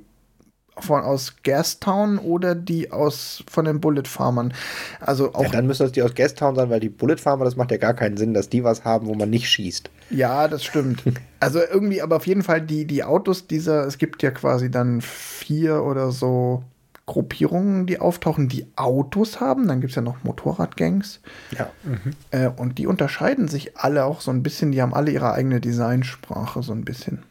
von 0.79 1.01
aus 1.01 1.35
Gastown 1.43 2.17
oder 2.17 2.55
die 2.55 2.91
aus 2.91 3.43
von 3.49 3.65
den 3.65 3.79
Bullet 3.79 4.03
Farmern. 4.05 4.53
Also 4.99 5.33
auch. 5.33 5.43
Ja, 5.43 5.49
dann 5.49 5.67
müssen 5.67 5.83
das 5.83 5.91
die 5.91 6.01
aus 6.01 6.15
Gastown 6.15 6.55
sein, 6.55 6.69
weil 6.69 6.79
die 6.79 6.89
Bullet 6.89 7.17
Farmer, 7.17 7.45
das 7.45 7.55
macht 7.55 7.71
ja 7.71 7.77
gar 7.77 7.93
keinen 7.93 8.17
Sinn, 8.17 8.33
dass 8.33 8.49
die 8.49 8.63
was 8.63 8.83
haben, 8.83 9.07
wo 9.07 9.13
man 9.13 9.29
nicht 9.29 9.49
schießt. 9.49 9.89
Ja, 10.09 10.47
das 10.47 10.63
stimmt. 10.63 11.03
also 11.39 11.59
irgendwie, 11.59 12.01
aber 12.01 12.15
auf 12.15 12.27
jeden 12.27 12.43
Fall 12.43 12.61
die, 12.61 12.85
die 12.85 13.03
Autos 13.03 13.47
dieser, 13.47 13.85
es 13.85 13.97
gibt 13.97 14.23
ja 14.23 14.31
quasi 14.31 14.71
dann 14.71 15.01
vier 15.01 15.83
oder 15.83 16.11
so 16.11 16.63
Gruppierungen, 17.05 17.85
die 17.85 17.99
auftauchen, 17.99 18.47
die 18.47 18.65
Autos 18.75 19.41
haben. 19.41 19.67
Dann 19.67 19.81
gibt 19.81 19.91
es 19.91 19.95
ja 19.95 20.01
noch 20.01 20.23
Motorradgangs. 20.23 21.19
Ja. 21.57 21.69
Mhm. 21.83 22.13
Äh, 22.31 22.47
und 22.47 22.77
die 22.77 22.87
unterscheiden 22.87 23.47
sich 23.47 23.77
alle 23.77 24.05
auch 24.05 24.21
so 24.21 24.31
ein 24.31 24.41
bisschen. 24.41 24.71
Die 24.71 24.81
haben 24.81 24.93
alle 24.93 25.11
ihre 25.11 25.33
eigene 25.33 25.59
Designsprache 25.59 26.63
so 26.63 26.71
ein 26.71 26.85
bisschen. 26.85 27.23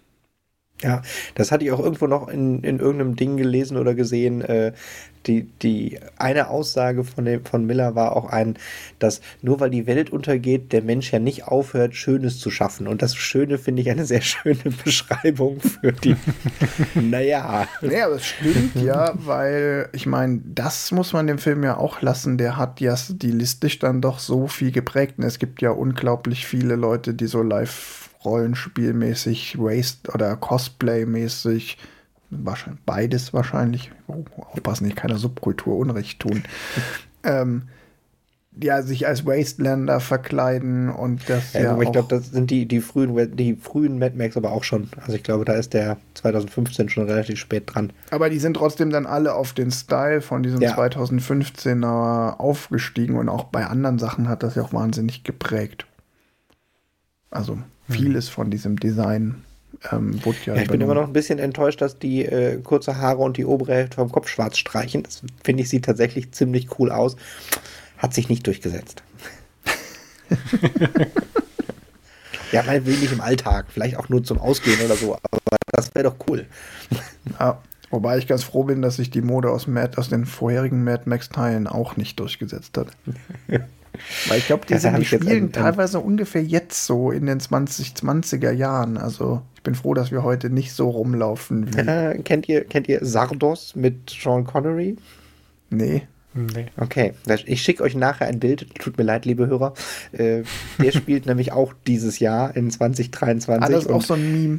Ja, 0.83 1.03
das 1.35 1.53
hatte 1.53 1.65
ich 1.65 1.73
auch 1.73 1.81
irgendwo 1.81 2.07
noch 2.07 2.29
in, 2.29 2.63
in 2.63 2.79
irgendeinem 2.81 3.17
Ding 3.17 3.37
gelesen 3.37 3.77
oder 3.77 3.95
gesehen. 3.95 4.43
Äh, 4.43 4.73
die, 5.27 5.45
die 5.63 5.99
eine 6.17 6.49
Aussage 6.49 7.05
von, 7.05 7.25
dem, 7.25 7.45
von 7.45 7.65
Miller 7.65 7.95
war 7.95 8.17
auch 8.17 8.31
ein, 8.31 8.57
dass 8.99 9.21
nur 9.41 9.61
weil 9.61 9.71
die 9.71 9.87
Welt 9.87 10.11
untergeht, 10.11 10.73
der 10.73 10.83
Mensch 10.83 11.13
ja 11.13 11.19
nicht 11.19 11.45
aufhört, 11.47 11.95
Schönes 11.95 12.39
zu 12.39 12.51
schaffen. 12.51 12.89
Und 12.89 13.03
das 13.03 13.15
Schöne 13.15 13.59
finde 13.59 13.83
ich 13.83 13.91
eine 13.91 14.05
sehr 14.05 14.23
schöne 14.23 14.59
Beschreibung 14.85 15.61
für 15.61 15.93
die. 15.93 16.17
naja. 16.95 17.69
Naja, 17.81 18.09
es 18.09 18.27
stimmt 18.27 18.77
ja, 18.83 19.13
weil 19.15 19.89
ich 19.93 20.07
meine, 20.07 20.41
das 20.45 20.91
muss 20.93 21.13
man 21.13 21.27
dem 21.27 21.39
Film 21.39 21.63
ja 21.63 21.77
auch 21.77 22.03
lassen. 22.03 22.39
Der 22.39 22.57
hat 22.57 22.81
ja 22.81 22.97
stilistisch 22.97 23.79
dann 23.79 24.01
doch 24.01 24.19
so 24.19 24.49
viel 24.49 24.73
geprägt. 24.73 25.15
Und 25.19 25.25
es 25.25 25.39
gibt 25.39 25.63
ja 25.63 25.71
unglaublich 25.71 26.47
viele 26.47 26.77
Leute, 26.77 27.15
die 27.15 27.27
so 27.27 27.43
live 27.43 28.02
Rollenspielmäßig, 28.25 29.59
Waste 29.59 30.11
oder 30.13 30.37
Cosplay-mäßig, 30.37 31.79
wahrscheinlich, 32.31 32.83
beides 32.85 33.33
wahrscheinlich, 33.33 33.91
oh, 34.07 34.25
aufpassen, 34.37 34.87
nicht 34.87 34.97
keiner 34.97 35.19
Subkultur 35.19 35.77
Unrecht 35.77 36.21
tun, 36.21 36.45
ähm, 37.25 37.63
ja, 38.61 38.83
sich 38.83 39.07
als 39.07 39.25
Wastelander 39.25 39.99
verkleiden 40.01 40.91
und 40.91 41.29
das 41.29 41.55
ja, 41.55 41.63
ja 41.63 41.81
ich 41.81 41.91
glaube, 41.91 42.09
das 42.09 42.31
sind 42.31 42.51
die, 42.51 42.67
die 42.67 42.81
frühen, 42.81 43.37
die 43.37 43.57
frühen 43.57 43.99
Mad 43.99 44.17
Max 44.17 44.37
aber 44.37 44.53
auch 44.53 44.65
schon. 44.65 44.89
Also 45.01 45.15
ich 45.15 45.23
glaube, 45.23 45.47
da 45.47 45.55
ist 45.55 45.73
der 45.73 45.97
2015 46.15 46.91
schon 46.91 47.07
relativ 47.07 47.39
spät 47.39 47.65
dran. 47.67 47.93
Aber 48.11 48.29
die 48.29 48.39
sind 48.39 48.55
trotzdem 48.55 48.91
dann 48.91 49.07
alle 49.07 49.35
auf 49.35 49.55
den 49.55 49.71
Style 49.71 50.21
von 50.21 50.43
diesem 50.43 50.61
ja. 50.61 50.77
2015er 50.77 52.37
aufgestiegen 52.37 53.17
und 53.17 53.31
auch 53.31 53.45
bei 53.45 53.67
anderen 53.67 53.99
Sachen 53.99 54.29
hat 54.29 54.43
das 54.43 54.55
ja 54.55 54.63
auch 54.63 54.75
wahnsinnig 54.75 55.25
geprägt. 55.25 55.87
Also 57.33 57.59
vieles 57.89 58.29
von 58.29 58.51
diesem 58.51 58.79
Design 58.79 59.43
ähm, 59.91 60.25
wurde 60.25 60.39
ja. 60.45 60.55
ja 60.55 60.63
ich 60.63 60.69
bin 60.69 60.81
immer 60.81 60.95
noch 60.95 61.07
ein 61.07 61.13
bisschen 61.13 61.39
enttäuscht, 61.39 61.81
dass 61.81 61.99
die 61.99 62.25
äh, 62.25 62.61
kurze 62.63 62.99
Haare 62.99 63.19
und 63.19 63.37
die 63.37 63.45
obere 63.45 63.75
Hälfte 63.75 63.97
vom 63.97 64.13
Kopf 64.13 64.29
schwarz 64.29 64.59
streichen. 64.59 65.03
Das 65.03 65.23
finde 65.43 65.63
ich 65.63 65.69
sieht 65.69 65.85
tatsächlich 65.85 66.31
ziemlich 66.33 66.79
cool 66.79 66.93
aus. 66.93 67.17
Hat 67.99 68.15
sich 68.15 68.29
nicht 68.29 68.47
durchgesetzt. 68.47 69.03
ja, 72.53 72.67
will 72.85 72.99
nicht 72.99 73.13
im 73.13 73.21
Alltag, 73.21 73.67
vielleicht 73.69 73.97
auch 73.97 74.09
nur 74.09 74.23
zum 74.25 74.39
Ausgehen 74.39 74.81
oder 74.85 74.97
so, 74.97 75.15
aber 75.15 75.57
das 75.73 75.95
wäre 75.95 76.11
doch 76.11 76.17
cool. 76.29 76.47
Ja, 77.39 77.61
wobei 77.91 78.19
ich 78.19 78.27
ganz 78.27 78.43
froh 78.45 78.65
bin, 78.65 78.83
dass 78.83 78.97
sich 78.97 79.11
die 79.11 79.23
Mode 79.23 79.51
aus, 79.51 79.67
Mad, 79.67 79.99
aus 79.99 80.09
den 80.09 80.27
vorherigen 80.27 80.85
Mad 80.85 81.03
Max-Teilen 81.07 81.67
auch 81.67 81.97
nicht 81.97 82.19
durchgesetzt 82.21 82.79
hat. 82.79 82.89
Weil 84.29 84.39
ich 84.39 84.47
glaube, 84.47 84.67
die, 84.67 84.77
sind, 84.79 84.99
die 84.99 85.05
spielen 85.05 85.45
ein, 85.45 85.53
teilweise 85.53 86.01
ungefähr 86.01 86.43
jetzt 86.43 86.87
so 86.87 87.11
in 87.11 87.27
den 87.27 87.41
2020er 87.41 88.51
Jahren. 88.51 88.97
Also 88.97 89.43
ich 89.55 89.63
bin 89.63 89.75
froh, 89.75 89.95
dass 89.95 90.11
wir 90.11 90.23
heute 90.23 90.51
nicht 90.51 90.73
so 90.73 90.91
rumlaufen. 90.91 91.77
Äh, 91.77 92.19
kennt, 92.25 92.49
ihr, 92.49 92.65
kennt 92.65 92.89
ihr 92.89 93.05
Sardos 93.05 93.77
mit 93.77 94.11
Sean 94.11 94.45
Connery? 94.45 94.97
Nee. 95.71 96.03
Nee. 96.35 96.67
Okay, 96.79 97.13
ich 97.45 97.61
schicke 97.61 97.83
euch 97.83 97.95
nachher 97.95 98.27
ein 98.27 98.41
Bild. 98.41 98.75
Tut 98.77 98.97
mir 98.97 99.05
leid, 99.05 99.27
liebe 99.27 99.47
Hörer. 99.47 99.75
Äh, 100.13 100.45
der 100.79 100.93
spielt 100.93 101.27
nämlich 101.27 101.53
auch 101.53 101.75
dieses 101.87 102.21
Jahr 102.21 102.57
in 102.57 102.71
2023. 102.71 103.63
Alles 103.63 103.87
auch 103.87 104.03
so 104.03 104.15
ein 104.15 104.33
Meme. 104.33 104.59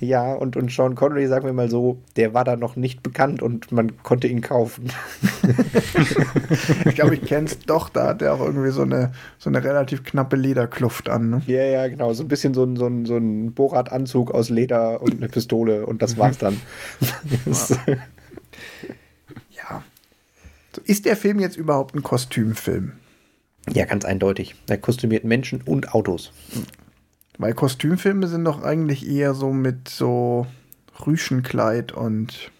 Ja, 0.00 0.34
und, 0.34 0.56
und 0.56 0.70
Sean 0.70 0.94
Connery, 0.94 1.26
sagen 1.26 1.44
wir 1.44 1.52
mal 1.52 1.68
so, 1.68 1.98
der 2.16 2.32
war 2.32 2.44
da 2.44 2.54
noch 2.54 2.76
nicht 2.76 3.02
bekannt 3.02 3.42
und 3.42 3.72
man 3.72 4.00
konnte 4.04 4.28
ihn 4.28 4.42
kaufen. 4.42 4.92
ich 6.84 6.94
glaube, 6.94 7.16
ich 7.16 7.22
kenne 7.22 7.46
es 7.46 7.58
doch, 7.60 7.88
da 7.88 8.08
hat 8.08 8.22
er 8.22 8.34
auch 8.34 8.40
irgendwie 8.40 8.70
so 8.70 8.82
eine, 8.82 9.10
so 9.38 9.50
eine 9.50 9.64
relativ 9.64 10.04
knappe 10.04 10.36
Lederkluft 10.36 11.08
an. 11.08 11.30
Ne? 11.30 11.42
Ja, 11.46 11.64
ja, 11.64 11.88
genau. 11.88 12.12
So 12.12 12.22
ein 12.22 12.28
bisschen 12.28 12.54
so 12.54 12.62
ein, 12.62 12.76
so 12.76 12.86
ein, 12.86 13.06
so 13.06 13.16
ein 13.16 13.52
Bohrradanzug 13.54 14.30
aus 14.30 14.50
Leder 14.50 15.02
und 15.02 15.16
eine 15.16 15.28
Pistole 15.28 15.84
und 15.84 16.00
das 16.00 16.16
war's 16.16 16.38
dann. 16.38 16.60
ja. 19.50 19.82
So, 20.74 20.82
ist 20.84 21.06
der 21.06 21.16
Film 21.16 21.40
jetzt 21.40 21.56
überhaupt 21.56 21.96
ein 21.96 22.04
Kostümfilm? 22.04 22.92
Ja, 23.72 23.84
ganz 23.84 24.04
eindeutig. 24.04 24.54
Er 24.68 24.78
kostümiert 24.78 25.24
Menschen 25.24 25.60
und 25.62 25.92
Autos. 25.92 26.32
Weil 27.38 27.54
Kostümfilme 27.54 28.26
sind 28.26 28.44
doch 28.44 28.62
eigentlich 28.62 29.08
eher 29.08 29.32
so 29.32 29.52
mit 29.52 29.88
so 29.88 30.46
Rüschenkleid 31.06 31.92
und. 31.92 32.50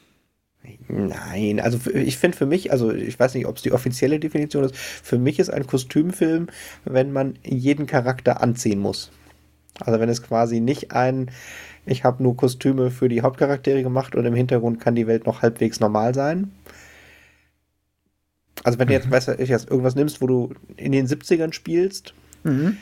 Nein, 0.86 1.60
also 1.60 1.78
ich 1.90 2.18
finde 2.18 2.36
für 2.36 2.46
mich, 2.46 2.70
also 2.70 2.92
ich 2.92 3.18
weiß 3.18 3.34
nicht, 3.34 3.46
ob 3.46 3.56
es 3.56 3.62
die 3.62 3.72
offizielle 3.72 4.20
Definition 4.20 4.64
ist, 4.64 4.76
für 4.76 5.18
mich 5.18 5.38
ist 5.38 5.50
ein 5.50 5.66
Kostümfilm, 5.66 6.48
wenn 6.84 7.10
man 7.10 7.38
jeden 7.42 7.86
Charakter 7.86 8.42
anziehen 8.42 8.78
muss. 8.78 9.10
Also 9.80 9.98
wenn 9.98 10.08
es 10.08 10.22
quasi 10.22 10.60
nicht 10.60 10.92
ein, 10.92 11.30
ich 11.86 12.04
habe 12.04 12.22
nur 12.22 12.36
Kostüme 12.36 12.90
für 12.90 13.08
die 13.08 13.22
Hauptcharaktere 13.22 13.82
gemacht 13.82 14.14
und 14.14 14.26
im 14.26 14.34
Hintergrund 14.34 14.78
kann 14.78 14.94
die 14.94 15.06
Welt 15.06 15.26
noch 15.26 15.42
halbwegs 15.42 15.80
normal 15.80 16.14
sein. 16.14 16.52
Also 18.62 18.78
wenn 18.78 18.88
du 18.88 18.94
jetzt, 18.94 19.06
mhm. 19.06 19.12
weißt 19.12 19.28
du, 19.28 19.32
jetzt 19.32 19.70
irgendwas 19.70 19.94
nimmst, 19.94 20.20
wo 20.20 20.26
du 20.26 20.54
in 20.76 20.92
den 20.92 21.06
70ern 21.06 21.52
spielst, 21.52 22.14
mhm 22.44 22.76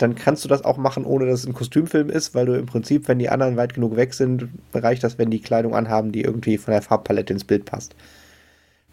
dann 0.00 0.14
kannst 0.14 0.44
du 0.44 0.48
das 0.48 0.64
auch 0.64 0.78
machen, 0.78 1.04
ohne 1.04 1.26
dass 1.26 1.40
es 1.40 1.46
ein 1.46 1.52
Kostümfilm 1.52 2.08
ist, 2.08 2.34
weil 2.34 2.46
du 2.46 2.58
im 2.58 2.66
Prinzip, 2.66 3.06
wenn 3.06 3.18
die 3.18 3.28
anderen 3.28 3.56
weit 3.56 3.74
genug 3.74 3.96
weg 3.96 4.14
sind, 4.14 4.48
reicht 4.72 5.04
das, 5.04 5.18
wenn 5.18 5.30
die 5.30 5.40
Kleidung 5.40 5.74
anhaben, 5.74 6.10
die 6.10 6.22
irgendwie 6.22 6.56
von 6.56 6.72
der 6.72 6.82
Farbpalette 6.82 7.32
ins 7.32 7.44
Bild 7.44 7.66
passt. 7.66 7.94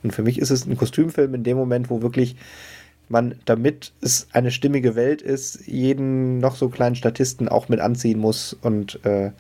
Und 0.04 0.12
für 0.12 0.24
mich 0.24 0.40
ist 0.40 0.52
es 0.52 0.66
ein 0.66 0.78
Kostümfilm 0.78 1.34
in 1.34 1.44
dem 1.44 1.58
Moment, 1.58 1.90
wo 1.90 2.02
wirklich 2.02 2.36
man, 3.10 3.36
damit 3.46 3.94
es 4.02 4.28
eine 4.34 4.52
stimmige 4.52 4.96
Welt 4.96 5.22
ist, 5.22 5.66
jeden 5.66 6.40
noch 6.40 6.56
so 6.58 6.68
kleinen 6.68 6.96
Statisten 6.96 7.48
auch 7.48 7.70
mit 7.70 7.80
anziehen 7.80 8.20
muss 8.20 8.54
und 8.54 9.04
äh, 9.06 9.32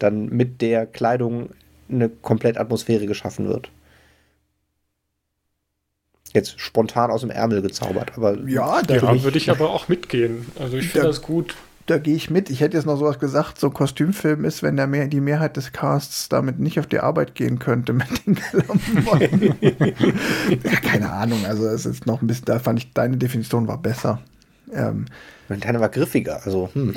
dann 0.00 0.26
mit 0.26 0.60
der 0.60 0.86
Kleidung 0.86 1.50
eine 1.88 2.08
komplett 2.08 2.58
Atmosphäre 2.58 3.06
geschaffen 3.06 3.46
wird. 3.46 3.70
Jetzt 6.32 6.60
spontan 6.60 7.10
aus 7.10 7.22
dem 7.22 7.30
Ärmel 7.30 7.60
gezaubert, 7.62 8.12
aber 8.16 8.38
Ja, 8.48 8.82
da, 8.82 8.96
Ja, 8.96 9.22
würde 9.22 9.38
ich 9.38 9.50
aber 9.50 9.70
auch 9.70 9.88
mitgehen. 9.88 10.46
Also 10.58 10.76
ich 10.76 10.88
finde 10.88 11.02
Da- 11.02 11.08
das 11.08 11.22
gut. 11.22 11.56
da 11.86 11.98
gehe 11.98 12.14
ich 12.14 12.30
mit. 12.30 12.50
Ich 12.50 12.60
hätte 12.60 12.76
jetzt 12.76 12.86
noch 12.86 12.96
sowas 12.98 13.18
gesagt, 13.18 13.58
so 13.58 13.68
Kostümfilm 13.70 14.44
ist, 14.44 14.62
wenn 14.62 14.76
der 14.76 14.86
mehr, 14.86 15.08
die 15.08 15.20
Mehrheit 15.20 15.56
des 15.56 15.72
Casts 15.72 16.28
damit 16.28 16.60
nicht 16.60 16.78
auf 16.78 16.86
die 16.86 17.00
Arbeit 17.00 17.34
gehen 17.34 17.58
könnte 17.58 17.92
mit 17.92 18.06
den 18.26 18.36
Klamotten. 18.36 19.54
ja, 19.60 20.76
keine 20.82 21.10
Ahnung, 21.12 21.44
also 21.46 21.66
es 21.66 21.86
ist 21.86 22.06
noch 22.06 22.22
ein 22.22 22.26
bisschen, 22.28 22.44
da 22.46 22.58
fand 22.58 22.78
ich, 22.78 22.92
deine 22.92 23.16
Definition 23.16 23.66
war 23.66 23.78
besser. 23.78 24.20
Ähm, 24.72 25.06
deine 25.48 25.80
war 25.80 25.88
griffiger. 25.88 26.40
Also, 26.44 26.70
hm. 26.74 26.94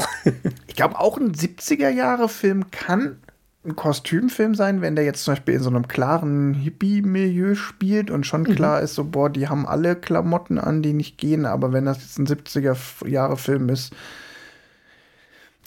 ich 0.67 0.75
glaube, 0.75 0.99
auch 0.99 1.17
ein 1.17 1.33
70er-Jahre-Film 1.33 2.69
kann 2.69 3.17
ein 3.65 3.75
Kostümfilm 3.75 4.55
sein, 4.55 4.81
wenn 4.81 4.95
der 4.95 5.05
jetzt 5.05 5.23
zum 5.23 5.33
Beispiel 5.33 5.55
in 5.55 5.63
so 5.63 5.69
einem 5.69 5.87
klaren 5.87 6.53
Hippie-Milieu 6.53 7.55
spielt 7.55 8.11
und 8.11 8.25
schon 8.25 8.43
klar 8.43 8.81
ist, 8.81 8.95
so, 8.95 9.05
boah, 9.05 9.29
die 9.29 9.47
haben 9.47 9.65
alle 9.65 9.95
Klamotten 9.95 10.57
an, 10.57 10.81
die 10.81 10.93
nicht 10.93 11.17
gehen, 11.17 11.45
aber 11.45 11.71
wenn 11.71 11.85
das 11.85 11.99
jetzt 11.99 12.19
ein 12.19 12.27
70er-Jahre-Film 12.27 13.69
ist, 13.69 13.93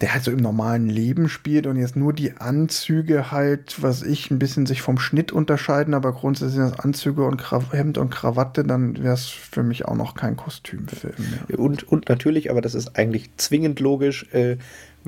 der 0.01 0.13
halt 0.13 0.25
so 0.25 0.31
im 0.31 0.39
normalen 0.39 0.91
Leben 0.91 1.31
spielt 1.31 1.67
und 1.67 1.77
jetzt 1.77 1.97
nur 1.97 2.13
die 2.13 2.37
Anzüge 2.37 3.31
halt, 3.33 3.83
was 3.83 4.03
ich, 4.03 4.31
ein 4.31 4.39
bisschen 4.39 4.67
sich 4.67 4.83
vom 4.83 4.99
Schnitt 4.99 5.33
unterscheiden, 5.33 5.95
aber 5.95 6.13
grundsätzlich 6.13 6.57
sind 6.57 6.71
das 6.71 6.81
Anzüge 6.81 7.25
und 7.25 7.39
Kraw 7.39 7.65
Hemd 7.73 7.97
und 7.97 8.11
Krawatte, 8.11 8.63
dann 8.63 9.03
wäre 9.03 9.15
es 9.15 9.27
für 9.27 9.63
mich 9.63 9.87
auch 9.87 9.95
noch 9.95 10.15
kein 10.15 10.37
Kostümfilm 10.37 11.15
mehr. 11.49 11.59
Und, 11.59 11.85
und 11.85 12.11
natürlich, 12.11 12.51
aber 12.51 12.61
das 12.61 12.75
ist 12.75 12.99
eigentlich 12.99 13.31
zwingend 13.39 13.81
logisch, 13.81 14.27
äh, 14.35 14.59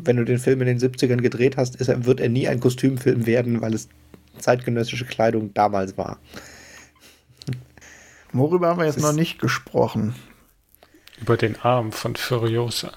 wenn 0.04 0.16
du 0.16 0.24
den 0.24 0.38
Film 0.38 0.60
in 0.60 0.66
den 0.66 0.78
70ern 0.78 1.20
gedreht 1.20 1.56
hast, 1.56 1.76
ist 1.76 1.88
er, 1.88 2.04
wird 2.04 2.20
er 2.20 2.28
nie 2.28 2.48
ein 2.48 2.60
Kostümfilm 2.60 3.26
werden, 3.26 3.60
weil 3.60 3.74
es 3.74 3.88
zeitgenössische 4.38 5.04
Kleidung 5.04 5.52
damals 5.54 5.96
war. 5.98 6.18
Worüber 8.32 8.68
haben 8.68 8.78
wir 8.78 8.86
jetzt 8.86 9.00
noch 9.00 9.12
nicht 9.12 9.40
gesprochen? 9.40 10.14
Über 11.20 11.36
den 11.36 11.56
Arm 11.60 11.92
von 11.92 12.14
Furiosa. 12.14 12.92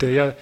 Der 0.00 0.10
ja 0.10 0.34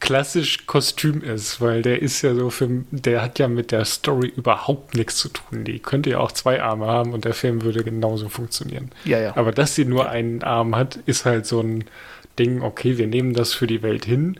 klassisch 0.00 0.66
Kostüm 0.66 1.22
ist, 1.22 1.60
weil 1.60 1.82
der 1.82 2.02
ist 2.02 2.22
ja 2.22 2.34
so 2.34 2.50
für, 2.50 2.68
der 2.90 3.22
hat 3.22 3.38
ja 3.38 3.48
mit 3.48 3.72
der 3.72 3.84
Story 3.84 4.32
überhaupt 4.34 4.94
nichts 4.94 5.16
zu 5.16 5.28
tun. 5.28 5.64
Die 5.64 5.78
könnte 5.78 6.10
ja 6.10 6.18
auch 6.18 6.32
zwei 6.32 6.62
Arme 6.62 6.86
haben 6.86 7.12
und 7.12 7.24
der 7.24 7.34
Film 7.34 7.62
würde 7.62 7.82
genauso 7.82 8.28
funktionieren. 8.28 8.90
Ja, 9.04 9.20
ja. 9.20 9.36
Aber 9.36 9.52
dass 9.52 9.74
sie 9.74 9.84
nur 9.84 10.08
einen 10.08 10.42
Arm 10.42 10.76
hat, 10.76 10.96
ist 11.06 11.24
halt 11.24 11.46
so 11.46 11.60
ein 11.60 11.84
Ding, 12.38 12.62
okay, 12.62 12.98
wir 12.98 13.06
nehmen 13.06 13.34
das 13.34 13.52
für 13.52 13.66
die 13.66 13.82
Welt 13.82 14.04
hin. 14.04 14.38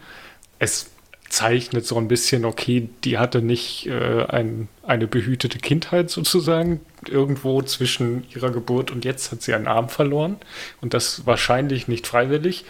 Es 0.59 0.90
zeichnet 1.28 1.85
so 1.85 1.97
ein 1.97 2.09
bisschen, 2.09 2.44
okay, 2.44 2.89
die 3.05 3.18
hatte 3.18 3.43
nicht 3.43 3.86
äh, 3.86 4.24
ein, 4.27 4.68
eine 4.82 5.06
behütete 5.06 5.59
Kindheit 5.59 6.10
sozusagen. 6.10 6.81
Irgendwo 7.09 7.62
zwischen 7.62 8.24
ihrer 8.31 8.51
Geburt 8.51 8.90
und 8.90 9.05
jetzt 9.05 9.32
hat 9.32 9.43
sie 9.43 9.55
einen 9.55 9.66
Arm 9.66 9.89
verloren. 9.89 10.36
Und 10.81 10.94
das 10.94 11.27
wahrscheinlich 11.27 11.89
nicht 11.89 12.06
freiwillig. 12.06 12.64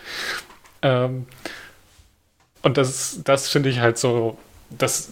Ähm, 0.82 1.26
und 2.62 2.76
das, 2.76 3.20
das 3.24 3.48
finde 3.48 3.68
ich 3.68 3.80
halt 3.80 3.98
so, 3.98 4.38
das 4.70 5.10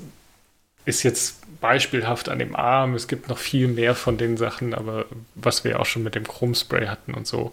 ist 0.84 1.02
jetzt 1.02 1.40
beispielhaft 1.60 2.28
an 2.28 2.38
dem 2.38 2.56
Arm. 2.56 2.94
Es 2.94 3.08
gibt 3.08 3.28
noch 3.28 3.38
viel 3.38 3.68
mehr 3.68 3.94
von 3.94 4.18
den 4.18 4.36
Sachen, 4.36 4.74
aber 4.74 5.06
was 5.34 5.64
wir 5.64 5.80
auch 5.80 5.86
schon 5.86 6.02
mit 6.02 6.14
dem 6.14 6.26
Chromspray 6.26 6.86
hatten 6.86 7.14
und 7.14 7.26
so. 7.26 7.52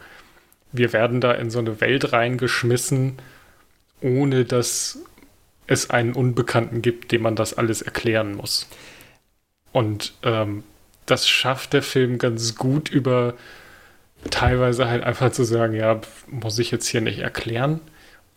Wir 0.71 0.93
werden 0.93 1.21
da 1.21 1.31
in 1.33 1.49
so 1.49 1.59
eine 1.59 1.81
Welt 1.81 2.13
reingeschmissen, 2.13 3.17
ohne 4.01 4.45
dass 4.45 4.99
es 5.67 5.89
einen 5.89 6.13
Unbekannten 6.13 6.81
gibt, 6.81 7.11
dem 7.11 7.21
man 7.21 7.35
das 7.35 7.57
alles 7.57 7.81
erklären 7.81 8.35
muss. 8.35 8.67
Und 9.71 10.13
ähm, 10.23 10.63
das 11.05 11.27
schafft 11.27 11.73
der 11.73 11.83
Film 11.83 12.17
ganz 12.17 12.55
gut 12.55 12.89
über 12.89 13.35
teilweise 14.29 14.87
halt 14.87 15.03
einfach 15.03 15.31
zu 15.31 15.43
sagen, 15.43 15.73
ja, 15.73 15.99
muss 16.27 16.59
ich 16.59 16.71
jetzt 16.71 16.87
hier 16.87 17.01
nicht 17.01 17.19
erklären. 17.19 17.79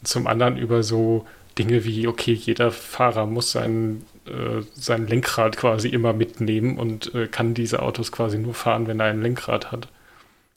Und 0.00 0.08
zum 0.08 0.26
anderen 0.26 0.56
über 0.56 0.82
so 0.82 1.26
Dinge 1.58 1.84
wie, 1.84 2.06
okay, 2.06 2.32
jeder 2.32 2.70
Fahrer 2.70 3.26
muss 3.26 3.52
sein, 3.52 4.04
äh, 4.26 4.62
sein 4.74 5.06
Lenkrad 5.06 5.56
quasi 5.56 5.88
immer 5.88 6.12
mitnehmen 6.12 6.78
und 6.78 7.14
äh, 7.14 7.26
kann 7.26 7.54
diese 7.54 7.82
Autos 7.82 8.10
quasi 8.12 8.38
nur 8.38 8.54
fahren, 8.54 8.86
wenn 8.86 9.00
er 9.00 9.06
ein 9.06 9.22
Lenkrad 9.22 9.70
hat. 9.70 9.88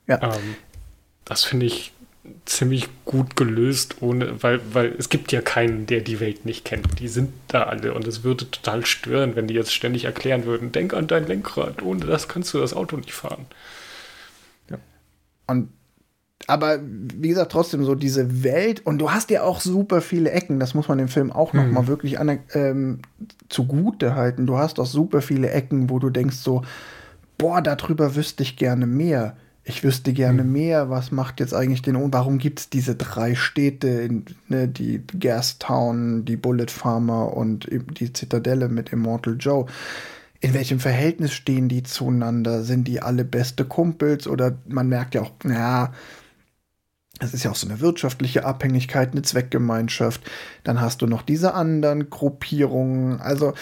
Ja. 0.07 0.21
Ähm, 0.23 0.55
das 1.27 1.43
finde 1.43 1.65
ich 1.65 1.93
ziemlich 2.45 2.89
gut 3.05 3.35
gelöst, 3.37 3.97
ohne, 4.01 4.43
weil, 4.43 4.59
weil 4.73 4.93
es 4.97 5.09
gibt 5.09 5.31
ja 5.31 5.41
keinen, 5.41 5.85
der 5.85 6.01
die 6.01 6.19
Welt 6.19 6.45
nicht 6.45 6.65
kennt. 6.65 6.99
Die 6.99 7.07
sind 7.07 7.31
da 7.47 7.63
alle 7.63 7.93
und 7.93 8.05
es 8.07 8.23
würde 8.23 8.49
total 8.51 8.85
stören, 8.85 9.35
wenn 9.35 9.47
die 9.47 9.53
jetzt 9.53 9.73
ständig 9.73 10.05
erklären 10.05 10.45
würden, 10.45 10.71
denk 10.73 10.93
an 10.93 11.07
dein 11.07 11.25
Lenkrad, 11.27 11.81
ohne 11.81 12.05
das 12.05 12.27
kannst 12.27 12.53
du 12.53 12.59
das 12.59 12.73
Auto 12.73 12.97
nicht 12.97 13.13
fahren. 13.13 13.45
Und 15.47 15.69
aber 16.47 16.79
wie 16.83 17.29
gesagt, 17.29 17.51
trotzdem 17.51 17.83
so 17.83 17.95
diese 17.95 18.43
Welt 18.43 18.85
und 18.85 18.99
du 18.99 19.11
hast 19.11 19.31
ja 19.31 19.43
auch 19.43 19.59
super 19.59 20.01
viele 20.01 20.31
Ecken, 20.31 20.59
das 20.59 20.75
muss 20.75 20.87
man 20.87 20.99
dem 20.99 21.07
Film 21.07 21.31
auch 21.31 21.53
noch 21.53 21.63
Hm. 21.63 21.73
mal 21.73 21.87
wirklich 21.87 22.19
aner- 22.19 22.39
ähm, 22.53 23.01
zugute 23.49 24.15
halten. 24.15 24.45
Du 24.47 24.57
hast 24.57 24.79
auch 24.79 24.85
super 24.85 25.21
viele 25.21 25.49
Ecken, 25.51 25.89
wo 25.89 25.99
du 25.99 26.09
denkst 26.11 26.37
so, 26.37 26.63
boah, 27.37 27.61
darüber 27.61 28.15
wüsste 28.15 28.43
ich 28.43 28.57
gerne 28.57 28.87
mehr. 28.87 29.37
Ich 29.69 29.83
wüsste 29.83 30.13
gerne 30.13 30.45
mehr, 30.45 30.89
was 30.89 31.11
macht 31.11 31.41
jetzt 31.41 31.53
eigentlich 31.53 31.81
den, 31.81 31.97
und 31.97 32.13
warum 32.13 32.37
gibt 32.37 32.59
es 32.59 32.69
diese 32.69 32.95
drei 32.95 33.35
Städte, 33.35 33.89
in, 33.89 34.23
ne, 34.47 34.69
die 34.69 35.01
Gastown, 35.19 36.23
die 36.23 36.37
Bullet 36.37 36.67
Farmer 36.69 37.35
und 37.35 37.67
die 37.69 38.13
Zitadelle 38.13 38.69
mit 38.69 38.93
Immortal 38.93 39.35
Joe. 39.37 39.65
In 40.39 40.53
welchem 40.53 40.79
Verhältnis 40.79 41.33
stehen 41.33 41.67
die 41.67 41.83
zueinander? 41.83 42.63
Sind 42.63 42.87
die 42.87 43.01
alle 43.01 43.25
beste 43.25 43.65
Kumpels? 43.65 44.25
Oder 44.25 44.57
man 44.69 44.87
merkt 44.87 45.15
ja 45.15 45.23
auch, 45.23 45.31
ja, 45.43 45.91
es 47.19 47.33
ist 47.33 47.43
ja 47.43 47.51
auch 47.51 47.55
so 47.55 47.67
eine 47.67 47.81
wirtschaftliche 47.81 48.45
Abhängigkeit, 48.45 49.11
eine 49.11 49.23
Zweckgemeinschaft. 49.23 50.21
Dann 50.63 50.79
hast 50.79 51.01
du 51.01 51.07
noch 51.07 51.23
diese 51.23 51.53
anderen 51.53 52.09
Gruppierungen. 52.09 53.19
Also 53.19 53.53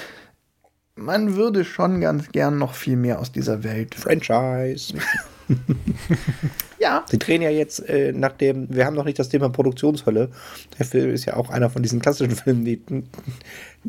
man 0.93 1.35
würde 1.35 1.65
schon 1.65 1.99
ganz 1.99 2.31
gern 2.31 2.59
noch 2.59 2.75
viel 2.75 2.95
mehr 2.95 3.17
aus 3.17 3.31
dieser 3.31 3.63
Welt. 3.63 3.95
Franchise. 3.95 4.93
Ja, 6.79 7.05
Sie 7.09 7.17
drehen 7.17 7.41
ja 7.41 7.49
jetzt 7.49 7.87
äh, 7.87 8.11
nach 8.11 8.33
dem, 8.33 8.67
wir 8.69 8.85
haben 8.85 8.95
noch 8.95 9.05
nicht 9.05 9.17
das 9.17 9.29
Thema 9.29 9.49
Produktionshölle. 9.49 10.29
Der 10.77 10.85
Film 10.85 11.09
ist 11.09 11.25
ja 11.25 11.35
auch 11.35 11.49
einer 11.49 11.69
von 11.69 11.81
diesen 11.81 12.01
klassischen 12.01 12.35
Filmen, 12.35 12.65
die 12.65 12.81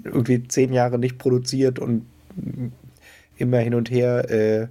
irgendwie 0.05 0.47
zehn 0.47 0.73
Jahre 0.73 0.99
nicht 0.99 1.19
produziert 1.19 1.79
und 1.79 2.07
immer 3.37 3.59
hin 3.59 3.75
und 3.75 3.91
her 3.91 4.31
äh, 4.31 4.69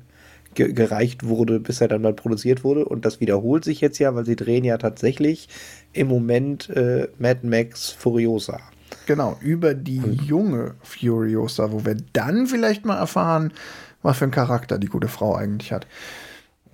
ge 0.55 0.71
gereicht 0.71 1.25
wurde, 1.25 1.59
bis 1.59 1.81
er 1.81 1.87
dann 1.87 2.01
mal 2.01 2.13
produziert 2.13 2.63
wurde. 2.63 2.85
Und 2.85 3.05
das 3.05 3.19
wiederholt 3.19 3.65
sich 3.65 3.81
jetzt 3.81 3.99
ja, 3.99 4.15
weil 4.15 4.25
sie 4.25 4.35
drehen 4.35 4.63
ja 4.63 4.77
tatsächlich 4.77 5.49
im 5.93 6.07
Moment 6.07 6.69
äh, 6.69 7.09
Mad 7.19 7.41
Max 7.43 7.91
Furiosa. 7.91 8.59
genau, 9.05 9.37
über 9.41 9.73
die 9.73 10.01
junge 10.25 10.75
Furiosa, 10.81 11.71
wo 11.71 11.85
wir 11.85 11.97
dann 12.13 12.47
vielleicht 12.47 12.85
mal 12.85 12.97
erfahren, 12.97 13.51
was 14.01 14.17
für 14.17 14.25
einen 14.25 14.31
Charakter 14.31 14.77
die 14.77 14.87
gute 14.87 15.09
Frau 15.09 15.35
eigentlich 15.35 15.71
hat. 15.71 15.85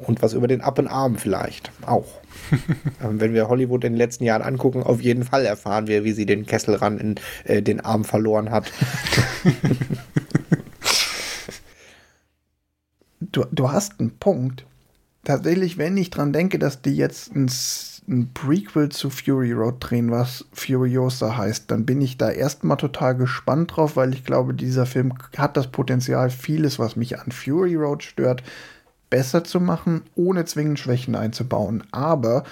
Und 0.06 0.22
was 0.22 0.34
über 0.34 0.48
den 0.48 0.62
Up 0.62 0.80
and 0.80 0.90
Arm 0.90 1.16
vielleicht 1.16 1.72
auch. 1.86 2.08
ähm, 3.04 3.20
wenn 3.20 3.34
wir 3.34 3.48
Hollywood 3.48 3.84
in 3.84 3.94
den 3.94 3.98
letzten 3.98 4.24
Jahren 4.24 4.42
angucken, 4.42 4.84
auf 4.84 5.02
jeden 5.02 5.24
Fall 5.24 5.46
erfahren 5.46 5.88
wir, 5.88 6.04
wie 6.04 6.14
sie 6.14 6.26
den 6.26 6.46
Kessel 6.46 6.76
ran 6.76 6.98
in 6.98 7.16
äh, 7.46 7.62
den 7.62 7.80
Arm 7.80 8.04
verloren 8.04 8.50
hat. 8.52 8.72
Du, 13.32 13.46
du 13.52 13.72
hast 13.72 14.00
einen 14.00 14.18
Punkt. 14.18 14.66
Tatsächlich, 15.24 15.78
wenn 15.78 15.96
ich 15.96 16.10
dran 16.10 16.34
denke, 16.34 16.58
dass 16.58 16.82
die 16.82 16.96
jetzt 16.96 17.36
ein, 17.36 17.50
ein 18.10 18.32
Prequel 18.34 18.90
zu 18.90 19.12
Fury 19.12 19.52
Road 19.52 19.76
drehen, 19.80 20.10
was 20.10 20.46
Furiosa 20.52 21.38
heißt, 21.38 21.70
dann 21.70 21.86
bin 21.86 22.02
ich 22.02 22.18
da 22.18 22.32
erstmal 22.32 22.78
total 22.78 23.16
gespannt 23.16 23.76
drauf, 23.76 23.96
weil 23.96 24.14
ich 24.14 24.26
glaube, 24.26 24.56
dieser 24.56 24.88
Film 24.88 25.14
hat 25.38 25.56
das 25.56 25.68
Potenzial, 25.68 26.32
vieles, 26.32 26.80
was 26.80 26.96
mich 26.96 27.20
an 27.20 27.32
Fury 27.32 27.76
Road 27.76 28.02
stört, 28.02 28.42
besser 29.12 29.44
zu 29.44 29.60
machen, 29.60 30.02
ohne 30.16 30.46
zwingend 30.46 30.80
Schwächen 30.80 31.16
einzubauen. 31.16 31.84
Aber 31.92 32.44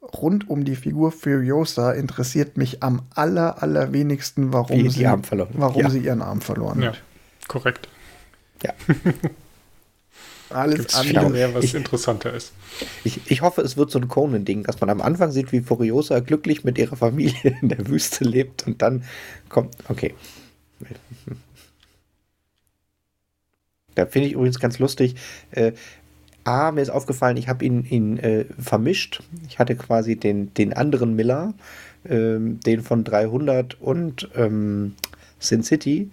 rund 0.00 0.48
um 0.48 0.64
die 0.64 0.76
Figur 0.76 1.10
Furiosa 1.10 1.92
interessiert 1.92 2.56
mich 2.56 2.82
am 2.84 3.02
aller, 3.14 3.62
allerwenigsten, 3.62 4.52
warum, 4.52 4.88
sie, 4.90 5.06
Arm 5.06 5.24
verloren. 5.24 5.50
warum 5.54 5.82
Ja. 5.82 5.90
sie 5.90 5.98
ihren 6.00 6.22
Arm 6.22 6.40
verloren 6.40 6.82
Ja, 6.82 6.88
hat. 6.90 7.02
korrekt. 7.48 7.88
Ja. 8.62 8.72
Alles 10.50 10.78
Gibt 10.78 10.92
es 10.92 10.98
viel 11.00 11.16
andere. 11.16 11.32
mehr, 11.32 11.54
was 11.54 11.64
Ich- 11.64 11.74
interessanter 11.76 12.32
ist. 12.34 12.52
Ich, 13.04 13.30
ich 13.30 13.40
hoffe, 13.40 13.62
es 13.62 13.76
wird 13.76 13.90
so 13.92 14.00
ein 14.00 14.08
Conan-Ding, 14.08 14.64
dass 14.64 14.80
man 14.80 14.90
am 14.90 15.00
Anfang 15.00 15.30
sieht, 15.30 15.52
wie 15.52 15.60
Furiosa 15.60 16.18
glücklich 16.20 16.64
mit 16.64 16.76
ihrer 16.76 16.96
Familie 16.96 17.56
in 17.62 17.68
der 17.68 17.86
Wüste 17.86 18.24
lebt 18.24 18.66
und 18.66 18.82
dann 18.82 19.04
kommt. 19.48 19.76
Okay. 19.88 20.14
Da 23.94 24.06
finde 24.06 24.28
ich 24.28 24.34
übrigens 24.34 24.60
ganz 24.60 24.78
lustig. 24.78 25.16
Äh, 25.50 25.72
A, 26.44 26.72
mir 26.72 26.80
ist 26.80 26.90
aufgefallen, 26.90 27.36
ich 27.36 27.48
habe 27.48 27.64
ihn, 27.64 27.84
ihn 27.84 28.18
äh, 28.18 28.46
vermischt. 28.58 29.22
Ich 29.48 29.58
hatte 29.58 29.76
quasi 29.76 30.16
den, 30.16 30.54
den 30.54 30.72
anderen 30.72 31.14
Miller, 31.14 31.54
ähm, 32.08 32.60
den 32.60 32.82
von 32.82 33.04
300 33.04 33.80
und 33.80 34.28
ähm, 34.34 34.94
Sin 35.38 35.62
City, 35.62 36.10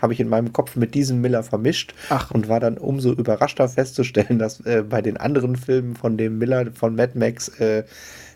habe 0.00 0.12
ich 0.12 0.20
in 0.20 0.28
meinem 0.28 0.52
Kopf 0.52 0.76
mit 0.76 0.94
diesem 0.94 1.20
Miller 1.20 1.42
vermischt 1.42 1.94
Ach. 2.08 2.30
und 2.30 2.48
war 2.48 2.60
dann 2.60 2.78
umso 2.78 3.12
überraschter 3.12 3.68
festzustellen, 3.68 4.38
dass 4.38 4.60
äh, 4.60 4.84
bei 4.88 5.02
den 5.02 5.16
anderen 5.16 5.56
Filmen 5.56 5.96
von 5.96 6.16
dem 6.16 6.38
Miller 6.38 6.72
von 6.72 6.94
Mad 6.94 7.18
Max 7.18 7.48
äh, 7.60 7.84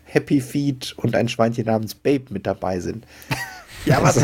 Happy 0.05 0.41
Feet 0.41 0.93
und 0.97 1.15
ein 1.15 1.27
Schweinchen 1.27 1.65
namens 1.65 1.95
Babe 1.95 2.25
mit 2.29 2.45
dabei 2.45 2.79
sind. 2.79 3.05
Ja, 3.85 4.01
was, 4.01 4.15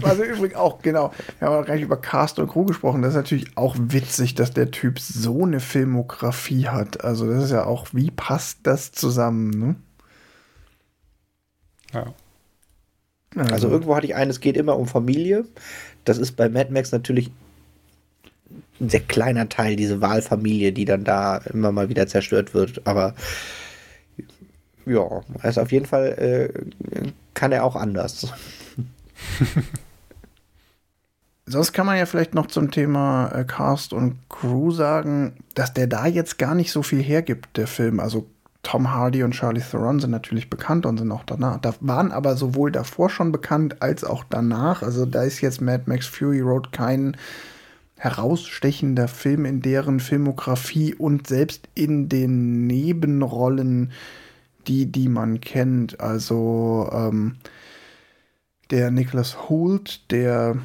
was 0.00 0.18
übrigens 0.18 0.54
auch, 0.54 0.80
genau, 0.80 1.12
wir 1.38 1.48
haben 1.48 1.62
auch 1.62 1.66
gar 1.66 1.74
nicht 1.74 1.82
über 1.82 1.96
Cast 1.96 2.38
und 2.38 2.48
Crew 2.48 2.66
gesprochen. 2.66 3.02
Das 3.02 3.10
ist 3.10 3.16
natürlich 3.16 3.56
auch 3.56 3.74
witzig, 3.76 4.36
dass 4.36 4.52
der 4.52 4.70
Typ 4.70 5.00
so 5.00 5.44
eine 5.44 5.58
Filmografie 5.58 6.68
hat. 6.68 7.04
Also, 7.04 7.28
das 7.28 7.44
ist 7.44 7.50
ja 7.50 7.64
auch, 7.64 7.88
wie 7.92 8.12
passt 8.12 8.60
das 8.62 8.92
zusammen, 8.92 9.50
ne? 9.50 9.76
Ja. 11.92 12.14
Also 13.36 13.68
irgendwo 13.68 13.94
hatte 13.94 14.06
ich 14.06 14.14
einen, 14.14 14.30
es 14.30 14.40
geht 14.40 14.56
immer 14.56 14.76
um 14.76 14.86
Familie. 14.86 15.44
Das 16.04 16.18
ist 16.18 16.32
bei 16.32 16.48
Mad 16.48 16.72
Max 16.72 16.92
natürlich 16.92 17.30
ein 18.80 18.88
sehr 18.88 19.00
kleiner 19.00 19.48
Teil, 19.48 19.76
diese 19.76 20.00
Wahlfamilie, 20.00 20.72
die 20.72 20.84
dann 20.84 21.04
da 21.04 21.38
immer 21.38 21.72
mal 21.72 21.88
wieder 21.88 22.06
zerstört 22.06 22.54
wird. 22.54 22.86
Aber 22.86 23.14
ja, 24.86 25.06
also 25.40 25.60
auf 25.60 25.72
jeden 25.72 25.86
Fall 25.86 26.52
äh, 26.92 27.02
kann 27.34 27.52
er 27.52 27.64
auch 27.64 27.76
anders. 27.76 28.32
Sonst 31.46 31.72
kann 31.72 31.86
man 31.86 31.96
ja 31.96 32.04
vielleicht 32.04 32.34
noch 32.34 32.46
zum 32.46 32.70
Thema 32.70 33.28
äh, 33.28 33.44
Cast 33.44 33.94
und 33.94 34.18
Crew 34.28 34.70
sagen, 34.70 35.32
dass 35.54 35.72
der 35.72 35.86
da 35.86 36.06
jetzt 36.06 36.38
gar 36.38 36.54
nicht 36.54 36.70
so 36.70 36.82
viel 36.82 37.02
hergibt, 37.02 37.56
der 37.56 37.66
Film. 37.66 38.00
Also 38.00 38.26
Tom 38.62 38.92
Hardy 38.92 39.22
und 39.22 39.32
Charlie 39.32 39.62
Theron 39.62 39.98
sind 39.98 40.10
natürlich 40.10 40.50
bekannt 40.50 40.84
und 40.84 40.98
sind 40.98 41.10
auch 41.10 41.24
danach. 41.24 41.58
Da 41.58 41.74
waren 41.80 42.12
aber 42.12 42.36
sowohl 42.36 42.70
davor 42.70 43.08
schon 43.08 43.32
bekannt 43.32 43.80
als 43.80 44.04
auch 44.04 44.24
danach. 44.28 44.82
Also 44.82 45.06
da 45.06 45.22
ist 45.22 45.40
jetzt 45.40 45.62
Mad 45.62 45.84
Max 45.86 46.06
Fury 46.06 46.40
Road 46.40 46.70
kein 46.70 47.16
herausstechender 47.96 49.08
Film 49.08 49.46
in 49.46 49.62
deren 49.62 50.00
Filmografie 50.00 50.94
und 50.94 51.26
selbst 51.26 51.66
in 51.74 52.10
den 52.10 52.66
Nebenrollen, 52.66 53.90
die, 54.66 54.86
die 54.86 55.08
man 55.08 55.40
kennt. 55.40 56.00
Also 56.00 56.90
ähm, 56.92 57.36
der 58.70 58.90
Nicholas 58.90 59.48
Hoult, 59.48 60.10
der 60.10 60.56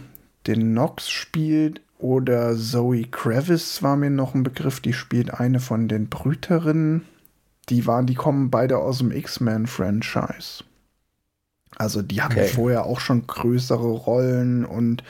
den 0.47 0.73
Nox 0.73 1.09
spielt, 1.09 1.81
oder 1.99 2.55
Zoe 2.57 3.05
Kravitz 3.05 3.81
war 3.81 3.95
mir 3.95 4.09
noch 4.09 4.35
ein 4.35 4.43
Begriff, 4.43 4.81
die 4.81 4.91
spielt 4.91 5.34
eine 5.34 5.61
von 5.61 5.88
den 5.88 6.09
Brüterinnen. 6.09 7.05
Die 7.69 7.88
waren, 7.88 8.07
die 8.07 8.15
kommen 8.15 8.49
beide 8.49 8.77
aus 8.80 8.97
dem 8.97 9.11
X-Men-Franchise. 9.11 10.65
Also 11.77 12.01
die 12.01 12.21
hatten 12.21 12.39
Okay. 12.39 12.49
vorher 12.49 12.85
auch 12.85 12.99
schon 12.99 13.25
größere 13.25 13.88
Rollen 13.88 14.65
und, 14.65 15.01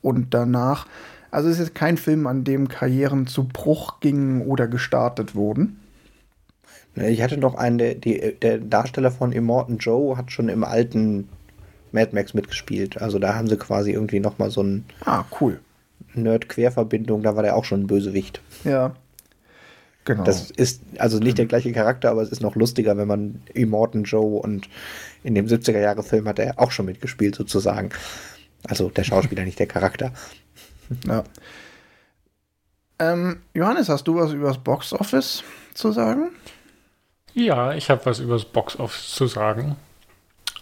und 0.00 0.32
danach. 0.32 0.86
Also 1.30 1.50
es 1.50 1.58
ist 1.58 1.66
jetzt 1.66 1.74
kein 1.74 1.98
Film, 1.98 2.26
an 2.26 2.44
dem 2.44 2.68
Karrieren 2.68 3.26
zu 3.26 3.44
Bruch 3.44 4.00
gingen 4.00 4.40
oder 4.40 4.68
gestartet 4.68 5.34
wurden. 5.34 5.80
Ich 6.94 7.20
hatte 7.20 7.36
noch 7.36 7.56
einen, 7.56 7.76
der, 7.76 7.94
die, 7.94 8.36
der 8.40 8.56
Darsteller 8.56 9.10
von 9.10 9.32
Immortan 9.32 9.76
Joe 9.76 10.16
hat 10.16 10.32
schon 10.32 10.48
im 10.48 10.64
alten 10.64 11.28
Mad 11.96 12.14
Max 12.14 12.34
mitgespielt. 12.34 13.00
Also 13.00 13.18
da 13.18 13.34
haben 13.34 13.48
sie 13.48 13.56
quasi 13.56 13.90
irgendwie 13.92 14.20
nochmal 14.20 14.50
so 14.50 14.60
eine 14.60 14.82
Ah, 15.04 15.24
cool. 15.40 15.58
Nerd-Querverbindung, 16.14 17.22
da 17.22 17.34
war 17.36 17.42
der 17.42 17.56
auch 17.56 17.64
schon 17.64 17.82
ein 17.82 17.86
Bösewicht. 17.88 18.40
Ja. 18.64 18.94
Genau. 20.04 20.22
Das 20.22 20.50
ist 20.52 20.82
also 20.98 21.18
nicht 21.18 21.36
der 21.38 21.46
gleiche 21.46 21.72
Charakter, 21.72 22.10
aber 22.10 22.22
es 22.22 22.30
ist 22.30 22.40
noch 22.40 22.54
lustiger, 22.54 22.96
wenn 22.96 23.08
man 23.08 23.42
Immortan 23.54 24.04
Joe 24.04 24.40
und 24.40 24.68
in 25.24 25.34
dem 25.34 25.46
70er-Jahre-Film 25.46 26.28
hat 26.28 26.38
er 26.38 26.60
auch 26.60 26.70
schon 26.70 26.86
mitgespielt, 26.86 27.34
sozusagen. 27.34 27.90
Also 28.68 28.88
der 28.88 29.02
Schauspieler, 29.04 29.44
nicht 29.44 29.58
der 29.58 29.66
Charakter. 29.66 30.12
Ja. 31.04 31.24
Ähm, 33.00 33.40
Johannes, 33.54 33.88
hast 33.88 34.04
du 34.06 34.14
was 34.14 34.32
über 34.32 34.46
das 34.46 34.58
Box 34.58 34.92
Office 34.92 35.42
zu 35.74 35.90
sagen? 35.90 36.30
Ja, 37.34 37.74
ich 37.74 37.90
habe 37.90 38.06
was 38.06 38.20
über 38.20 38.34
das 38.34 38.44
Boxoffice 38.44 39.08
zu 39.12 39.26
sagen. 39.26 39.76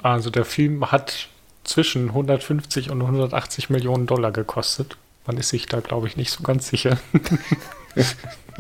Also 0.05 0.29
der 0.29 0.45
Film 0.45 0.93
hat 0.93 1.29
zwischen 1.65 2.09
150 2.11 2.91
und 2.91 3.01
180 3.01 3.71
Millionen 3.71 4.07
Dollar 4.07 4.33
gekostet. 4.33 4.99
Man 5.27 5.39
ist 5.39 5.49
sich 5.49 5.65
da, 5.65 5.81
glaube 5.81 6.07
ich, 6.09 6.19
nicht 6.19 6.31
so 6.31 6.43
ganz 6.43 6.69
sicher. 6.69 6.99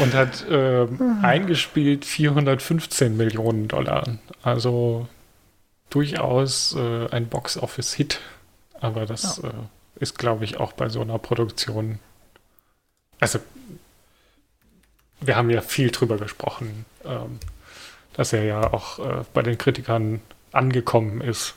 und 0.00 0.14
hat 0.14 0.44
ähm, 0.50 1.20
eingespielt 1.22 2.04
415 2.04 3.16
Millionen 3.16 3.68
Dollar. 3.68 4.18
Also 4.42 5.06
durchaus 5.90 6.74
äh, 6.74 7.08
ein 7.10 7.28
Box-Office-Hit. 7.28 8.18
Aber 8.80 9.06
das 9.06 9.38
äh, 9.38 9.52
ist, 10.00 10.18
glaube 10.18 10.44
ich, 10.44 10.58
auch 10.58 10.72
bei 10.72 10.88
so 10.88 11.02
einer 11.02 11.18
Produktion. 11.18 12.00
Also, 13.20 13.38
wir 15.20 15.36
haben 15.36 15.50
ja 15.50 15.60
viel 15.60 15.92
drüber 15.92 16.16
gesprochen, 16.16 16.84
ähm, 17.04 17.38
dass 18.20 18.34
er 18.34 18.44
ja 18.44 18.70
auch 18.74 18.98
äh, 18.98 19.22
bei 19.32 19.40
den 19.40 19.56
Kritikern 19.56 20.20
angekommen 20.52 21.22
ist. 21.22 21.54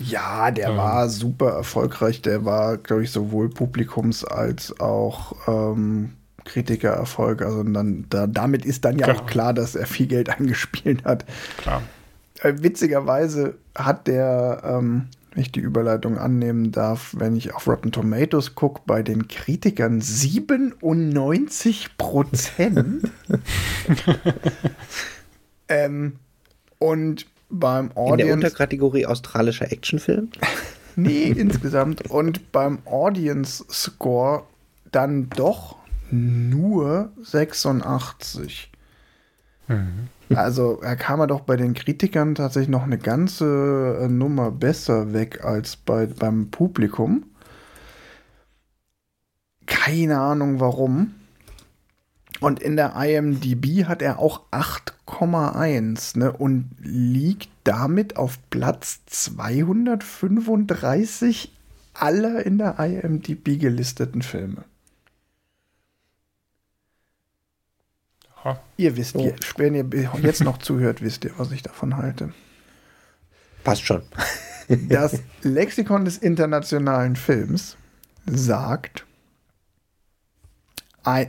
Ja, 0.00 0.50
der 0.50 0.70
Ähm. 0.70 0.76
war 0.76 1.08
super 1.08 1.50
erfolgreich. 1.50 2.20
Der 2.22 2.44
war, 2.44 2.76
glaube 2.76 3.04
ich, 3.04 3.12
sowohl 3.12 3.46
Publikums- 3.46 4.24
als 4.24 4.80
auch 4.80 5.36
ähm, 5.46 6.14
Kritikererfolg. 6.44 7.42
Also 7.42 7.62
dann, 7.62 8.06
da, 8.10 8.26
damit 8.26 8.64
ist 8.64 8.84
dann 8.84 8.98
ja 8.98 9.06
Genau. 9.06 9.20
auch 9.20 9.26
klar, 9.26 9.54
dass 9.54 9.76
er 9.76 9.86
viel 9.86 10.08
Geld 10.08 10.28
eingespielt 10.40 11.04
hat. 11.04 11.24
Klar. 11.58 11.82
Äh, 12.40 12.54
witzigerweise 12.56 13.54
hat 13.76 14.08
der, 14.08 14.60
ähm, 14.64 15.06
wenn 15.34 15.42
ich 15.42 15.52
die 15.52 15.60
Überleitung 15.60 16.18
annehmen 16.18 16.72
darf, 16.72 17.14
wenn 17.16 17.36
ich 17.36 17.54
auf 17.54 17.68
Rotten 17.68 17.92
Tomatoes 17.92 18.56
gucke, 18.56 18.80
bei 18.86 19.04
den 19.04 19.28
Kritikern 19.28 20.00
97 20.00 21.96
Prozent. 21.96 23.08
ähm, 25.72 26.16
und 26.78 27.26
beim 27.48 27.86
In 27.86 27.94
der 27.94 28.02
Audience. 28.02 28.32
Unterkategorie 28.34 29.06
australischer 29.06 29.70
Actionfilm. 29.70 30.28
Nee, 30.94 31.28
insgesamt. 31.28 32.10
Und 32.10 32.52
beim 32.52 32.80
Audience 32.84 33.64
Score 33.70 34.42
dann 34.90 35.30
doch 35.30 35.76
nur 36.10 37.10
86. 37.22 38.70
Also 40.34 40.80
da 40.82 40.94
kam 40.96 41.20
er 41.20 41.26
doch 41.26 41.40
bei 41.40 41.56
den 41.56 41.72
Kritikern 41.72 42.34
tatsächlich 42.34 42.68
noch 42.68 42.82
eine 42.82 42.98
ganze 42.98 44.00
äh, 44.02 44.08
Nummer 44.08 44.50
besser 44.50 45.14
weg 45.14 45.44
als 45.44 45.76
bei, 45.76 46.06
beim 46.06 46.50
Publikum. 46.50 47.24
Keine 49.66 50.20
Ahnung 50.20 50.60
warum. 50.60 51.14
Und 52.42 52.60
in 52.60 52.76
der 52.76 52.94
IMDb 52.96 53.84
hat 53.86 54.02
er 54.02 54.18
auch 54.18 54.42
8,1 54.50 56.18
ne, 56.18 56.32
und 56.32 56.68
liegt 56.80 57.48
damit 57.64 58.16
auf 58.16 58.38
Platz 58.50 59.00
235 59.06 61.52
aller 61.94 62.44
in 62.44 62.58
der 62.58 62.78
IMDb 62.80 63.58
gelisteten 63.60 64.22
Filme. 64.22 64.64
Ja. 68.44 68.58
Ihr 68.76 68.96
wisst, 68.96 69.14
Oh. 69.16 69.24
ihr, 69.24 69.36
wenn 69.56 69.74
ihr 69.74 69.86
jetzt 70.20 70.42
noch 70.42 70.58
zuhört, 70.58 71.00
wisst 71.00 71.24
ihr, 71.24 71.30
was 71.36 71.52
ich 71.52 71.62
davon 71.62 71.96
halte. 71.96 72.32
Passt 73.62 73.84
schon. 73.86 74.02
Das 74.88 75.20
Lexikon 75.42 76.04
des 76.04 76.18
internationalen 76.18 77.14
Films 77.14 77.76
sagt, 78.26 79.02
"Ein- 79.02 79.06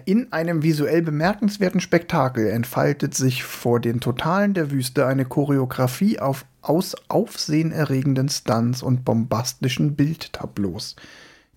in 0.06 0.32
einem 0.32 0.62
visuell 0.62 1.02
bemerkenswerten 1.02 1.82
Spektakel 1.82 2.48
entfaltet 2.48 3.16
sich 3.16 3.44
vor 3.44 3.80
den 3.80 4.00
Totalen 4.00 4.54
der 4.54 4.70
Wüste 4.70 5.08
eine 5.08 5.26
Choreografie 5.26 6.20
auf, 6.20 6.46
aus 6.62 6.96
aufsehenerregenden 7.08 8.30
Stunts 8.30 8.84
und 8.84 9.04
bombastischen 9.04 9.96
Bildtableaus. 9.96 10.96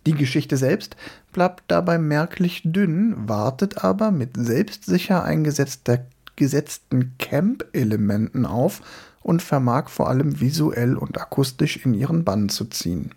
Die 0.07 0.15
Geschichte 0.15 0.57
selbst 0.57 0.97
bleibt 1.33 1.65
dabei 1.69 1.99
merklich 1.99 2.63
dünn, 2.65 3.29
wartet 3.29 3.85
aber 3.85 4.11
mit 4.11 4.37
selbstsicher 4.37 5.25
eingesetzter 5.25 6.07
gesetzten 6.37 7.17
Camp-Elementen 7.19 8.45
auf 8.45 8.83
und 9.23 9.43
vermag 9.43 9.89
vor 9.89 10.09
allem 10.09 10.41
visuell 10.41 10.97
und 10.97 11.19
akustisch 11.19 11.85
in 11.85 11.95
ihren 11.95 12.25
Bann 12.25 12.51
zu 12.51 12.67
ziehen. 12.67 13.13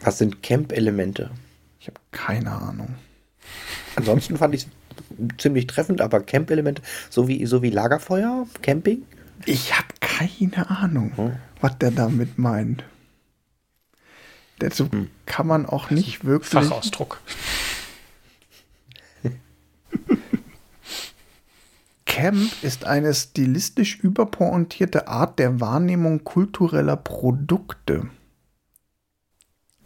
Was 0.00 0.18
sind 0.18 0.42
Camp-Elemente? 0.42 1.30
Ich 1.80 1.88
habe 1.88 1.98
keine 2.12 2.52
Ahnung. 2.52 2.94
Ansonsten 3.96 4.36
fand 4.36 4.54
ich 4.54 4.66
es 4.66 4.68
ziemlich 5.38 5.66
treffend, 5.66 6.00
aber 6.00 6.20
Camp-Elemente, 6.20 6.82
so 7.08 7.28
wie, 7.28 7.44
so 7.46 7.62
wie 7.62 7.70
Lagerfeuer, 7.70 8.46
Camping? 8.62 9.02
Ich 9.46 9.76
habe 9.76 9.88
keine 10.00 10.68
Ahnung, 10.70 11.12
Hm. 11.16 11.32
was 11.60 11.78
der 11.78 11.90
damit 11.90 12.38
meint. 12.38 12.84
Dazu 14.58 14.88
kann 15.24 15.46
man 15.46 15.64
auch 15.66 15.90
nicht 15.90 16.24
wirklich. 16.24 16.50
Fachausdruck. 16.64 17.20
Camp 22.04 22.50
ist 22.62 22.84
eine 22.84 23.14
stilistisch 23.14 23.98
überpointierte 24.00 25.08
Art 25.08 25.38
der 25.38 25.60
Wahrnehmung 25.60 26.24
kultureller 26.24 26.96
Produkte, 26.96 28.08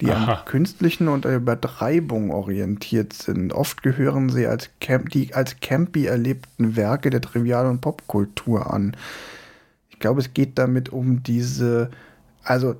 die 0.05 0.13
Aha. 0.13 0.35
an 0.35 0.45
künstlichen 0.45 1.09
und 1.09 1.25
der 1.25 1.37
Übertreibung 1.37 2.31
orientiert 2.31 3.13
sind. 3.13 3.53
Oft 3.53 3.83
gehören 3.83 4.29
sie 4.29 4.47
als 4.47 4.71
Camp, 4.81 5.11
die 5.11 5.35
als 5.35 5.61
campy 5.61 6.07
erlebten 6.07 6.77
Werke 6.77 7.11
der 7.11 7.21
Trivial- 7.21 7.67
und 7.67 7.81
Popkultur 7.81 8.73
an. 8.73 8.97
Ich 9.89 9.99
glaube, 9.99 10.21
es 10.21 10.35
geht 10.35 10.59
damit 10.59 10.91
um 10.91 11.23
diese, 11.23 11.91
also 12.43 12.77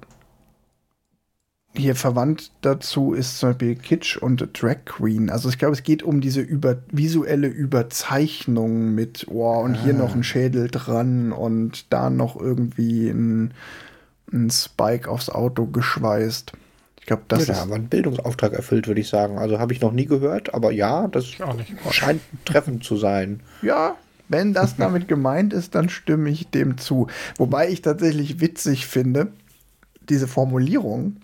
hier 1.77 1.97
verwandt 1.97 2.53
dazu 2.61 3.15
ist 3.15 3.39
zum 3.39 3.51
Beispiel 3.51 3.75
Kitsch 3.75 4.17
und 4.17 4.49
Drag 4.61 4.85
Queen. 4.85 5.29
Also 5.29 5.49
ich 5.49 5.59
glaube, 5.59 5.75
es 5.75 5.83
geht 5.83 6.03
um 6.03 6.21
diese 6.21 6.41
über, 6.41 6.77
visuelle 6.91 7.49
Überzeichnung 7.49 8.95
mit, 8.95 9.27
oh, 9.29 9.61
und 9.61 9.75
hier 9.75 9.93
noch 9.93 10.15
ein 10.15 10.23
Schädel 10.23 10.69
dran 10.69 11.33
und 11.33 11.93
da 11.93 12.11
noch 12.11 12.41
irgendwie 12.41 13.09
ein, 13.09 13.55
ein 14.33 14.51
Spike 14.51 15.11
aufs 15.11 15.31
Auto 15.31 15.67
geschweißt. 15.67 16.53
Ich 17.05 17.09
glaube, 17.09 17.25
das 17.29 17.41
ja, 17.41 17.47
da 17.47 17.53
ist 17.53 17.61
haben 17.61 17.69
wir 17.69 17.75
einen 17.75 17.89
Bildungsauftrag 17.89 18.55
erfüllt, 18.55 18.89
würde 18.89 19.03
ich 19.03 19.09
sagen. 19.11 19.37
Also 19.37 19.59
habe 19.59 19.75
ich 19.75 19.83
noch 19.83 19.93
nie 19.93 20.07
gehört, 20.07 20.55
aber 20.55 20.73
ja, 20.73 21.07
das 21.07 21.27
scheint 21.91 22.23
treffend 22.47 22.83
zu 22.83 22.97
sein. 22.97 23.41
Ja, 23.61 23.99
wenn 24.31 24.55
das 24.55 24.77
damit 24.77 25.07
gemeint 25.07 25.53
ist, 25.53 25.75
dann 25.75 25.91
stimme 25.91 26.31
ich 26.31 26.49
dem 26.49 26.79
zu. 26.79 27.09
Wobei 27.37 27.69
ich 27.69 27.83
tatsächlich 27.83 28.41
witzig 28.41 28.87
finde, 28.87 29.29
diese 30.09 30.27
Formulierung, 30.27 31.17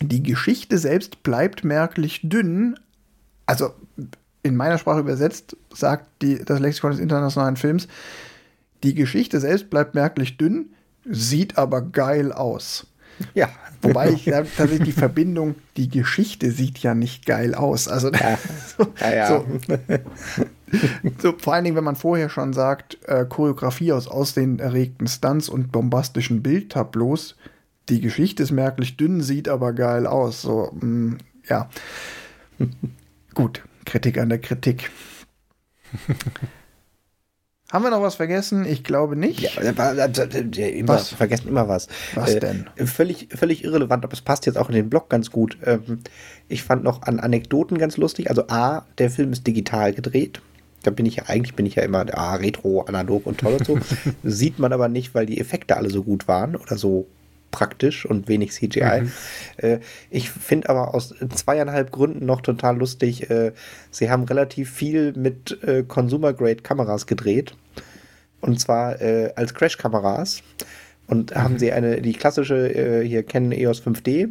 die 0.00 0.22
Geschichte 0.22 0.78
selbst 0.78 1.22
bleibt 1.22 1.64
merklich 1.64 2.20
dünn. 2.22 2.80
Also 3.44 3.74
in 4.42 4.56
meiner 4.56 4.78
Sprache 4.78 5.00
übersetzt 5.00 5.54
sagt 5.70 6.08
die, 6.22 6.42
das 6.42 6.60
Lexikon 6.60 6.92
des 6.92 7.00
internationalen 7.00 7.56
Films, 7.56 7.88
die 8.82 8.94
Geschichte 8.94 9.38
selbst 9.38 9.68
bleibt 9.68 9.94
merklich 9.94 10.38
dünn, 10.38 10.70
sieht 11.04 11.58
aber 11.58 11.82
geil 11.82 12.32
aus. 12.32 12.86
Ja. 13.34 13.48
Wobei 13.80 14.10
ich 14.10 14.26
ja, 14.26 14.42
tatsächlich 14.42 14.82
die 14.82 14.92
Verbindung, 14.92 15.54
die 15.76 15.88
Geschichte 15.88 16.50
sieht 16.50 16.78
ja 16.78 16.94
nicht 16.94 17.26
geil 17.26 17.54
aus. 17.54 17.88
Also 17.88 18.10
Ja. 18.10 18.38
so, 18.78 18.92
Ja. 19.00 19.28
So, 19.28 19.46
so, 21.18 21.34
vor 21.38 21.54
allen 21.54 21.64
Dingen, 21.64 21.76
wenn 21.76 21.84
man 21.84 21.96
vorher 21.96 22.28
schon 22.28 22.52
sagt, 22.52 22.98
äh, 23.06 23.24
Choreografie 23.24 23.92
aus 23.92 24.08
aussehen-erregten 24.08 25.06
Stunts 25.06 25.48
und 25.48 25.72
bombastischen 25.72 26.42
Bildtableaus, 26.42 27.36
die 27.88 28.00
Geschichte 28.00 28.42
ist 28.42 28.50
merklich 28.50 28.96
dünn, 28.96 29.22
sieht 29.22 29.48
aber 29.48 29.72
geil 29.72 30.06
aus. 30.06 30.42
So, 30.42 30.70
mh, 30.80 31.18
ja. 31.48 31.70
Gut, 33.34 33.62
Kritik 33.84 34.18
an 34.18 34.28
der 34.28 34.40
Kritik. 34.40 34.90
Haben 37.70 37.84
wir 37.84 37.90
noch 37.90 38.00
was 38.00 38.14
vergessen? 38.14 38.64
Ich 38.64 38.82
glaube 38.82 39.14
nicht. 39.14 39.40
Ja, 39.40 39.50
immer, 39.60 40.94
Was? 40.94 41.10
vergessen 41.10 41.48
immer 41.48 41.68
was. 41.68 41.88
Was 42.14 42.34
Äh, 42.34 42.40
denn? 42.40 42.66
Völlig, 42.86 43.28
völlig 43.36 43.62
irrelevant, 43.62 44.04
aber 44.04 44.14
es 44.14 44.22
passt 44.22 44.46
jetzt 44.46 44.56
auch 44.56 44.70
in 44.70 44.74
den 44.74 44.88
Blog 44.88 45.10
ganz 45.10 45.30
gut. 45.30 45.58
Ähm, 45.66 46.00
ich 46.48 46.62
fand 46.62 46.82
noch 46.82 47.02
an 47.02 47.20
Anekdoten 47.20 47.76
ganz 47.76 47.98
lustig. 47.98 48.30
Also 48.30 48.44
A, 48.48 48.86
der 48.96 49.10
Film 49.10 49.32
ist 49.32 49.46
digital 49.46 49.92
gedreht. 49.92 50.40
Da 50.82 50.90
bin 50.90 51.04
ich 51.04 51.16
ja, 51.16 51.24
eigentlich 51.26 51.56
bin 51.56 51.66
ich 51.66 51.74
ja 51.74 51.82
immer 51.82 52.06
ah, 52.16 52.36
retro, 52.36 52.82
analog 52.82 53.26
und 53.26 53.38
toll 53.38 53.54
und 53.54 53.66
so. 53.66 53.78
Sieht 54.22 54.58
man 54.58 54.72
aber 54.72 54.88
nicht, 54.88 55.14
weil 55.14 55.26
die 55.26 55.38
Effekte 55.38 55.76
alle 55.76 55.90
so 55.90 56.02
gut 56.02 56.26
waren 56.26 56.56
oder 56.56 56.78
so 56.78 57.06
praktisch 57.50 58.06
und 58.06 58.28
wenig 58.28 58.52
CGI. 58.52 59.08
Äh, 59.56 59.78
ich 60.10 60.30
finde 60.30 60.68
aber 60.68 60.94
aus 60.94 61.14
zweieinhalb 61.34 61.90
Gründen 61.90 62.26
noch 62.26 62.40
total 62.40 62.78
lustig, 62.78 63.30
äh, 63.30 63.52
sie 63.90 64.10
haben 64.10 64.24
relativ 64.24 64.70
viel 64.70 65.12
mit 65.14 65.62
äh, 65.62 65.82
Consumer-Grade-Kameras 65.82 67.06
gedreht. 67.06 67.54
Und 68.40 68.60
zwar 68.60 69.00
äh, 69.00 69.32
als 69.34 69.54
Crash-Kameras. 69.54 70.42
Und 71.06 71.34
haben 71.34 71.58
sie 71.58 71.72
eine, 71.72 72.02
die 72.02 72.12
klassische 72.12 72.68
äh, 72.68 73.06
hier 73.06 73.22
Canon 73.22 73.52
EOS 73.52 73.82
5D 73.82 74.28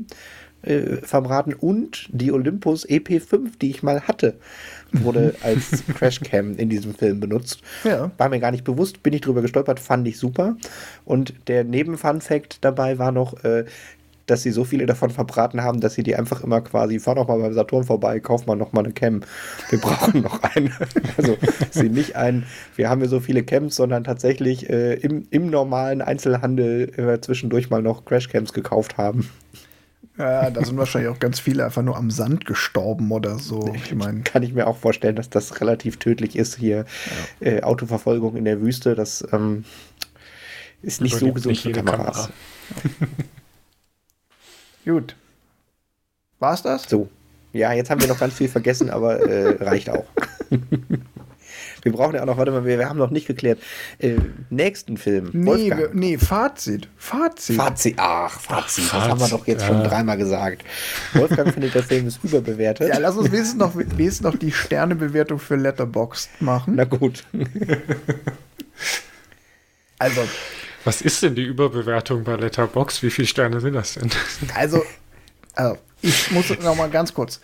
äh, 0.61 0.97
verbraten 0.97 1.53
und 1.53 2.07
die 2.11 2.31
Olympus 2.31 2.87
EP5, 2.87 3.57
die 3.59 3.71
ich 3.71 3.83
mal 3.83 4.01
hatte, 4.01 4.35
wurde 4.91 5.35
als 5.43 5.83
Crashcam 5.95 6.55
in 6.55 6.69
diesem 6.69 6.93
Film 6.93 7.19
benutzt. 7.19 7.61
Ja. 7.83 8.11
War 8.17 8.29
mir 8.29 8.39
gar 8.39 8.51
nicht 8.51 8.63
bewusst, 8.63 9.03
bin 9.03 9.13
ich 9.13 9.21
drüber 9.21 9.41
gestolpert, 9.41 9.79
fand 9.79 10.07
ich 10.07 10.17
super. 10.17 10.55
Und 11.05 11.33
der 11.47 11.63
Neben-Fun-Fact 11.63 12.63
dabei 12.63 12.97
war 12.97 13.11
noch, 13.11 13.43
äh, 13.43 13.65
dass 14.27 14.43
sie 14.43 14.51
so 14.51 14.65
viele 14.65 14.85
davon 14.85 15.09
verbraten 15.09 15.63
haben, 15.63 15.79
dass 15.79 15.93
sie 15.93 16.03
die 16.03 16.15
einfach 16.15 16.43
immer 16.43 16.61
quasi, 16.61 16.99
fahr 16.99 17.15
doch 17.15 17.27
mal 17.27 17.39
beim 17.39 17.53
Saturn 17.53 17.85
vorbei, 17.85 18.19
kauf 18.19 18.45
mal 18.45 18.55
noch 18.55 18.73
mal 18.73 18.83
eine 18.83 18.93
Cam. 18.93 19.21
Wir 19.69 19.79
brauchen 19.79 20.21
noch 20.21 20.43
eine. 20.43 20.69
Also 21.17 21.37
sie 21.71 21.89
nicht 21.89 22.15
ein, 22.15 22.45
wir 22.75 22.89
haben 22.89 22.99
hier 22.99 23.09
so 23.09 23.19
viele 23.19 23.43
Cams, 23.43 23.75
sondern 23.75 24.03
tatsächlich 24.03 24.69
äh, 24.69 24.95
im, 24.95 25.25
im 25.31 25.49
normalen 25.49 26.01
Einzelhandel 26.01 26.91
äh, 26.97 27.21
zwischendurch 27.21 27.69
mal 27.69 27.81
noch 27.81 28.05
Crashcams 28.05 28.53
gekauft 28.53 28.97
haben. 28.97 29.29
Ja, 30.17 30.49
da 30.49 30.65
sind 30.65 30.77
wahrscheinlich 30.77 31.11
auch 31.11 31.19
ganz 31.19 31.39
viele 31.39 31.63
einfach 31.63 31.83
nur 31.83 31.95
am 31.95 32.09
Sand 32.09 32.45
gestorben 32.45 33.11
oder 33.11 33.37
so. 33.37 33.71
Ich 33.75 33.93
meine, 33.93 34.21
Kann 34.21 34.41
ich 34.41 34.53
mir 34.53 34.65
auch 34.65 34.77
vorstellen, 34.77 35.15
dass 35.15 35.29
das 35.29 35.61
relativ 35.61 35.97
tödlich 35.97 36.35
ist 36.35 36.57
hier. 36.57 36.85
Äh, 37.39 37.61
Autoverfolgung 37.61 38.35
in 38.35 38.45
der 38.45 38.59
Wüste, 38.61 38.95
das 38.95 39.27
ähm, 39.31 39.63
ist 40.81 41.01
nicht 41.01 41.13
so 41.13 41.27
Überlebt 41.27 41.35
gesund 41.35 41.51
nicht 41.51 41.63
für 41.63 41.71
Kameras. 41.71 42.29
Kamera. 42.83 43.11
gut. 44.85 45.15
War's 46.39 46.63
das? 46.63 46.83
So. 46.89 47.09
Ja, 47.53 47.73
jetzt 47.73 47.89
haben 47.89 48.01
wir 48.01 48.07
noch 48.07 48.19
ganz 48.19 48.33
viel 48.33 48.49
vergessen, 48.49 48.89
aber 48.89 49.19
äh, 49.19 49.63
reicht 49.63 49.89
auch. 49.89 50.05
wir 51.87 51.97
brauchen 51.97 52.15
ja 52.15 52.21
auch 52.21 52.25
noch, 52.25 52.37
warte 52.37 52.51
mal, 52.51 52.65
wir, 52.65 52.77
wir 52.77 52.89
haben 52.89 52.99
noch 52.99 53.11
nicht 53.11 53.27
geklärt. 53.27 53.59
Äh, 53.99 54.15
nächsten 54.49 54.97
Film. 54.97 55.29
Nee, 55.31 55.45
Wolfgang. 55.45 55.81
wir, 55.81 55.89
nee, 55.93 56.17
Fazit. 56.17 56.89
Fazit. 56.97 57.55
Fazit, 57.55 57.95
ach, 57.97 58.39
Fazit, 58.39 58.83
das 58.83 58.89
Fazit, 58.89 59.09
haben 59.09 59.19
wir 59.19 59.27
doch 59.29 59.47
jetzt 59.47 59.65
schon 59.65 59.81
ja. 59.81 59.87
dreimal 59.87 60.17
gesagt. 60.17 60.65
Wolfgang 61.13 61.53
findet, 61.53 61.75
der 61.75 61.83
Film 61.83 62.07
ist 62.07 62.19
überbewertet. 62.23 62.89
Ja, 62.89 62.97
lass 62.97 63.15
uns 63.15 63.31
wenigstens 63.31 63.57
noch, 63.57 63.75
wenigstens 63.75 64.21
noch 64.21 64.35
die 64.35 64.51
Sternebewertung 64.51 65.39
für 65.39 65.55
Letterboxd 65.55 66.41
machen. 66.41 66.75
Na 66.75 66.83
gut. 66.83 67.23
Also, 69.99 70.21
Was 70.83 71.01
ist 71.01 71.23
denn 71.23 71.33
die 71.33 71.43
Überbewertung 71.43 72.23
bei 72.23 72.35
Letterbox? 72.35 73.01
Wie 73.01 73.09
viele 73.09 73.27
Sterne 73.27 73.59
sind 73.61 73.73
das 73.73 73.95
denn? 73.95 74.11
also, 74.53 74.85
also 75.55 75.77
ich 76.01 76.29
muss 76.31 76.49
noch 76.49 76.75
mal 76.75 76.89
ganz 76.89 77.13
kurz. 77.13 77.41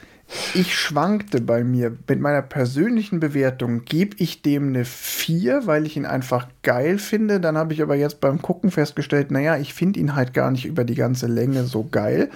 Ich 0.55 0.75
schwankte 0.75 1.41
bei 1.41 1.63
mir 1.63 1.95
mit 2.07 2.19
meiner 2.19 2.41
persönlichen 2.41 3.19
Bewertung. 3.19 3.85
Gebe 3.85 4.15
ich 4.19 4.41
dem 4.41 4.69
eine 4.69 4.85
4, 4.85 5.67
weil 5.67 5.85
ich 5.85 5.97
ihn 5.97 6.05
einfach 6.05 6.47
geil 6.61 6.97
finde. 6.97 7.39
Dann 7.39 7.57
habe 7.57 7.73
ich 7.73 7.81
aber 7.81 7.95
jetzt 7.95 8.19
beim 8.19 8.41
Gucken 8.41 8.71
festgestellt, 8.71 9.31
naja, 9.31 9.57
ich 9.57 9.73
finde 9.73 9.99
ihn 9.99 10.15
halt 10.15 10.33
gar 10.33 10.51
nicht 10.51 10.65
über 10.65 10.83
die 10.85 10.95
ganze 10.95 11.27
Länge 11.27 11.63
so 11.63 11.87
geil. 11.89 12.29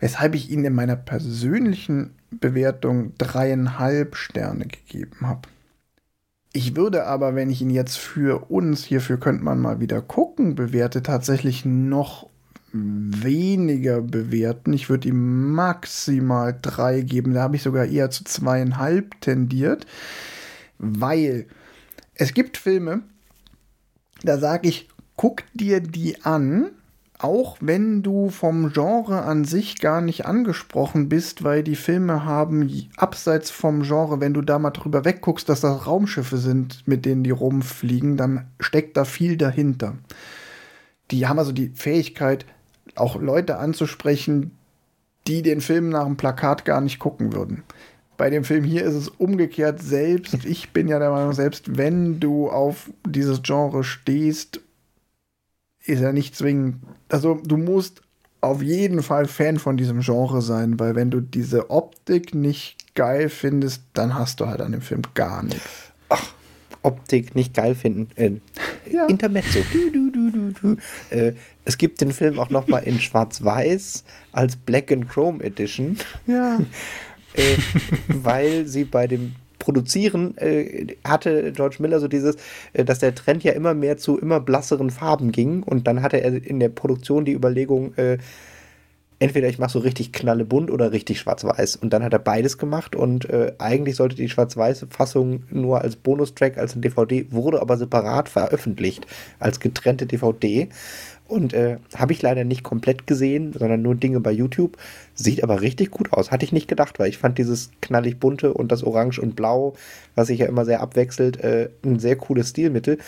Weshalb 0.00 0.34
ich 0.34 0.50
ihn 0.50 0.64
in 0.64 0.74
meiner 0.74 0.96
persönlichen 0.96 2.14
Bewertung 2.30 3.12
dreieinhalb 3.18 4.16
Sterne 4.16 4.66
gegeben 4.66 5.26
habe. 5.26 5.48
Ich 6.52 6.76
würde 6.76 7.04
aber, 7.04 7.34
wenn 7.34 7.50
ich 7.50 7.60
ihn 7.60 7.70
jetzt 7.70 7.98
für 7.98 8.50
uns, 8.50 8.84
hierfür 8.84 9.18
könnte 9.18 9.44
man 9.44 9.60
mal 9.60 9.80
wieder 9.80 10.00
gucken, 10.00 10.54
bewerte, 10.54 11.02
tatsächlich 11.02 11.64
noch 11.64 12.27
weniger 12.72 14.00
bewerten. 14.00 14.72
Ich 14.72 14.90
würde 14.90 15.08
ihm 15.08 15.52
maximal 15.52 16.56
drei 16.60 17.00
geben. 17.00 17.34
Da 17.34 17.42
habe 17.42 17.56
ich 17.56 17.62
sogar 17.62 17.86
eher 17.86 18.10
zu 18.10 18.24
zweieinhalb 18.24 19.20
tendiert, 19.20 19.86
weil 20.78 21.46
es 22.14 22.34
gibt 22.34 22.56
Filme, 22.56 23.02
da 24.22 24.38
sage 24.38 24.68
ich, 24.68 24.88
guck 25.16 25.44
dir 25.54 25.80
die 25.80 26.22
an, 26.24 26.70
auch 27.18 27.56
wenn 27.60 28.02
du 28.02 28.30
vom 28.30 28.72
Genre 28.72 29.22
an 29.22 29.44
sich 29.44 29.80
gar 29.80 30.00
nicht 30.00 30.26
angesprochen 30.26 31.08
bist, 31.08 31.42
weil 31.42 31.64
die 31.64 31.76
Filme 31.76 32.24
haben 32.24 32.88
abseits 32.96 33.50
vom 33.50 33.82
Genre, 33.82 34.20
wenn 34.20 34.34
du 34.34 34.42
da 34.42 34.58
mal 34.58 34.70
drüber 34.70 35.04
wegguckst, 35.04 35.48
dass 35.48 35.60
das 35.60 35.86
Raumschiffe 35.86 36.38
sind, 36.38 36.86
mit 36.86 37.04
denen 37.04 37.24
die 37.24 37.30
rumfliegen, 37.30 38.16
dann 38.16 38.46
steckt 38.60 38.96
da 38.96 39.04
viel 39.04 39.36
dahinter. 39.36 39.96
Die 41.10 41.26
haben 41.26 41.38
also 41.38 41.52
die 41.52 41.70
Fähigkeit, 41.74 42.46
auch 43.00 43.20
Leute 43.20 43.58
anzusprechen, 43.58 44.52
die 45.26 45.42
den 45.42 45.60
Film 45.60 45.90
nach 45.90 46.04
dem 46.04 46.16
Plakat 46.16 46.64
gar 46.64 46.80
nicht 46.80 46.98
gucken 46.98 47.32
würden. 47.32 47.64
Bei 48.16 48.30
dem 48.30 48.44
Film 48.44 48.64
hier 48.64 48.84
ist 48.84 48.94
es 48.94 49.08
umgekehrt 49.08 49.80
selbst. 49.80 50.38
Ich 50.44 50.70
bin 50.70 50.88
ja 50.88 50.98
der 50.98 51.10
Meinung, 51.10 51.32
selbst 51.32 51.76
wenn 51.76 52.20
du 52.20 52.50
auf 52.50 52.90
dieses 53.06 53.42
Genre 53.42 53.84
stehst, 53.84 54.60
ist 55.84 56.02
er 56.02 56.12
nicht 56.12 56.34
zwingend. 56.34 56.76
Also 57.08 57.40
du 57.44 57.56
musst 57.56 58.02
auf 58.40 58.62
jeden 58.62 59.02
Fall 59.02 59.26
Fan 59.26 59.58
von 59.58 59.76
diesem 59.76 60.00
Genre 60.00 60.42
sein, 60.42 60.78
weil 60.78 60.94
wenn 60.94 61.10
du 61.10 61.20
diese 61.20 61.70
Optik 61.70 62.34
nicht 62.34 62.94
geil 62.94 63.28
findest, 63.28 63.82
dann 63.94 64.14
hast 64.14 64.40
du 64.40 64.46
halt 64.46 64.60
an 64.60 64.72
dem 64.72 64.82
Film 64.82 65.02
gar 65.14 65.42
nichts. 65.42 65.92
Optik 66.82 67.34
nicht 67.34 67.54
geil 67.54 67.74
finden. 67.74 68.08
Äh, 68.16 68.32
Ja. 68.90 69.06
Intermezzo. 69.06 69.58
Du, 69.92 70.10
du, 70.10 70.52
du. 70.52 70.76
Äh, 71.10 71.34
es 71.64 71.76
gibt 71.76 72.00
den 72.00 72.12
Film 72.12 72.38
auch 72.38 72.50
noch 72.50 72.68
mal 72.68 72.78
in 72.78 73.00
Schwarz-Weiß 73.00 74.04
als 74.32 74.56
Black 74.56 74.90
and 74.92 75.08
Chrome 75.08 75.42
Edition, 75.44 75.98
Ja. 76.26 76.58
äh, 77.34 77.56
weil 78.08 78.66
sie 78.66 78.84
bei 78.84 79.06
dem 79.06 79.34
Produzieren 79.58 80.36
äh, 80.38 80.86
hatte 81.04 81.52
George 81.52 81.76
Miller 81.80 82.00
so 82.00 82.08
dieses, 82.08 82.36
äh, 82.72 82.84
dass 82.84 83.00
der 83.00 83.14
Trend 83.14 83.44
ja 83.44 83.52
immer 83.52 83.74
mehr 83.74 83.98
zu 83.98 84.16
immer 84.18 84.40
blasseren 84.40 84.90
Farben 84.90 85.32
ging 85.32 85.62
und 85.62 85.86
dann 85.86 86.00
hatte 86.00 86.22
er 86.22 86.32
in 86.42 86.60
der 86.60 86.68
Produktion 86.70 87.24
die 87.24 87.32
Überlegung, 87.34 87.92
äh, 87.96 88.18
entweder 89.20 89.48
ich 89.48 89.58
mache 89.58 89.72
so 89.72 89.78
richtig 89.80 90.12
knallebunt 90.12 90.70
oder 90.70 90.92
richtig 90.92 91.18
schwarz-weiß. 91.18 91.76
Und 91.76 91.92
dann 91.92 92.04
hat 92.04 92.12
er 92.12 92.18
beides 92.18 92.58
gemacht 92.58 92.94
und 92.94 93.28
äh, 93.28 93.52
eigentlich 93.58 93.96
sollte 93.96 94.16
die 94.16 94.28
schwarz-weiße 94.28 94.86
Fassung 94.90 95.42
nur 95.50 95.80
als 95.80 95.96
Bonustrack, 95.96 96.56
als 96.56 96.76
ein 96.76 96.82
DVD, 96.82 97.26
wurde 97.30 97.60
aber 97.60 97.76
separat 97.76 98.28
veröffentlicht, 98.28 99.06
als 99.38 99.60
getrennte 99.60 100.06
DVD. 100.06 100.68
Und 101.26 101.52
äh, 101.52 101.76
habe 101.94 102.12
ich 102.12 102.22
leider 102.22 102.44
nicht 102.44 102.62
komplett 102.62 103.06
gesehen, 103.06 103.52
sondern 103.52 103.82
nur 103.82 103.94
Dinge 103.94 104.20
bei 104.20 104.32
YouTube. 104.32 104.78
Sieht 105.14 105.42
aber 105.42 105.60
richtig 105.60 105.90
gut 105.90 106.12
aus. 106.12 106.30
Hatte 106.30 106.44
ich 106.44 106.52
nicht 106.52 106.68
gedacht, 106.68 106.98
weil 106.98 107.10
ich 107.10 107.18
fand 107.18 107.36
dieses 107.36 107.70
knallig 107.82 108.18
bunte 108.18 108.54
und 108.54 108.72
das 108.72 108.82
Orange 108.82 109.20
und 109.20 109.36
Blau, 109.36 109.74
was 110.14 110.28
sich 110.28 110.38
ja 110.38 110.46
immer 110.46 110.64
sehr 110.64 110.80
abwechselt, 110.80 111.38
äh, 111.40 111.68
ein 111.84 111.98
sehr 111.98 112.16
cooles 112.16 112.50
Stilmittel. 112.50 112.98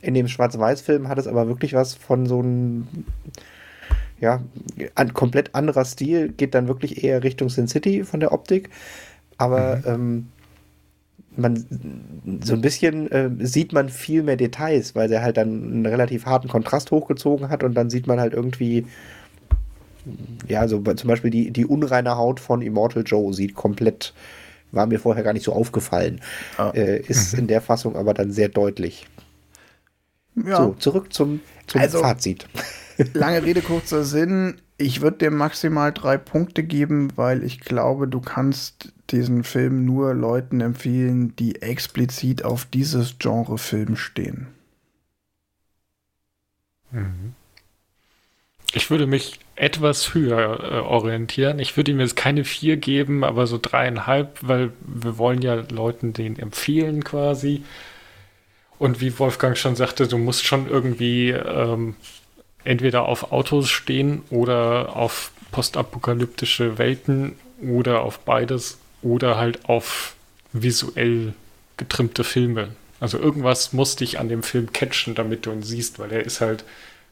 In 0.00 0.14
dem 0.14 0.28
Schwarz-Weiß-Film 0.28 1.08
hat 1.08 1.18
es 1.18 1.26
aber 1.26 1.48
wirklich 1.48 1.74
was 1.74 1.94
von 1.94 2.24
so 2.24 2.38
einem 2.38 2.88
ja, 4.20 4.42
ein 4.94 5.14
komplett 5.14 5.54
anderer 5.54 5.84
Stil, 5.84 6.28
geht 6.28 6.54
dann 6.54 6.68
wirklich 6.68 7.02
eher 7.02 7.22
Richtung 7.22 7.48
Sin 7.48 7.68
City 7.68 8.04
von 8.04 8.20
der 8.20 8.32
Optik. 8.32 8.70
Aber 9.38 9.76
mhm. 9.76 9.82
ähm, 9.86 10.26
man 11.36 11.64
so 12.42 12.54
ein 12.54 12.60
bisschen 12.60 13.10
äh, 13.10 13.30
sieht 13.40 13.72
man 13.72 13.88
viel 13.88 14.22
mehr 14.22 14.36
Details, 14.36 14.94
weil 14.94 15.08
der 15.08 15.22
halt 15.22 15.36
dann 15.36 15.48
einen 15.48 15.86
relativ 15.86 16.26
harten 16.26 16.48
Kontrast 16.48 16.90
hochgezogen 16.90 17.48
hat 17.48 17.62
und 17.62 17.74
dann 17.74 17.88
sieht 17.88 18.06
man 18.06 18.20
halt 18.20 18.34
irgendwie, 18.34 18.86
ja, 20.48 20.66
so 20.68 20.80
zum 20.80 21.08
Beispiel 21.08 21.30
die, 21.30 21.50
die 21.50 21.64
unreine 21.64 22.16
Haut 22.16 22.40
von 22.40 22.62
Immortal 22.62 23.04
Joe 23.06 23.32
sieht 23.32 23.54
komplett, 23.54 24.12
war 24.72 24.86
mir 24.86 24.98
vorher 24.98 25.22
gar 25.22 25.32
nicht 25.32 25.44
so 25.44 25.52
aufgefallen. 25.52 26.20
Ah. 26.58 26.70
Äh, 26.74 27.00
ist 27.00 27.32
mhm. 27.32 27.40
in 27.40 27.46
der 27.46 27.60
Fassung 27.60 27.96
aber 27.96 28.12
dann 28.12 28.32
sehr 28.32 28.48
deutlich. 28.48 29.06
Ja. 30.34 30.56
So, 30.56 30.74
zurück 30.78 31.12
zum, 31.12 31.40
zum 31.66 31.80
also, 31.80 32.00
Fazit. 32.00 32.46
Lange 33.14 33.42
Rede, 33.42 33.62
kurzer 33.62 34.04
Sinn. 34.04 34.60
Ich 34.76 35.00
würde 35.00 35.18
dir 35.18 35.30
maximal 35.30 35.92
drei 35.92 36.16
Punkte 36.16 36.62
geben, 36.62 37.12
weil 37.16 37.44
ich 37.44 37.60
glaube, 37.60 38.08
du 38.08 38.20
kannst 38.20 38.92
diesen 39.10 39.44
Film 39.44 39.84
nur 39.84 40.14
Leuten 40.14 40.60
empfehlen, 40.60 41.34
die 41.36 41.62
explizit 41.62 42.44
auf 42.44 42.64
dieses 42.64 43.18
Genre 43.18 43.58
Film 43.58 43.96
stehen. 43.96 44.48
Mhm. 46.90 47.34
Ich 48.72 48.90
würde 48.90 49.06
mich 49.06 49.40
etwas 49.56 50.14
höher 50.14 50.60
äh, 50.62 50.78
orientieren. 50.78 51.58
Ich 51.58 51.76
würde 51.76 51.90
ihm 51.90 52.00
jetzt 52.00 52.16
keine 52.16 52.44
vier 52.44 52.76
geben, 52.76 53.24
aber 53.24 53.46
so 53.46 53.58
dreieinhalb, 53.60 54.38
weil 54.42 54.72
wir 54.80 55.18
wollen 55.18 55.42
ja 55.42 55.54
Leuten 55.70 56.12
den 56.12 56.38
empfehlen 56.38 57.02
quasi. 57.02 57.64
Und 58.78 59.00
wie 59.00 59.18
Wolfgang 59.18 59.58
schon 59.58 59.76
sagte, 59.76 60.08
du 60.08 60.16
musst 60.16 60.46
schon 60.46 60.68
irgendwie 60.68 61.30
ähm, 61.30 61.96
entweder 62.64 63.06
auf 63.06 63.32
Autos 63.32 63.68
stehen 63.70 64.22
oder 64.30 64.96
auf 64.96 65.32
postapokalyptische 65.52 66.78
Welten 66.78 67.36
oder 67.60 68.02
auf 68.02 68.20
beides 68.20 68.78
oder 69.02 69.36
halt 69.36 69.68
auf 69.68 70.14
visuell 70.52 71.34
getrimmte 71.76 72.24
Filme. 72.24 72.76
Also 73.00 73.18
irgendwas 73.18 73.72
muss 73.72 73.96
dich 73.96 74.18
an 74.18 74.28
dem 74.28 74.42
Film 74.42 74.72
catchen, 74.72 75.14
damit 75.14 75.46
du 75.46 75.52
ihn 75.52 75.62
siehst, 75.62 75.98
weil 75.98 76.12
er 76.12 76.24
ist 76.24 76.40
halt 76.40 76.64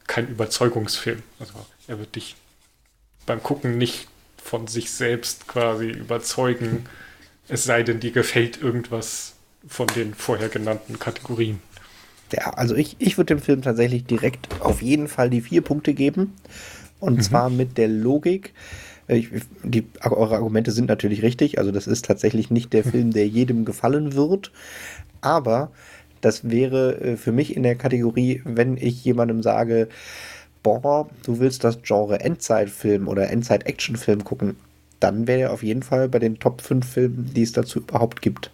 kein 0.07 0.29
Überzeugungsfilm. 0.29 1.23
Also 1.39 1.55
er 1.87 1.99
wird 1.99 2.15
dich 2.17 2.37
beim 3.27 3.43
Gucken 3.43 3.79
nicht 3.79 4.09
von 4.43 4.67
sich 4.67 4.91
selbst 4.91 5.49
quasi 5.49 5.87
überzeugen, 5.87 6.87
es 7.49 7.65
sei 7.65 7.83
denn, 7.83 8.01
dir 8.01 8.13
gefällt 8.13 8.61
irgendwas 8.61 9.35
von 9.67 9.87
den 9.89 10.15
vorher 10.15 10.49
genannten 10.49 10.99
Kategorien. 10.99 11.61
Ja, 12.33 12.51
also 12.51 12.75
ich, 12.75 12.97
ich 12.99 13.17
würde 13.17 13.35
dem 13.35 13.43
Film 13.43 13.63
tatsächlich 13.63 14.05
direkt 14.05 14.61
auf 14.61 14.83
jeden 14.83 15.09
Fall 15.09 15.31
die 15.31 15.41
vier 15.41 15.63
Punkte 15.63 15.95
geben. 15.95 16.35
Und 17.01 17.17
mhm. 17.17 17.23
zwar 17.23 17.51
mit 17.51 17.79
der 17.79 17.89
Logik. 17.89 18.55
Ich, 19.07 19.29
die, 19.63 19.87
eure 20.03 20.37
Argumente 20.37 20.71
sind 20.71 20.89
natürlich 20.89 21.23
richtig. 21.23 21.59
Also 21.59 21.73
das 21.73 21.87
ist 21.87 22.05
tatsächlich 22.05 22.51
nicht 22.51 22.73
der 22.73 22.85
Film, 22.91 23.13
der 23.13 23.27
jedem 23.27 23.65
gefallen 23.65 24.15
wird. 24.15 24.53
Aber 25.21 25.71
das 26.21 26.51
wäre 26.51 27.01
äh, 27.01 27.17
für 27.17 27.33
mich 27.33 27.57
in 27.57 27.63
der 27.63 27.77
Kategorie, 27.77 28.43
wenn 28.45 28.77
ich 28.77 29.05
jemandem 29.05 29.43
sage, 29.43 29.89
boah, 30.63 31.09
du 31.23 31.39
willst 31.39 31.65
das 31.65 31.83
Genre 31.83 32.21
Endzeitfilm 32.21 33.09
oder 33.09 33.31
Endzeit-Actionfilm 33.31 34.25
gucken, 34.25 34.57
dann 35.01 35.27
wäre 35.27 35.41
er 35.41 35.53
auf 35.53 35.63
jeden 35.63 35.83
Fall 35.83 36.09
bei 36.09 36.19
den 36.19 36.39
Top 36.39 36.61
5 36.61 36.87
Filmen, 36.87 37.31
die 37.35 37.43
es 37.43 37.53
dazu 37.53 37.81
überhaupt 37.81 38.21
gibt. 38.21 38.51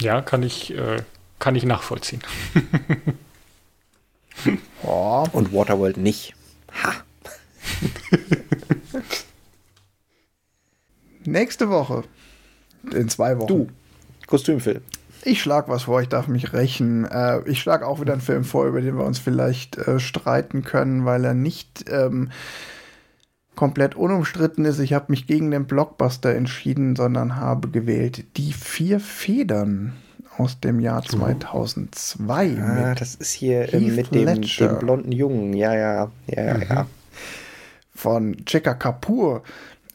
Ja, 0.00 0.20
kann 0.20 0.42
ich, 0.42 0.74
äh, 0.76 1.02
kann 1.38 1.56
ich 1.56 1.64
nachvollziehen. 1.64 2.22
oh. 4.82 5.26
Und 5.32 5.52
Waterworld 5.52 5.96
nicht. 5.96 6.34
Ha. 6.82 6.92
Nächste 11.24 11.70
Woche. 11.70 12.04
In 12.92 13.08
zwei 13.08 13.38
Wochen. 13.38 13.48
Du. 13.48 13.68
Kostümfilm. 14.26 14.82
Ich 15.26 15.40
schlag 15.40 15.68
was 15.68 15.84
vor, 15.84 16.02
ich 16.02 16.08
darf 16.08 16.28
mich 16.28 16.52
rächen. 16.52 17.06
Äh, 17.06 17.40
ich 17.48 17.60
schlag 17.60 17.82
auch 17.82 18.00
wieder 18.00 18.12
einen 18.12 18.20
Film 18.20 18.44
vor, 18.44 18.66
über 18.66 18.82
den 18.82 18.98
wir 18.98 19.04
uns 19.04 19.18
vielleicht 19.18 19.78
äh, 19.78 19.98
streiten 19.98 20.64
können, 20.64 21.06
weil 21.06 21.24
er 21.24 21.32
nicht 21.32 21.86
ähm, 21.88 22.30
komplett 23.56 23.94
unumstritten 23.94 24.66
ist. 24.66 24.80
Ich 24.80 24.92
habe 24.92 25.06
mich 25.08 25.26
gegen 25.26 25.50
den 25.50 25.66
Blockbuster 25.66 26.34
entschieden, 26.34 26.94
sondern 26.94 27.36
habe 27.36 27.68
gewählt 27.68 28.24
Die 28.36 28.52
vier 28.52 29.00
Federn 29.00 29.94
aus 30.36 30.60
dem 30.60 30.80
Jahr 30.80 31.02
2002. 31.02 32.58
Ah, 32.60 32.94
das 32.94 33.14
ist 33.14 33.32
hier 33.32 33.72
äh, 33.72 33.80
mit 33.80 34.14
dem, 34.14 34.42
dem, 34.42 34.78
blonden 34.78 35.12
Jungen. 35.12 35.52
Ja, 35.52 35.74
ja, 35.74 36.10
ja, 36.26 36.44
ja, 36.44 36.54
mhm. 36.54 36.62
ja. 36.68 36.86
Von 37.94 38.44
Cheka 38.44 38.74
Kapoor 38.74 39.42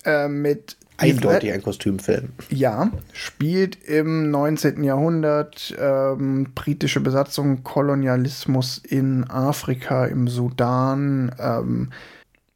äh, 0.05 0.27
mit 0.27 0.77
Eindeutig 0.99 1.53
ein 1.53 1.61
Kostümfilm. 1.61 2.29
Ja, 2.49 2.91
spielt 3.13 3.81
im 3.85 4.31
19. 4.31 4.83
Jahrhundert 4.83 5.73
ähm, 5.79 6.51
britische 6.53 6.99
Besatzung, 6.99 7.63
Kolonialismus 7.63 8.79
in 8.79 9.23
Afrika, 9.29 10.05
im 10.07 10.27
Sudan. 10.27 11.33
Ähm, 11.39 11.91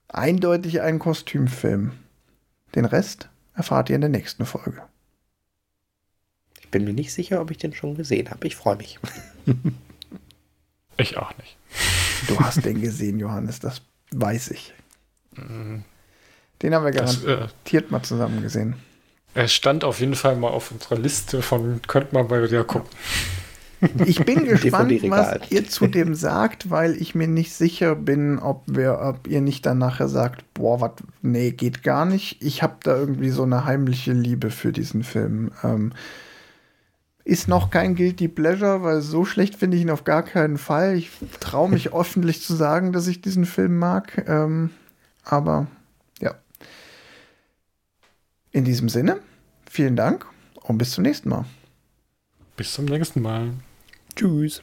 eindeutig 0.09 0.81
ein 0.81 0.99
Kostümfilm. 0.99 1.91
Den 2.75 2.83
Rest 2.83 3.29
erfahrt 3.55 3.89
ihr 3.89 3.95
in 3.95 4.01
der 4.01 4.09
nächsten 4.09 4.45
Folge 4.45 4.81
bin 6.73 6.83
mir 6.83 6.93
nicht 6.93 7.13
sicher, 7.13 7.39
ob 7.39 7.51
ich 7.51 7.57
den 7.57 7.73
schon 7.73 7.95
gesehen 7.95 8.29
habe. 8.29 8.45
Ich 8.47 8.57
freue 8.57 8.75
mich. 8.75 8.99
ich 10.97 11.17
auch 11.17 11.31
nicht. 11.37 11.55
Du 12.27 12.37
hast 12.39 12.65
den 12.65 12.81
gesehen, 12.81 13.19
Johannes, 13.19 13.59
das 13.59 13.81
weiß 14.11 14.49
ich. 14.51 14.73
Mhm. 15.35 15.83
Den 16.61 16.73
haben 16.73 16.83
wir 16.83 16.91
garantiert 16.91 17.49
das, 17.65 17.73
äh, 17.73 17.91
mal 17.91 18.01
zusammen 18.01 18.41
gesehen. 18.41 18.75
Er 19.35 19.47
stand 19.47 19.83
auf 19.83 19.99
jeden 19.99 20.15
Fall 20.15 20.35
mal 20.35 20.49
auf 20.49 20.71
unserer 20.71 20.97
Liste 20.97 21.41
von 21.41 21.81
könnte 21.87 22.15
man 22.15 22.27
mal 22.27 22.43
wieder 22.43 22.63
gucken. 22.63 22.89
Ich 24.05 24.23
bin 24.23 24.45
gespannt, 24.47 24.93
was 25.09 25.51
ihr 25.51 25.67
zu 25.67 25.87
dem 25.87 26.15
sagt, 26.15 26.69
weil 26.71 26.99
ich 26.99 27.13
mir 27.15 27.27
nicht 27.27 27.53
sicher 27.53 27.95
bin, 27.95 28.39
ob, 28.39 28.63
wir, 28.65 28.99
ob 29.01 29.27
ihr 29.27 29.41
nicht 29.41 29.65
dann 29.65 29.77
nachher 29.77 30.07
sagt, 30.07 30.45
boah, 30.53 30.81
was, 30.81 30.91
nee, 31.21 31.51
geht 31.51 31.83
gar 31.83 32.05
nicht. 32.05 32.41
Ich 32.41 32.63
habe 32.63 32.77
da 32.83 32.95
irgendwie 32.95 33.29
so 33.29 33.43
eine 33.43 33.65
heimliche 33.65 34.13
Liebe 34.13 34.49
für 34.49 34.71
diesen 34.71 35.03
Film. 35.03 35.51
Ähm, 35.63 35.91
ist 37.25 37.47
noch 37.47 37.69
kein 37.69 37.95
Guilty 37.95 38.27
Pleasure, 38.27 38.83
weil 38.83 39.01
so 39.01 39.23
schlecht 39.25 39.55
finde 39.55 39.77
ich 39.77 39.83
ihn 39.83 39.89
auf 39.89 40.03
gar 40.03 40.23
keinen 40.23 40.57
Fall. 40.57 40.97
Ich 40.97 41.09
traue 41.39 41.69
mich 41.69 41.93
öffentlich 41.93 42.41
zu 42.41 42.53
sagen, 42.53 42.91
dass 42.91 43.07
ich 43.07 43.21
diesen 43.21 43.45
Film 43.45 43.77
mag. 43.77 44.25
Ähm, 44.27 44.71
aber 45.23 45.67
ja. 46.19 46.35
In 48.51 48.65
diesem 48.65 48.89
Sinne, 48.89 49.19
vielen 49.69 49.95
Dank 49.95 50.25
und 50.63 50.77
bis 50.77 50.91
zum 50.91 51.03
nächsten 51.03 51.29
Mal. 51.29 51.45
Bis 52.57 52.73
zum 52.73 52.85
nächsten 52.85 53.21
Mal. 53.21 53.51
Tschüss. 54.15 54.61